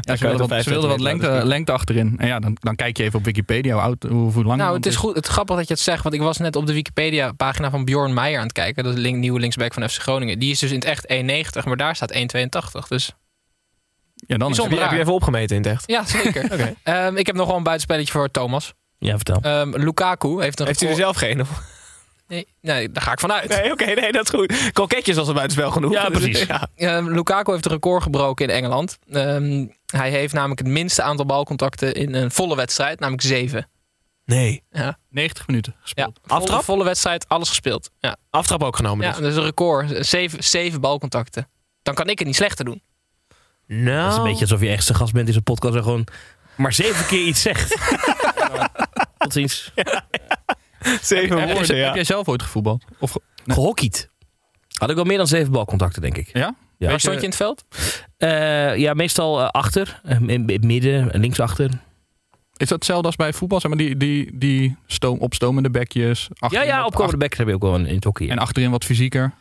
Ja, 0.00 0.16
ze 0.16 0.26
wilden 0.26 0.48
wat, 0.48 0.62
ze 0.62 0.70
wilden 0.70 0.88
wat 0.90 1.00
lengte, 1.00 1.40
lengte 1.44 1.72
achterin. 1.72 2.14
En 2.18 2.26
ja, 2.26 2.38
dan, 2.38 2.56
dan 2.60 2.74
kijk 2.76 2.96
je 2.96 3.02
even 3.02 3.18
op 3.18 3.24
Wikipedia 3.24 3.72
hoe, 3.72 3.82
oud, 3.82 4.02
hoe, 4.02 4.32
hoe 4.32 4.44
lang 4.44 4.60
Nou, 4.60 4.76
het 4.76 4.86
is 4.86 4.96
goed. 4.96 5.14
Het 5.16 5.24
is 5.26 5.30
grappig 5.32 5.56
dat 5.56 5.68
je 5.68 5.72
het 5.74 5.82
zegt, 5.82 6.02
want 6.02 6.14
ik 6.14 6.20
was 6.20 6.38
net 6.38 6.56
op 6.56 6.66
de 6.66 6.72
Wikipedia-pagina 6.72 7.70
van 7.70 7.84
Bjorn 7.84 8.14
Meijer 8.14 8.38
aan 8.38 8.44
het 8.44 8.52
kijken. 8.52 8.82
Dat 8.82 8.92
is 8.92 8.98
de 8.98 9.04
link- 9.04 9.16
nieuwe 9.16 9.40
linksback 9.40 9.74
van 9.74 9.88
FC 9.88 10.00
Groningen. 10.02 10.38
Die 10.38 10.50
is 10.50 10.58
dus 10.58 10.70
in 10.70 10.76
het 10.76 10.84
echt 10.84 11.06
1,90, 11.60 11.64
maar 11.64 11.76
daar 11.76 11.96
staat 11.96 12.12
1,82. 12.14 12.88
Dus 12.88 13.12
Ja, 14.14 14.36
dan 14.36 14.50
is. 14.50 14.56
Heb 14.56 14.70
je, 14.70 14.78
heb 14.80 14.90
je 14.90 14.98
even 14.98 15.12
opgemeten 15.12 15.56
in 15.56 15.62
het 15.62 15.70
echt? 15.72 15.84
ja, 15.86 16.04
zeker. 16.04 16.44
Oké. 16.52 16.74
Ehm, 16.82 17.16
ik 17.16 17.26
heb 17.26 17.36
nog 17.36 17.46
wel 17.46 17.56
een 17.56 17.62
buitenspelletje 17.62 18.12
voor 18.12 18.30
Thomas. 18.30 18.72
Ja, 18.98 19.14
vertel. 19.16 19.38
Ehm, 19.40 19.70
Lukaku 19.76 20.42
heeft 20.42 20.60
een 20.60 20.66
Heeft 20.66 20.82
u 20.82 20.86
er 20.86 20.94
zelf 20.94 21.16
geen? 21.16 21.40
of- 21.40 21.74
Nee, 22.28 22.46
nee, 22.60 22.92
daar 22.92 23.02
ga 23.02 23.12
ik 23.12 23.20
vanuit. 23.20 23.48
Nee, 23.48 23.72
oké, 23.72 23.84
nee, 23.84 24.12
dat 24.12 24.24
is 24.24 24.30
goed. 24.30 24.70
Kroketjes 24.72 25.16
als 25.16 25.28
een 25.28 25.34
buitenspel 25.34 25.70
genoeg. 25.70 25.92
Ja, 25.92 26.08
Dus, 26.08 26.18
precies. 26.18 26.46
ja. 26.76 27.00
Lukaku 27.00 27.52
heeft 27.52 27.64
een 27.64 27.70
record 27.70 28.02
gebroken 28.02 28.48
in 28.48 28.54
Engeland. 28.54 28.98
Ehm, 29.10 29.66
hij 29.86 30.10
heeft 30.10 30.32
namelijk 30.32 30.60
het 30.60 30.68
minste 30.68 31.02
aantal 31.02 31.26
balcontacten 31.26 31.94
in 31.94 32.14
een 32.14 32.30
volle 32.30 32.56
wedstrijd, 32.56 33.00
namelijk 33.00 33.24
zeven. 33.26 33.68
Nee. 34.24 34.62
Ja, 34.70 34.98
90 35.10 35.46
minuten 35.46 35.72
ja. 35.74 35.80
gespeeld. 35.82 36.18
Volle, 36.22 36.40
Aftrap? 36.40 36.64
volle 36.64 36.84
wedstrijd, 36.84 37.28
alles 37.28 37.48
gespeeld. 37.48 37.90
Ja, 37.98 38.16
Aftrap 38.30 38.62
ook 38.62 38.76
genomen 38.76 39.06
ja 39.06 39.12
dus. 39.12 39.20
dat 39.20 39.30
is 39.30 39.36
een 39.36 39.44
record. 39.44 40.06
Zeven, 40.06 40.44
zeven 40.44 40.80
balcontacten. 40.80 41.48
Dan 41.82 41.94
kan 41.94 42.08
ik 42.08 42.18
het 42.18 42.26
niet 42.26 42.36
slechter 42.36 42.64
doen. 42.64 42.82
Nou. 43.66 44.02
Dat 44.02 44.12
is 44.12 44.16
een 44.18 44.24
beetje 44.24 44.40
alsof 44.40 44.60
je 44.60 44.68
echt 44.68 44.94
gast 44.94 45.12
bent 45.12 45.26
in 45.26 45.32
zo'n 45.32 45.42
podcast 45.42 45.74
en 45.74 45.82
gewoon 45.82 46.06
maar 46.56 46.72
zeven 46.72 47.06
keer 47.06 47.24
iets 47.26 47.42
zegt. 47.42 47.76
Tot 49.18 49.32
ziens. 49.32 49.72
zeven 51.02 51.38
Heb, 51.38 51.48
woorden, 51.48 51.66
jij, 51.66 51.76
ja. 51.78 51.84
heb 51.84 51.94
jij 51.94 52.04
zelf 52.04 52.28
ooit 52.28 52.42
gevoetbald? 52.42 52.84
Of, 52.98 53.10
ge- 53.10 53.20
Gehockeyd. 53.46 54.10
Had 54.78 54.90
ik 54.90 54.94
wel 54.96 55.04
meer 55.04 55.16
dan 55.16 55.26
zeven 55.26 55.52
balcontacten, 55.52 56.02
denk 56.02 56.16
ik. 56.16 56.30
ja? 56.32 56.54
Ja. 56.78 56.88
Waar 56.88 57.00
stond 57.00 57.14
je 57.16 57.20
in 57.22 57.28
het 57.28 57.36
veld? 57.36 57.64
Eh, 58.16 58.76
ja, 58.76 58.94
meestal 58.94 59.40
eh, 59.40 59.48
achter. 59.48 60.00
eh, 60.04 60.16
in 60.20 60.28
in 60.30 60.48
het 60.52 60.64
midden, 60.64 61.12
eh, 61.12 61.20
linksachter. 61.20 61.70
Is 62.56 62.68
dat 62.68 62.78
hetzelfde 62.78 63.06
als 63.06 63.16
bij 63.16 63.32
voetbal? 63.32 63.60
Zeg 63.60 63.70
maar 63.70 63.78
die, 63.80 63.96
die, 63.96 64.38
die 64.38 64.76
stoom, 64.86 65.18
opstomende 65.18 65.70
bekjes. 65.70 66.28
Ja, 66.48 66.62
ja, 66.62 66.84
opkomende 66.84 67.16
bekken 67.16 67.38
heb 67.38 67.48
je 67.48 67.54
ook 67.54 67.62
wel 67.62 67.74
in, 67.74 67.86
in 67.86 67.94
het 67.94 68.04
hockey. 68.04 68.28
En 68.30 68.38
achterin 68.38 68.70
wat 68.70 68.84
fysieker. 68.84 69.32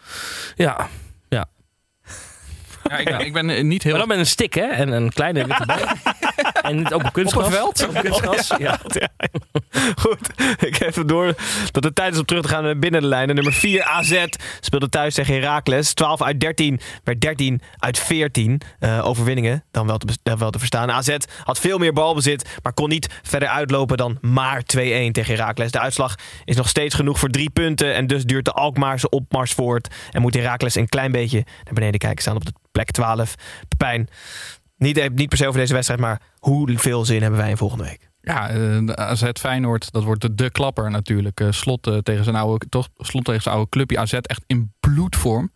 Ja, 0.55 0.89
ja. 1.29 1.45
Ja, 2.89 2.97
ik, 2.97 3.05
ben, 3.05 3.19
ik 3.19 3.33
ben 3.33 3.67
niet 3.67 3.83
heel... 3.83 3.91
Maar 3.91 3.99
dan 4.01 4.09
met 4.09 4.17
een 4.17 4.25
stick, 4.25 4.53
hè? 4.53 4.65
En 4.65 4.91
een 4.91 5.09
kleine 5.13 5.45
witte 5.47 5.65
bal. 5.65 5.77
En 6.65 6.75
niet 6.75 6.93
ook 6.93 7.03
op 7.03 7.13
kunstgras. 7.13 7.45
Op 7.45 7.51
een 7.51 7.57
veld? 7.57 7.87
Op 7.87 8.01
kunstgras, 8.01 8.51
ja. 8.57 8.79
Goed, 10.03 10.29
ik 10.57 10.75
het 10.75 11.07
door 11.07 11.33
dat 11.71 11.83
het 11.83 11.95
tijd 11.95 12.13
is 12.13 12.19
om 12.19 12.25
terug 12.25 12.41
te 12.41 12.47
gaan 12.47 12.63
naar 12.63 12.79
binnen 12.79 13.01
de 13.01 13.07
lijnen. 13.07 13.35
Nummer 13.35 13.53
4 13.53 13.83
AZ 13.83 14.25
speelde 14.59 14.89
thuis 14.89 15.13
tegen 15.13 15.33
Heracles. 15.33 15.93
12 15.93 16.21
uit 16.21 16.39
13 16.39 16.79
werd 17.03 17.21
13 17.21 17.61
uit 17.77 17.99
14 17.99 18.61
eh, 18.79 19.05
overwinningen. 19.05 19.63
Dan 19.71 19.87
wel, 19.87 19.97
te, 19.97 20.17
dan 20.23 20.37
wel 20.37 20.49
te 20.49 20.59
verstaan. 20.59 20.91
AZ 20.91 21.17
had 21.43 21.59
veel 21.59 21.77
meer 21.77 21.93
balbezit, 21.93 22.57
maar 22.63 22.73
kon 22.73 22.89
niet 22.89 23.19
verder 23.23 23.49
uitlopen 23.49 23.97
dan 23.97 24.17
maar 24.21 24.61
2-1 24.61 24.63
tegen 24.65 25.25
Heracles. 25.25 25.71
De 25.71 25.79
uitslag 25.79 26.15
is 26.45 26.55
nog 26.55 26.69
steeds 26.69 26.95
genoeg 26.95 27.19
voor 27.19 27.29
drie 27.29 27.49
punten. 27.49 27.93
En 27.93 28.07
dus 28.07 28.23
duurt 28.23 28.45
de 28.45 28.51
Alkmaarse 28.51 29.09
opmars 29.09 29.53
voort. 29.53 29.87
En 30.11 30.21
moet 30.21 30.33
Heracles 30.33 30.75
een 30.75 30.89
klein 30.89 31.11
beetje 31.11 31.43
naar 31.63 31.73
beneden 31.73 31.99
kijken. 31.99 32.21
Staan 32.21 32.35
op 32.35 32.45
de 32.45 32.53
plek 32.71 32.91
12. 32.91 33.35
Pepijn, 33.67 34.09
niet, 34.77 35.09
niet 35.15 35.29
per 35.29 35.37
se 35.37 35.47
over 35.47 35.59
deze 35.59 35.73
wedstrijd, 35.73 35.99
maar 35.99 36.21
hoeveel 36.39 37.05
zin 37.05 37.21
hebben 37.21 37.39
wij 37.39 37.49
in 37.49 37.57
volgende 37.57 37.83
week? 37.83 38.09
Ja, 38.21 38.49
eh, 38.49 38.85
AZ 38.85 39.29
Feyenoord, 39.33 39.91
dat 39.91 40.03
wordt 40.03 40.37
de, 40.37 40.49
klapper 40.49 40.91
natuurlijk. 40.91 41.39
Eh, 41.39 41.51
slot, 41.51 41.87
eh, 41.87 41.97
tegen 41.97 42.23
zijn 42.23 42.35
oude, 42.35 42.65
toch, 42.69 42.89
slot 42.97 43.25
tegen 43.25 43.41
zijn 43.41 43.55
oude 43.55 43.69
clubje 43.69 43.99
AZ 43.99 44.13
echt 44.13 44.43
in 44.47 44.73
bloedvorm. 44.79 45.51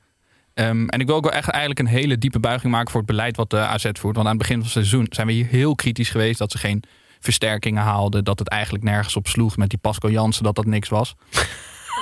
Ehm, 0.54 0.88
en 0.88 1.00
ik 1.00 1.08
wil 1.08 1.16
ook 1.16 1.24
wel 1.24 1.34
echt 1.34 1.50
eigenlijk 1.50 1.80
een 1.80 1.88
hele 1.88 2.18
diepe 2.18 2.40
buiging 2.40 2.72
maken 2.72 2.92
voor 2.92 3.02
het 3.02 3.10
beleid 3.10 3.36
wat 3.36 3.50
de 3.50 3.58
AZ 3.58 3.90
voert. 3.94 4.16
Want 4.16 4.28
aan 4.28 4.38
het 4.38 4.38
begin 4.38 4.56
van 4.56 4.64
het 4.64 4.72
seizoen 4.72 5.06
zijn 5.10 5.28
we 5.28 5.34
hier 5.34 5.46
heel 5.46 5.76
kritisch 5.76 6.10
geweest 6.10 6.40
dat 6.40 6.52
ze 6.52 6.58
geen 6.58 6.84
versterkingen 7.20 7.84
haalden. 7.84 8.24
Dat 8.24 8.40
het 8.40 8.48
eigenlijk 8.48 8.84
nergens 8.84 9.16
op 9.16 9.28
sloeg 9.28 9.58
met 9.58 9.70
die 9.70 9.80
Pascal 9.80 10.10
Jansen, 10.10 10.44
dat 10.44 10.56
dat 10.56 10.66
niks 10.66 10.90
was. 10.90 11.16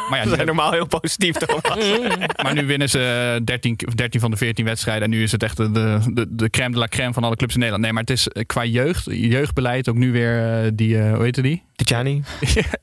Maar 0.10 0.20
ja, 0.20 0.26
nu 0.30 0.36
zijn 0.36 0.46
normaal 0.46 0.72
heel 0.72 0.88
positief, 0.88 1.36
Thomas. 1.36 2.00
maar 2.44 2.54
nu 2.54 2.66
winnen 2.66 2.90
ze 2.90 3.42
13, 3.44 3.80
13 3.96 4.20
van 4.20 4.32
de 4.32 4.38
14 4.38 4.66
wedstrijden. 4.66 5.04
En 5.04 5.10
nu 5.10 5.24
is 5.24 5.32
het 5.32 5.44
echt 5.44 5.58
de, 5.58 5.72
de, 6.14 6.26
de 6.30 6.50
crème 6.50 6.72
de 6.72 6.80
la 6.80 6.88
crème 6.88 7.14
van 7.14 7.24
alle 7.24 7.36
clubs 7.36 7.54
in 7.54 7.60
Nederland. 7.60 7.84
Nee, 7.84 7.94
maar 7.94 8.04
het 8.04 8.12
is 8.12 8.28
eh, 8.28 8.46
qua 8.46 8.66
jeugd, 8.66 9.06
jeugdbeleid 9.10 9.90
ook 9.90 9.96
nu 9.96 10.12
weer 10.12 10.64
eh, 10.64 10.72
die, 10.74 11.00
eh, 11.00 11.14
hoe 11.14 11.24
heette 11.24 11.42
die? 11.50 11.64
Tijani. 11.76 12.24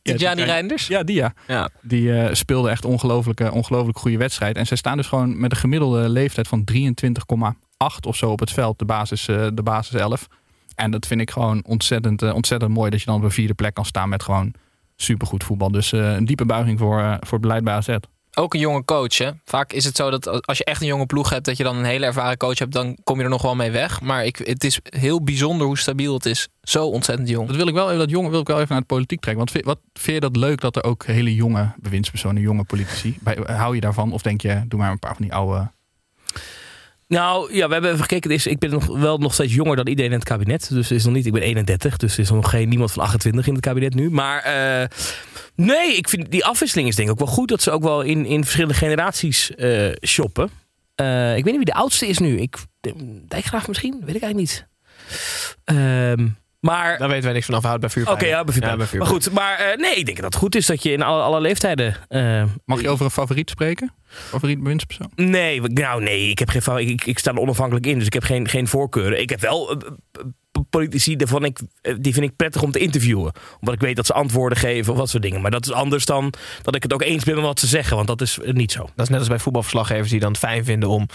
Tijani 0.03 0.43
Reinders? 0.43 0.87
Ja, 0.87 1.03
die 1.03 1.17
ja. 1.17 1.35
Ja. 1.47 1.69
Die 1.81 2.19
eh, 2.19 2.35
speelde 2.35 2.71
echt 2.71 2.85
ongelooflijke, 2.85 3.53
ongelooflijk 3.53 3.99
goede 3.99 4.17
wedstrijd. 4.17 4.57
En 4.57 4.67
zij 4.67 4.77
staan 4.77 4.97
dus 4.97 5.07
gewoon 5.07 5.41
met 5.41 5.53
een 5.53 5.59
gemiddelde 5.59 6.09
leeftijd 6.09 6.49
van 6.49 6.65
23,8 6.73 8.07
of 8.07 8.17
zo 8.17 8.31
op 8.31 8.41
het 8.41 8.51
veld, 8.51 8.79
de 8.79 8.85
basis, 8.85 9.29
eh, 9.29 9.47
de 9.55 9.63
basis 9.63 10.01
11. 10.01 10.29
En 10.75 10.91
dat 10.91 11.07
vind 11.07 11.21
ik 11.21 11.31
gewoon 11.31 11.65
ontzettend, 11.67 12.23
eh, 12.23 12.35
ontzettend 12.35 12.73
mooi 12.73 12.91
dat 12.91 13.01
je 13.01 13.07
dan 13.07 13.17
op 13.17 13.23
een 13.23 13.31
vierde 13.31 13.55
plek 13.55 13.75
kan 13.75 13.85
staan 13.85 14.09
met 14.09 14.23
gewoon 14.23 14.55
supergoed 14.97 15.45
voetbal. 15.45 15.71
Dus 15.71 15.93
eh, 15.93 16.13
een 16.13 16.25
diepe 16.25 16.47
buiging 16.47 16.79
voor, 16.79 17.01
eh, 17.01 17.15
voor 17.21 17.33
het 17.33 17.41
beleid 17.41 17.65
bij 17.65 17.75
AZ. 17.75 17.97
Ook 18.37 18.55
een 18.55 18.61
jonge 18.61 18.85
coach. 18.85 19.19
Hè? 19.19 19.31
Vaak 19.45 19.73
is 19.73 19.85
het 19.85 19.97
zo 19.97 20.11
dat 20.11 20.47
als 20.47 20.59
je 20.59 20.65
echt 20.65 20.81
een 20.81 20.87
jonge 20.87 21.07
ploeg 21.07 21.31
hebt, 21.31 21.45
dat 21.45 21.57
je 21.57 21.63
dan 21.63 21.77
een 21.77 21.85
hele 21.85 22.07
ervaren 22.07 22.37
coach 22.37 22.59
hebt, 22.59 22.73
dan 22.73 22.99
kom 23.05 23.19
je 23.19 23.25
er 23.25 23.31
nog 23.31 23.43
wel 23.43 23.55
mee 23.55 23.71
weg. 23.71 24.01
Maar 24.01 24.25
ik, 24.25 24.37
het 24.37 24.65
is 24.65 24.81
heel 24.83 25.23
bijzonder 25.23 25.67
hoe 25.67 25.79
stabiel 25.79 26.15
het 26.15 26.27
is. 26.27 26.49
Zo 26.63 26.87
ontzettend 26.87 27.29
jong. 27.29 27.47
Dat 27.47 27.57
wil 27.57 27.67
ik 27.67 27.75
wel 27.75 27.87
even, 27.87 27.99
dat 27.99 28.11
jongen 28.11 28.31
wil 28.31 28.41
ik 28.41 28.47
wel 28.47 28.57
even 28.57 28.69
naar 28.71 28.81
de 28.81 28.87
politiek 28.87 29.21
trekken. 29.21 29.45
Want 29.45 29.51
vind, 29.51 29.65
wat, 29.65 29.79
vind 29.93 30.15
je 30.15 30.21
dat 30.21 30.37
leuk 30.37 30.61
dat 30.61 30.77
er 30.77 30.85
ook 30.85 31.07
hele 31.07 31.35
jonge 31.35 31.73
bewindspersonen, 31.77 32.43
jonge 32.43 32.65
politici, 32.65 33.19
bij, 33.21 33.39
hou 33.47 33.75
je 33.75 33.81
daarvan? 33.81 34.13
Of 34.13 34.23
denk 34.23 34.41
je, 34.41 34.65
doe 34.69 34.81
maar 34.81 34.91
een 34.91 34.99
paar 34.99 35.15
van 35.15 35.25
die 35.25 35.35
oude... 35.35 35.71
Nou 37.09 37.55
ja, 37.55 37.67
we 37.67 37.73
hebben 37.73 37.91
even 37.91 38.03
gekeken. 38.03 38.31
Is, 38.31 38.47
ik 38.47 38.59
ben 38.59 38.71
nog, 38.71 38.87
wel 38.87 39.19
nog 39.19 39.35
steeds 39.35 39.55
jonger 39.55 39.77
dan 39.77 39.89
iedereen 39.89 40.11
in 40.11 40.19
het 40.19 40.29
kabinet. 40.29 40.69
Dus 40.71 40.91
is 40.91 41.05
nog 41.05 41.15
niet, 41.15 41.27
ik 41.27 41.33
ben 41.33 41.43
31, 41.43 41.97
dus 41.97 42.13
er 42.13 42.19
is 42.19 42.31
nog 42.31 42.51
geen 42.51 42.69
niemand 42.69 42.93
van 42.93 43.03
28 43.03 43.47
in 43.47 43.53
het 43.53 43.65
kabinet 43.65 43.95
nu. 43.95 44.11
Maar 44.11 44.43
eh, 44.43 44.89
nee, 45.55 45.97
ik 45.97 46.09
vind 46.09 46.31
die 46.31 46.45
afwisseling 46.45 46.89
is 46.89 46.97
denk 46.97 47.09
ik 47.09 47.15
ook 47.15 47.27
wel 47.27 47.35
goed. 47.35 47.49
Dat 47.49 47.63
ze 47.63 47.71
ook 47.71 47.83
wel 47.83 48.03
in, 48.03 48.27
in 48.27 48.43
verschillende 48.43 48.75
generaties 48.75 49.55
eh, 49.55 49.93
shoppen. 50.07 50.51
Eh, 50.95 51.37
ik 51.37 51.45
weet 51.45 51.55
niet 51.55 51.65
wie 51.65 51.75
de 51.75 51.81
oudste 51.81 52.07
is 52.07 52.19
nu. 52.19 52.41
Ik, 52.41 52.57
Dijkgraaf 53.29 53.69
misschien? 53.69 54.01
Weet 54.05 54.15
ik 54.15 54.23
eigenlijk 54.23 54.37
niet. 54.37 54.67
Ehm, 55.65 56.29
maar... 56.65 56.99
Daar 56.99 57.09
weten 57.09 57.25
wij 57.25 57.33
niks 57.33 57.47
van 57.47 57.55
afhoud 57.55 57.81
bij 57.81 57.89
vuurpijlen. 57.89 58.23
Oké, 58.23 58.31
ja, 58.31 58.45
bij 58.45 58.53
vuurpijlen. 58.53 58.81
Ja, 58.85 58.89
bij 58.91 58.99
Maar 58.99 59.09
goed, 59.09 59.31
maar 59.33 59.59
eh, 59.59 59.77
nee, 59.79 59.95
ik 59.95 60.05
denk 60.05 60.17
dat 60.17 60.27
het 60.27 60.37
goed 60.43 60.55
is 60.55 60.67
dat 60.67 60.83
je 60.83 60.93
in 60.93 61.03
alle, 61.03 61.23
alle 61.23 61.41
leeftijden... 61.41 61.97
eh, 62.09 62.43
Mag 62.65 62.81
je 62.81 62.89
over 62.89 63.05
een 63.05 63.11
favoriet 63.11 63.51
spreken? 63.51 63.93
Favoriet 64.09 64.63
bewindspersoon? 64.63 65.11
Nee, 65.15 65.61
nou 65.61 66.03
nee, 66.03 66.29
ik, 66.31 66.39
heb 66.39 66.49
geen, 66.49 66.89
ik, 66.89 67.05
ik 67.05 67.19
sta 67.19 67.31
er 67.33 67.39
onafhankelijk 67.39 67.87
in, 67.87 67.99
dus 67.99 68.07
ik 68.07 68.13
heb 68.13 68.23
geen, 68.23 68.49
geen 68.49 68.69
voorkeuren. 68.69 69.21
Ik 69.21 69.31
heb 69.31 69.41
wel 69.41 69.71
eh, 69.71 69.79
politici, 70.71 71.17
daarvan 71.17 71.45
ik, 71.45 71.59
die 72.01 72.13
vind 72.13 72.25
ik 72.27 72.37
prettig 72.37 72.63
om 72.63 72.71
te 72.71 72.79
interviewen. 72.79 73.33
Omdat 73.61 73.75
ik 73.75 73.81
weet 73.81 73.97
dat 73.97 74.07
ze 74.07 74.13
antwoorden 74.13 74.59
geven 74.59 74.93
of 74.93 74.99
wat 74.99 75.09
soort 75.11 75.23
dingen. 75.23 75.41
Maar 75.41 75.51
dat 75.51 75.65
is 75.67 75.73
anders 75.73 76.05
dan 76.05 76.33
dat 76.63 76.75
ik 76.75 76.83
het 76.83 76.93
ook 76.93 77.03
eens 77.03 77.25
ben 77.25 77.35
met 77.35 77.45
wat 77.45 77.61
ze 77.61 77.67
zeggen, 77.67 77.97
want 77.97 78.09
dat 78.09 78.21
is 78.21 78.39
niet 78.43 78.73
zo. 78.73 78.83
Dat 78.95 79.05
is 79.05 79.09
net 79.09 79.19
als 79.19 79.29
bij 79.29 79.39
voetbalverslaggevers 79.39 80.11
die 80.11 80.21
dan 80.21 80.29
het 80.31 80.39
fijn 80.39 80.65
vinden 80.65 80.89
om 80.89 81.09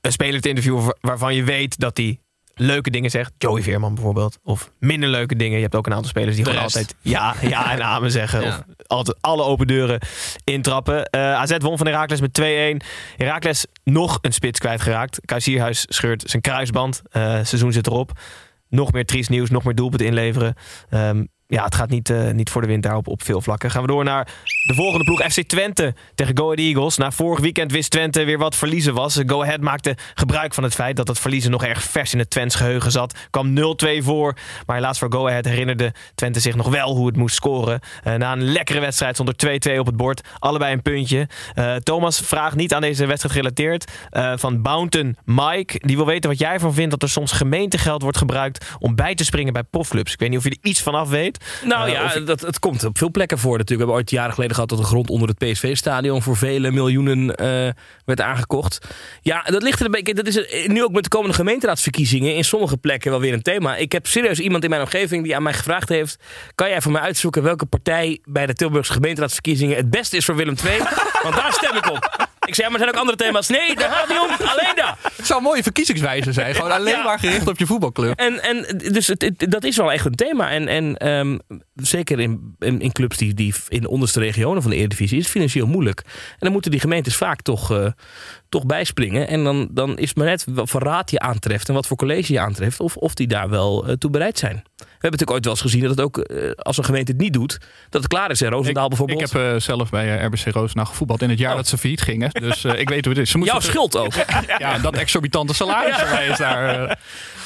een 0.00 0.12
speler 0.12 0.40
te 0.40 0.48
interviewen 0.48 0.84
wa- 0.84 0.96
waarvan 1.00 1.34
je 1.34 1.44
weet 1.44 1.78
dat 1.78 1.96
hij 1.96 2.18
leuke 2.60 2.90
dingen 2.90 3.10
zegt. 3.10 3.32
Joey 3.38 3.62
Veerman 3.62 3.94
bijvoorbeeld. 3.94 4.38
Of 4.44 4.70
minder 4.78 5.08
leuke 5.08 5.36
dingen. 5.36 5.56
Je 5.56 5.62
hebt 5.62 5.74
ook 5.74 5.86
een 5.86 5.92
aantal 5.92 6.08
spelers 6.08 6.34
die 6.36 6.44
De 6.44 6.50
gewoon 6.50 6.64
rest. 6.64 6.76
altijd 6.76 6.96
ja, 7.00 7.34
ja 7.40 7.70
en 7.74 7.82
amen 7.82 8.10
zeggen. 8.10 8.42
Ja. 8.42 8.48
Of 8.48 8.62
altijd 8.86 9.16
alle 9.20 9.42
open 9.42 9.66
deuren 9.66 10.00
intrappen. 10.44 11.04
Eh 11.04 11.20
AZ 11.34 11.56
won 11.58 11.78
van 11.78 11.86
Heracles 11.86 12.20
met 12.20 12.40
2-1. 12.82 12.86
Heracles 13.16 13.66
nog 13.84 14.18
een 14.22 14.32
spits 14.32 14.58
kwijtgeraakt. 14.58 15.20
Kuisierhuis 15.24 15.84
scheurt 15.88 16.22
zijn 16.30 16.42
kruisband. 16.42 17.02
Eh, 17.10 17.22
seizoen 17.22 17.72
zit 17.72 17.86
erop. 17.86 18.12
Nog 18.68 18.92
meer 18.92 19.04
triest 19.04 19.30
nieuws, 19.30 19.50
nog 19.50 19.64
meer 19.64 19.74
doelpunten 19.74 20.06
inleveren. 20.06 20.54
Ehm, 20.90 21.24
ja, 21.50 21.64
het 21.64 21.74
gaat 21.74 21.90
niet, 21.90 22.10
eh, 22.10 22.30
niet 22.30 22.50
voor 22.50 22.60
de 22.60 22.66
wind 22.66 22.82
daarop 22.82 23.08
op 23.08 23.22
veel 23.22 23.40
vlakken. 23.40 23.70
Gaan 23.70 23.82
we 23.82 23.88
door 23.88 24.04
naar 24.04 24.28
de 24.66 24.74
volgende 24.74 25.04
ploeg. 25.04 25.22
FC 25.22 25.42
Twente 25.42 25.94
tegen 26.14 26.36
Go 26.36 26.44
Ahead 26.44 26.58
Eagles. 26.58 26.96
Na 26.96 27.10
vorig 27.10 27.40
weekend 27.40 27.72
wist 27.72 27.90
Twente 27.90 28.24
weer 28.24 28.38
wat 28.38 28.56
verliezen 28.56 28.94
was. 28.94 29.20
Go 29.26 29.42
Ahead 29.42 29.60
maakte 29.60 29.96
gebruik 30.14 30.54
van 30.54 30.64
het 30.64 30.74
feit 30.74 30.96
dat 30.96 31.08
het 31.08 31.18
verliezen 31.18 31.50
nog 31.50 31.64
erg 31.64 31.82
vers 31.82 32.12
in 32.12 32.18
het 32.18 32.30
Twents 32.30 32.54
geheugen 32.54 32.90
zat. 32.90 33.14
Kwam 33.30 33.54
0-2 33.54 34.02
voor. 34.02 34.36
Maar 34.66 34.76
helaas 34.76 34.98
voor 34.98 35.12
Go 35.12 35.28
Ahead 35.28 35.44
herinnerde 35.44 35.92
Twente 36.14 36.40
zich 36.40 36.56
nog 36.56 36.68
wel 36.68 36.94
hoe 36.94 37.06
het 37.06 37.16
moest 37.16 37.34
scoren. 37.34 37.80
Eh, 38.02 38.14
na 38.14 38.32
een 38.32 38.44
lekkere 38.44 38.80
wedstrijd 38.80 39.14
stond 39.14 39.28
er 39.28 39.36
2-2 39.36 39.78
op 39.78 39.86
het 39.86 39.96
bord. 39.96 40.28
Allebei 40.38 40.72
een 40.72 40.82
puntje. 40.82 41.28
Eh, 41.54 41.74
Thomas 41.74 42.20
vraagt 42.20 42.56
niet 42.56 42.74
aan 42.74 42.80
deze 42.80 43.06
wedstrijd 43.06 43.34
gerelateerd. 43.34 43.88
van 44.34 44.62
Bounton 44.62 45.16
Mike. 45.24 45.78
Die 45.78 45.96
wil 45.96 46.06
weten 46.06 46.30
wat 46.30 46.38
jij 46.38 46.52
ervan 46.52 46.74
vindt 46.74 46.90
dat 46.90 47.02
er 47.02 47.08
soms 47.08 47.32
gemeentegeld 47.32 48.02
wordt 48.02 48.16
gebruikt 48.16 48.66
om 48.78 48.94
bij 48.94 49.14
te 49.14 49.24
springen 49.24 49.52
bij 49.52 49.62
profclubs. 49.62 50.12
Ik 50.12 50.18
weet 50.18 50.28
niet 50.28 50.38
of 50.38 50.44
je 50.44 50.50
er 50.50 50.68
iets 50.68 50.82
van 50.82 50.94
af 50.94 51.08
weet. 51.08 51.39
Nou 51.64 51.88
Eh, 51.88 51.92
ja, 51.92 52.20
dat, 52.20 52.40
het 52.40 52.58
komt 52.58 52.84
op 52.84 52.98
veel 52.98 53.10
plekken 53.10 53.38
voor 53.38 53.58
natuurlijk. 53.58 53.68
We 53.70 53.76
hebben 53.76 53.94
ooit 53.94 54.10
jaren 54.10 54.34
geleden 54.34 54.54
gehad 54.54 54.70
dat 54.70 54.78
de 54.78 54.84
grond 54.84 55.10
onder 55.10 55.28
het 55.28 55.38
PSV-stadion 55.38 56.22
voor 56.22 56.36
vele 56.36 56.70
miljoenen 56.70 57.36
eh, 57.36 57.46
werd 58.04 58.20
aangekocht. 58.20 58.78
Ja, 59.22 59.42
dat 59.42 59.62
ligt 59.62 59.80
er 59.80 59.84
een 59.84 59.90
beetje. 59.90 60.14
Dat 60.14 60.26
is 60.26 60.36
er 60.36 60.64
nu 60.66 60.82
ook 60.82 60.92
met 60.92 61.02
de 61.02 61.08
komende 61.08 61.34
gemeenteraadsverkiezingen 61.34 62.34
in 62.34 62.44
sommige 62.44 62.76
plekken 62.76 63.10
wel 63.10 63.20
weer 63.20 63.32
een 63.32 63.42
thema. 63.42 63.76
Ik 63.76 63.92
heb 63.92 64.06
serieus 64.06 64.38
iemand 64.38 64.64
in 64.64 64.70
mijn 64.70 64.82
omgeving 64.82 65.24
die 65.24 65.36
aan 65.36 65.42
mij 65.42 65.54
gevraagd 65.54 65.88
heeft: 65.88 66.16
kan 66.54 66.68
jij 66.68 66.80
voor 66.80 66.92
mij 66.92 67.00
uitzoeken 67.00 67.42
welke 67.42 67.66
partij 67.66 68.18
bij 68.24 68.46
de 68.46 68.54
Tilburgse 68.54 68.92
gemeenteraadsverkiezingen 68.92 69.76
het 69.76 69.90
beste 69.90 70.16
is 70.16 70.24
voor 70.24 70.36
Willem 70.36 70.56
II? 70.64 70.78
Want 71.22 71.34
daar 71.34 71.52
stem 71.52 71.76
ik 71.76 71.90
op. 71.90 72.28
Ik 72.46 72.54
zei, 72.54 72.66
ja, 72.66 72.72
maar 72.72 72.80
er 72.80 72.86
zijn 72.86 72.88
ook 72.94 73.08
andere 73.08 73.16
thema's. 73.24 73.48
Nee, 73.48 73.76
daar 73.76 73.90
gaat 73.90 74.00
het 74.00 74.08
niet 74.08 74.18
om. 74.40 74.46
Alleen 74.46 74.74
daar. 74.74 74.98
Het 75.16 75.26
zou 75.26 75.38
een 75.38 75.44
mooie 75.44 75.62
verkiezingswijze 75.62 76.32
zijn. 76.32 76.54
Gewoon 76.54 76.70
alleen 76.78 76.94
Ja. 76.96 77.02
maar 77.02 77.18
gericht 77.18 77.48
op 77.48 77.58
je 77.58 77.66
voetbalclub. 77.66 78.18
En, 78.18 78.42
en 78.42 78.78
dus 78.92 79.06
het, 79.06 79.22
het- 79.22 79.46
dat 79.50 79.64
is 79.64 79.76
wel 79.76 79.92
echt 79.92 80.04
een 80.04 80.14
thema. 80.14 80.50
En, 80.50 80.68
en 80.68 80.96
ehm, 80.96 81.38
zeker 81.74 82.20
in, 82.20 82.54
in, 82.58 82.80
in 82.80 82.92
clubs 82.92 83.16
die, 83.16 83.34
die 83.34 83.54
in 83.68 83.80
de 83.80 83.88
onderste 83.88 84.20
regionen 84.20 84.62
van 84.62 84.70
de 84.70 84.76
Eredivisie 84.76 85.16
is 85.18 85.22
het 85.22 85.32
financieel 85.32 85.66
moeilijk. 85.66 86.00
En 86.06 86.36
dan 86.38 86.52
moeten 86.52 86.70
die 86.70 86.80
gemeentes 86.80 87.16
vaak 87.16 87.42
toch, 87.42 87.70
eh, 87.72 87.86
toch 88.48 88.66
bijspringen. 88.66 89.28
En 89.28 89.44
dan, 89.44 89.68
dan 89.70 89.98
is 89.98 90.08
het 90.08 90.16
maar 90.18 90.26
net 90.26 90.44
wat 90.48 90.70
voor 90.70 90.82
raad 90.82 91.10
je 91.10 91.18
aantreft 91.18 91.68
en 91.68 91.74
wat 91.74 91.86
voor 91.86 91.96
college 91.96 92.32
je 92.32 92.40
aantreft. 92.40 92.80
Of, 92.80 92.96
of 92.96 93.14
die 93.14 93.26
daar 93.26 93.48
wel 93.48 93.86
eh, 93.86 93.92
toe 93.94 94.10
bereid 94.10 94.38
zijn. 94.38 94.62
We 95.00 95.06
hebben 95.06 95.20
natuurlijk 95.20 95.30
ooit 95.30 95.44
wel 95.44 95.52
eens 95.52 95.72
gezien 95.72 95.80
dat 95.80 95.90
het 95.90 96.00
ook, 96.00 96.18
eh, 96.18 96.50
als 96.50 96.78
een 96.78 96.84
gemeente 96.84 97.12
het 97.12 97.20
niet 97.20 97.32
doet, 97.32 97.58
dat 97.88 98.02
het 98.02 98.12
klaar 98.12 98.30
is. 98.30 98.40
En 98.40 98.50
Roosendaal 98.50 98.88
bijvoorbeeld. 98.88 99.20
Ik 99.20 99.32
heb 99.32 99.54
eh, 99.54 99.60
zelf 99.60 99.90
bij 99.90 100.18
eh, 100.18 100.24
RBC 100.24 100.44
Roosendaal 100.44 100.86
gevoetbald 100.86 101.22
in 101.22 101.30
het 101.30 101.38
jaar 101.38 101.50
Oh. 101.50 101.56
dat 101.56 101.66
ze 101.66 101.78
failliet 101.78 102.00
gingen. 102.00 102.30
Dus 102.30 102.64
ik 102.64 102.88
weet 102.88 103.04
hoe 103.04 103.14
het 103.14 103.22
is. 103.22 103.30
Ze 103.30 103.38
Jouw 103.38 103.60
schuld 103.60 103.96
ook. 103.96 104.12
Ja, 104.58 104.78
dat 104.78 104.94
exorbitante 104.94 105.54
salaris 105.54 106.28
is 106.30 106.38
daar. 106.38 106.98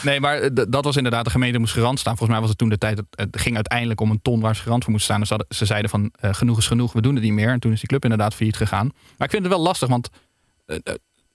Nee, 0.03 0.21
maar 0.21 0.55
dat 0.69 0.85
was 0.85 0.97
inderdaad, 0.97 1.25
de 1.25 1.31
gemeente 1.31 1.59
moest 1.59 1.73
garant 1.73 1.99
staan. 1.99 2.17
Volgens 2.17 2.31
mij 2.31 2.41
was 2.41 2.49
het 2.49 2.59
toen 2.59 2.69
de 2.69 2.79
tijd, 2.79 3.03
het, 3.11 3.41
ging 3.41 3.55
uiteindelijk 3.55 4.01
om 4.01 4.11
een 4.11 4.23
ton 4.23 4.41
waar 4.41 4.57
ze 4.57 4.63
garant 4.63 4.83
voor 4.83 4.93
moesten 4.93 5.27
staan. 5.27 5.39
Dus 5.49 5.59
ze 5.59 5.65
zeiden 5.65 5.91
van, 5.91 6.13
genoeg 6.21 6.59
is 6.59 6.67
genoeg, 6.67 6.93
we 6.93 7.03
doen 7.03 7.15
het 7.15 7.25
niet 7.25 7.33
meer. 7.33 7.49
En 7.49 7.61
toen 7.61 7.73
is 7.73 7.79
die 7.79 7.89
club 7.89 8.03
inderdaad 8.03 8.35
failliet 8.35 8.57
gegaan. 8.57 8.87
Maar 8.87 9.27
ik 9.27 9.31
vind 9.31 9.43
het 9.43 9.53
wel 9.53 9.63
lastig, 9.63 9.89
want 9.89 10.09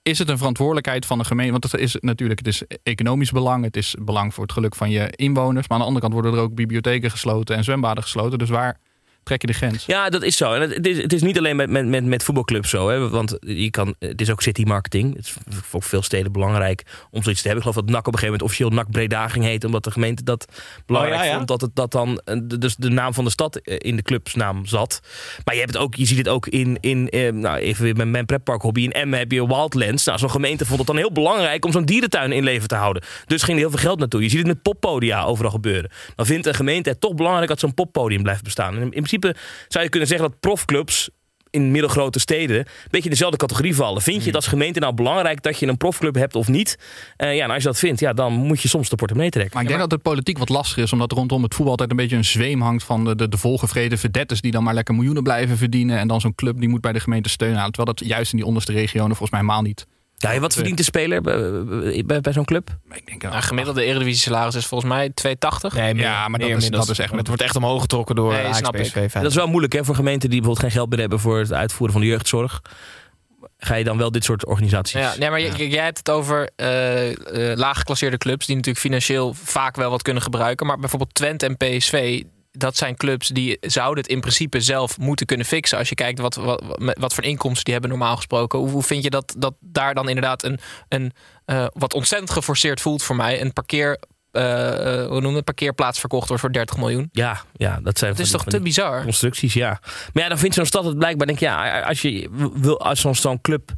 is 0.02 0.18
het 0.18 0.28
een 0.28 0.38
verantwoordelijkheid 0.38 1.06
van 1.06 1.18
de 1.18 1.24
gemeente? 1.24 1.52
Want 1.52 1.72
het 1.72 1.80
is 1.80 1.96
natuurlijk, 2.00 2.38
het 2.38 2.48
is 2.48 2.62
economisch 2.82 3.30
belang, 3.30 3.64
het 3.64 3.76
is 3.76 3.94
belang 4.00 4.34
voor 4.34 4.42
het 4.42 4.52
geluk 4.52 4.74
van 4.74 4.90
je 4.90 5.10
inwoners. 5.10 5.68
Maar 5.68 5.78
aan 5.78 5.82
de 5.82 5.88
andere 5.88 6.00
kant 6.00 6.12
worden 6.12 6.40
er 6.40 6.46
ook 6.46 6.54
bibliotheken 6.54 7.10
gesloten 7.10 7.56
en 7.56 7.64
zwembaden 7.64 8.02
gesloten. 8.02 8.38
Dus 8.38 8.48
waar, 8.48 8.80
je 9.40 9.46
de 9.46 9.52
grens. 9.52 9.86
Ja, 9.86 10.08
dat 10.08 10.22
is 10.22 10.36
zo. 10.36 10.52
En 10.52 10.60
het, 10.60 10.74
het 10.74 10.86
is, 10.86 11.02
het 11.02 11.12
is 11.12 11.22
niet 11.22 11.38
alleen 11.38 11.56
met, 11.56 11.70
met, 11.70 11.86
met, 11.86 12.04
met 12.04 12.22
voetbalclubs 12.22 12.70
zo. 12.70 12.88
Hè? 12.88 13.08
Want 13.08 13.36
je 13.40 13.70
kan, 13.70 13.94
het 13.98 14.20
is 14.20 14.30
ook 14.30 14.42
city 14.42 14.62
marketing. 14.62 15.16
Het 15.16 15.24
is 15.24 15.34
voor 15.64 15.82
veel 15.82 16.02
steden 16.02 16.32
belangrijk 16.32 16.82
om 17.10 17.22
zoiets 17.22 17.42
te 17.42 17.48
hebben. 17.48 17.66
Ik 17.66 17.72
geloof 17.72 17.86
dat 17.86 17.94
NAC 17.94 18.06
op 18.06 18.12
een 18.12 18.18
gegeven 18.18 18.38
moment 18.40 18.42
officieel 18.42 18.70
NAC 18.70 18.90
Breda 18.90 19.28
ging 19.28 19.44
heten. 19.44 19.66
Omdat 19.66 19.84
de 19.84 19.90
gemeente 19.90 20.22
dat 20.22 20.44
belangrijk 20.86 21.18
Oh, 21.20 21.24
ja, 21.24 21.30
ja. 21.30 21.36
vond. 21.36 21.48
Dat, 21.48 21.60
het, 21.60 21.70
dat 21.76 21.92
dan 21.92 22.20
eh, 22.24 22.36
de- 22.42 22.58
dus 22.58 22.76
de 22.76 22.88
naam 22.90 23.14
van 23.14 23.24
de 23.24 23.30
stad 23.30 23.56
eh, 23.56 23.74
in 23.78 23.96
de 23.96 24.02
clubsnaam 24.02 24.66
zat. 24.66 25.00
Maar 25.44 25.54
je, 25.54 25.60
hebt 25.60 25.72
het 25.72 25.82
ook, 25.82 25.94
je 25.94 26.06
ziet 26.06 26.18
het 26.18 26.28
ook 26.28 26.46
in, 26.46 26.78
in 26.80 27.08
eh, 27.08 27.32
nou 27.32 27.56
even 27.58 27.84
weer 27.84 27.96
met 27.96 28.08
mijn 28.08 28.26
pretpark 28.26 28.62
hobby. 28.62 28.80
In 28.82 28.92
Emmen 28.92 29.18
heb 29.18 29.32
je 29.32 29.46
Wildlands. 29.46 30.04
Nou, 30.04 30.18
zo'n 30.18 30.30
gemeente 30.30 30.66
vond 30.66 30.78
het 30.78 30.86
dan 30.86 30.96
heel 30.96 31.12
belangrijk 31.12 31.64
om 31.64 31.72
zo'n 31.72 31.84
dierentuin 31.84 32.32
in 32.32 32.44
leven 32.44 32.68
te 32.68 32.74
houden. 32.74 33.02
Dus 33.26 33.42
ging 33.42 33.56
er 33.56 33.62
heel 33.62 33.70
veel 33.72 33.78
geld 33.88 33.98
naartoe. 33.98 34.22
Je 34.22 34.28
ziet 34.28 34.38
het 34.38 34.46
met 34.46 34.62
poppodia 34.62 35.22
overal 35.24 35.50
gebeuren. 35.50 35.90
Dan 36.16 36.26
vindt 36.26 36.46
een 36.46 36.54
gemeente 36.54 36.88
het 36.88 37.00
toch 37.00 37.14
belangrijk 37.14 37.48
dat 37.48 37.60
zo'n 37.60 37.74
poppodium 37.74 38.22
blijft 38.22 38.42
bestaan. 38.42 38.74
En 38.76 38.82
in, 38.82 38.92
in 38.92 39.02
principe 39.20 39.48
zou 39.68 39.84
je 39.84 39.90
kunnen 39.90 40.08
zeggen 40.08 40.28
dat 40.28 40.40
profclubs 40.40 41.10
in 41.50 41.70
middelgrote 41.70 42.18
steden 42.18 42.56
een 42.56 42.66
beetje 42.90 43.04
in 43.04 43.10
dezelfde 43.10 43.36
categorie 43.36 43.74
vallen. 43.74 44.02
Vind 44.02 44.20
je 44.20 44.26
het 44.26 44.34
als 44.34 44.46
gemeente 44.46 44.80
nou 44.80 44.94
belangrijk 44.94 45.42
dat 45.42 45.58
je 45.58 45.66
een 45.66 45.76
profclub 45.76 46.14
hebt 46.14 46.34
of 46.34 46.48
niet? 46.48 46.78
Eh, 47.16 47.36
ja, 47.36 47.44
en 47.44 47.50
als 47.50 47.62
je 47.62 47.68
dat 47.68 47.78
vindt, 47.78 48.00
ja, 48.00 48.12
dan 48.12 48.32
moet 48.32 48.62
je 48.62 48.68
soms 48.68 48.88
de 48.88 48.96
portemonnee 48.96 49.30
trekken. 49.30 49.54
Maar 49.54 49.62
ik 49.62 49.68
denk 49.68 49.80
dat 49.80 49.90
het 49.90 50.02
politiek 50.02 50.38
wat 50.38 50.48
lastig 50.48 50.76
is, 50.76 50.92
omdat 50.92 51.12
rondom 51.12 51.42
het 51.42 51.54
voetbal 51.54 51.70
altijd 51.70 51.90
een 51.90 51.96
beetje 51.96 52.16
een 52.16 52.24
zweem 52.24 52.60
hangt 52.60 52.84
van 52.84 53.04
de, 53.04 53.14
de, 53.16 53.28
de 53.28 53.36
volgevreden 53.36 53.98
verdetters 53.98 54.40
die 54.40 54.52
dan 54.52 54.62
maar 54.62 54.74
lekker 54.74 54.94
miljoenen 54.94 55.22
blijven 55.22 55.56
verdienen. 55.56 55.98
En 55.98 56.08
dan 56.08 56.20
zo'n 56.20 56.34
club 56.34 56.60
die 56.60 56.68
moet 56.68 56.80
bij 56.80 56.92
de 56.92 57.00
gemeente 57.00 57.28
steunen 57.28 57.56
halen. 57.56 57.72
Terwijl 57.72 57.96
dat 57.96 58.08
juist 58.08 58.32
in 58.32 58.38
die 58.38 58.46
onderste 58.46 58.72
regionen 58.72 59.16
volgens 59.16 59.30
mij 59.30 59.40
helemaal 59.40 59.62
niet. 59.62 59.86
Ja, 60.22 60.38
wat 60.40 60.54
verdient 60.54 60.76
de 60.76 60.82
speler 60.82 61.20
bij, 61.22 62.04
bij, 62.04 62.20
bij 62.20 62.32
zo'n 62.32 62.44
club? 62.44 62.70
Ik 62.92 63.06
denk, 63.06 63.22
Nou, 63.22 63.42
gemiddelde 63.42 63.84
eredivisie 63.84 64.20
salaris 64.20 64.54
is 64.54 64.66
volgens 64.66 64.90
mij 64.92 65.10
280. 65.14 65.74
Nee, 65.74 65.94
meer, 65.94 66.02
Ja, 66.04 66.28
maar 66.28 66.38
dat 66.38 66.48
meer 66.48 66.48
is- 66.48 66.54
inmiddels. 66.54 66.86
dat 66.86 66.94
is 66.94 66.98
echt 67.02 67.10
met- 67.10 67.18
Het 67.18 67.28
wordt 67.28 67.42
echt 67.42 67.56
omhoog 67.56 67.80
getrokken 67.80 68.14
door 68.14 68.32
Nee, 68.32 68.54
snap 68.54 68.76
ik. 68.76 69.12
Dat 69.12 69.24
is 69.24 69.34
wel 69.34 69.46
moeilijk 69.48 69.72
hè, 69.72 69.84
voor 69.84 69.94
gemeenten 69.94 70.30
die 70.30 70.38
bijvoorbeeld 70.40 70.66
geen 70.66 70.76
geld 70.78 70.90
meer 70.90 70.98
hebben 71.00 71.20
voor 71.20 71.38
het 71.38 71.52
uitvoeren 71.52 71.92
van 71.92 72.00
de 72.04 72.10
jeugdzorg. 72.10 72.62
Ga 73.58 73.74
je 73.74 73.84
dan 73.84 73.98
wel 73.98 74.10
dit 74.10 74.24
soort 74.24 74.46
organisaties? 74.46 75.00
Ja, 75.00 75.14
nee, 75.18 75.30
maar 75.30 75.40
jij 75.40 75.84
hebt 75.84 75.98
het 75.98 76.10
over 76.10 76.50
eh 76.56 77.10
eh, 77.10 77.56
laaggeklasseerde 77.58 78.18
clubs 78.18 78.46
die 78.46 78.56
natuurlijk 78.56 78.84
financieel 78.84 79.34
vaak 79.34 79.76
wel 79.76 79.90
wat 79.90 80.02
kunnen 80.02 80.22
gebruiken. 80.22 80.66
Maar 80.66 80.78
bijvoorbeeld 80.78 81.14
Twente 81.14 81.46
en 81.46 81.56
PSV, 81.56 82.22
dat 82.50 82.76
zijn 82.76 82.96
clubs 82.96 83.28
die 83.28 83.56
zouden 83.60 84.02
het 84.02 84.12
in 84.12 84.20
principe 84.20 84.60
zelf 84.60 84.98
moeten 84.98 85.26
kunnen 85.26 85.46
fixen. 85.46 85.78
Als 85.78 85.88
je 85.88 85.94
kijkt 85.94 86.18
wat, 86.18 86.34
wat, 86.34 86.62
wat, 86.98 87.14
voor 87.14 87.24
inkomsten 87.24 87.64
die 87.64 87.72
hebben 87.72 87.90
normaal 87.90 88.16
gesproken. 88.16 88.58
Hoe, 88.58 88.70
hoe 88.70 88.82
vind 88.82 89.04
je 89.04 89.10
dat, 89.10 89.34
dat 89.38 89.54
daar 89.60 89.94
dan 89.94 90.08
inderdaad 90.08 90.42
een, 90.42 90.58
een 90.88 91.12
eh, 91.44 91.66
wat 91.72 91.94
ontzettend 91.94 92.30
geforceerd 92.30 92.80
voelt 92.80 93.02
voor 93.02 93.16
mij, 93.16 93.40
een 93.40 93.52
parkeer. 93.52 93.98
eh, 94.30 95.06
hoe 95.06 95.20
noem 95.20 95.30
je 95.30 95.36
het? 95.36 95.44
parkeerplaats 95.44 96.00
verkocht 96.00 96.26
wordt 96.26 96.42
voor 96.42 96.52
30 96.52 96.76
miljoen. 96.76 97.08
Ja, 97.12 97.42
ja 97.52 97.80
dat 97.82 97.98
zijn 97.98 98.10
Het 98.10 98.20
is 98.20 98.30
toch 98.30 98.44
te 98.44 98.60
bizar? 98.60 99.02
constructies, 99.02 99.54
ja. 99.54 99.80
Maar 100.12 100.22
ja, 100.22 100.28
dan 100.28 100.38
vindt 100.38 100.54
zo'n 100.54 100.66
stad 100.66 100.84
het 100.84 100.98
blijkbaar, 100.98 101.26
denk 101.26 101.40
ik, 101.40 101.44
ja, 101.44 101.80
als 101.80 102.02
je 102.02 102.28
wil, 102.54 102.80
als 102.80 103.00
zo'n 103.00 103.14
zo'n 103.14 103.40
club 103.40 103.72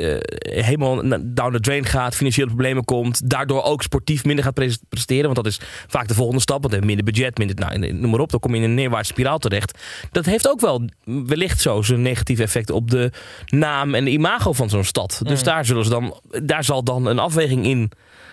eh, 0.00 0.64
helemaal 0.64 0.96
down 1.24 1.52
the 1.52 1.60
drain 1.60 1.84
gaat, 1.84 2.16
financiële 2.16 2.46
problemen 2.46 2.84
komt, 2.84 3.30
daardoor 3.30 3.62
ook 3.62 3.82
sportief 3.82 4.24
minder 4.24 4.44
gaat 4.44 4.54
pres- 4.54 4.78
presteren, 4.88 5.24
want 5.24 5.36
dat 5.36 5.46
is 5.46 5.60
vaak 5.86 6.08
de 6.08 6.14
volgende 6.14 6.40
stap, 6.40 6.62
want 6.70 6.84
minder 6.84 7.04
budget, 7.04 7.38
minder, 7.38 7.56
nou, 7.56 7.92
noem 7.92 8.10
maar 8.10 8.20
op, 8.20 8.30
dan 8.30 8.40
kom 8.40 8.50
je 8.54 8.56
in 8.58 8.64
een 8.68 8.74
neerwaartse 8.74 9.12
spiraal 9.12 9.38
terecht. 9.38 9.78
Dat 10.10 10.24
heeft 10.24 10.48
ook 10.48 10.60
wel 10.60 10.82
wellicht 11.04 11.60
zo 11.60 11.82
zijn 11.82 12.02
negatieve 12.02 12.42
effect 12.42 12.70
op 12.70 12.90
de 12.90 13.10
naam 13.46 13.94
en 13.94 14.04
de 14.04 14.10
imago 14.10 14.52
van 14.52 14.68
zo'n 14.68 14.84
stad. 14.84 15.20
Dus 15.22 15.38
Mm. 15.38 15.44
daar, 15.44 15.64
zullen 15.64 15.84
ze 15.84 15.90
dan, 15.90 16.20
daar 16.42 16.64
zal 16.64 16.84
dan 16.84 17.06
een 17.06 17.18
afweging 17.18 17.66
in, 17.66 17.90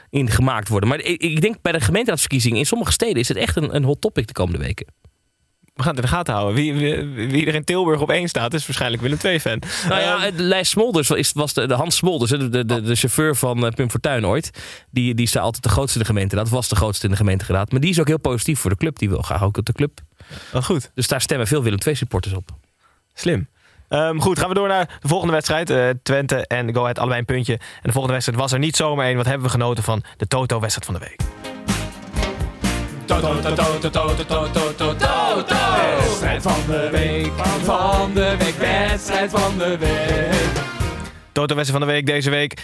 in 0.09 0.29
gemaakt 0.29 0.67
worden. 0.67 0.89
Maar 0.89 0.99
ik, 0.99 1.21
ik 1.21 1.41
denk 1.41 1.55
bij 1.61 1.71
de 1.71 1.79
gemeenteraadsverkiezingen 1.79 2.57
in 2.57 2.65
sommige 2.65 2.91
steden 2.91 3.15
is 3.17 3.27
het 3.27 3.37
echt 3.37 3.55
een, 3.55 3.75
een 3.75 3.83
hot 3.83 4.01
topic 4.01 4.27
de 4.27 4.33
komende 4.33 4.59
weken. 4.59 4.87
We 5.77 5.83
gaan 5.83 5.95
het 5.95 6.03
in 6.03 6.09
de 6.09 6.15
gaten 6.15 6.33
houden. 6.33 6.55
Wie, 6.55 6.73
wie, 6.73 7.27
wie 7.27 7.45
er 7.45 7.55
in 7.55 7.63
Tilburg 7.63 8.01
op 8.01 8.09
één 8.09 8.27
staat, 8.27 8.53
is 8.53 8.65
waarschijnlijk 8.65 9.01
Willem 9.01 9.17
II-fan. 9.23 9.61
Nou 9.89 10.01
ja, 10.01 10.29
Lijs 10.35 10.69
Smolders 10.69 11.09
is, 11.09 11.31
was 11.33 11.53
de, 11.53 11.67
de 11.67 11.73
Hans 11.73 11.95
Smolders, 11.95 12.31
de, 12.31 12.49
de, 12.49 12.81
de 12.81 12.95
chauffeur 12.95 13.35
van 13.35 13.65
eh, 13.65 13.71
Pim 13.71 13.89
Fortuyn 13.89 14.25
ooit. 14.25 14.49
Die, 14.91 15.15
die 15.15 15.25
is 15.25 15.37
altijd 15.37 15.63
de 15.63 15.69
grootste 15.69 15.97
in 15.97 16.03
de 16.03 16.09
gemeenteraad. 16.09 16.49
Was 16.49 16.67
de 16.67 16.75
grootste 16.75 17.05
in 17.05 17.11
de 17.11 17.17
gemeenteraad. 17.17 17.71
Maar 17.71 17.81
die 17.81 17.89
is 17.89 17.99
ook 17.99 18.07
heel 18.07 18.19
positief 18.19 18.59
voor 18.59 18.69
de 18.69 18.77
club. 18.77 18.99
Die 18.99 19.09
wil 19.09 19.21
graag 19.21 19.43
ook 19.43 19.57
op 19.57 19.65
de 19.65 19.73
club. 19.73 19.99
Wat 20.51 20.65
goed. 20.65 20.91
Dus 20.93 21.07
daar 21.07 21.21
stemmen 21.21 21.47
veel 21.47 21.63
Willem 21.63 21.79
II 21.85 21.95
supporters 21.95 22.33
op. 22.33 22.49
Slim. 23.13 23.47
Ehm, 23.89 24.17
goed, 24.17 24.39
gaan 24.39 24.49
we 24.49 24.55
door 24.55 24.67
naar 24.67 24.97
de 25.01 25.07
volgende 25.07 25.33
wedstrijd. 25.33 25.69
Eh, 25.69 25.89
Twente 26.03 26.47
en 26.47 26.73
Go 26.73 26.81
Ahead, 26.81 26.99
allebei 26.99 27.19
een 27.19 27.25
puntje. 27.25 27.53
En 27.53 27.59
de 27.81 27.91
volgende 27.91 28.13
wedstrijd 28.13 28.39
was 28.39 28.51
er 28.51 28.59
niet 28.59 28.75
zomaar 28.75 29.05
één. 29.05 29.17
Wat 29.17 29.25
hebben 29.25 29.45
we 29.45 29.51
genoten 29.51 29.83
van 29.83 30.03
de 30.17 30.27
Toto-wedstrijd 30.27 30.85
van 30.85 30.93
de 30.93 30.99
week? 30.99 31.56
Toto, 33.07 33.39
toto, 33.39 33.79
toto, 33.79 34.15
toto, 34.15 34.51
toto, 34.51 34.95
toto. 34.95 35.55
Wedstrijd 35.97 36.41
van 36.41 36.59
de 36.67 36.89
week, 36.91 37.31
van 37.63 38.13
de 38.13 38.35
week, 38.37 38.55
wedstrijd 38.55 39.31
van 39.31 39.57
de 39.57 39.77
week. 39.77 40.65
Toto-wedstrijd 41.31 41.79
van 41.79 41.87
de 41.87 41.93
week 41.93 42.05
deze 42.05 42.29
week. 42.29 42.63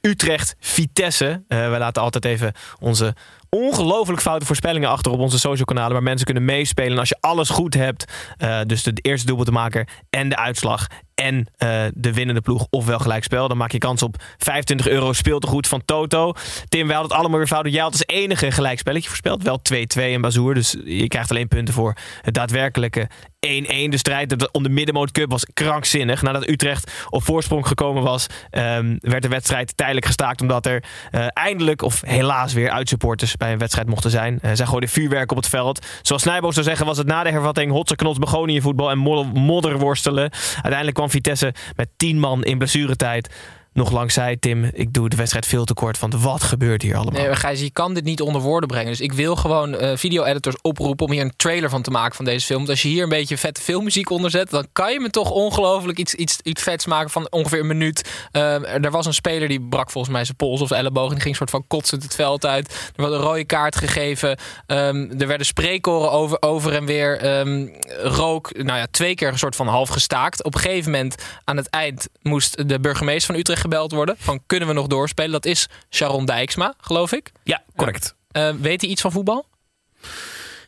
Utrecht, 0.00 0.54
Vitesse. 0.58 1.44
Eh 1.48 1.70
we 1.70 1.78
laten 1.78 2.02
altijd 2.02 2.24
even 2.24 2.52
onze 2.78 3.14
ongelooflijk 3.48 4.20
foute 4.20 4.46
voorspellingen 4.46 4.88
achter 4.88 5.12
op 5.12 5.18
onze 5.18 5.38
social 5.38 5.64
kanalen. 5.64 5.92
Waar 5.92 6.02
mensen 6.02 6.24
kunnen 6.24 6.44
meespelen. 6.44 6.92
En 6.92 6.98
als 6.98 7.08
je 7.08 7.16
alles 7.20 7.48
goed 7.48 7.74
hebt, 7.74 8.04
eh, 8.36 8.60
dus 8.66 8.82
de 8.82 8.92
eerste 8.94 9.26
doelpuntenmaker 9.26 9.88
en 10.10 10.28
de 10.28 10.36
uitslag 10.36 10.86
en 11.20 11.46
eh, 11.56 11.84
de 11.94 12.12
winnende 12.12 12.40
ploeg 12.40 12.66
ofwel 12.70 12.98
gelijkspel. 12.98 13.48
Dan 13.48 13.56
maak 13.56 13.72
je 13.72 13.78
kans 13.78 14.02
op 14.02 14.16
25 14.38 14.88
euro 14.88 15.12
speeltegoed 15.12 15.66
van 15.66 15.84
Toto. 15.84 16.32
Tim, 16.68 16.86
wij 16.86 16.96
hadden 16.96 17.10
het 17.12 17.20
allemaal 17.20 17.38
weer 17.38 17.48
fout. 17.48 17.72
Jij 17.72 17.82
had 17.82 17.92
als 17.92 18.06
enige 18.06 18.50
gelijkspelletje 18.50 19.08
voorspeld. 19.08 19.42
Wel 19.42 19.60
2-2 19.72 20.10
in 20.10 20.20
Bazoer. 20.20 20.54
Dus 20.54 20.76
je 20.84 21.08
krijgt 21.08 21.30
alleen 21.30 21.48
punten 21.48 21.74
voor 21.74 21.94
het 22.22 22.34
daadwerkelijke 22.34 23.08
1-1. 23.46 23.88
De 23.88 23.96
strijd 23.96 24.50
om 24.52 24.62
de 24.62 24.68
Middenmoot 24.68 25.10
Cup 25.10 25.30
was 25.30 25.46
krankzinnig. 25.54 26.22
Nadat 26.22 26.48
Utrecht 26.48 27.06
op 27.10 27.22
voorsprong 27.22 27.66
gekomen 27.66 28.02
was, 28.02 28.26
ehm, 28.50 28.96
werd 29.00 29.22
de 29.22 29.28
wedstrijd 29.28 29.76
tijdelijk 29.76 30.06
gestaakt. 30.06 30.40
Omdat 30.40 30.66
er 30.66 30.84
eh, 31.10 31.26
eindelijk, 31.32 31.82
of 31.82 32.00
helaas 32.06 32.52
weer, 32.52 32.70
uitsupporters 32.70 33.36
bij 33.36 33.52
een 33.52 33.58
wedstrijd 33.58 33.88
mochten 33.88 34.10
zijn. 34.10 34.38
Eh, 34.42 34.50
zij 34.54 34.66
gooiden 34.66 34.88
vuurwerk 34.88 35.30
op 35.30 35.36
het 35.36 35.48
veld. 35.48 35.86
Zoals 36.02 36.22
Snijboos 36.22 36.54
zou 36.54 36.66
zeggen, 36.66 36.86
was 36.86 36.98
het 36.98 37.06
na 37.06 37.22
de 37.22 37.30
hervatting 37.30 37.72
hotse 37.72 37.96
knots 37.96 38.18
begonië 38.18 38.60
voetbal 38.60 38.90
en 38.90 38.98
modder- 38.98 39.40
modderworstelen. 39.40 40.30
Uiteindelijk 40.54 40.94
kwam 40.94 41.09
Vitesse 41.10 41.54
met 41.76 41.88
10 41.96 42.18
man 42.18 42.44
in 42.44 42.58
blessuretijd. 42.58 43.34
Nog 43.72 43.90
langs 43.90 44.14
zei 44.14 44.38
Tim, 44.38 44.70
ik 44.72 44.92
doe 44.92 45.08
de 45.08 45.16
wedstrijd 45.16 45.46
veel 45.46 45.64
te 45.64 45.74
kort. 45.74 45.98
Want 45.98 46.14
wat 46.14 46.42
gebeurt 46.42 46.82
hier 46.82 46.96
allemaal? 46.96 47.22
Nee, 47.22 47.36
Gijs, 47.36 47.60
je 47.60 47.70
kan 47.70 47.94
dit 47.94 48.04
niet 48.04 48.20
onder 48.20 48.42
woorden 48.42 48.68
brengen. 48.68 48.90
Dus 48.90 49.00
ik 49.00 49.12
wil 49.12 49.36
gewoon 49.36 49.74
eh, 49.74 49.96
video-editors 49.96 50.56
oproepen 50.62 51.06
om 51.06 51.12
hier 51.12 51.22
een 51.22 51.36
trailer 51.36 51.70
van 51.70 51.82
te 51.82 51.90
maken 51.90 52.16
van 52.16 52.24
deze 52.24 52.46
film. 52.46 52.58
Want 52.58 52.70
als 52.70 52.82
je 52.82 52.88
hier 52.88 53.02
een 53.02 53.08
beetje 53.08 53.38
vette 53.38 53.62
filmmuziek 53.62 54.10
onder 54.10 54.30
zet, 54.30 54.50
dan 54.50 54.66
kan 54.72 54.92
je 54.92 55.00
me 55.00 55.10
toch 55.10 55.30
ongelooflijk 55.30 55.98
iets, 55.98 56.14
iets, 56.14 56.38
iets 56.42 56.62
vets 56.62 56.86
maken 56.86 57.10
van 57.10 57.30
ongeveer 57.30 57.60
een 57.60 57.66
minuut. 57.66 58.28
Ehm, 58.32 58.64
er 58.64 58.90
was 58.90 59.06
een 59.06 59.14
speler 59.14 59.48
die 59.48 59.60
brak 59.60 59.90
volgens 59.90 60.14
mij 60.14 60.24
zijn 60.24 60.36
pols 60.36 60.60
of 60.60 60.70
elleboog. 60.70 61.08
En 61.08 61.14
die 61.14 61.22
ging 61.22 61.36
soort 61.36 61.50
van 61.50 61.66
kotsend 61.66 62.02
het 62.02 62.14
veld 62.14 62.46
uit. 62.46 62.68
Er 62.96 63.02
werd 63.02 63.12
een 63.12 63.20
rode 63.20 63.44
kaart 63.44 63.76
gegeven. 63.76 64.38
Ehm, 64.66 65.10
er 65.18 65.26
werden 65.26 65.46
spreekkoren 65.46 66.10
over, 66.10 66.36
over 66.42 66.72
en 66.72 66.86
weer. 66.86 67.18
Ehm, 67.18 67.66
rook, 68.02 68.56
nou 68.62 68.78
ja, 68.78 68.86
twee 68.90 69.14
keer 69.14 69.28
een 69.28 69.38
soort 69.38 69.56
van 69.56 69.66
half 69.66 69.88
gestaakt. 69.88 70.44
Op 70.44 70.54
een 70.54 70.60
gegeven 70.60 70.90
moment 70.90 71.14
aan 71.44 71.56
het 71.56 71.68
eind 71.68 72.08
moest 72.22 72.68
de 72.68 72.80
burgemeester 72.80 73.26
van 73.26 73.40
Utrecht 73.40 73.59
gebeld 73.60 73.92
worden. 73.92 74.16
Van 74.18 74.42
kunnen 74.46 74.68
we 74.68 74.74
nog 74.74 74.86
doorspelen? 74.86 75.32
Dat 75.32 75.44
is 75.44 75.68
Sharon 75.90 76.24
Dijksma, 76.24 76.74
geloof 76.80 77.12
ik. 77.12 77.32
Ja, 77.42 77.62
correct. 77.76 78.14
Eh, 78.30 78.50
weet 78.60 78.80
hij 78.80 78.90
iets 78.90 79.00
van 79.00 79.12
voetbal? 79.12 79.46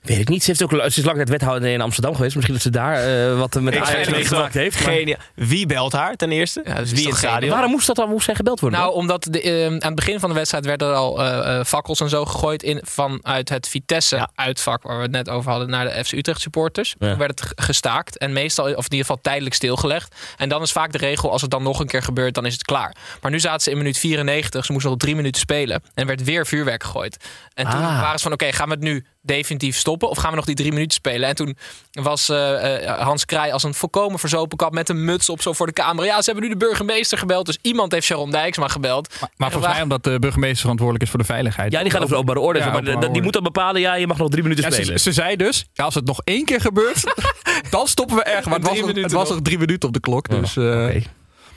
Weet 0.03 0.19
ik 0.19 0.29
niet. 0.29 0.43
Ze, 0.45 0.51
heeft 0.51 0.63
ook, 0.63 0.71
ze 0.71 0.99
is 1.01 1.05
lang 1.05 1.17
tijd 1.17 1.29
wethouder 1.29 1.69
in 1.69 1.81
Amsterdam 1.81 2.15
geweest. 2.15 2.35
Misschien 2.35 2.55
dat 2.55 2.65
ze 2.65 2.71
daar 2.71 2.95
eh, 3.31 3.39
wat 3.39 3.61
met 3.61 3.75
Ik 3.75 3.81
Ajax 3.83 4.09
meegemaakt 4.09 4.55
heeft. 4.55 4.87
Wie 5.35 5.67
belt 5.67 5.93
haar 5.93 6.17
ten 6.17 6.33
eerste? 6.33 6.63
Ja, 6.65 6.77
is 6.79 6.91
Wie 6.91 7.03
in 7.03 7.09
het 7.09 7.19
stadion? 7.19 7.51
Waarom 7.51 7.71
moest 7.71 7.87
dat 7.87 7.97
dan 7.97 8.09
moest 8.09 8.25
zij 8.25 8.35
gebeld 8.35 8.61
worden? 8.61 8.79
Nou, 8.79 8.91
dan? 8.93 9.01
omdat 9.01 9.27
de, 9.31 9.43
eh, 9.43 9.67
aan 9.67 9.73
het 9.73 9.95
begin 9.95 10.21
van 10.21 10.29
de 10.29 10.35
wedstrijd 10.35 10.65
werden 10.65 10.89
er 10.89 10.95
al 10.95 11.23
eh, 11.23 11.59
eh, 11.59 11.65
fakkels 11.65 12.01
en 12.01 12.09
zo 12.09 12.25
gegooid 12.25 12.63
in, 12.63 12.81
vanuit 12.85 13.49
het 13.49 13.69
Vitesse-uitvak, 13.69 14.83
waar 14.83 14.97
we 14.97 15.03
het 15.03 15.11
net 15.11 15.29
over 15.29 15.51
hadden, 15.51 15.71
naar 15.71 15.85
de 15.85 16.05
FC 16.05 16.13
Utrecht 16.13 16.41
supporters. 16.41 16.95
Ja. 16.99 17.09
Toen 17.09 17.19
werd 17.19 17.41
het 17.41 17.53
gestaakt 17.55 18.19
en 18.19 18.33
meestal, 18.33 18.65
of 18.65 18.71
in 18.71 18.77
ieder 18.83 18.99
geval 18.99 19.19
tijdelijk 19.23 19.55
stilgelegd. 19.55 20.15
En 20.37 20.49
dan 20.49 20.63
is 20.63 20.73
vaak 20.73 20.93
de 20.93 20.99
regel, 20.99 21.31
als 21.31 21.43
het 21.43 21.51
dan 21.51 21.63
nog 21.63 21.81
een 21.81 21.87
keer 21.87 22.03
gebeurt, 22.03 22.35
dan 22.35 22.47
is 22.47 22.53
het 22.53 22.65
klaar. 22.65 22.95
Maar 23.21 23.31
nu 23.31 23.41
zaten 23.41 23.61
ze 23.61 23.71
in 23.71 23.77
minuut 23.77 23.99
94, 23.99 24.65
ze 24.65 24.73
moesten 24.73 24.91
nog 24.91 25.01
drie 25.01 25.17
minuten 25.17 25.41
spelen 25.41 25.83
en 25.95 26.07
werd 26.07 26.25
weer 26.25 26.47
vuurwerk 26.47 26.83
gegooid. 26.83 27.17
En 27.55 27.71
toen 27.71 27.81
Ah. 27.81 28.01
waren 28.01 28.19
ze 28.19 28.23
van, 28.23 28.33
oké, 28.33 28.53
gaan 28.53 28.67
we 28.69 28.75
het 28.75 28.83
nu 28.83 29.07
definitief 29.23 29.77
stoppen 29.77 30.09
of 30.09 30.19
gaan 30.19 30.31
we 30.31 30.37
nog 30.37 30.45
die 30.45 30.55
drie 30.55 30.73
minuten 30.73 30.93
spelen? 30.95 31.29
En 31.29 31.35
toen 31.35 31.57
was 31.93 32.29
eh, 32.29 32.85
eh, 32.89 32.99
Hans 33.01 33.25
Kraai 33.25 33.53
als 33.53 33.63
een 33.63 33.75
volkomen 33.75 34.19
verzopen 34.19 34.57
kap 34.57 34.73
met 34.73 34.89
een 34.89 35.05
muts 35.05 35.29
op 35.29 35.43
zo 35.43 35.53
voor 35.53 35.67
de 35.67 35.73
camera. 35.73 36.07
Ja, 36.07 36.23
ze 36.23 36.31
hebben 36.31 36.49
nu 36.51 36.57
de 36.59 36.65
burgemeester 36.67 37.19
gebeld, 37.19 37.47
dus 37.47 37.59
iemand 37.63 37.93
heeft 37.93 38.07
Sharon 38.07 38.31
Dijksma 38.31 38.69
gebeld. 38.69 39.15
Maar 39.37 39.51
volgens 39.51 39.73
mij 39.73 39.83
omdat 39.83 40.05
de 40.05 40.19
burgemeester 40.19 40.61
verantwoordelijk 40.61 41.05
is 41.05 41.11
voor 41.11 41.21
de 41.21 41.27
veiligheid. 41.27 41.73
ja, 41.73 41.83
die 41.83 41.91
gaat 41.91 42.03
over 42.03 42.15
openbare 42.17 42.41
orde. 42.41 42.59
Ja, 42.59 42.65
maar 42.65 42.75
openbare 42.75 42.99
die, 43.01 43.09
orde. 43.09 43.23
moet 43.23 43.33
dan 43.33 43.43
bepalen, 43.43 43.81
ja, 43.81 43.95
je 43.95 44.07
mag 44.07 44.19
nog 44.19 44.29
drie 44.31 44.43
minuten 44.43 44.65
Ja, 44.65 44.71
spelen. 44.71 44.99
ze, 44.99 45.05
ze 45.05 45.13
zei 45.13 45.37
dus, 45.37 45.67
ja, 45.73 45.85
als 45.85 45.95
het 45.95 46.05
nog 46.07 46.21
één 46.25 46.45
keer 46.45 46.61
gebeurt, 46.61 47.05
dan 47.71 47.87
stoppen 47.87 48.17
we 48.17 48.23
erg. 48.23 48.45
Maar 48.45 48.59
het 48.59 48.69
was, 48.69 48.81
nog, 48.81 48.95
het 48.95 49.13
was 49.13 49.29
nog. 49.29 49.41
drie 49.43 49.59
minuten 49.59 49.89
op 49.89 49.95
de 49.95 50.01
klok. 50.01 50.29
Dus, 50.29 50.57
eh, 50.57 50.65
Oké. 50.65 51.03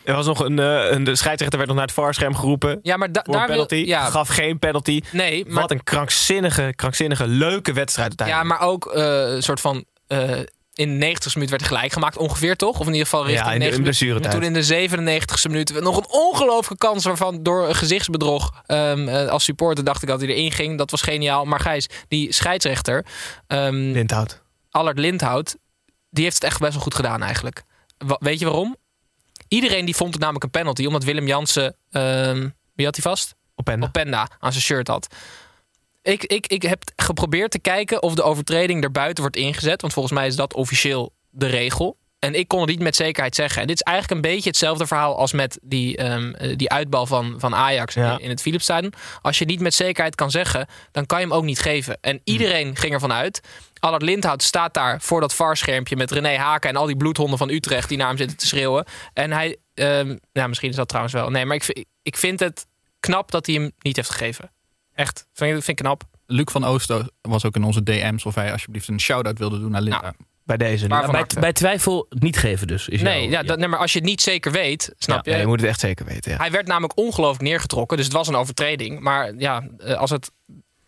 Er 0.05 0.15
was 0.15 0.25
nog 0.25 0.39
een, 0.39 0.59
eh, 0.59 0.91
een 0.91 1.03
de 1.03 1.15
scheidsrechter 1.15 1.57
werd 1.57 1.67
nog 1.69 1.77
naar 1.77 1.87
het 1.87 1.95
VAR-scherm 1.95 2.35
geroepen. 2.35 2.79
Ja, 2.81 2.97
maar 2.97 3.11
da- 3.11 3.21
daar 3.21 3.41
een 3.41 3.47
penalty. 3.47 3.75
wil... 3.75 3.85
Ja, 3.85 4.05
Gaf 4.05 4.27
geen 4.27 4.59
penalty. 4.59 5.01
nee, 5.11 5.45
maar, 5.47 5.61
Wat 5.61 5.71
een 5.71 5.83
krankzinnige, 5.83 6.73
krankzinnige, 6.75 7.27
leuke 7.27 7.73
wedstrijd 7.73 8.13
ja, 8.25 8.43
maar 8.43 8.59
ook 8.61 8.85
eh, 8.93 9.03
een 9.33 9.43
soort 9.43 9.61
van 9.61 9.85
eh, 10.07 10.39
in 10.73 10.99
de 10.99 11.05
90ste 11.15 11.33
minuut 11.33 11.49
werd 11.49 11.63
gelijk 11.63 11.91
gemaakt, 11.91 12.17
ongeveer 12.17 12.55
toch? 12.55 12.79
Of 12.79 12.85
in 12.85 12.91
ieder 12.91 13.07
geval 13.07 13.25
richting 13.25 13.45
Ja, 13.47 13.53
in 13.53 13.59
de- 13.59 13.65
90 13.65 13.77
in 13.77 13.83
minuten. 13.83 14.17
blessuretijd. 14.17 14.33
En 14.33 14.39
toen 14.39 14.47
in 14.47 15.17
de 15.17 15.43
97ste 15.43 15.49
minuut 15.49 15.81
nog 15.81 15.97
een 15.97 16.07
ongelooflijke 16.09 16.87
kans 16.87 17.05
waarvan 17.05 17.43
door 17.43 17.67
een 17.67 17.75
gezichtsbedrog 17.75 18.61
ehm, 18.65 19.07
eh, 19.07 19.27
als 19.27 19.43
supporter 19.43 19.83
dacht 19.83 20.01
ik 20.01 20.07
dat 20.07 20.21
hij 20.21 20.29
erin 20.29 20.51
ging. 20.51 20.77
Dat 20.77 20.91
was 20.91 21.01
geniaal. 21.01 21.45
Maar 21.45 21.59
Gijs, 21.59 21.87
die 22.07 22.33
scheidsrechter, 22.33 23.05
ehm 23.47 23.75
Lindhout. 23.91 24.41
Allard 24.69 24.99
Lindhout, 24.99 25.55
die 26.09 26.23
heeft 26.23 26.35
het 26.35 26.43
echt 26.43 26.59
best 26.59 26.73
wel 26.73 26.81
goed 26.81 26.95
gedaan 26.95 27.23
eigenlijk. 27.23 27.63
Wa- 27.97 28.17
weet 28.19 28.39
je 28.39 28.45
waarom? 28.45 28.75
Iedereen 29.55 29.85
die 29.85 29.95
vond 29.95 30.11
het 30.13 30.19
namelijk 30.21 30.43
een 30.43 30.59
penalty, 30.59 30.85
omdat 30.85 31.03
Willem 31.03 31.27
Jansen, 31.27 31.75
ehm, 31.91 32.49
wie 32.73 32.85
had 32.85 32.95
hij 32.95 33.03
vast? 33.03 33.35
Openda. 33.55 33.85
Openda 33.87 34.29
aan 34.39 34.51
zijn 34.51 34.63
shirt 34.63 34.87
had. 34.87 35.07
Ik, 36.01 36.23
ik, 36.23 36.47
ik 36.47 36.61
heb 36.61 36.83
geprobeerd 36.95 37.51
te 37.51 37.59
kijken 37.59 38.03
of 38.03 38.15
de 38.15 38.23
overtreding 38.23 38.83
erbuiten 38.83 39.23
wordt 39.23 39.37
ingezet. 39.37 39.81
Want 39.81 39.93
volgens 39.93 40.13
mij 40.13 40.27
is 40.27 40.35
dat 40.35 40.53
officieel 40.53 41.13
de 41.29 41.45
regel. 41.45 41.97
En 42.25 42.33
ik 42.39 42.47
kon 42.47 42.59
het 42.59 42.69
niet 42.69 42.79
met 42.79 42.95
zekerheid 42.95 43.35
zeggen. 43.35 43.61
En 43.61 43.67
dit 43.67 43.75
is 43.75 43.81
eigenlijk 43.81 44.15
een 44.25 44.31
beetje 44.31 44.49
hetzelfde 44.49 44.87
verhaal 44.87 45.17
als 45.17 45.31
met 45.33 45.59
die, 45.61 45.97
ehm, 45.97 46.31
eh, 46.33 46.55
die 46.57 46.69
uitbal 46.69 47.05
van, 47.05 47.35
van 47.37 47.55
Ajax 47.55 47.93
Ja. 47.93 48.17
in, 48.19 48.29
het 48.29 48.41
Philipsstadion. 48.41 48.93
Als 49.21 49.37
je 49.39 49.45
niet 49.45 49.59
met 49.59 49.73
zekerheid 49.73 50.15
kan 50.15 50.31
zeggen, 50.31 50.67
dan 50.91 51.05
kan 51.05 51.19
je 51.19 51.25
hem 51.25 51.33
ook 51.33 51.43
niet 51.43 51.59
geven. 51.59 51.97
En 52.01 52.21
iedereen 52.23 52.75
ging 52.75 52.93
ervan 52.93 53.11
uit. 53.13 53.41
Allard 53.79 54.01
Lindhout 54.01 54.43
staat 54.43 54.73
daar 54.73 55.01
voor 55.01 55.21
dat 55.21 55.33
VAR-schermpje 55.33 55.95
met 55.95 56.11
René 56.11 56.37
Haken 56.37 56.69
en 56.69 56.75
al 56.75 56.85
die 56.85 56.97
bloedhonden 56.97 57.37
van 57.37 57.49
Utrecht 57.49 57.89
die 57.89 57.97
naar 57.97 58.07
hem 58.07 58.17
zitten 58.17 58.37
te 58.37 58.47
schreeuwen. 58.47 58.85
En 59.13 59.31
hij, 59.31 59.57
nou 60.33 60.47
misschien 60.47 60.69
is 60.69 60.75
dat 60.75 60.87
trouwens 60.87 61.13
wel. 61.15 61.29
Nee, 61.29 61.45
maar 61.45 61.55
ik, 61.55 61.63
vind- 61.63 61.85
ik 62.01 62.17
vind 62.17 62.39
het 62.39 62.65
knap 62.99 63.31
dat 63.31 63.45
hij 63.45 63.55
hem 63.55 63.71
niet 63.79 63.95
heeft 63.95 64.09
gegeven. 64.09 64.51
Echt, 64.93 65.27
vind, 65.33 65.49
vind 65.51 65.67
ik 65.67 65.75
knap. 65.85 66.03
Luc 66.25 66.45
van 66.51 66.63
Oosten 66.65 67.11
was 67.21 67.45
ook 67.45 67.55
in 67.55 67.63
onze 67.63 67.83
DM's 67.83 68.25
of 68.25 68.35
hij 68.35 68.51
alsjeblieft 68.51 68.87
een 68.87 68.99
shout-out 68.99 69.37
wilde 69.39 69.59
doen 69.59 69.71
naar 69.71 69.81
Linda. 69.81 70.13
Bij 70.45 70.57
deze. 70.57 70.87
Maar 70.87 71.11
bij, 71.11 71.25
bij 71.39 71.53
twijfel 71.53 72.05
niet 72.09 72.37
geven 72.37 72.67
dus. 72.67 72.87
Is 72.89 73.01
Nee, 73.01 73.21
jouw- 73.21 73.31
ja, 73.31 73.43
dat, 73.43 73.57
nee, 73.59 73.67
maar 73.67 73.79
als 73.79 73.93
je 73.93 73.99
het 73.99 74.07
niet 74.07 74.21
zeker 74.21 74.51
weet, 74.51 74.93
snap 74.97 75.25
Ja, 75.25 75.33
je? 75.33 75.39
je 75.39 75.47
moet 75.47 75.59
het 75.59 75.69
echt 75.69 75.79
zeker 75.79 76.05
weten. 76.05 76.31
Ja. 76.31 76.37
Hij 76.37 76.51
werd 76.51 76.67
namelijk 76.67 76.97
ongelooflijk 76.97 77.41
neergetrokken, 77.43 77.97
dus 77.97 78.05
het 78.05 78.15
was 78.15 78.27
een 78.27 78.35
overtreding. 78.35 78.99
Maar 78.99 79.33
ja, 79.37 79.67
eh, 79.77 79.93
als 79.93 80.09
het, 80.09 80.31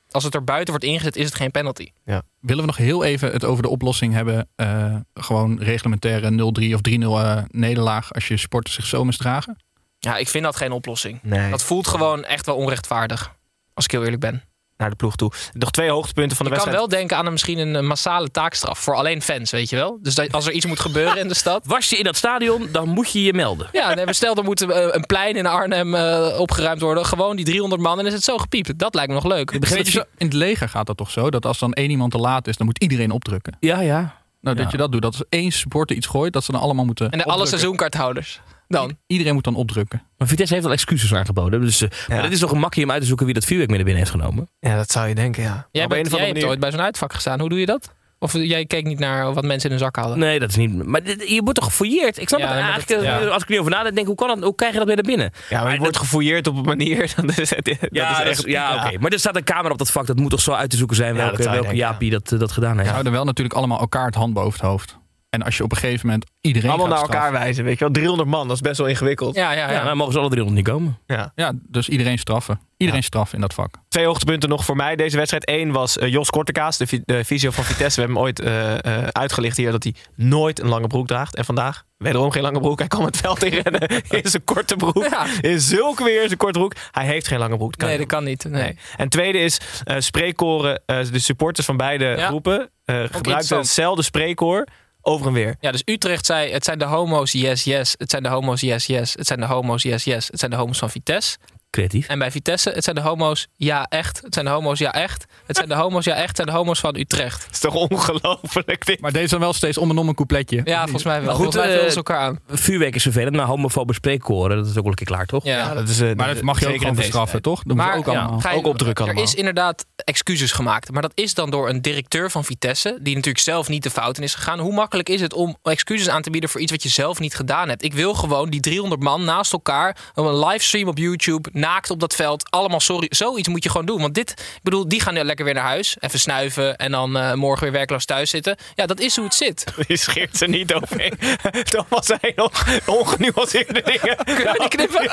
als 0.10 0.24
het 0.24 0.36
er 0.36 0.44
buiten 0.44 0.70
wordt 0.74 0.86
ingezet, 0.90 1.16
is 1.16 1.26
het 1.26 1.36
geen 1.36 1.52
penalty. 1.52 1.92
Willen 2.40 2.62
we 2.64 2.66
nog 2.70 2.78
heel 2.78 3.04
even 3.04 3.32
het 3.32 3.44
over 3.44 3.64
de 3.64 3.70
oplossing 3.70 4.14
hebben? 4.14 4.50
eh, 4.56 4.96
gewoon 5.14 5.60
reglementaire 5.62 6.30
0-3 6.32 6.74
of 6.74 6.82
3-0 6.82 7.20
eh, 7.20 7.44
nederlaag 7.48 8.14
als 8.14 8.28
je 8.28 8.38
supporters 8.38 8.76
zich 8.76 8.86
zo 8.86 9.04
misdragen? 9.06 9.58
Ja, 10.00 10.18
ik 10.18 10.28
vind 10.28 10.44
dat 10.44 10.56
geen 10.56 10.72
oplossing. 10.72 11.20
Nee. 11.24 11.50
Dat 11.50 11.64
voelt 11.64 11.88
gewoon 11.88 12.24
echt 12.24 12.46
wel 12.46 12.56
onrechtvaardig. 12.56 13.36
Als 13.74 13.86
ik 13.86 13.92
heel 13.92 14.04
eerlijk 14.04 14.22
ben. 14.22 14.44
Naar 14.78 14.90
de 14.90 14.96
ploeg 14.96 15.16
toe. 15.16 15.32
Nog 15.54 15.72
twee 15.72 15.90
hoogtepunten 15.90 16.38
van 16.38 16.46
de 16.46 16.52
Je 16.52 16.58
kan 16.58 16.66
wedstrijd. 16.68 16.90
wel 16.92 17.00
denken 17.00 17.18
aan 17.18 17.26
een, 17.26 17.32
misschien 17.32 17.58
een, 17.76 17.86
massale 17.86 18.32
taakstraf 18.32 18.80
voor 18.80 18.96
alleen 18.96 19.22
fans, 19.22 19.52
weet 19.52 19.70
je 19.70 19.76
wel? 19.76 20.00
Dus 20.02 20.16
dat, 20.16 20.32
als 20.32 20.46
er 20.46 20.52
iets 20.52 20.66
moet 20.66 20.80
gebeuren 20.80 21.18
in 21.18 21.28
de 21.28 21.34
stad. 21.34 21.66
Was 21.76 21.90
je 21.90 21.98
in 21.98 22.04
dat 22.04 22.16
stadion, 22.16 22.68
dan 22.72 22.90
moet 22.90 23.12
je 23.12 23.24
je 23.24 23.34
melden. 23.34 23.68
Ja, 23.72 23.94
nee, 23.94 24.14
stel 24.14 24.36
er 24.36 24.44
moet 24.44 24.62
eh, 24.62 24.88
een 24.92 25.06
plein 25.06 25.36
in 25.36 25.46
Arnhem 25.46 25.96
eh, 25.96 26.40
opgeruimd 26.40 26.82
worden. 26.82 27.06
Gewoon 27.06 27.36
die 27.36 27.46
300 27.46 27.82
man 27.82 28.00
en 28.00 28.06
is 28.06 28.14
het 28.14 28.24
zo 28.24 28.38
gepiept. 28.38 28.80
Dat 28.80 28.94
lijkt 28.96 29.10
me 29.10 29.16
nog 29.16 29.26
leuk. 29.26 29.52
Weet 29.52 29.86
je, 29.86 29.92
zo- 29.92 30.04
in 30.18 30.26
het 30.26 30.36
leger 30.36 30.70
gaat 30.70 30.88
dat 30.88 30.98
toch 30.98 31.12
zo? 31.12 31.30
Dat 31.30 31.46
als 31.46 31.60
dan 31.60 31.74
één 31.74 31.90
iemand 31.90 32.12
te 32.12 32.18
laat 32.18 32.48
is, 32.48 32.58
dan 32.58 32.66
moet 32.66 32.80
iedereen 32.82 33.12
opdrukken. 33.12 33.58
Ja, 33.60 33.80
ja. 33.80 34.16
Nou, 34.42 34.56
dat 34.56 34.66
Ja. 34.66 34.72
je 34.72 34.78
dat 34.78 34.92
doet. 34.92 35.02
Dat 35.02 35.14
als 35.14 35.24
één 35.30 35.52
supporter 35.52 35.96
iets 35.96 36.08
gooit, 36.08 36.34
dat 36.34 36.44
ze 36.44 36.52
dan 36.52 36.62
allemaal 36.62 36.86
moeten 36.86 37.10
En 37.12 37.18
de 37.18 37.26
alle 37.26 37.46
seizoenkaarthouders. 37.46 38.42
Dan. 38.68 38.98
Iedereen 39.08 39.34
moet 39.34 39.44
dan 39.44 39.56
opdrukken. 39.56 40.02
Maar 40.18 40.28
Vitesse 40.28 40.54
heeft 40.54 40.66
al 40.66 40.72
excuses 40.72 41.14
aangeboden. 41.14 41.62
Dus 41.62 41.82
eh, 41.82 41.90
maar 42.08 42.22
dit 42.22 42.32
is 42.32 42.40
toch 42.40 42.52
een 42.52 42.60
makkie 42.60 42.84
om 42.84 42.92
uit 42.92 43.02
te 43.02 43.08
zoeken 43.08 43.26
wie 43.26 43.34
dat 43.36 43.46
vuurwerk 43.46 43.70
mee 43.70 43.78
naar 43.78 43.88
binnen 43.88 44.04
heeft 44.08 44.16
genomen. 44.20 44.50
Ja, 44.60 44.76
dat 44.76 44.92
zou 44.92 45.08
je 45.08 45.16
denken, 45.16 45.44
ja. 45.44 45.68
Jij, 45.72 45.84
Op 45.86 45.92
een 45.92 45.98
bent, 45.98 46.12
jij 46.12 46.20
andere 46.20 46.20
hebt 46.22 46.34
manier. 46.34 46.50
ooit 46.50 46.60
bij 46.60 46.72
zo'n 46.72 46.82
uitvak 46.82 47.14
gestaan. 47.14 47.40
Hoe 47.40 47.50
doe 47.50 47.60
je 47.60 47.66
dat? 47.66 47.96
Of 48.20 48.34
jij 48.34 48.66
keek 48.66 48.86
niet 48.86 49.00
naar 49.00 49.34
wat 49.34 49.44
mensen 49.44 49.64
in 49.70 49.76
hun 49.76 49.86
zak 49.86 49.96
hadden? 49.96 50.20
Nee, 50.20 50.40
dat 50.40 50.50
is 50.50 50.56
niet. 50.56 50.86
Maar 50.86 51.04
dit- 51.04 51.30
je 51.30 51.42
wordt 51.42 51.56
toch 51.60 51.66
gefouilleerd? 51.68 52.18
Ik 52.22 52.28
snap 52.28 52.40
Ja, 52.40 52.46
het 52.48 52.56
eigenlijk. 52.56 52.88
dat- 52.88 53.04
ja. 53.04 53.18
Als 53.28 53.36
ik 53.42 53.44
er 53.44 53.50
niet 53.50 53.60
over 53.60 53.72
nadenk, 53.72 53.96
denk 53.96 54.08
hoe, 54.08 54.16
kan 54.16 54.28
dat, 54.28 54.40
hoe 54.44 54.56
krijg 54.56 54.72
je 54.72 54.78
dat 54.78 54.88
weer 54.88 54.96
naar 54.96 55.06
binnen? 55.06 55.32
Ja, 55.50 55.64
maar 55.64 55.74
je 55.74 55.80
wordt 55.80 55.98
gefouilleerd 55.98 56.48
op 56.48 56.56
een 56.56 56.64
manier. 56.64 57.14
Dat 57.26 57.38
is, 57.38 57.50
dat 57.50 57.66
Ja, 57.92 58.12
is 58.12 58.18
dat 58.18 58.26
echt, 58.28 58.46
is- 58.46 58.52
ja, 58.52 58.86
oké. 58.86 58.98
Maar 59.00 59.12
er 59.12 59.20
staat 59.20 59.36
een 59.36 59.44
camera 59.44 59.70
op 59.72 59.78
dat 59.78 59.92
vak. 59.92 60.06
Dat 60.06 60.18
moet 60.20 60.30
toch 60.30 60.42
zo 60.42 60.52
uit 60.52 60.70
te 60.70 60.78
zoeken 60.78 60.96
zijn 60.96 61.16
Ja, 61.16 61.20
dat 61.20 61.26
welke, 61.30 61.44
welke 61.44 61.60
denken, 61.60 61.78
Jaapie 61.78 62.10
dat, 62.12 62.32
eh, 62.32 62.40
dat 62.40 62.52
gedaan 62.52 62.74
heeft. 62.74 62.86
Ze 62.86 62.92
houden 62.92 63.12
wel 63.14 63.26
natuurlijk 63.26 63.56
allemaal 63.58 63.80
elkaar 63.80 64.06
het 64.06 64.16
hand 64.16 64.34
boven 64.34 64.52
het 64.60 64.62
hoofd. 64.70 64.98
En 65.38 65.44
als 65.44 65.58
je 65.58 65.64
op 65.64 65.72
een 65.72 65.78
gegeven 65.78 66.06
moment 66.06 66.26
iedereen 66.42 66.70
Allemaal 66.70 66.88
gaat 66.88 66.96
naar 66.96 67.04
elkaar 67.06 67.18
straffen- 67.22 67.40
wijzen, 67.46 67.64
weet 67.64 67.74
je 67.80 67.84
wel. 67.84 67.94
300 67.94 68.30
man, 68.30 68.48
dat 68.48 68.56
is 68.56 68.62
best 68.62 68.78
wel 68.78 68.88
ingewikkeld. 68.88 69.36
Ja, 69.36 69.52
ja, 69.52 69.58
ja. 69.70 69.72
Ja, 69.72 69.84
dan 69.84 69.98
mogen 69.98 70.14
ze 70.14 70.20
alle 70.20 70.30
300 70.30 70.66
niet 70.66 70.74
komen. 70.74 70.98
Ja. 71.06 71.32
Ja, 71.36 71.52
dus 71.68 71.90
iedereen 71.90 72.18
straffen. 72.20 72.60
Iedereen 72.78 73.04
straffen 73.04 73.36
in 73.36 73.42
dat 73.42 73.54
vak. 73.54 73.74
Twee 73.90 74.06
hoogtepunten 74.06 74.50
nog 74.50 74.66
voor 74.66 74.76
mij. 74.76 74.96
Deze 74.96 75.18
wedstrijd 75.18 75.50
Eén 75.50 75.72
was 75.72 75.98
eh, 75.98 76.10
Jos 76.12 76.30
Kortekaas, 76.30 76.78
de, 76.78 77.02
de 77.06 77.24
visio 77.24 77.52
van 77.52 77.64
Vitesse. 77.64 78.02
We 78.02 78.06
hebben 78.08 78.16
hem 78.18 78.26
ooit 78.26 78.40
eh, 78.40 78.98
eh, 78.98 79.08
uitgelicht 79.08 79.58
hier 79.58 79.72
dat 79.72 79.84
hij 79.84 79.94
nooit 80.16 80.60
een 80.60 80.68
lange 80.68 80.88
broek 80.88 81.08
draagt. 81.08 81.36
En 81.36 81.46
vandaag 81.46 81.84
wederom 81.98 82.32
geen 82.32 82.42
lange 82.42 82.60
broek. 82.60 82.80
Hij 82.80 82.88
kwam 82.88 83.06
het 83.06 83.18
veld 83.18 83.44
in 83.44 83.62
rennen 83.62 83.88
in 84.22 84.30
zijn 84.30 84.44
korte 84.44 84.76
broek. 84.76 85.08
Ja. 85.10 85.26
In 85.42 85.60
zulke 85.62 86.04
weer 86.04 86.22
in 86.22 86.28
zijn 86.28 86.38
korte 86.40 86.60
broek. 86.60 86.74
Hij 86.92 87.06
heeft 87.06 87.28
geen 87.28 87.40
lange 87.40 87.58
broek. 87.58 87.70
Dat 87.72 87.80
kan 87.80 87.88
Nee, 87.90 87.98
dat 87.98 88.08
kan 88.08 88.24
niet. 88.24 88.44
Nee. 88.44 88.62
Nee. 88.62 88.78
En 88.98 89.10
tweede 89.10 89.38
is 89.40 89.60
eh 89.84 89.96
spreekkoren. 90.00 90.82
eh, 90.86 91.00
de 91.12 91.20
supporters 91.20 91.66
van 91.66 91.78
beide 91.78 92.06
Ja. 92.06 92.28
groepen 92.28 92.70
eh, 92.86 93.00
gebruikten 93.12 93.58
hetzelfde 93.58 94.02
spreekkoor 94.04 94.68
over 95.08 95.28
en 95.28 95.34
weer. 95.34 95.56
Ja, 95.60 95.72
dus 95.72 95.82
Utrecht 95.86 96.26
zei: 96.26 96.52
het 96.52 96.66
zijn 96.66 96.80
de 96.80 96.86
homo's, 96.86 97.32
yes, 97.32 97.64
yes. 97.64 97.96
Het 97.98 98.10
zijn 98.10 98.24
de 98.24 98.30
homo's, 98.30 98.62
yes, 98.62 98.86
yes. 98.86 99.14
Het 99.14 99.28
zijn 99.28 99.40
de 99.40 99.46
homo's, 99.46 99.84
yes, 99.84 100.04
yes. 100.04 100.28
Het 100.28 100.40
zijn 100.40 100.52
de 100.52 100.58
homo's 100.58 100.78
van 100.78 100.90
Vitesse. 100.90 101.38
Creatief. 101.70 102.08
En 102.08 102.20
bij 102.20 102.32
Vitesse: 102.32 102.70
het 102.70 102.84
zijn 102.84 102.96
de 102.96 103.02
homo's, 103.02 103.48
ja, 103.56 103.86
echt. 103.90 104.22
Het 104.24 104.34
zijn 104.34 104.46
de 104.46 104.52
homo's, 104.52 104.80
ja, 104.80 104.94
echt. 104.94 105.26
Het 105.46 105.56
zijn 105.56 105.68
de 105.70 105.76
homo's, 105.76 106.06
ja, 106.06 106.14
echt. 106.14 106.28
Het 106.28 106.36
zijn 106.36 106.48
de 106.48 106.54
homo's 106.54 106.80
van 106.80 106.96
Utrecht. 106.98 107.44
Het 107.46 107.54
is 107.54 107.60
toch 107.60 107.74
ongelooflijk 107.90 108.86
dit. 108.86 109.00
Maar 109.02 109.12
deze 109.12 109.30
dan 109.30 109.40
wel 109.40 109.54
steeds 109.54 109.78
om 109.78 109.90
en 109.90 109.98
om 109.98 110.08
een 110.08 110.16
coupletje. 110.16 110.62
Ja, 110.64 110.82
volgens 110.84 111.04
mij 111.04 111.22
wel. 111.22 111.36
Goed, 111.36 111.36
volgens 111.44 111.56
mij 111.56 111.66
eh, 111.66 111.76
vullen 111.76 111.92
ze 111.92 111.98
elkaar 111.98 112.20
aan. 112.20 112.40
Vuurwerk 112.48 112.96
is 112.96 113.02
vervelend, 113.04 113.36
maar 113.36 113.46
homofobe 113.46 113.94
spreekkoren, 113.94 114.58
dat 114.58 114.66
is 114.66 114.72
ook 114.72 114.78
wel 114.82 114.86
een 114.88 114.94
keer 114.94 115.06
klaar, 115.06 115.26
toch? 115.26 115.44
Ja. 115.44 115.74
dat 115.74 115.90
is, 115.90 116.00
eh, 116.00 116.14
Maar 116.16 116.34
dat 116.34 116.42
mag 116.44 116.60
je 116.60 116.68
ook 116.68 116.78
gewoon 116.78 116.96
tijd. 116.96 117.44
toch? 117.44 117.58
Dat 117.58 117.66
moet 117.66 117.76
Maar 117.76 117.98
ook 117.98 118.06
ja, 118.06 118.12
allemaal. 118.20 118.40
ga 118.40 118.52
je- 118.52 118.58
Ook 118.58 118.66
opdrukken 118.66 119.08
Er 119.08 119.18
is 119.18 119.34
inderdaad 119.36 119.86
excuses 119.96 120.52
gemaakt. 120.52 120.92
Maar 120.92 121.02
dat 121.02 121.12
is 121.16 121.34
dan 121.34 121.50
door 121.50 121.70
een 121.70 121.82
directeur 121.82 122.32
van 122.32 122.44
Vitesse. 122.44 122.98
Die 123.02 123.16
natuurlijk 123.16 123.44
zelf 123.44 123.68
niet 123.70 123.84
de 123.84 123.90
fout 123.90 124.18
in 124.18 124.24
is 124.24 124.36
gegaan. 124.36 124.60
Hoe 124.60 124.74
makkelijk 124.74 125.10
is 125.10 125.22
het 125.22 125.34
om 125.34 125.58
excuses 125.64 126.10
aan 126.10 126.22
te 126.22 126.30
bieden 126.30 126.50
voor 126.50 126.62
iets 126.62 126.72
wat 126.72 126.84
je 126.84 126.90
zelf 126.90 127.20
niet 127.20 127.36
gedaan 127.36 127.70
hebt? 127.70 127.84
Ik 127.84 127.94
wil 127.94 128.14
gewoon 128.14 128.50
die 128.50 128.60
300 128.60 129.02
man 129.02 129.24
naast 129.26 129.54
elkaar. 129.54 129.98
Een 130.14 130.40
livestream 130.46 130.88
op 130.88 130.98
YouTube. 130.98 131.50
Naakt 131.58 131.90
op 131.90 132.00
dat 132.00 132.16
veld. 132.16 132.52
Allemaal 132.52 132.80
sorry. 132.80 133.08
Zoiets 133.10 133.48
moet 133.48 133.64
je 133.64 133.70
gewoon 133.70 133.86
doen. 133.86 134.02
Want 134.02 134.14
dit, 134.14 134.30
ik 134.32 134.60
bedoel, 134.64 134.88
die 134.88 135.02
gaan 135.02 135.14
nu 135.14 135.24
lekker 135.24 135.46
weer 135.46 135.54
naar 135.54 135.64
huis. 135.64 135.98
Even 136.00 136.20
snuiven. 136.20 136.76
En 136.78 136.92
dan 136.92 137.18
eh, 137.18 137.34
morgen 137.34 137.64
weer 137.64 137.72
werkloos 137.72 138.06
thuis 138.06 138.30
zitten. 138.30 138.56
Ja, 138.76 138.86
dat 138.86 139.00
is 139.00 139.16
hoe 139.16 139.26
het 139.26 139.34
zit. 139.34 139.64
Je 139.88 139.98
scheert 139.98 140.38
ze 140.38 140.46
niet 140.46 140.74
overheen. 140.74 141.14
Thomas 141.70 142.06
zei 142.06 142.32
nog 142.36 142.66
ongenuanceerde 142.86 143.82
dingen. 143.82 144.18
Kunnen 144.36 144.54
we 144.54 144.60
die 144.60 144.68
knippen? 144.68 145.04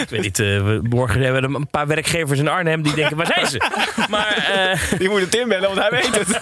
Ik 0.00 0.08
weet 0.08 0.20
niet, 0.20 0.38
eh, 0.38 0.46
we- 0.46 0.80
morgen 0.82 1.20
hebben 1.20 1.50
we 1.52 1.56
een 1.58 1.68
paar 1.70 1.86
werkgevers 1.86 2.38
in 2.38 2.48
Arnhem 2.48 2.82
die 2.82 2.94
denken, 2.94 3.16
waar 3.16 3.26
zijn 3.26 3.46
ze? 3.46 3.60
Maar 4.10 4.36
eh, 4.36 4.98
Die 4.98 5.08
moet 5.08 5.30
Tim 5.30 5.48
bellen, 5.48 5.74
want 5.74 5.80
hij 5.80 5.90
weet 5.90 6.14
het. 6.18 6.40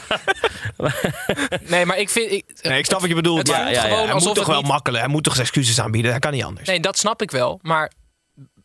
Nee, 1.71 1.87
maar 1.87 1.99
ik 1.99 2.11
vind... 2.11 2.31
Ik, 2.33 2.45
Nee, 2.63 2.79
ik 2.79 2.85
snap 2.87 3.01
wat 3.01 3.09
je 3.09 3.15
bedoelt. 3.15 3.39
Het 3.39 3.47
Ja, 3.49 3.69
ja, 3.69 3.83
Hij 4.05 4.13
moet 4.15 4.35
toch 4.35 4.47
wel 4.47 4.57
niet- 4.61 4.67
makkelijk. 4.71 5.03
Hij 5.05 5.13
moet 5.13 5.25
toch 5.25 5.35
zijn 5.35 5.47
excuses 5.47 5.81
aanbieden. 5.81 6.11
Hij 6.11 6.21
kan 6.21 6.33
niet 6.33 6.45
anders. 6.45 6.69
Nee, 6.69 6.81
dat 6.81 6.99
snap 6.99 7.23
ik 7.23 7.31
wel. 7.31 7.59
Maar 7.63 7.91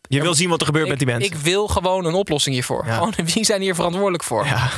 Je 0.07 0.21
wil 0.21 0.33
zien 0.33 0.49
wat 0.49 0.59
er 0.59 0.65
gebeurt 0.65 0.87
met 0.87 0.97
die 0.97 1.07
mensen. 1.07 1.31
ik 1.31 1.37
wil 1.37 1.67
gewoon 1.67 2.05
een 2.05 2.13
oplossing 2.13 2.55
hiervoor. 2.55 2.85
Ja. 2.85 2.93
Gewoon, 2.93 3.13
wie 3.33 3.45
zijn 3.45 3.61
hier 3.61 3.75
verantwoordelijk 3.75 4.23
voor? 4.23 4.45
Ja, 4.45 4.69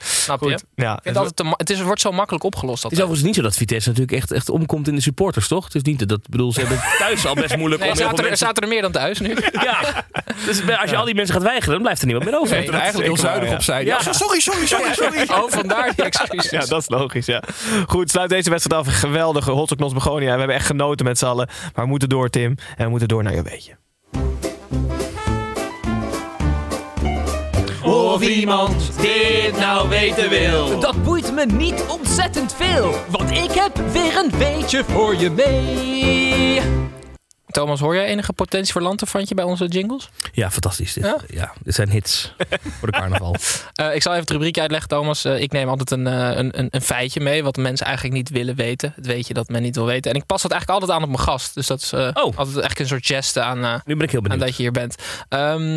Snap 0.00 0.42
je? 0.42 0.50
goed. 0.50 0.64
Ja, 0.74 0.94
Ik 0.96 1.00
vind 1.02 1.16
altijd 1.16 1.36
te 1.36 1.44
ma- 1.44 1.54
het, 1.56 1.70
is, 1.70 1.76
het 1.76 1.86
wordt 1.86 2.00
zo 2.00 2.12
makkelijk 2.12 2.44
opgelost. 2.44 2.82
het 2.82 2.92
is 2.92 2.98
overigens 2.98 3.26
niet 3.26 3.34
zo 3.36 3.42
dat 3.42 3.56
Vitesse 3.56 3.88
natuurlijk 3.88 4.16
echt, 4.18 4.30
echt 4.32 4.48
omkomt 4.48 4.88
in 4.88 4.94
de 4.94 5.00
supporters, 5.00 5.48
toch? 5.48 5.64
Het 5.64 5.74
is 5.74 5.82
niet 5.82 6.08
dat, 6.08 6.18
ik 6.18 6.28
bedoel, 6.28 6.52
ze 6.52 6.60
hebben 6.60 6.78
het 6.80 6.98
thuis 7.06 7.26
al 7.26 7.34
best 7.34 7.56
moeilijk 7.56 7.80
Nee, 7.82 7.90
om 7.90 7.96
zaten 7.96 8.16
er, 8.16 8.22
mensen... 8.22 8.46
zaten 8.46 8.62
er 8.62 8.68
meer 8.68 8.82
dan 8.82 8.92
thuis 8.92 9.18
nu? 9.20 9.36
Ja, 9.68 10.04
dus 10.46 10.62
als 10.80 10.90
je 10.90 10.96
al 10.96 11.04
die 11.04 11.14
mensen 11.14 11.34
gaat 11.34 11.42
weigeren, 11.42 11.72
dan 11.72 11.82
blijft 11.82 12.00
er 12.00 12.06
niemand 12.06 12.30
meer 12.30 12.40
over. 12.40 12.56
Nee, 12.56 12.66
Er 12.66 12.74
eigenlijk 12.74 13.06
heel 13.06 13.16
zuinig 13.16 13.48
ja. 13.48 13.54
op 13.54 13.62
zijn. 13.62 13.84
Ja. 13.86 13.98
Ja, 14.04 14.12
sorry, 14.12 14.40
sorry, 14.40 14.66
sorry, 14.66 14.94
sorry. 14.94 15.22
Oh, 15.28 15.50
vandaar 15.50 15.92
die 15.96 16.04
excuses. 16.04 16.50
ja, 16.50 16.64
dat 16.66 16.80
is 16.80 16.88
logisch. 16.88 17.26
Ja. 17.26 17.42
Goed, 17.86 18.10
sluit 18.10 18.30
deze 18.30 18.50
wedstrijd 18.50 18.86
af. 18.86 18.94
Geweldige 18.94 19.50
Hotspot 19.50 19.94
Begonia. 19.94 20.32
We 20.32 20.38
hebben 20.38 20.56
echt 20.56 20.66
genoten 20.66 21.06
met 21.06 21.18
z'n 21.18 21.26
allen. 21.26 21.48
Maar 21.74 21.84
we 21.84 21.90
moeten 21.90 22.08
door, 22.08 22.28
Tim. 22.30 22.54
En 22.76 22.84
we 22.84 22.90
moeten 22.90 23.08
door 23.08 23.22
naar 23.22 23.34
je 23.34 23.42
weetje. 23.42 23.76
Of 27.84 28.22
iemand 28.22 29.00
dit 29.00 29.58
nou 29.58 29.88
weten 29.88 30.28
wil. 30.28 30.80
Dat 30.80 31.02
boeit 31.02 31.34
me 31.34 31.46
niet 31.46 31.84
ontzettend 31.88 32.54
veel, 32.54 32.94
want 33.10 33.30
ik 33.30 33.50
heb 33.50 33.80
weer 33.92 34.16
een 34.16 34.30
beetje 34.38 34.84
voor 34.84 35.16
je 35.16 35.30
mee. 35.30 36.60
Thomas, 37.50 37.80
hoor 37.80 37.94
jij 37.94 38.04
enige 38.06 38.32
potentie 38.32 38.72
voor 38.72 38.82
lanterfantje 38.82 39.34
bij 39.34 39.44
onze 39.44 39.66
jingles? 39.66 40.08
Ja, 40.32 40.50
fantastisch 40.50 40.92
dit. 40.92 41.04
Ja? 41.04 41.16
Ja, 41.28 41.52
dit 41.62 41.74
zijn 41.74 41.90
hits 41.90 42.34
voor 42.78 42.90
de 42.90 42.98
carnaval. 42.98 43.34
Eh, 43.74 43.94
ik 43.94 44.02
zal 44.02 44.12
even 44.12 44.24
het 44.24 44.30
rubriekje 44.30 44.60
uitleggen, 44.60 44.88
Thomas. 44.88 45.24
Eh, 45.24 45.40
ik 45.40 45.52
neem 45.52 45.68
altijd 45.68 45.90
een, 45.90 46.06
eh, 46.06 46.36
een, 46.36 46.58
een, 46.58 46.68
een 46.70 46.82
feitje 46.82 47.20
mee 47.20 47.42
wat 47.42 47.56
mensen 47.56 47.86
eigenlijk 47.86 48.16
niet 48.16 48.28
willen 48.28 48.54
weten. 48.54 48.92
Het 48.96 49.06
weet 49.06 49.26
je 49.26 49.34
dat 49.34 49.48
men 49.48 49.62
niet 49.62 49.74
wil 49.76 49.84
weten. 49.84 50.10
En 50.10 50.16
ik 50.16 50.26
pas 50.26 50.42
dat 50.42 50.50
eigenlijk 50.50 50.80
altijd 50.80 50.98
aan 50.98 51.08
op 51.08 51.14
mijn 51.16 51.28
gast. 51.28 51.54
Dus 51.54 51.66
dat 51.66 51.82
is 51.82 51.92
eh, 51.92 52.00
altijd 52.00 52.36
eigenlijk 52.36 52.78
een 52.78 52.86
soort 52.86 53.06
geste 53.06 53.40
aan, 53.40 53.82
Nu 53.84 53.94
ben 53.94 54.04
ik 54.04 54.10
heel 54.10 54.20
aan 54.22 54.28
benieuwd. 54.28 54.46
dat 54.46 54.56
je 54.56 54.62
hier 54.62 54.72
bent. 54.72 54.94
Ehm, 55.28 55.76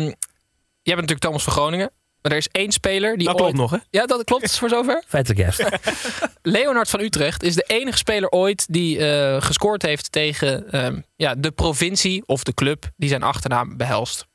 jij 0.82 0.94
bent 0.94 1.00
natuurlijk 1.00 1.20
Thomas 1.20 1.42
van 1.42 1.52
Groningen. 1.52 1.90
Maar 2.22 2.32
er 2.32 2.38
is 2.38 2.48
één 2.48 2.72
speler 2.72 3.16
die 3.16 3.26
Dat 3.26 3.36
klopt 3.36 3.50
ooit... 3.50 3.60
nog, 3.60 3.70
hè? 3.70 3.76
Ja, 3.90 4.06
dat 4.06 4.24
klopt 4.24 4.58
voor 4.58 4.68
zover. 4.68 5.02
Feitelijk 5.08 5.40
juist. 5.40 5.64
Leonard 6.42 6.90
van 6.90 7.00
Utrecht 7.00 7.42
is 7.42 7.54
de 7.54 7.64
enige 7.66 7.96
speler 7.96 8.28
ooit 8.28 8.66
die 8.68 9.06
eh, 9.06 9.42
gescoord 9.42 9.82
heeft 9.82 10.12
tegen 10.12 10.70
ehm, 10.70 11.00
ja, 11.16 11.34
de 11.34 11.50
provincie 11.50 12.22
of 12.26 12.42
de 12.42 12.54
club 12.54 12.90
die 12.96 13.08
zijn 13.08 13.22
achternaam 13.22 13.76
behelst. 13.76 14.26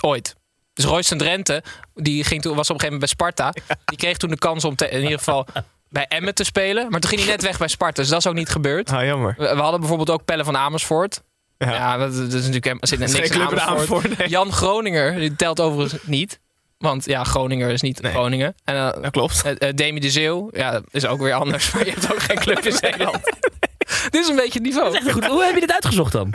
Ooit. 0.00 0.34
Dus 0.72 0.84
Royston 0.84 1.18
Drenthe, 1.18 1.62
die 1.94 2.24
ging 2.24 2.42
toen, 2.42 2.56
was 2.56 2.70
op 2.70 2.74
een 2.74 2.80
gegeven 2.80 3.00
moment 3.00 3.18
bij 3.18 3.28
Sparta. 3.32 3.52
Die 3.90 3.98
kreeg 3.98 4.16
toen 4.16 4.30
de 4.30 4.38
kans 4.38 4.64
om 4.64 4.76
te, 4.76 4.88
in 4.88 5.02
ieder 5.02 5.18
geval 5.18 5.46
bij 5.88 6.06
Emmen 6.08 6.34
te 6.34 6.44
spelen. 6.44 6.90
Maar 6.90 7.00
toen 7.00 7.10
ging 7.10 7.22
hij 7.22 7.30
net 7.30 7.42
weg 7.42 7.58
bij 7.58 7.68
Sparta, 7.68 8.00
dus 8.00 8.10
dat 8.10 8.18
is 8.18 8.26
ook 8.26 8.34
niet 8.34 8.48
gebeurd. 8.48 8.92
Ah, 8.92 9.04
jammer. 9.04 9.34
We, 9.38 9.54
we 9.54 9.60
hadden 9.60 9.80
bijvoorbeeld 9.80 10.10
ook 10.10 10.24
Pelle 10.24 10.44
van 10.44 10.56
Amersfoort. 10.56 11.22
Ja, 11.58 11.96
dat, 11.96 12.16
dat 12.16 12.32
is 12.32 12.46
natuurlijk 12.46 12.86
zit 12.86 12.98
niks 12.98 13.14
in 13.14 13.22
club 13.22 13.52
in 13.52 13.60
Amersfoort. 13.60 13.68
Amersfoort, 13.68 14.18
nee. 14.18 14.28
Jan 14.28 14.52
Groninger, 14.52 15.18
die 15.18 15.36
telt 15.36 15.60
overigens 15.60 16.02
niet. 16.04 16.40
Want 16.80 17.04
ja, 17.04 17.24
Groninger 17.24 17.70
is 17.70 17.80
niet 17.80 18.00
Groningen. 18.02 18.54
En, 18.64 18.74
eh, 18.76 19.02
Dat 19.02 19.10
klopt. 19.10 19.42
eh, 19.44 19.68
eh, 19.68 19.74
Demi 19.76 20.00
de 20.00 20.10
Zeeuw, 20.10 20.48
ja, 20.52 20.80
is 20.90 21.06
ook 21.06 21.20
weer 21.20 21.32
anders. 21.34 21.70
Maar 21.72 21.84
je 21.86 21.90
hebt 21.92 22.12
ook 22.12 22.22
geen 22.22 22.38
club 22.38 22.58
in 22.58 22.72
Zeeland. 22.72 23.18
Dit 24.10 24.20
is 24.20 24.28
een 24.28 24.36
beetje 24.36 24.52
het 24.52 24.62
niveau. 24.62 25.10
Goed, 25.12 25.26
hoe 25.26 25.44
heb 25.44 25.54
je 25.54 25.60
dit 25.60 25.72
uitgezocht 25.72 26.12
dan? 26.12 26.32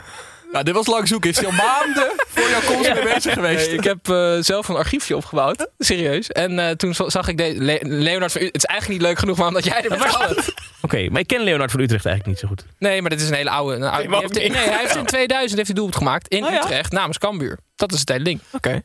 Nou, 0.52 0.64
dit 0.64 0.74
was 0.74 0.86
lang 0.86 1.08
zoeken. 1.08 1.30
Is 1.30 1.36
hij 1.36 1.46
al 1.46 1.52
maanden 1.52 2.12
voor 2.28 2.48
jouw 2.48 2.60
komst 2.60 2.92
mee 2.94 3.02
bezig 3.02 3.32
geweest? 3.32 3.66
Nee, 3.66 3.76
ik 3.76 3.84
heb 3.84 4.08
eh, 4.08 4.36
zelf 4.40 4.68
een 4.68 4.76
archiefje 4.76 5.16
opgebouwd. 5.16 5.68
Serieus. 5.78 6.28
En 6.30 6.58
eh, 6.58 6.70
toen 6.70 6.94
zag 6.94 7.28
ik 7.28 7.36
de, 7.38 7.54
Le- 7.56 7.78
Leonard 7.82 8.32
van 8.32 8.40
U- 8.42 8.44
Het 8.44 8.56
is 8.56 8.64
eigenlijk 8.64 9.00
niet 9.00 9.08
leuk 9.08 9.18
genoeg, 9.18 9.36
maar 9.36 9.46
omdat 9.48 9.64
jij 9.64 9.82
er 9.84 9.98
vertelt. 9.98 10.54
Oké, 10.82 11.08
maar 11.10 11.20
ik 11.20 11.26
ken 11.26 11.40
Leonard 11.42 11.70
van 11.70 11.80
Utrecht 11.80 12.06
eigenlijk 12.06 12.40
niet 12.40 12.50
zo 12.50 12.56
goed. 12.56 12.66
Nee, 12.78 13.00
maar 13.00 13.10
dit 13.10 13.20
is 13.20 13.28
een 13.28 13.34
hele 13.34 13.50
oude. 13.50 13.74
Een 13.76 13.82
oude 13.82 14.08
Nee, 14.08 14.20
heeft, 14.20 14.64
hij 14.64 14.78
heeft 14.78 14.96
in 14.96 15.04
2000 15.06 15.54
heeft 15.56 15.66
hij 15.66 15.76
doelpunt 15.76 15.96
gemaakt 15.96 16.28
in 16.28 16.44
Oh 16.44 16.50
ja? 16.50 16.62
Utrecht 16.62 16.92
namens 16.92 17.18
Cambuur. 17.18 17.58
Dat 17.76 17.92
is 17.92 18.00
het 18.00 18.08
hele 18.08 18.24
ding. 18.24 18.40
Oké. 18.52 18.82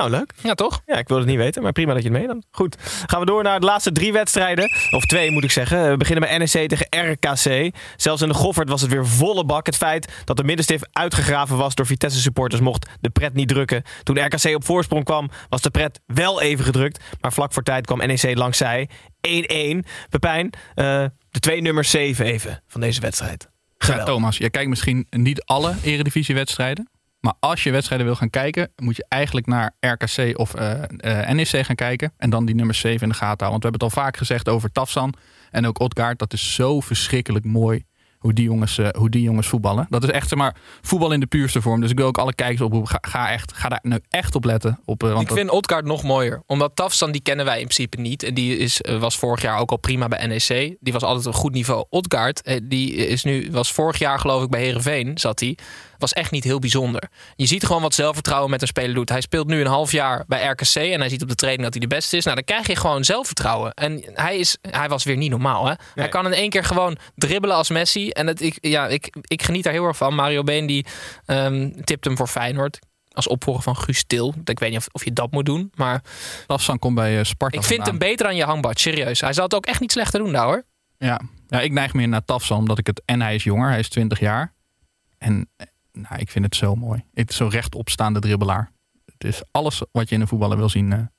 Nou, 0.00 0.12
leuk. 0.12 0.32
Ja, 0.42 0.54
toch? 0.54 0.82
Ja, 0.86 0.96
ik 0.96 1.08
wilde 1.08 1.22
het 1.22 1.32
niet 1.32 1.40
weten, 1.40 1.62
maar 1.62 1.72
prima 1.72 1.92
dat 1.94 2.02
je 2.02 2.08
het 2.08 2.18
meenam. 2.18 2.42
Goed, 2.50 2.76
gaan 3.06 3.20
we 3.20 3.26
door 3.26 3.42
naar 3.42 3.60
de 3.60 3.66
laatste 3.66 3.92
drie 3.92 4.12
wedstrijden. 4.12 4.70
Of 4.90 5.04
twee 5.04 5.30
moet 5.30 5.44
ik 5.44 5.50
zeggen. 5.50 5.90
We 5.90 5.96
beginnen 5.96 6.28
bij 6.28 6.38
NEC 6.38 6.68
tegen 6.68 7.10
RKC. 7.10 7.74
Zelfs 7.96 8.22
in 8.22 8.28
de 8.28 8.34
Goffert 8.34 8.68
was 8.68 8.80
het 8.80 8.90
weer 8.90 9.06
volle 9.06 9.44
bak. 9.44 9.66
Het 9.66 9.76
feit 9.76 10.12
dat 10.24 10.36
de 10.36 10.44
middenstip 10.44 10.88
uitgegraven 10.92 11.56
was 11.56 11.74
door 11.74 11.86
Vitesse 11.86 12.20
supporters 12.20 12.60
mocht 12.60 12.88
de 13.00 13.10
pret 13.10 13.34
niet 13.34 13.48
drukken. 13.48 13.82
Toen 14.02 14.24
RKC 14.24 14.54
op 14.54 14.64
voorsprong 14.64 15.04
kwam 15.04 15.30
was 15.48 15.60
de 15.60 15.70
pret 15.70 16.00
wel 16.06 16.40
even 16.40 16.64
gedrukt. 16.64 17.04
Maar 17.20 17.32
vlak 17.32 17.52
voor 17.52 17.62
tijd 17.62 17.86
kwam 17.86 17.98
NEC 17.98 18.36
langs 18.36 18.58
zij. 18.58 18.88
1-1. 19.20 19.84
Pepijn, 20.08 20.50
eh, 20.74 21.04
de 21.30 21.40
twee 21.40 21.60
nummers 21.60 21.90
7 21.90 22.24
even 22.24 22.62
van 22.66 22.80
deze 22.80 23.00
wedstrijd. 23.00 23.48
Ja, 23.50 23.86
Geweldig. 23.86 24.14
Thomas, 24.14 24.36
je 24.36 24.50
kijkt 24.50 24.68
misschien 24.68 25.06
niet 25.10 25.44
alle 25.44 25.74
eredivisiewedstrijden. 25.82 26.88
Maar 27.20 27.34
als 27.40 27.62
je 27.62 27.70
wedstrijden 27.70 28.06
wil 28.06 28.16
gaan 28.16 28.30
kijken, 28.30 28.72
moet 28.76 28.96
je 28.96 29.04
eigenlijk 29.08 29.46
naar 29.46 29.74
RKC 29.80 30.38
of 30.38 30.54
eh, 30.54 30.82
eh, 30.82 31.34
NEC 31.34 31.66
gaan 31.66 31.76
kijken. 31.76 32.12
En 32.16 32.30
dan 32.30 32.44
die 32.44 32.54
nummer 32.54 32.74
7 32.74 33.02
in 33.02 33.08
de 33.08 33.14
gaten 33.14 33.46
houden. 33.46 33.48
Want 33.50 33.62
we 33.62 33.68
hebben 33.68 33.86
het 33.86 33.96
al 33.96 34.02
vaak 34.02 34.16
gezegd 34.16 34.48
over 34.48 34.72
Tafsan 34.72 35.14
en 35.50 35.66
ook 35.66 35.80
Odgaard. 35.80 36.18
Dat 36.18 36.32
is 36.32 36.54
zo 36.54 36.80
verschrikkelijk 36.80 37.44
mooi 37.44 37.84
hoe 38.20 38.32
die 38.32 38.44
jongens, 38.44 38.78
eh, 38.78 38.88
hoe 38.98 39.10
die 39.10 39.22
jongens 39.22 39.46
voetballen. 39.46 39.86
Dat 39.90 40.02
is 40.02 40.10
echt 40.10 40.28
zeg 40.28 40.38
maar, 40.38 40.56
voetbal 40.80 41.12
in 41.12 41.20
de 41.20 41.26
puurste 41.26 41.60
vorm. 41.62 41.80
Dus 41.80 41.90
ik 41.90 41.96
wil 41.98 42.06
ook 42.06 42.18
alle 42.18 42.34
kijkers 42.34 42.60
oproepen. 42.60 42.88
Ga, 42.88 42.98
ga, 43.00 43.30
echt, 43.30 43.52
ga 43.52 43.68
daar 43.68 43.80
nu 43.82 43.98
echt 44.10 44.34
op 44.34 44.44
letten. 44.44 44.80
Op, 44.84 45.02
eh, 45.02 45.08
want 45.08 45.20
Ik 45.22 45.28
dat- 45.28 45.36
vind 45.36 45.50
Odgaard 45.50 45.84
nog 45.84 46.02
mooier. 46.02 46.42
Omdat 46.46 46.70
Tafsan, 46.74 47.12
die 47.12 47.20
kennen 47.22 47.44
wij 47.44 47.60
in 47.60 47.64
principe 47.66 48.00
niet. 48.00 48.22
En 48.22 48.34
die 48.34 48.56
is, 48.56 48.80
eh, 48.80 48.98
was 48.98 49.16
vorig 49.16 49.42
jaar 49.42 49.58
ook 49.58 49.70
al 49.70 49.76
prima 49.76 50.08
bij 50.08 50.26
NEC. 50.26 50.76
Die 50.80 50.92
was 50.92 51.02
altijd 51.02 51.26
een 51.26 51.32
goed 51.32 51.52
niveau. 51.52 51.84
Odgaard, 51.90 52.42
eh, 52.42 52.60
die 52.62 52.94
is 52.94 53.24
nu, 53.24 53.48
was 53.50 53.72
vorig 53.72 53.98
jaar 53.98 54.18
geloof 54.18 54.42
ik 54.42 54.50
bij 54.50 54.62
Herenveen 54.62 55.18
zat 55.18 55.40
hij. 55.40 55.58
Was 55.98 56.12
echt 56.12 56.30
niet 56.30 56.44
heel 56.44 56.58
bijzonder. 56.58 57.08
Je 57.36 57.46
ziet 57.46 57.66
gewoon 57.66 57.82
wat 57.82 57.94
zelfvertrouwen 57.94 58.50
met 58.50 58.62
een 58.62 58.68
speler 58.68 58.94
doet. 58.94 59.08
Hij 59.08 59.20
speelt 59.20 59.46
nu 59.46 59.60
een 59.60 59.66
half 59.66 59.92
jaar 59.92 60.24
bij 60.26 60.46
RKC. 60.46 60.74
En 60.74 61.00
hij 61.00 61.08
ziet 61.08 61.22
op 61.22 61.28
de 61.28 61.34
training 61.34 61.62
dat 61.64 61.72
hij 61.72 61.88
de 61.88 61.94
beste 61.94 62.16
is. 62.16 62.24
Nou, 62.24 62.36
dan 62.36 62.44
krijg 62.44 62.66
je 62.66 62.76
gewoon 62.76 63.04
zelfvertrouwen. 63.04 63.74
En 63.74 64.02
hij, 64.14 64.36
is, 64.38 64.56
hij 64.70 64.88
was 64.88 65.04
weer 65.04 65.16
niet 65.16 65.30
normaal. 65.30 65.66
Hè? 65.66 65.72
Hij 65.94 66.08
kan 66.08 66.26
in 66.26 66.32
één 66.32 66.50
keer 66.50 66.64
gewoon 66.64 66.96
dribbelen 67.16 67.56
als 67.56 67.70
Messi. 67.70 68.08
En 68.12 68.26
het, 68.26 68.40
ik, 68.42 68.58
ja, 68.60 68.88
ik, 68.88 69.16
ik 69.20 69.42
geniet 69.42 69.64
daar 69.64 69.72
heel 69.72 69.86
erg 69.86 69.96
van. 69.96 70.14
Mario 70.14 70.42
Been 70.42 70.66
die 70.66 70.86
ehm, 71.26 71.70
tipt 71.84 72.04
hem 72.04 72.16
voor 72.16 72.26
Feyenoord 72.26 72.78
als 73.12 73.28
opvolger 73.28 73.62
van 73.62 73.76
Guus 73.76 74.04
Til. 74.04 74.34
Ik 74.44 74.58
weet 74.58 74.70
niet 74.70 74.78
of, 74.78 74.88
of 74.92 75.04
je 75.04 75.12
dat 75.12 75.30
moet 75.30 75.46
doen, 75.46 75.72
maar 75.74 76.02
Tafsan 76.46 76.78
komt 76.78 76.94
bij 76.94 77.18
eh, 77.18 77.24
Sparta 77.24 77.58
ik 77.58 77.64
vind 77.64 77.86
hem 77.86 77.98
beter 77.98 78.26
dan 78.26 78.36
je 78.36 78.44
hangbad, 78.44 78.80
serieus. 78.80 79.20
Hij 79.20 79.32
zal 79.32 79.44
het 79.44 79.54
ook 79.54 79.66
echt 79.66 79.80
niet 79.80 79.92
slechter 79.92 80.20
doen 80.20 80.32
daar 80.32 80.44
hoor. 80.44 80.64
Ja. 80.98 81.20
ja, 81.48 81.60
ik 81.60 81.72
neig 81.72 81.94
meer 81.94 82.08
naar 82.08 82.24
Tafsan, 82.24 82.58
omdat 82.58 82.78
ik 82.78 82.86
het... 82.86 83.02
En 83.04 83.20
hij 83.20 83.34
is 83.34 83.44
jonger, 83.44 83.68
hij 83.68 83.78
is 83.78 83.88
20 83.88 84.20
jaar. 84.20 84.54
En 85.18 85.48
eh, 85.56 85.66
nou, 85.92 86.20
ik 86.20 86.30
vind 86.30 86.44
het 86.44 86.56
zo 86.56 86.74
mooi. 86.74 87.04
Het 87.14 87.30
is 87.30 87.36
zo'n 87.36 87.50
rechtopstaande 87.50 88.20
dribbelaar. 88.20 88.72
Het 89.04 89.24
is 89.24 89.42
alles 89.50 89.82
wat 89.92 90.08
je 90.08 90.14
in 90.14 90.20
een 90.20 90.28
voetballer 90.28 90.56
wil 90.56 90.68
zien. 90.68 91.10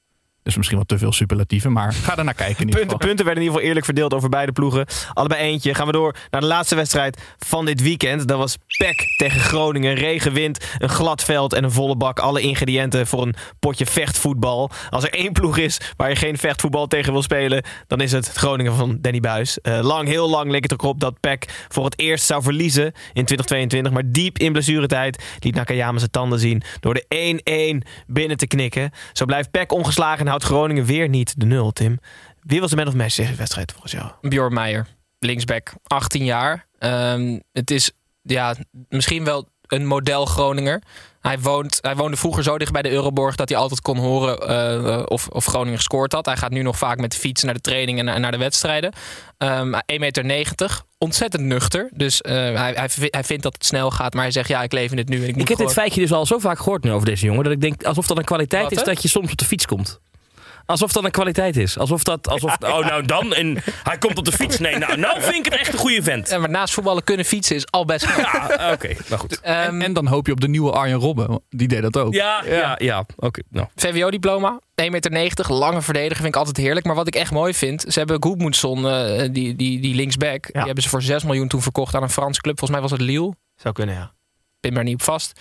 Dus 0.43 0.55
misschien 0.55 0.77
wat 0.77 0.87
te 0.87 0.97
veel 0.97 1.13
superlatieven, 1.13 1.71
maar 1.71 1.93
ga 1.93 2.17
er 2.17 2.23
naar 2.23 2.33
kijken 2.33 2.59
in 2.59 2.67
ieder 2.67 2.79
Punten, 2.79 2.91
geval. 2.91 3.07
punten 3.07 3.25
werden 3.25 3.43
in 3.43 3.49
ieder 3.49 3.53
geval 3.53 3.67
eerlijk 3.67 3.85
verdeeld 3.85 4.13
over 4.13 4.29
beide 4.29 4.51
ploegen. 4.51 4.85
Allebei 5.13 5.41
eentje. 5.41 5.73
Gaan 5.73 5.85
we 5.85 5.91
door 5.91 6.15
naar 6.29 6.41
de 6.41 6.47
laatste 6.47 6.75
wedstrijd 6.75 7.21
van 7.37 7.65
dit 7.65 7.81
weekend. 7.81 8.27
Dat 8.27 8.37
was 8.37 8.57
PEC 8.77 9.13
tegen 9.17 9.39
Groningen. 9.39 9.93
Regen, 9.95 10.33
wind, 10.33 10.65
een 10.77 10.89
glad 10.89 11.23
veld 11.23 11.53
en 11.53 11.63
een 11.63 11.71
volle 11.71 11.95
bak. 11.95 12.19
Alle 12.19 12.41
ingrediënten 12.41 13.07
voor 13.07 13.21
een 13.21 13.35
potje 13.59 13.85
vechtvoetbal. 13.85 14.69
Als 14.89 15.03
er 15.03 15.13
één 15.13 15.31
ploeg 15.33 15.57
is 15.57 15.79
waar 15.97 16.09
je 16.09 16.15
geen 16.15 16.37
vechtvoetbal 16.37 16.87
tegen 16.87 17.11
wil 17.13 17.21
spelen... 17.21 17.63
dan 17.87 18.01
is 18.01 18.11
het 18.11 18.27
Groningen 18.27 18.75
van 18.75 18.97
Danny 19.01 19.19
Buis. 19.19 19.61
Eh, 19.61 19.79
lang, 19.81 20.07
heel 20.07 20.29
lang 20.29 20.51
leek 20.51 20.63
het 20.63 20.71
erop 20.71 20.99
dat 20.99 21.19
PEC 21.19 21.65
voor 21.67 21.85
het 21.85 21.99
eerst 21.99 22.25
zou 22.25 22.43
verliezen 22.43 22.85
in 22.85 23.25
2022. 23.25 23.91
Maar 23.91 24.03
diep 24.05 24.37
in 24.37 24.51
blessuretijd 24.51 25.23
liet 25.39 25.55
Nakayama 25.55 25.97
zijn 25.97 26.11
tanden 26.11 26.39
zien... 26.39 26.63
door 26.79 26.93
de 26.93 27.81
1-1 27.83 27.87
binnen 28.07 28.37
te 28.37 28.47
knikken. 28.47 28.91
Zo 29.13 29.25
blijft 29.25 29.51
PEC 29.51 29.71
ongeslagen 29.71 30.25
en 30.25 30.30
houdt 30.31 30.43
Groningen 30.45 30.85
weer 30.85 31.09
niet 31.09 31.39
de 31.39 31.45
nul, 31.45 31.71
Tim. 31.71 31.99
Wie 32.41 32.59
was 32.59 32.69
de 32.69 32.75
man 32.75 32.87
of 32.87 32.93
match 32.93 33.15
deze 33.15 33.35
wedstrijd 33.35 33.71
volgens 33.71 33.91
jou? 33.91 34.11
Bjorn 34.21 34.53
Meijer, 34.53 34.87
linksback, 35.19 35.73
18 35.83 36.25
jaar. 36.25 36.67
Ehm, 36.79 37.39
het 37.51 37.71
is 37.71 37.91
ja, 38.21 38.55
misschien 38.89 39.23
wel 39.23 39.49
een 39.67 39.85
model 39.85 40.25
Groninger. 40.25 40.81
Hij, 41.21 41.39
woont, 41.39 41.77
hij 41.81 41.95
woonde 41.95 42.17
vroeger 42.17 42.43
zo 42.43 42.57
dicht 42.57 42.71
bij 42.71 42.81
de 42.81 42.91
Euroborg 42.91 43.35
dat 43.35 43.49
hij 43.49 43.57
altijd 43.57 43.81
kon 43.81 43.97
horen 43.97 44.37
eh, 44.47 45.03
of, 45.05 45.27
of 45.27 45.45
Groningen 45.45 45.77
gescoord 45.77 46.11
had. 46.11 46.25
Hij 46.25 46.37
gaat 46.37 46.51
nu 46.51 46.61
nog 46.61 46.77
vaak 46.77 46.97
met 46.97 47.11
de 47.11 47.17
fiets 47.17 47.43
naar 47.43 47.53
de 47.53 47.61
training 47.61 47.99
en 47.99 48.05
naar, 48.05 48.19
naar 48.19 48.31
de 48.31 48.37
wedstrijden. 48.37 48.93
Ehm 49.37 49.73
1,90 49.73 49.79
meter, 50.25 50.81
ontzettend 50.97 51.43
nuchter. 51.43 51.89
Dus 51.93 52.21
eh, 52.21 52.33
hij, 52.33 52.73
hij, 52.75 52.89
vi- 52.89 53.07
hij 53.09 53.23
vindt 53.23 53.43
dat 53.43 53.53
het 53.53 53.65
snel 53.65 53.91
gaat, 53.91 54.13
maar 54.13 54.23
hij 54.23 54.31
zegt 54.31 54.47
ja, 54.47 54.63
ik 54.63 54.71
leef 54.71 54.91
in 54.91 54.97
het 54.97 55.09
nu. 55.09 55.15
En 55.15 55.27
ik, 55.27 55.31
moet 55.33 55.41
Ik 55.41 55.47
heb 55.47 55.57
dit 55.57 55.73
feitje 55.73 56.01
dus 56.01 56.11
al 56.11 56.25
zo 56.25 56.39
vaak 56.39 56.57
gehoord 56.57 56.83
nu 56.83 56.91
over 56.91 57.05
deze 57.05 57.25
jongen. 57.25 57.43
Dat 57.43 57.53
ik 57.53 57.61
denk 57.61 57.83
alsof 57.83 58.07
dat 58.07 58.17
een 58.17 58.23
kwaliteit 58.23 58.63
Wat, 58.63 58.71
is 58.71 58.83
dat 58.83 59.01
je 59.01 59.07
soms 59.07 59.31
op 59.31 59.37
de 59.37 59.45
fiets 59.45 59.65
komt. 59.65 59.99
Alsof 60.71 60.91
dat 60.91 61.03
een 61.03 61.11
kwaliteit 61.11 61.57
is. 61.57 61.77
Alsof 61.77 62.03
dat. 62.03 62.27
Alsof, 62.27 62.57
Oh, 62.65 62.85
nou 62.85 63.05
dan. 63.05 63.33
En 63.33 63.57
hij 63.83 63.97
komt 63.97 64.17
op 64.17 64.25
de 64.25 64.31
fiets. 64.31 64.59
Nee, 64.59 64.77
nou, 64.77 64.97
nou 64.97 65.21
vind 65.21 65.45
ik 65.45 65.51
het 65.51 65.59
echt 65.59 65.73
een 65.73 65.79
goede 65.79 66.03
vent. 66.03 66.29
Ja, 66.29 66.37
maar 66.37 66.49
naast 66.49 66.73
voetballen 66.73 67.03
kunnen 67.03 67.25
fietsen 67.25 67.55
is 67.55 67.71
al 67.71 67.85
best 67.85 68.07
goed. 68.07 68.23
Ja, 68.23 68.71
oké. 68.73 68.87
Nou 69.07 69.19
goed. 69.21 69.39
En, 69.41 69.81
en 69.81 69.93
dan 69.93 70.07
hoop 70.07 70.25
je 70.27 70.31
op 70.31 70.41
de 70.41 70.47
nieuwe 70.47 70.71
Arjen 70.71 70.97
Robben. 70.97 71.41
Die 71.49 71.67
deed 71.67 71.81
dat 71.81 71.97
ook. 71.97 72.13
Ja, 72.13 72.43
ja, 72.45 72.75
ja. 72.77 73.05
Oké. 73.15 73.41
Nou. 73.49 73.67
VWO-diploma, 73.75 74.59
1,90 74.81 74.85
meter, 75.09 75.53
lange 75.53 75.81
verdediger, 75.81 76.15
vind 76.15 76.27
ik 76.27 76.35
altijd 76.35 76.57
heerlijk. 76.57 76.85
Maar 76.85 76.95
wat 76.95 77.07
ik 77.07 77.15
echt 77.15 77.31
mooi 77.31 77.53
vind, 77.53 77.85
ze 77.87 77.99
hebben 77.99 78.23
Goedmoedson, 78.23 78.87
eh, 78.87 79.29
die, 79.31 79.55
die, 79.55 79.79
die 79.79 79.95
linksback, 79.95 80.53
die 80.53 80.61
hebben 80.61 80.83
ze 80.83 80.89
voor 80.89 81.01
6 81.01 81.23
miljoen 81.23 81.47
toen 81.47 81.61
verkocht 81.61 81.95
aan 81.95 82.03
een 82.03 82.09
Franse 82.09 82.41
club. 82.41 82.59
Volgens 82.59 82.79
mij 82.79 82.89
was 82.89 82.99
het 82.99 83.09
Lille. 83.09 83.35
Zou 83.55 83.73
kunnen, 83.73 83.95
ja. 83.95 84.11
Pin 84.59 84.73
maar 84.73 84.83
niet 84.83 84.93
op 84.93 85.01
vast. 85.01 85.39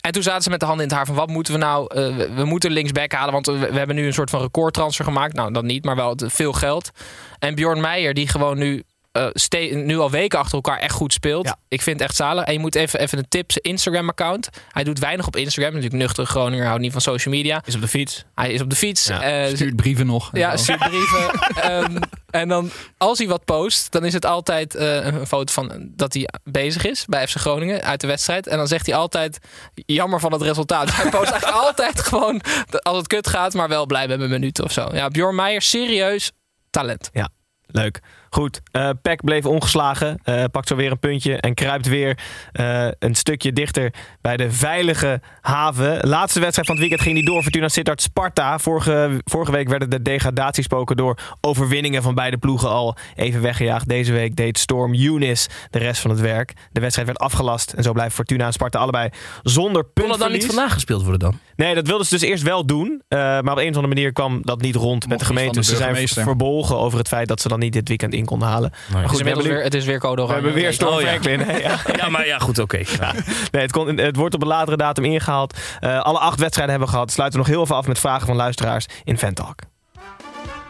En 0.00 0.12
toen 0.12 0.22
zaten 0.22 0.42
ze 0.42 0.50
met 0.50 0.60
de 0.60 0.66
handen 0.66 0.84
in 0.84 0.90
het 0.90 0.98
haar 0.98 1.06
van 1.06 1.16
wat 1.16 1.28
moeten 1.28 1.52
we 1.52 1.58
nou? 1.58 1.94
eh, 1.94 2.16
we, 2.36 2.44
moeten 2.44 2.70
linksback 2.70 3.12
halen, 3.12 3.32
want 3.32 3.46
we, 3.46 3.68
hebben 3.72 3.96
nu 3.96 4.06
een 4.06 4.12
soort 4.12 4.30
van 4.30 4.40
recordtransfer 4.40 5.04
gemaakt. 5.04 5.34
Nou, 5.34 5.52
dat 5.52 5.64
niet, 5.64 5.84
maar 5.84 5.96
wel 5.96 6.18
veel 6.26 6.52
geld. 6.52 6.90
En 7.38 7.54
Bjorn 7.54 7.80
Meijer, 7.80 8.14
die 8.14 8.28
gewoon 8.28 8.58
nu, 8.58 8.82
eh, 9.12 9.74
nu 9.74 9.98
al 9.98 10.10
weken 10.10 10.38
achter 10.38 10.54
elkaar 10.54 10.78
echt 10.78 10.94
goed 10.94 11.12
speelt. 11.12 11.54
Ik 11.68 11.82
vind 11.82 11.98
het 12.00 12.08
echt 12.08 12.16
zalig. 12.18 12.44
En 12.44 12.52
je 12.52 12.58
moet 12.58 12.74
even, 12.74 13.00
even 13.00 13.18
een 13.18 13.28
tip, 13.28 13.52
zijn 13.52 13.64
Instagram-account. 13.64 14.48
Hij 14.68 14.84
doet 14.84 14.98
weinig 14.98 15.26
op 15.26 15.36
Instagram. 15.36 15.72
Natuurlijk 15.74 16.02
nuchter 16.02 16.26
Groninger, 16.26 16.66
houdt 16.66 16.80
niet 16.80 16.92
van 16.92 17.00
social 17.00 17.34
media. 17.34 17.62
Is 17.64 17.74
op 17.74 17.80
de 17.80 17.88
fiets. 17.88 18.24
Hij 18.34 18.52
is 18.52 18.60
op 18.60 18.70
de 18.70 18.76
fiets. 18.76 19.06
Ja, 19.06 19.22
Eh, 19.22 19.54
stuurt 19.54 19.76
brieven 19.76 20.06
nog. 20.06 20.30
ja, 20.32 20.56
zo. 20.56 20.62
stuurt 20.62 20.88
brieven. 20.88 21.30
Ehm, 21.70 21.96
en 22.30 22.48
dan, 22.48 22.70
als 22.98 23.18
hij 23.18 23.26
wat 23.28 23.44
post, 23.44 23.92
dan 23.92 24.04
is 24.04 24.12
het 24.12 24.26
altijd 24.26 24.74
eh, 24.74 25.04
een 25.06 25.26
foto 25.26 25.52
van 25.52 25.90
dat 25.96 26.14
hij 26.14 26.28
bezig 26.44 26.84
is 26.84 27.04
bij 27.06 27.26
FC 27.28 27.36
Groningen 27.36 27.82
uit 27.82 28.00
de 28.00 28.06
wedstrijd. 28.06 28.46
En 28.46 28.56
dan 28.56 28.66
zegt 28.66 28.86
hij 28.86 28.94
altijd, 28.94 29.38
jammer 29.74 30.20
van 30.20 30.32
het 30.32 30.42
resultaat. 30.42 30.86
Dus 30.86 30.96
hij 30.96 31.10
post 31.10 31.30
eigenlijk 31.30 31.62
altijd 31.66 32.00
gewoon, 32.00 32.40
als 32.82 32.96
het 32.96 33.06
kut 33.06 33.28
gaat, 33.28 33.54
maar 33.54 33.68
wel 33.68 33.86
blij 33.86 34.08
met 34.08 34.18
mijn 34.18 34.30
minuten 34.30 34.64
of 34.64 34.72
zo. 34.72 34.88
Ja, 34.92 35.08
Bjorn 35.08 35.34
Meijer, 35.34 35.62
serieus 35.62 36.30
talent. 36.70 37.10
Ja, 37.12 37.28
leuk. 37.66 38.00
Goed, 38.32 38.60
eh 38.70 38.90
Peck 39.02 39.24
bleef 39.24 39.46
ongeslagen. 39.46 40.18
eh, 40.22 40.44
pakt 40.52 40.68
zo 40.68 40.76
weer 40.76 40.90
een 40.90 40.98
puntje 40.98 41.36
en 41.36 41.54
kruipt 41.54 41.88
weer 41.88 42.18
eh, 42.52 42.88
een 42.98 43.14
stukje 43.14 43.52
dichter 43.52 43.94
bij 44.20 44.36
de 44.36 44.52
veilige 44.52 45.20
haven. 45.40 46.08
Laatste 46.08 46.40
wedstrijd 46.40 46.66
van 46.68 46.76
het 46.76 46.84
weekend 46.84 47.00
ging 47.08 47.14
die 47.14 47.24
door. 47.24 47.42
Fortuna 47.42 47.68
Sittard 47.68 48.02
Sparta. 48.02 48.58
Vorige, 48.58 49.20
vorige 49.24 49.52
week 49.52 49.68
werden 49.68 49.90
de 49.90 50.02
degradatiespoken 50.02 50.96
door 50.96 51.18
overwinningen 51.40 52.02
van 52.02 52.14
beide 52.14 52.36
ploegen 52.38 52.68
al 52.68 52.96
even 53.14 53.42
weggejaagd. 53.42 53.88
Deze 53.88 54.12
week 54.12 54.36
deed 54.36 54.58
Storm 54.58 54.94
Younis 54.94 55.48
de 55.70 55.78
rest 55.78 56.00
van 56.00 56.10
het 56.10 56.20
werk. 56.20 56.52
De 56.72 56.80
wedstrijd 56.80 57.08
werd 57.08 57.20
afgelast 57.20 57.72
en 57.72 57.82
zo 57.82 57.92
blijven 57.92 58.14
Fortuna 58.14 58.46
en 58.46 58.52
Sparta 58.52 58.78
allebei 58.78 59.08
zonder 59.42 59.84
Kon 59.94 60.08
dat 60.08 60.18
dan 60.18 60.32
niet 60.32 60.46
vandaag 60.46 60.72
gespeeld 60.72 61.02
worden 61.02 61.20
dan? 61.20 61.38
Nee, 61.56 61.74
dat 61.74 61.86
wilden 61.86 62.06
ze 62.06 62.18
dus 62.18 62.28
eerst 62.28 62.42
wel 62.42 62.66
doen. 62.66 63.02
maar 63.08 63.40
op 63.40 63.46
een 63.46 63.52
of 63.52 63.76
andere 63.76 63.86
manier 63.86 64.12
kwam 64.12 64.40
dat 64.42 64.60
niet 64.60 64.74
rond 64.74 65.08
met 65.08 65.18
de 65.18 65.24
gemeente. 65.24 65.58
de 65.58 65.64
ze 65.64 65.76
zijn 65.76 66.08
verbolgen 66.08 66.78
over 66.78 66.98
het 66.98 67.08
feit 67.08 67.28
dat 67.28 67.40
ze 67.40 67.48
dan 67.48 67.58
niet 67.58 67.72
dit 67.72 67.88
weekend 67.88 68.14
in 68.20 68.26
konden 68.26 68.48
halen. 68.48 68.70
Maar 68.92 69.02
Het 69.02 69.10
is, 69.10 69.16
goed, 69.16 69.20
we 69.26 69.28
hebben, 69.28 69.46
weer, 69.48 69.62
het 69.62 69.74
is 69.74 69.84
weer 69.84 69.98
code 69.98 70.26
we 70.26 70.32
hebben 70.32 70.52
weer 70.52 70.72
Storm 70.72 70.94
Oh, 70.94 71.00
ja. 71.00 71.06
Franklin. 71.06 71.40
hè? 71.40 71.56
Ja. 71.56 71.76
Ja, 71.96 72.08
maar 72.08 72.26
ja, 72.26 72.38
goed, 72.38 72.58
oké. 72.58 72.78
Ja. 73.00 73.12
Nee, 73.50 73.62
het, 73.62 73.72
kon, 73.72 73.96
het 73.98 74.16
wordt 74.16 74.34
op 74.34 74.42
een 74.42 74.48
latere 74.48 74.76
datum 74.76 75.04
ingehaald. 75.04 75.58
Eh, 75.80 76.00
alle 76.00 76.18
acht 76.18 76.38
wedstrijden 76.40 76.70
hebben 76.70 76.88
we 76.88 76.94
gehad. 76.94 77.12
Sluiten 77.12 77.40
we 77.40 77.46
nog 77.46 77.54
heel 77.54 77.64
even 77.64 77.76
af 77.76 77.86
met 77.86 77.98
vragen 77.98 78.26
van 78.26 78.36
luisteraars 78.36 78.86
in 79.04 79.18
Ventalk. 79.18 79.54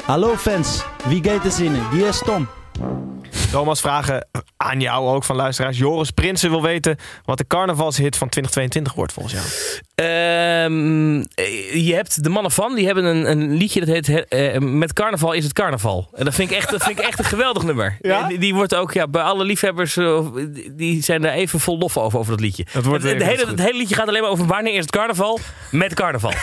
Hallo 0.05 0.36
fans, 0.36 0.82
wie 1.05 1.24
gaat 1.24 1.44
er 1.44 1.51
zinnen? 1.51 1.88
Hier 1.92 2.07
is 2.09 2.18
Tom. 2.24 2.48
Thomas, 3.51 3.80
vragen 3.80 4.26
aan 4.62 4.80
jou 4.80 5.08
ook 5.08 5.24
van 5.24 5.36
luisteraars. 5.36 5.78
Joris 5.78 6.11
Prinsen 6.11 6.50
wil 6.50 6.62
weten 6.62 6.96
wat 7.24 7.38
de 7.38 7.46
carnavalshit 7.46 8.16
van 8.16 8.28
2022 8.28 8.92
wordt 8.92 9.12
volgens 9.12 9.34
jou. 9.34 9.46
Ehm, 9.94 11.24
eh, 11.34 11.86
je 11.86 11.94
hebt 11.94 12.22
de 12.22 12.28
mannen 12.28 12.52
van, 12.52 12.74
die 12.74 12.86
hebben 12.86 13.04
een, 13.04 13.30
een 13.30 13.56
liedje 13.56 13.84
dat 13.84 13.88
heet 13.88 14.28
eh, 14.28 14.58
Met 14.58 14.92
carnaval 14.92 15.32
is 15.32 15.44
het 15.44 15.52
carnaval. 15.52 16.08
En 16.14 16.24
dat 16.24 16.34
vind 16.34 16.50
ik 16.50 16.56
echt, 16.56 16.70
dat 16.70 16.82
vind 16.82 16.98
ik 16.98 17.04
echt 17.04 17.18
een 17.18 17.24
geweldig 17.24 17.62
nummer. 17.62 17.96
Ja? 18.00 18.28
Die, 18.28 18.38
die 18.38 18.54
wordt 18.54 18.74
ook 18.74 18.92
ja, 18.92 19.08
bij 19.08 19.22
alle 19.22 19.44
liefhebbers, 19.44 19.96
eh, 19.96 20.26
die 20.70 21.02
zijn 21.02 21.22
daar 21.22 21.32
even 21.32 21.61
vol 21.61 21.78
lof 21.78 21.96
over, 21.96 22.18
over 22.18 22.32
dat 22.32 22.40
liedje. 22.40 22.66
Dat 22.72 22.84
wordt 22.84 23.04
het, 23.04 23.22
hele, 23.22 23.46
het 23.46 23.61
hele 23.61 23.78
liedje 23.78 23.94
gaat 23.94 24.08
alleen 24.08 24.22
maar 24.22 24.30
over 24.30 24.46
wanneer 24.46 24.74
is 24.74 24.80
het 24.80 24.90
carnaval 24.90 25.38
met 25.70 25.94
carnaval. 25.94 26.32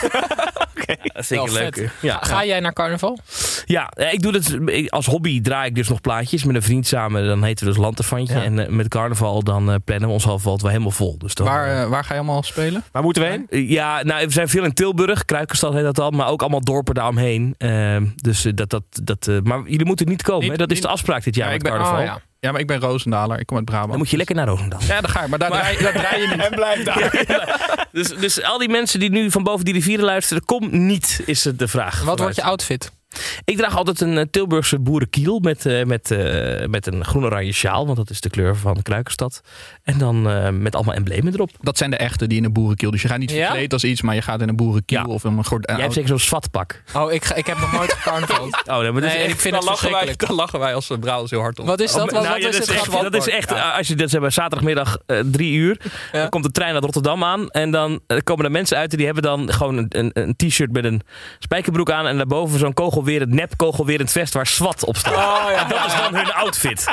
Dat 1.18 1.26
vind 1.26 1.40
ik 1.40 1.48
vet. 1.48 1.60
leuke. 1.60 1.90
Ja. 2.00 2.18
Ga 2.20 2.44
jij 2.44 2.60
naar 2.60 2.72
carnaval? 2.72 3.18
Ja, 3.64 3.88
eh, 3.88 4.12
ik 4.12 4.22
doe 4.22 4.32
dat 4.32 4.58
als 4.90 5.06
hobby 5.06 5.40
draai 5.40 5.68
ik 5.68 5.74
dus 5.74 5.88
nog 5.88 6.00
plaatjes 6.00 6.44
met 6.44 6.54
een 6.54 6.62
vriend 6.62 6.86
samen. 6.86 7.26
Dan 7.26 7.42
heten 7.42 7.66
we 7.66 7.72
dus 7.72 7.80
Ja. 8.16 8.42
En 8.42 8.58
eh, 8.58 8.68
met 8.68 8.88
carnaval 8.88 9.42
dan 9.42 9.70
eh, 9.70 9.74
plannen 9.84 10.08
we 10.08 10.14
ons 10.14 10.24
half 10.24 10.42
wel 10.44 10.58
helemaal 10.62 10.90
vol. 10.90 11.18
Dus 11.18 11.34
dan, 11.34 11.46
Waar, 11.46 11.82
eh, 11.82 11.88
waar 11.88 12.04
ga 12.04 12.12
je 12.14 12.20
allemaal 12.20 12.42
spelen? 12.42 12.84
Waar 12.92 13.02
moeten 13.02 13.22
we 13.22 13.28
heen? 13.48 13.68
Ja, 13.68 14.02
nou, 14.02 14.26
we 14.26 14.32
zijn 14.32 14.48
veel 14.48 14.64
in 14.64 14.72
Tilburg, 14.72 15.24
Kruikenstad 15.24 15.72
heet 15.72 15.82
dat 15.82 15.94
dan, 15.94 16.16
maar 16.16 16.28
ook 16.28 16.40
allemaal 16.40 16.60
dorpen 16.64 16.94
daaromheen. 16.94 17.54
Ehm, 17.58 18.04
dus 18.16 18.42
dat, 18.54 18.70
dat, 18.70 18.82
dat, 19.02 19.28
eh, 19.28 19.36
maar 19.42 19.60
jullie 19.66 19.86
moeten 19.86 20.08
niet 20.08 20.22
komen, 20.22 20.42
Niet- 20.42 20.50
hè? 20.50 20.56
dat 20.56 20.70
is 20.70 20.80
de 20.80 20.88
afspraak 20.88 21.24
dit 21.24 21.34
jaar 21.34 21.46
Ja, 21.46 21.52
met 21.52 21.62
ben- 21.62 21.72
carnaval. 21.72 21.98
Oh, 21.98 22.04
ja. 22.04 22.20
Ja, 22.40 22.50
maar 22.52 22.60
ik 22.60 22.66
ben 22.66 22.80
Roosendaler. 22.80 23.38
Ik 23.40 23.46
kom 23.46 23.56
uit 23.56 23.64
Brabant. 23.66 23.88
Dan 23.90 23.98
moet 23.98 24.10
je 24.10 24.16
lekker 24.16 24.34
naar 24.34 24.46
Roosendaal. 24.46 24.80
Ja, 24.80 25.00
daar 25.00 25.10
ga 25.10 25.22
ik. 25.22 25.28
Maar 25.28 25.38
daar, 25.38 25.50
draai, 25.50 25.78
daar 25.78 25.92
draai 25.92 26.20
je 26.20 26.26
niet. 26.28 26.38
En 26.46 26.50
blijf 26.54 26.84
daar. 26.84 27.86
Dus, 27.92 28.08
dus 28.08 28.42
al 28.42 28.58
die 28.58 28.68
mensen 28.68 29.00
die 29.00 29.10
nu 29.10 29.30
van 29.30 29.42
boven 29.42 29.64
die 29.64 29.74
rivieren 29.74 30.04
luisteren, 30.04 30.44
kom 30.44 30.68
niet, 30.86 31.20
is 31.26 31.44
het 31.44 31.58
de 31.58 31.68
vraag. 31.68 32.02
Wat 32.02 32.18
wordt 32.18 32.36
je 32.36 32.42
outfit? 32.42 32.92
Ik 33.44 33.56
draag 33.56 33.76
altijd 33.76 34.00
een 34.00 34.18
eh, 34.18 34.24
Tilburgse 34.30 34.78
boerenkiel 34.78 35.38
met, 35.38 35.66
eh, 35.66 35.84
met, 35.84 36.10
eh, 36.10 36.66
met 36.66 36.86
een 36.86 37.04
groen-oranje 37.04 37.52
sjaal, 37.52 37.84
want 37.84 37.96
dat 37.96 38.10
is 38.10 38.20
de 38.20 38.30
kleur 38.30 38.56
van 38.56 38.82
Kruikenstad. 38.82 39.40
En 39.82 39.98
dan 39.98 40.30
eh, 40.30 40.48
met 40.50 40.74
allemaal 40.74 40.94
emblemen 40.94 41.32
erop. 41.34 41.50
Dat 41.60 41.78
zijn 41.78 41.90
de 41.90 41.96
echte 41.96 42.26
die 42.26 42.38
in 42.38 42.44
een 42.44 42.52
boerenkiel. 42.52 42.90
Dus 42.90 43.02
je 43.02 43.08
gaat 43.08 43.18
niet 43.18 43.30
Ja? 43.30 43.46
verkleed 43.46 43.72
als 43.72 43.84
iets, 43.84 44.02
maar 44.02 44.14
je 44.14 44.22
gaat 44.22 44.40
in 44.40 44.48
een 44.48 44.56
boerenkiel 44.56 44.98
Ja. 44.98 45.04
of 45.04 45.24
in 45.24 45.36
een 45.36 45.44
gordijn. 45.44 45.74
Jij 45.76 45.82
hebt 45.84 45.94
zeker 45.96 46.08
zo'n 46.10 46.18
zwatpak. 46.28 46.82
Oh, 46.94 47.12
ik, 47.12 47.24
ga- 47.24 47.34
ik 47.34 47.46
heb 47.46 47.58
nog 47.58 47.72
nooit 47.72 47.92
gecarnaval. 47.92 48.36
Oh, 48.68 48.78
nee, 48.78 48.92
maar 48.92 49.00
dat 49.00 49.10
is 49.10 49.16
Nee, 49.16 49.24
echt... 49.24 49.32
ik 49.34 49.40
vind 49.40 49.54
dan 49.54 49.62
het 49.62 49.70
lachen, 49.70 49.90
wij, 49.90 50.14
dan 50.16 50.34
lachen 50.36 50.58
wij 50.58 50.74
als 50.74 50.90
uh, 50.90 50.98
Brabants 50.98 51.30
heel 51.30 51.40
hard 51.40 51.58
om. 51.58 51.66
Wat 51.66 51.80
is 51.80 51.92
dat? 51.92 51.96
Oh, 52.00 52.04
Wat, 52.04 52.12
nou, 52.22 52.28
wat 52.34 52.42
ja, 52.42 52.48
is 52.48 52.56
dat, 52.56 52.66
het 52.66 52.76
is 52.76 52.82
echt, 52.82 53.02
dat 53.02 53.14
is 53.14 53.28
echt, 53.28 53.52
als 53.76 53.88
je 53.88 53.94
dat 53.94 54.10
hebben 54.10 54.32
zaterdagmiddag 54.32 54.98
drie 55.24 55.52
uur, 55.52 55.80
dan 56.12 56.28
komt 56.28 56.44
de 56.44 56.50
trein 56.50 56.72
naar 56.72 56.82
Rotterdam 56.82 57.24
aan 57.24 57.50
en 57.50 57.70
dan 57.70 58.00
komen 58.24 58.44
er 58.44 58.50
mensen 58.50 58.76
uit 58.76 58.90
en 58.90 58.96
die 58.96 59.06
hebben 59.06 59.24
dan 59.24 59.52
gewoon 59.52 59.76
een, 59.76 59.86
een, 59.88 60.10
een 60.12 60.36
t-shirt 60.36 60.72
met 60.72 60.84
een 60.84 61.02
spijkerbroek 61.38 61.90
aan 61.90 62.06
en 62.06 62.16
daarboven 62.16 62.58
zo'n 62.58 62.74
kogelwerend, 63.08 63.34
nep 63.34 63.56
kogelwerend 63.56 64.12
vest 64.12 64.34
waar 64.34 64.46
zwart 64.46 64.84
op 64.84 64.96
staat. 64.96 65.14
Oh, 65.14 65.50
ja. 65.50 65.64
Dat 65.64 65.86
is 65.86 65.94
dan 65.94 66.14
hun 66.14 66.32
outfit. 66.32 66.84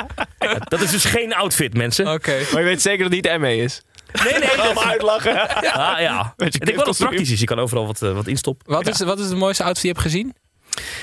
dat 0.68 0.80
is 0.80 0.90
dus 0.90 1.04
geen 1.04 1.34
outfit, 1.34 1.74
mensen. 1.74 2.12
Oké. 2.12 2.36
Maar 2.52 2.60
je 2.60 2.66
weet 2.66 2.82
zeker 2.82 3.02
dat 3.02 3.12
het 3.12 3.24
niet 3.24 3.40
ME 3.40 3.56
is. 3.56 3.82
Nee, 4.24 4.32
nee. 4.32 4.56
Dat, 4.74 4.84
uitlachen. 4.84 5.48
ah, 5.72 6.00
ja. 6.00 6.34
Met 6.36 6.52
je 6.52 6.58
Ik 6.60 6.64
denk 6.66 6.76
wel 6.76 6.86
dat 6.86 6.98
het 6.98 7.08
praktisch 7.08 7.30
is. 7.30 7.40
Je 7.40 7.46
kan 7.46 7.58
overal 7.58 7.86
wat, 7.86 8.02
eh, 8.02 8.12
wat 8.12 8.26
instoppen. 8.26 8.72
Wat, 8.72 8.86
is, 8.86 8.98
wat 8.98 9.18
is 9.18 9.28
de 9.28 9.34
mooiste 9.34 9.62
outfit 9.62 9.82
die 9.82 9.92
je 9.92 9.98
hebt 9.98 10.12
gezien? 10.12 10.34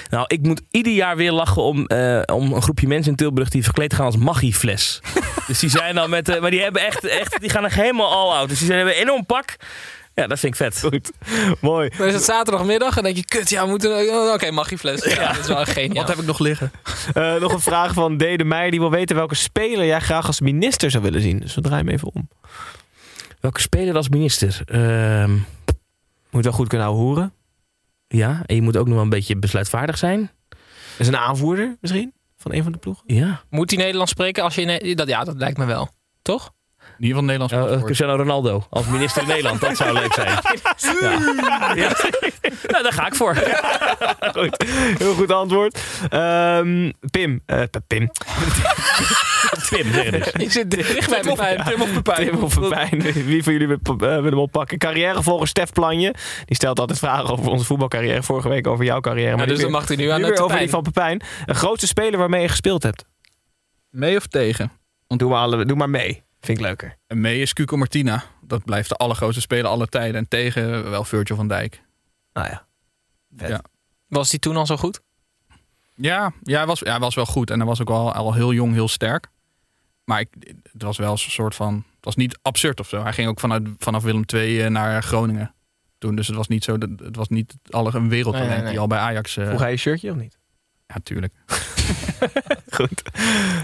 Nou, 0.09 0.25
ik 0.27 0.41
moet 0.41 0.61
ieder 0.71 0.93
jaar 0.93 1.15
weer 1.15 1.31
lachen 1.31 1.61
om, 1.61 1.85
eh, 1.87 2.21
om 2.25 2.53
een 2.53 2.61
groepje 2.61 2.87
mensen 2.87 3.11
in 3.11 3.17
Tilburg 3.17 3.49
die 3.49 3.63
verkleed 3.63 3.93
gaan 3.93 4.05
als 4.05 4.17
Maggi-fles. 4.17 5.01
dus 5.47 5.59
die 5.59 5.69
zijn 5.69 5.95
dan 5.95 6.09
met, 6.09 6.29
eh, 6.29 6.41
maar 6.41 6.51
die 6.51 6.61
hebben 6.61 6.85
echt, 6.85 7.03
echt, 7.03 7.39
die 7.39 7.49
gaan 7.49 7.65
echt 7.65 7.75
helemaal 7.75 8.11
all 8.11 8.37
out. 8.37 8.49
Dus 8.49 8.57
die 8.57 8.67
zijn, 8.67 8.77
hebben 8.77 8.95
een 8.95 9.01
enorm 9.01 9.25
pak. 9.25 9.55
Ja, 10.19 10.27
dat 10.27 10.39
vind 10.39 10.53
ik 10.53 10.59
vet. 10.59 10.79
Goed, 10.79 11.11
mooi. 11.61 11.89
Dan 11.97 12.07
is 12.07 12.13
het 12.13 12.23
zaterdagmiddag 12.23 12.97
en 12.97 13.03
denk 13.03 13.15
je, 13.15 13.25
kut, 13.25 13.49
ja, 13.49 13.63
we 13.63 13.69
moeten... 13.69 13.91
oh, 14.09 14.33
Oké, 14.33 14.51
mag 14.51 14.69
je 14.69 14.77
fles. 14.77 15.03
Ja, 15.03 15.27
dat 15.33 15.41
is 15.41 15.47
wel 15.47 15.65
geniaal. 15.65 15.93
Wat 15.95 16.07
heb 16.07 16.17
ik 16.17 16.25
nog 16.25 16.39
liggen? 16.39 16.71
Eh, 17.13 17.35
nog 17.35 17.53
een 17.53 17.59
vraag 17.59 17.93
van 17.93 18.17
D. 18.17 18.19
de 18.19 18.43
Meijer. 18.43 18.71
Die 18.71 18.79
wil 18.79 18.91
weten 18.91 19.15
welke 19.15 19.35
speler 19.35 19.85
jij 19.85 19.99
graag 19.99 20.27
als 20.27 20.39
minister 20.41 20.91
zou 20.91 21.03
willen 21.03 21.21
zien. 21.21 21.39
Dus 21.39 21.55
we 21.55 21.61
draaien 21.61 21.85
hem 21.85 21.95
even 21.95 22.09
om. 22.13 22.29
Welke 23.39 23.61
speler 23.61 23.95
als 23.95 24.09
minister? 24.09 24.61
Ehm, 24.65 25.31
Moet 26.29 26.43
wel 26.43 26.53
goed 26.53 26.67
kunnen 26.67 26.87
horen. 26.87 27.33
ja, 28.07 28.41
en 28.45 28.55
je 28.55 28.61
moet 28.61 28.77
ook 28.77 28.85
nog 28.85 28.93
wel 28.93 29.03
een 29.03 29.09
beetje 29.09 29.37
besluitvaardig 29.37 29.97
zijn. 29.97 30.31
Is 30.97 31.07
een 31.07 31.17
aanvoerder 31.17 31.77
misschien? 31.81 32.13
Van 32.37 32.53
een 32.53 32.63
van 32.63 32.71
de 32.71 32.77
ploegen? 32.77 33.03
Ja. 33.07 33.41
Moet 33.49 33.69
hij 33.69 33.79
Nederlands 33.79 34.11
spreken 34.11 34.43
als 34.43 34.55
je... 34.55 34.95
Dat, 34.95 35.07
ja, 35.07 35.23
dat 35.23 35.35
lijkt 35.37 35.57
me 35.57 35.65
wel. 35.65 35.89
Toch? 36.21 36.51
In 36.97 37.09
ieder 37.09 37.21
geval 37.21 37.21
Nederlands 37.23 37.53
Eh, 37.53 37.59
paspoort. 37.59 37.83
Cristiano 37.85 38.15
Ronaldo 38.15 38.65
als 38.69 38.85
minister 38.87 39.21
in 39.21 39.27
Nederland. 39.27 39.61
Dat 39.61 39.77
zou 39.77 39.93
leuk 39.93 40.13
zijn. 40.13 40.27
Ja. 41.01 41.11
Ja. 41.75 41.91
Nou, 42.67 42.83
daar 42.83 42.93
ga 42.93 43.07
ik 43.07 43.15
voor. 43.15 43.35
Goed. 44.35 44.65
Heel 44.97 45.13
goed 45.13 45.31
antwoord. 45.31 45.79
Ehm, 46.09 46.91
Pim. 47.11 47.41
eh, 47.45 47.61
Pim. 47.87 48.09
Tim, 49.69 49.93
zeg. 49.93 50.41
Je 50.41 50.49
zit 50.49 50.71
dicht 50.71 51.09
bij 51.09 51.23
mijn 51.23 51.35
pijn. 51.35 51.63
Tim 51.63 51.81
of 51.81 51.93
Pepijn. 51.93 52.29
Tim 52.29 52.43
of 52.43 52.59
Pepijn. 52.59 53.01
Wie 53.25 53.43
van 53.43 53.53
jullie 53.53 53.67
wil, 53.67 53.77
eh, 53.83 53.97
wil 53.97 54.23
hem 54.23 54.37
oppakken? 54.39 54.77
Carrièrevolger 54.77 55.47
Stef 55.47 55.71
Planje. 55.71 56.13
Die 56.45 56.55
stelt 56.55 56.79
altijd 56.79 56.99
vragen 56.99 57.29
over 57.29 57.47
onze 57.51 57.65
voetbalcarrière. 57.65 58.23
Vorige 58.23 58.49
week 58.49 58.67
over 58.67 58.85
jouw 58.85 58.99
carrière. 58.99 59.35
Maar 59.35 59.47
dus 59.47 59.57
nu 59.57 59.63
dan 59.63 59.71
mag 59.71 59.87
hij 59.87 59.95
nu 59.97 60.07
aan 60.09 60.21
de 60.21 60.23
weer 60.27 60.31
over 60.33 60.43
Pepijn. 60.45 60.61
die 60.61 60.69
van 60.69 60.81
Pepijn. 60.83 61.21
Een 61.45 61.55
grootste 61.55 61.87
speler 61.87 62.19
waarmee 62.19 62.41
je 62.41 62.49
gespeeld 62.49 62.83
hebt. 62.83 63.05
Mee 63.89 64.17
of 64.17 64.27
tegen? 64.27 64.71
Doe 65.07 65.29
maar, 65.29 65.39
alle, 65.39 65.65
doe 65.65 65.77
maar 65.77 65.89
mee. 65.89 66.23
Vind 66.43 66.57
ik 66.57 66.63
leuker. 66.63 66.97
En 67.07 67.21
mee 67.21 67.41
is 67.41 67.53
Cuco 67.53 67.77
Martina. 67.77 68.23
Dat 68.41 68.63
blijft 68.65 68.89
de 68.89 68.95
allergrootste 68.95 69.41
speler 69.41 69.65
aller 69.71 69.87
tijden. 69.87 70.15
En 70.15 70.27
tegen 70.27 70.89
wel 70.89 71.03
Virgil 71.03 71.35
van 71.35 71.47
Dijk. 71.47 71.83
Nou 72.33 72.47
ja. 72.47 72.65
Ja. 73.47 73.61
Was 74.07 74.29
hij 74.29 74.39
toen 74.39 74.57
al 74.57 74.65
zo 74.65 74.77
goed? 74.77 75.01
Ja, 75.95 76.33
ja, 76.43 76.57
hij 76.57 76.65
was, 76.65 76.79
ja, 76.79 76.91
hij 76.91 76.99
was 76.99 77.15
wel 77.15 77.25
goed. 77.25 77.49
En 77.49 77.57
hij 77.57 77.67
was 77.67 77.81
ook 77.81 77.89
al, 77.89 78.13
al 78.13 78.33
heel 78.33 78.53
jong, 78.53 78.73
heel 78.73 78.87
sterk. 78.87 79.27
Maar 80.03 80.19
ik, 80.19 80.27
het 80.71 80.81
was 80.81 80.97
wel 80.97 81.11
een 81.11 81.17
soort 81.17 81.55
van... 81.55 81.73
Het 81.95 82.05
was 82.05 82.15
niet 82.15 82.39
absurd 82.41 82.79
of 82.79 82.87
zo. 82.89 83.01
Hij 83.03 83.13
ging 83.13 83.27
ook 83.27 83.39
vanuit, 83.39 83.67
vanaf 83.77 84.03
Willem 84.03 84.23
II 84.33 84.69
naar 84.69 85.03
Groningen. 85.03 85.53
Toen, 85.97 86.15
dus 86.15 86.27
het 86.27 86.35
was 86.35 86.47
niet 86.47 86.63
zo... 86.63 86.73
Het 86.77 87.15
was 87.15 87.27
niet 87.27 87.55
alle 87.69 87.95
een 87.95 88.09
wereldtalent 88.09 88.49
Nee, 88.49 88.55
nee, 88.55 88.63
nee. 88.63 88.71
die 88.71 88.79
al 88.79 88.87
bij 88.87 88.99
Ajax... 88.99 89.37
eh, 89.37 89.47
Vroeg 89.47 89.59
hij 89.59 89.71
je 89.71 89.77
shirtje 89.77 90.11
of 90.11 90.15
niet? 90.17 90.37
Ja, 90.93 90.99
tuurlijk. 91.03 91.33
Goed. 92.77 93.01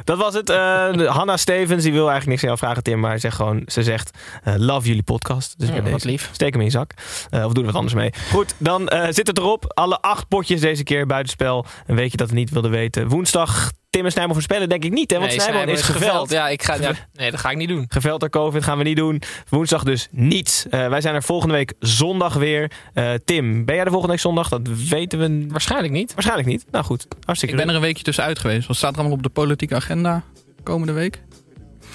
Dat 0.04 0.18
was 0.18 0.34
het. 0.34 0.50
Eh, 0.50 0.92
de- 0.94 1.06
Hanna 1.08 1.38
Stevens, 1.38 1.84
die 1.84 1.92
wil 1.92 2.10
eigenlijk 2.10 2.30
niks 2.30 2.42
aan 2.42 2.48
jou 2.48 2.58
vragen, 2.60 2.84
Tim. 2.84 3.00
Maar 3.00 3.10
hij 3.10 3.20
zegt 3.20 3.36
gewoon, 3.36 3.62
ze 3.66 3.84
zegt, 3.84 4.18
eh, 4.44 4.54
love 4.58 4.88
jullie 4.88 5.04
podcast. 5.04 5.60
Dus 5.60 5.68
Ja, 5.68 5.74
bij 5.74 5.84
wat 5.84 5.92
deze, 5.92 6.08
lief. 6.08 6.30
steek 6.32 6.52
hem 6.52 6.60
in 6.60 6.66
je 6.66 6.72
zak. 6.72 6.92
Eh, 7.30 7.46
of 7.46 7.52
doe 7.52 7.60
er 7.64 7.66
wat 7.66 7.76
anders 7.76 7.94
mee. 7.96 8.14
Goed, 8.32 8.54
dan 8.58 8.88
eh, 8.88 9.08
zit 9.10 9.28
het 9.28 9.38
erop. 9.38 9.72
Alle 9.74 10.02
acht 10.02 10.28
potjes 10.28 10.62
deze 10.62 10.84
keer 10.84 11.06
buitenspel. 11.06 11.66
Een 11.88 11.96
weekje 11.96 12.18
dat 12.18 12.30
we 12.30 12.36
niet 12.36 12.50
wilden 12.50 12.72
weten. 12.72 13.08
Woensdag 13.08 13.72
Tim 13.90 14.06
en 14.06 14.12
Snijboon 14.12 14.34
voorspellen 14.34 14.70
denk 14.70 14.84
ik 14.84 14.92
niet. 14.92 15.12
Hè? 15.12 15.18
Want 15.18 15.30
Nee, 15.30 15.40
Snijboon 15.40 15.68
is 15.70 15.82
geveld. 15.82 16.30
Ja, 16.30 16.50
ik 16.50 16.64
ga, 16.64 16.76
ja, 16.76 16.92
nee, 17.14 17.32
dat 17.32 17.40
ga 17.40 17.50
ik 17.50 17.58
niet 17.58 17.68
doen. 17.68 17.86
Geveld 17.88 18.20
door 18.20 18.30
COVID 18.30 18.64
gaan 18.64 18.78
we 18.78 18.84
niet 18.84 18.98
doen. 18.98 19.22
Woensdag 19.50 19.84
dus 19.84 20.08
niets. 20.12 20.66
Eh, 20.70 20.88
wij 20.88 21.02
zijn 21.02 21.16
er 21.16 21.24
volgende 21.24 21.54
week 21.54 21.74
zondag 21.80 22.34
weer. 22.34 22.72
Eh, 22.94 23.14
Tim, 23.26 23.66
ben 23.66 23.76
jij 23.76 23.84
er 23.84 23.90
volgende 23.90 24.14
week 24.14 24.22
zondag? 24.24 24.50
Dat 24.50 24.62
weten 24.90 25.20
we 25.20 25.46
Waarschijnlijk 25.52 25.94
niet. 25.94 26.14
waarschijnlijk 26.14 26.48
niet. 26.48 26.66
Nou 26.72 26.86
goed, 26.86 27.08
hartstikke 27.26 27.56
Ik 27.56 27.62
ben 27.62 27.70
er 27.70 27.76
een 27.76 27.86
weekje 27.86 28.04
tussenuit 28.04 28.40
geweest. 28.40 28.68
Wat 28.68 28.78
staat 28.78 28.92
er 28.94 28.98
allemaal 29.00 29.18
op 29.18 29.24
de 29.24 29.30
politieke 29.30 29.76
agenda 29.76 30.24
komende 30.64 30.94
week? 30.94 31.22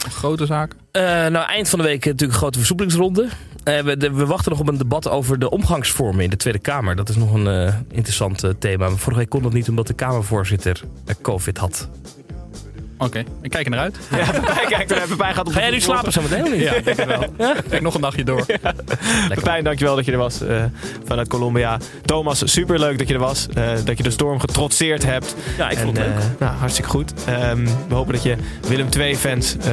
Grote 0.09 0.47
zaken. 0.47 0.79
Eh, 0.91 1.03
nou, 1.03 1.47
eind 1.49 1.69
van 1.69 1.79
de 1.79 1.85
week 1.85 2.05
natuurlijk 2.05 2.33
een 2.33 2.39
grote 2.39 2.59
versoepelingsronde. 2.59 3.29
Eh, 3.65 3.81
we, 3.83 4.27
wachten 4.27 4.51
nog 4.51 4.61
op 4.61 4.69
een 4.69 4.79
debat 4.79 5.09
over 5.09 5.39
de 5.39 5.51
omgangsvormen 5.51 6.25
in 6.25 6.31
de 6.31 6.37
Tweede 6.37 6.59
Kamer. 6.59 6.97
Dat 6.97 7.09
is 7.09 7.17
nog 7.17 7.33
een 7.33 7.47
eh, 7.47 7.75
interessant 7.91 8.45
eh, 8.45 8.51
thema. 8.59 8.89
Vorige 8.89 9.21
week 9.21 9.29
kon 9.29 9.43
dat 9.43 9.53
niet 9.53 9.69
omdat 9.69 9.87
de 9.87 9.95
Kamervoorzitter 9.95 10.83
COVID 11.23 11.59
had. 11.59 11.89
Oké, 13.05 13.23
ik 13.43 13.51
kijk 13.51 13.65
er 13.65 13.71
naar 13.71 13.81
uit. 13.81 13.97
Ja, 14.17 14.31
Pepijn 14.31 14.69
kijkt 14.69 14.91
er. 14.91 15.01
Pepijn 15.09 15.35
gaat 15.35 15.47
op 15.47 15.53
Ga 15.53 15.61
jij 15.61 15.71
nu 15.71 15.81
slapen 15.81 16.13
zo 16.13 16.23
meteen? 16.23 16.43
of 16.43 16.51
niet? 16.51 16.61
Ja, 16.61 16.73
ik 16.73 16.85
denk 16.85 16.97
het 16.97 17.07
wel. 17.07 17.23
Ik 17.65 17.71
denk 17.71 17.83
nog 17.83 17.95
een 17.95 18.01
nachtje 18.01 18.25
door. 18.25 18.47
Pepijn, 19.35 19.65
dankjewel 19.65 19.97
dat 19.97 20.05
je 20.05 20.13
er 20.13 20.19
was 20.19 20.41
eh, 20.41 20.63
vanuit 21.05 21.29
Colombia. 21.29 21.79
Thomas, 22.05 22.43
superleuk 22.53 22.99
dat 22.99 23.09
je 23.09 23.15
er 23.15 23.21
was. 23.21 23.47
eh, 23.55 23.65
dat 23.85 23.97
je 23.97 24.03
de 24.03 24.11
storm 24.11 24.41
getrotseerd 24.41 25.05
hebt. 25.05 25.35
Ja, 25.59 25.71
ik 25.71 25.79
vond 25.79 25.97
het 25.97 26.07
leuk. 26.07 26.17
eh, 26.17 26.25
nou, 26.39 26.57
hartstikke 26.57 26.91
goed. 26.91 27.13
Ehm, 27.27 27.65
we 27.89 27.95
hopen 27.95 28.13
dat 28.15 28.23
je 28.23 28.37
Willem 28.69 28.89
II-fans 28.99 29.57
eh, 29.59 29.73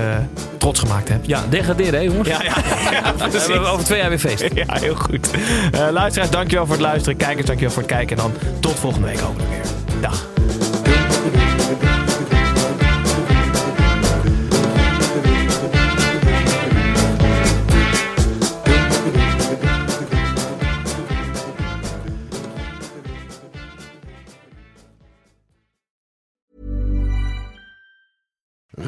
trots 0.57 0.79
gemaakt 0.79 1.09
hebt. 1.09 1.27
Ja, 1.27 1.43
degraderen 1.49 1.93
hè 1.99 2.05
jongens. 2.05 2.27
Ja, 2.29 2.43
ja, 2.43 2.53
ja 2.91 3.29
We 3.29 3.37
hebben 3.51 3.69
over 3.71 3.85
twee 3.85 3.99
jaar 3.99 4.09
weer 4.09 4.19
feest. 4.19 4.45
Ja, 4.53 4.65
heel 4.79 4.95
goed. 4.95 5.29
Eh 5.71 5.87
luisteraars, 5.91 6.31
dankjewel 6.31 6.65
voor 6.65 6.75
het 6.75 6.83
luisteren. 6.83 7.17
Kijkers, 7.17 7.45
dankjewel 7.45 7.73
voor 7.73 7.83
het 7.83 7.91
kijken. 7.91 8.17
En 8.17 8.23
dan 8.23 8.33
tot 8.59 8.79
volgende 8.79 9.07
week 9.07 9.19
hopelijk 9.19 9.49
weer. 9.49 10.01
Dag. 10.01 10.25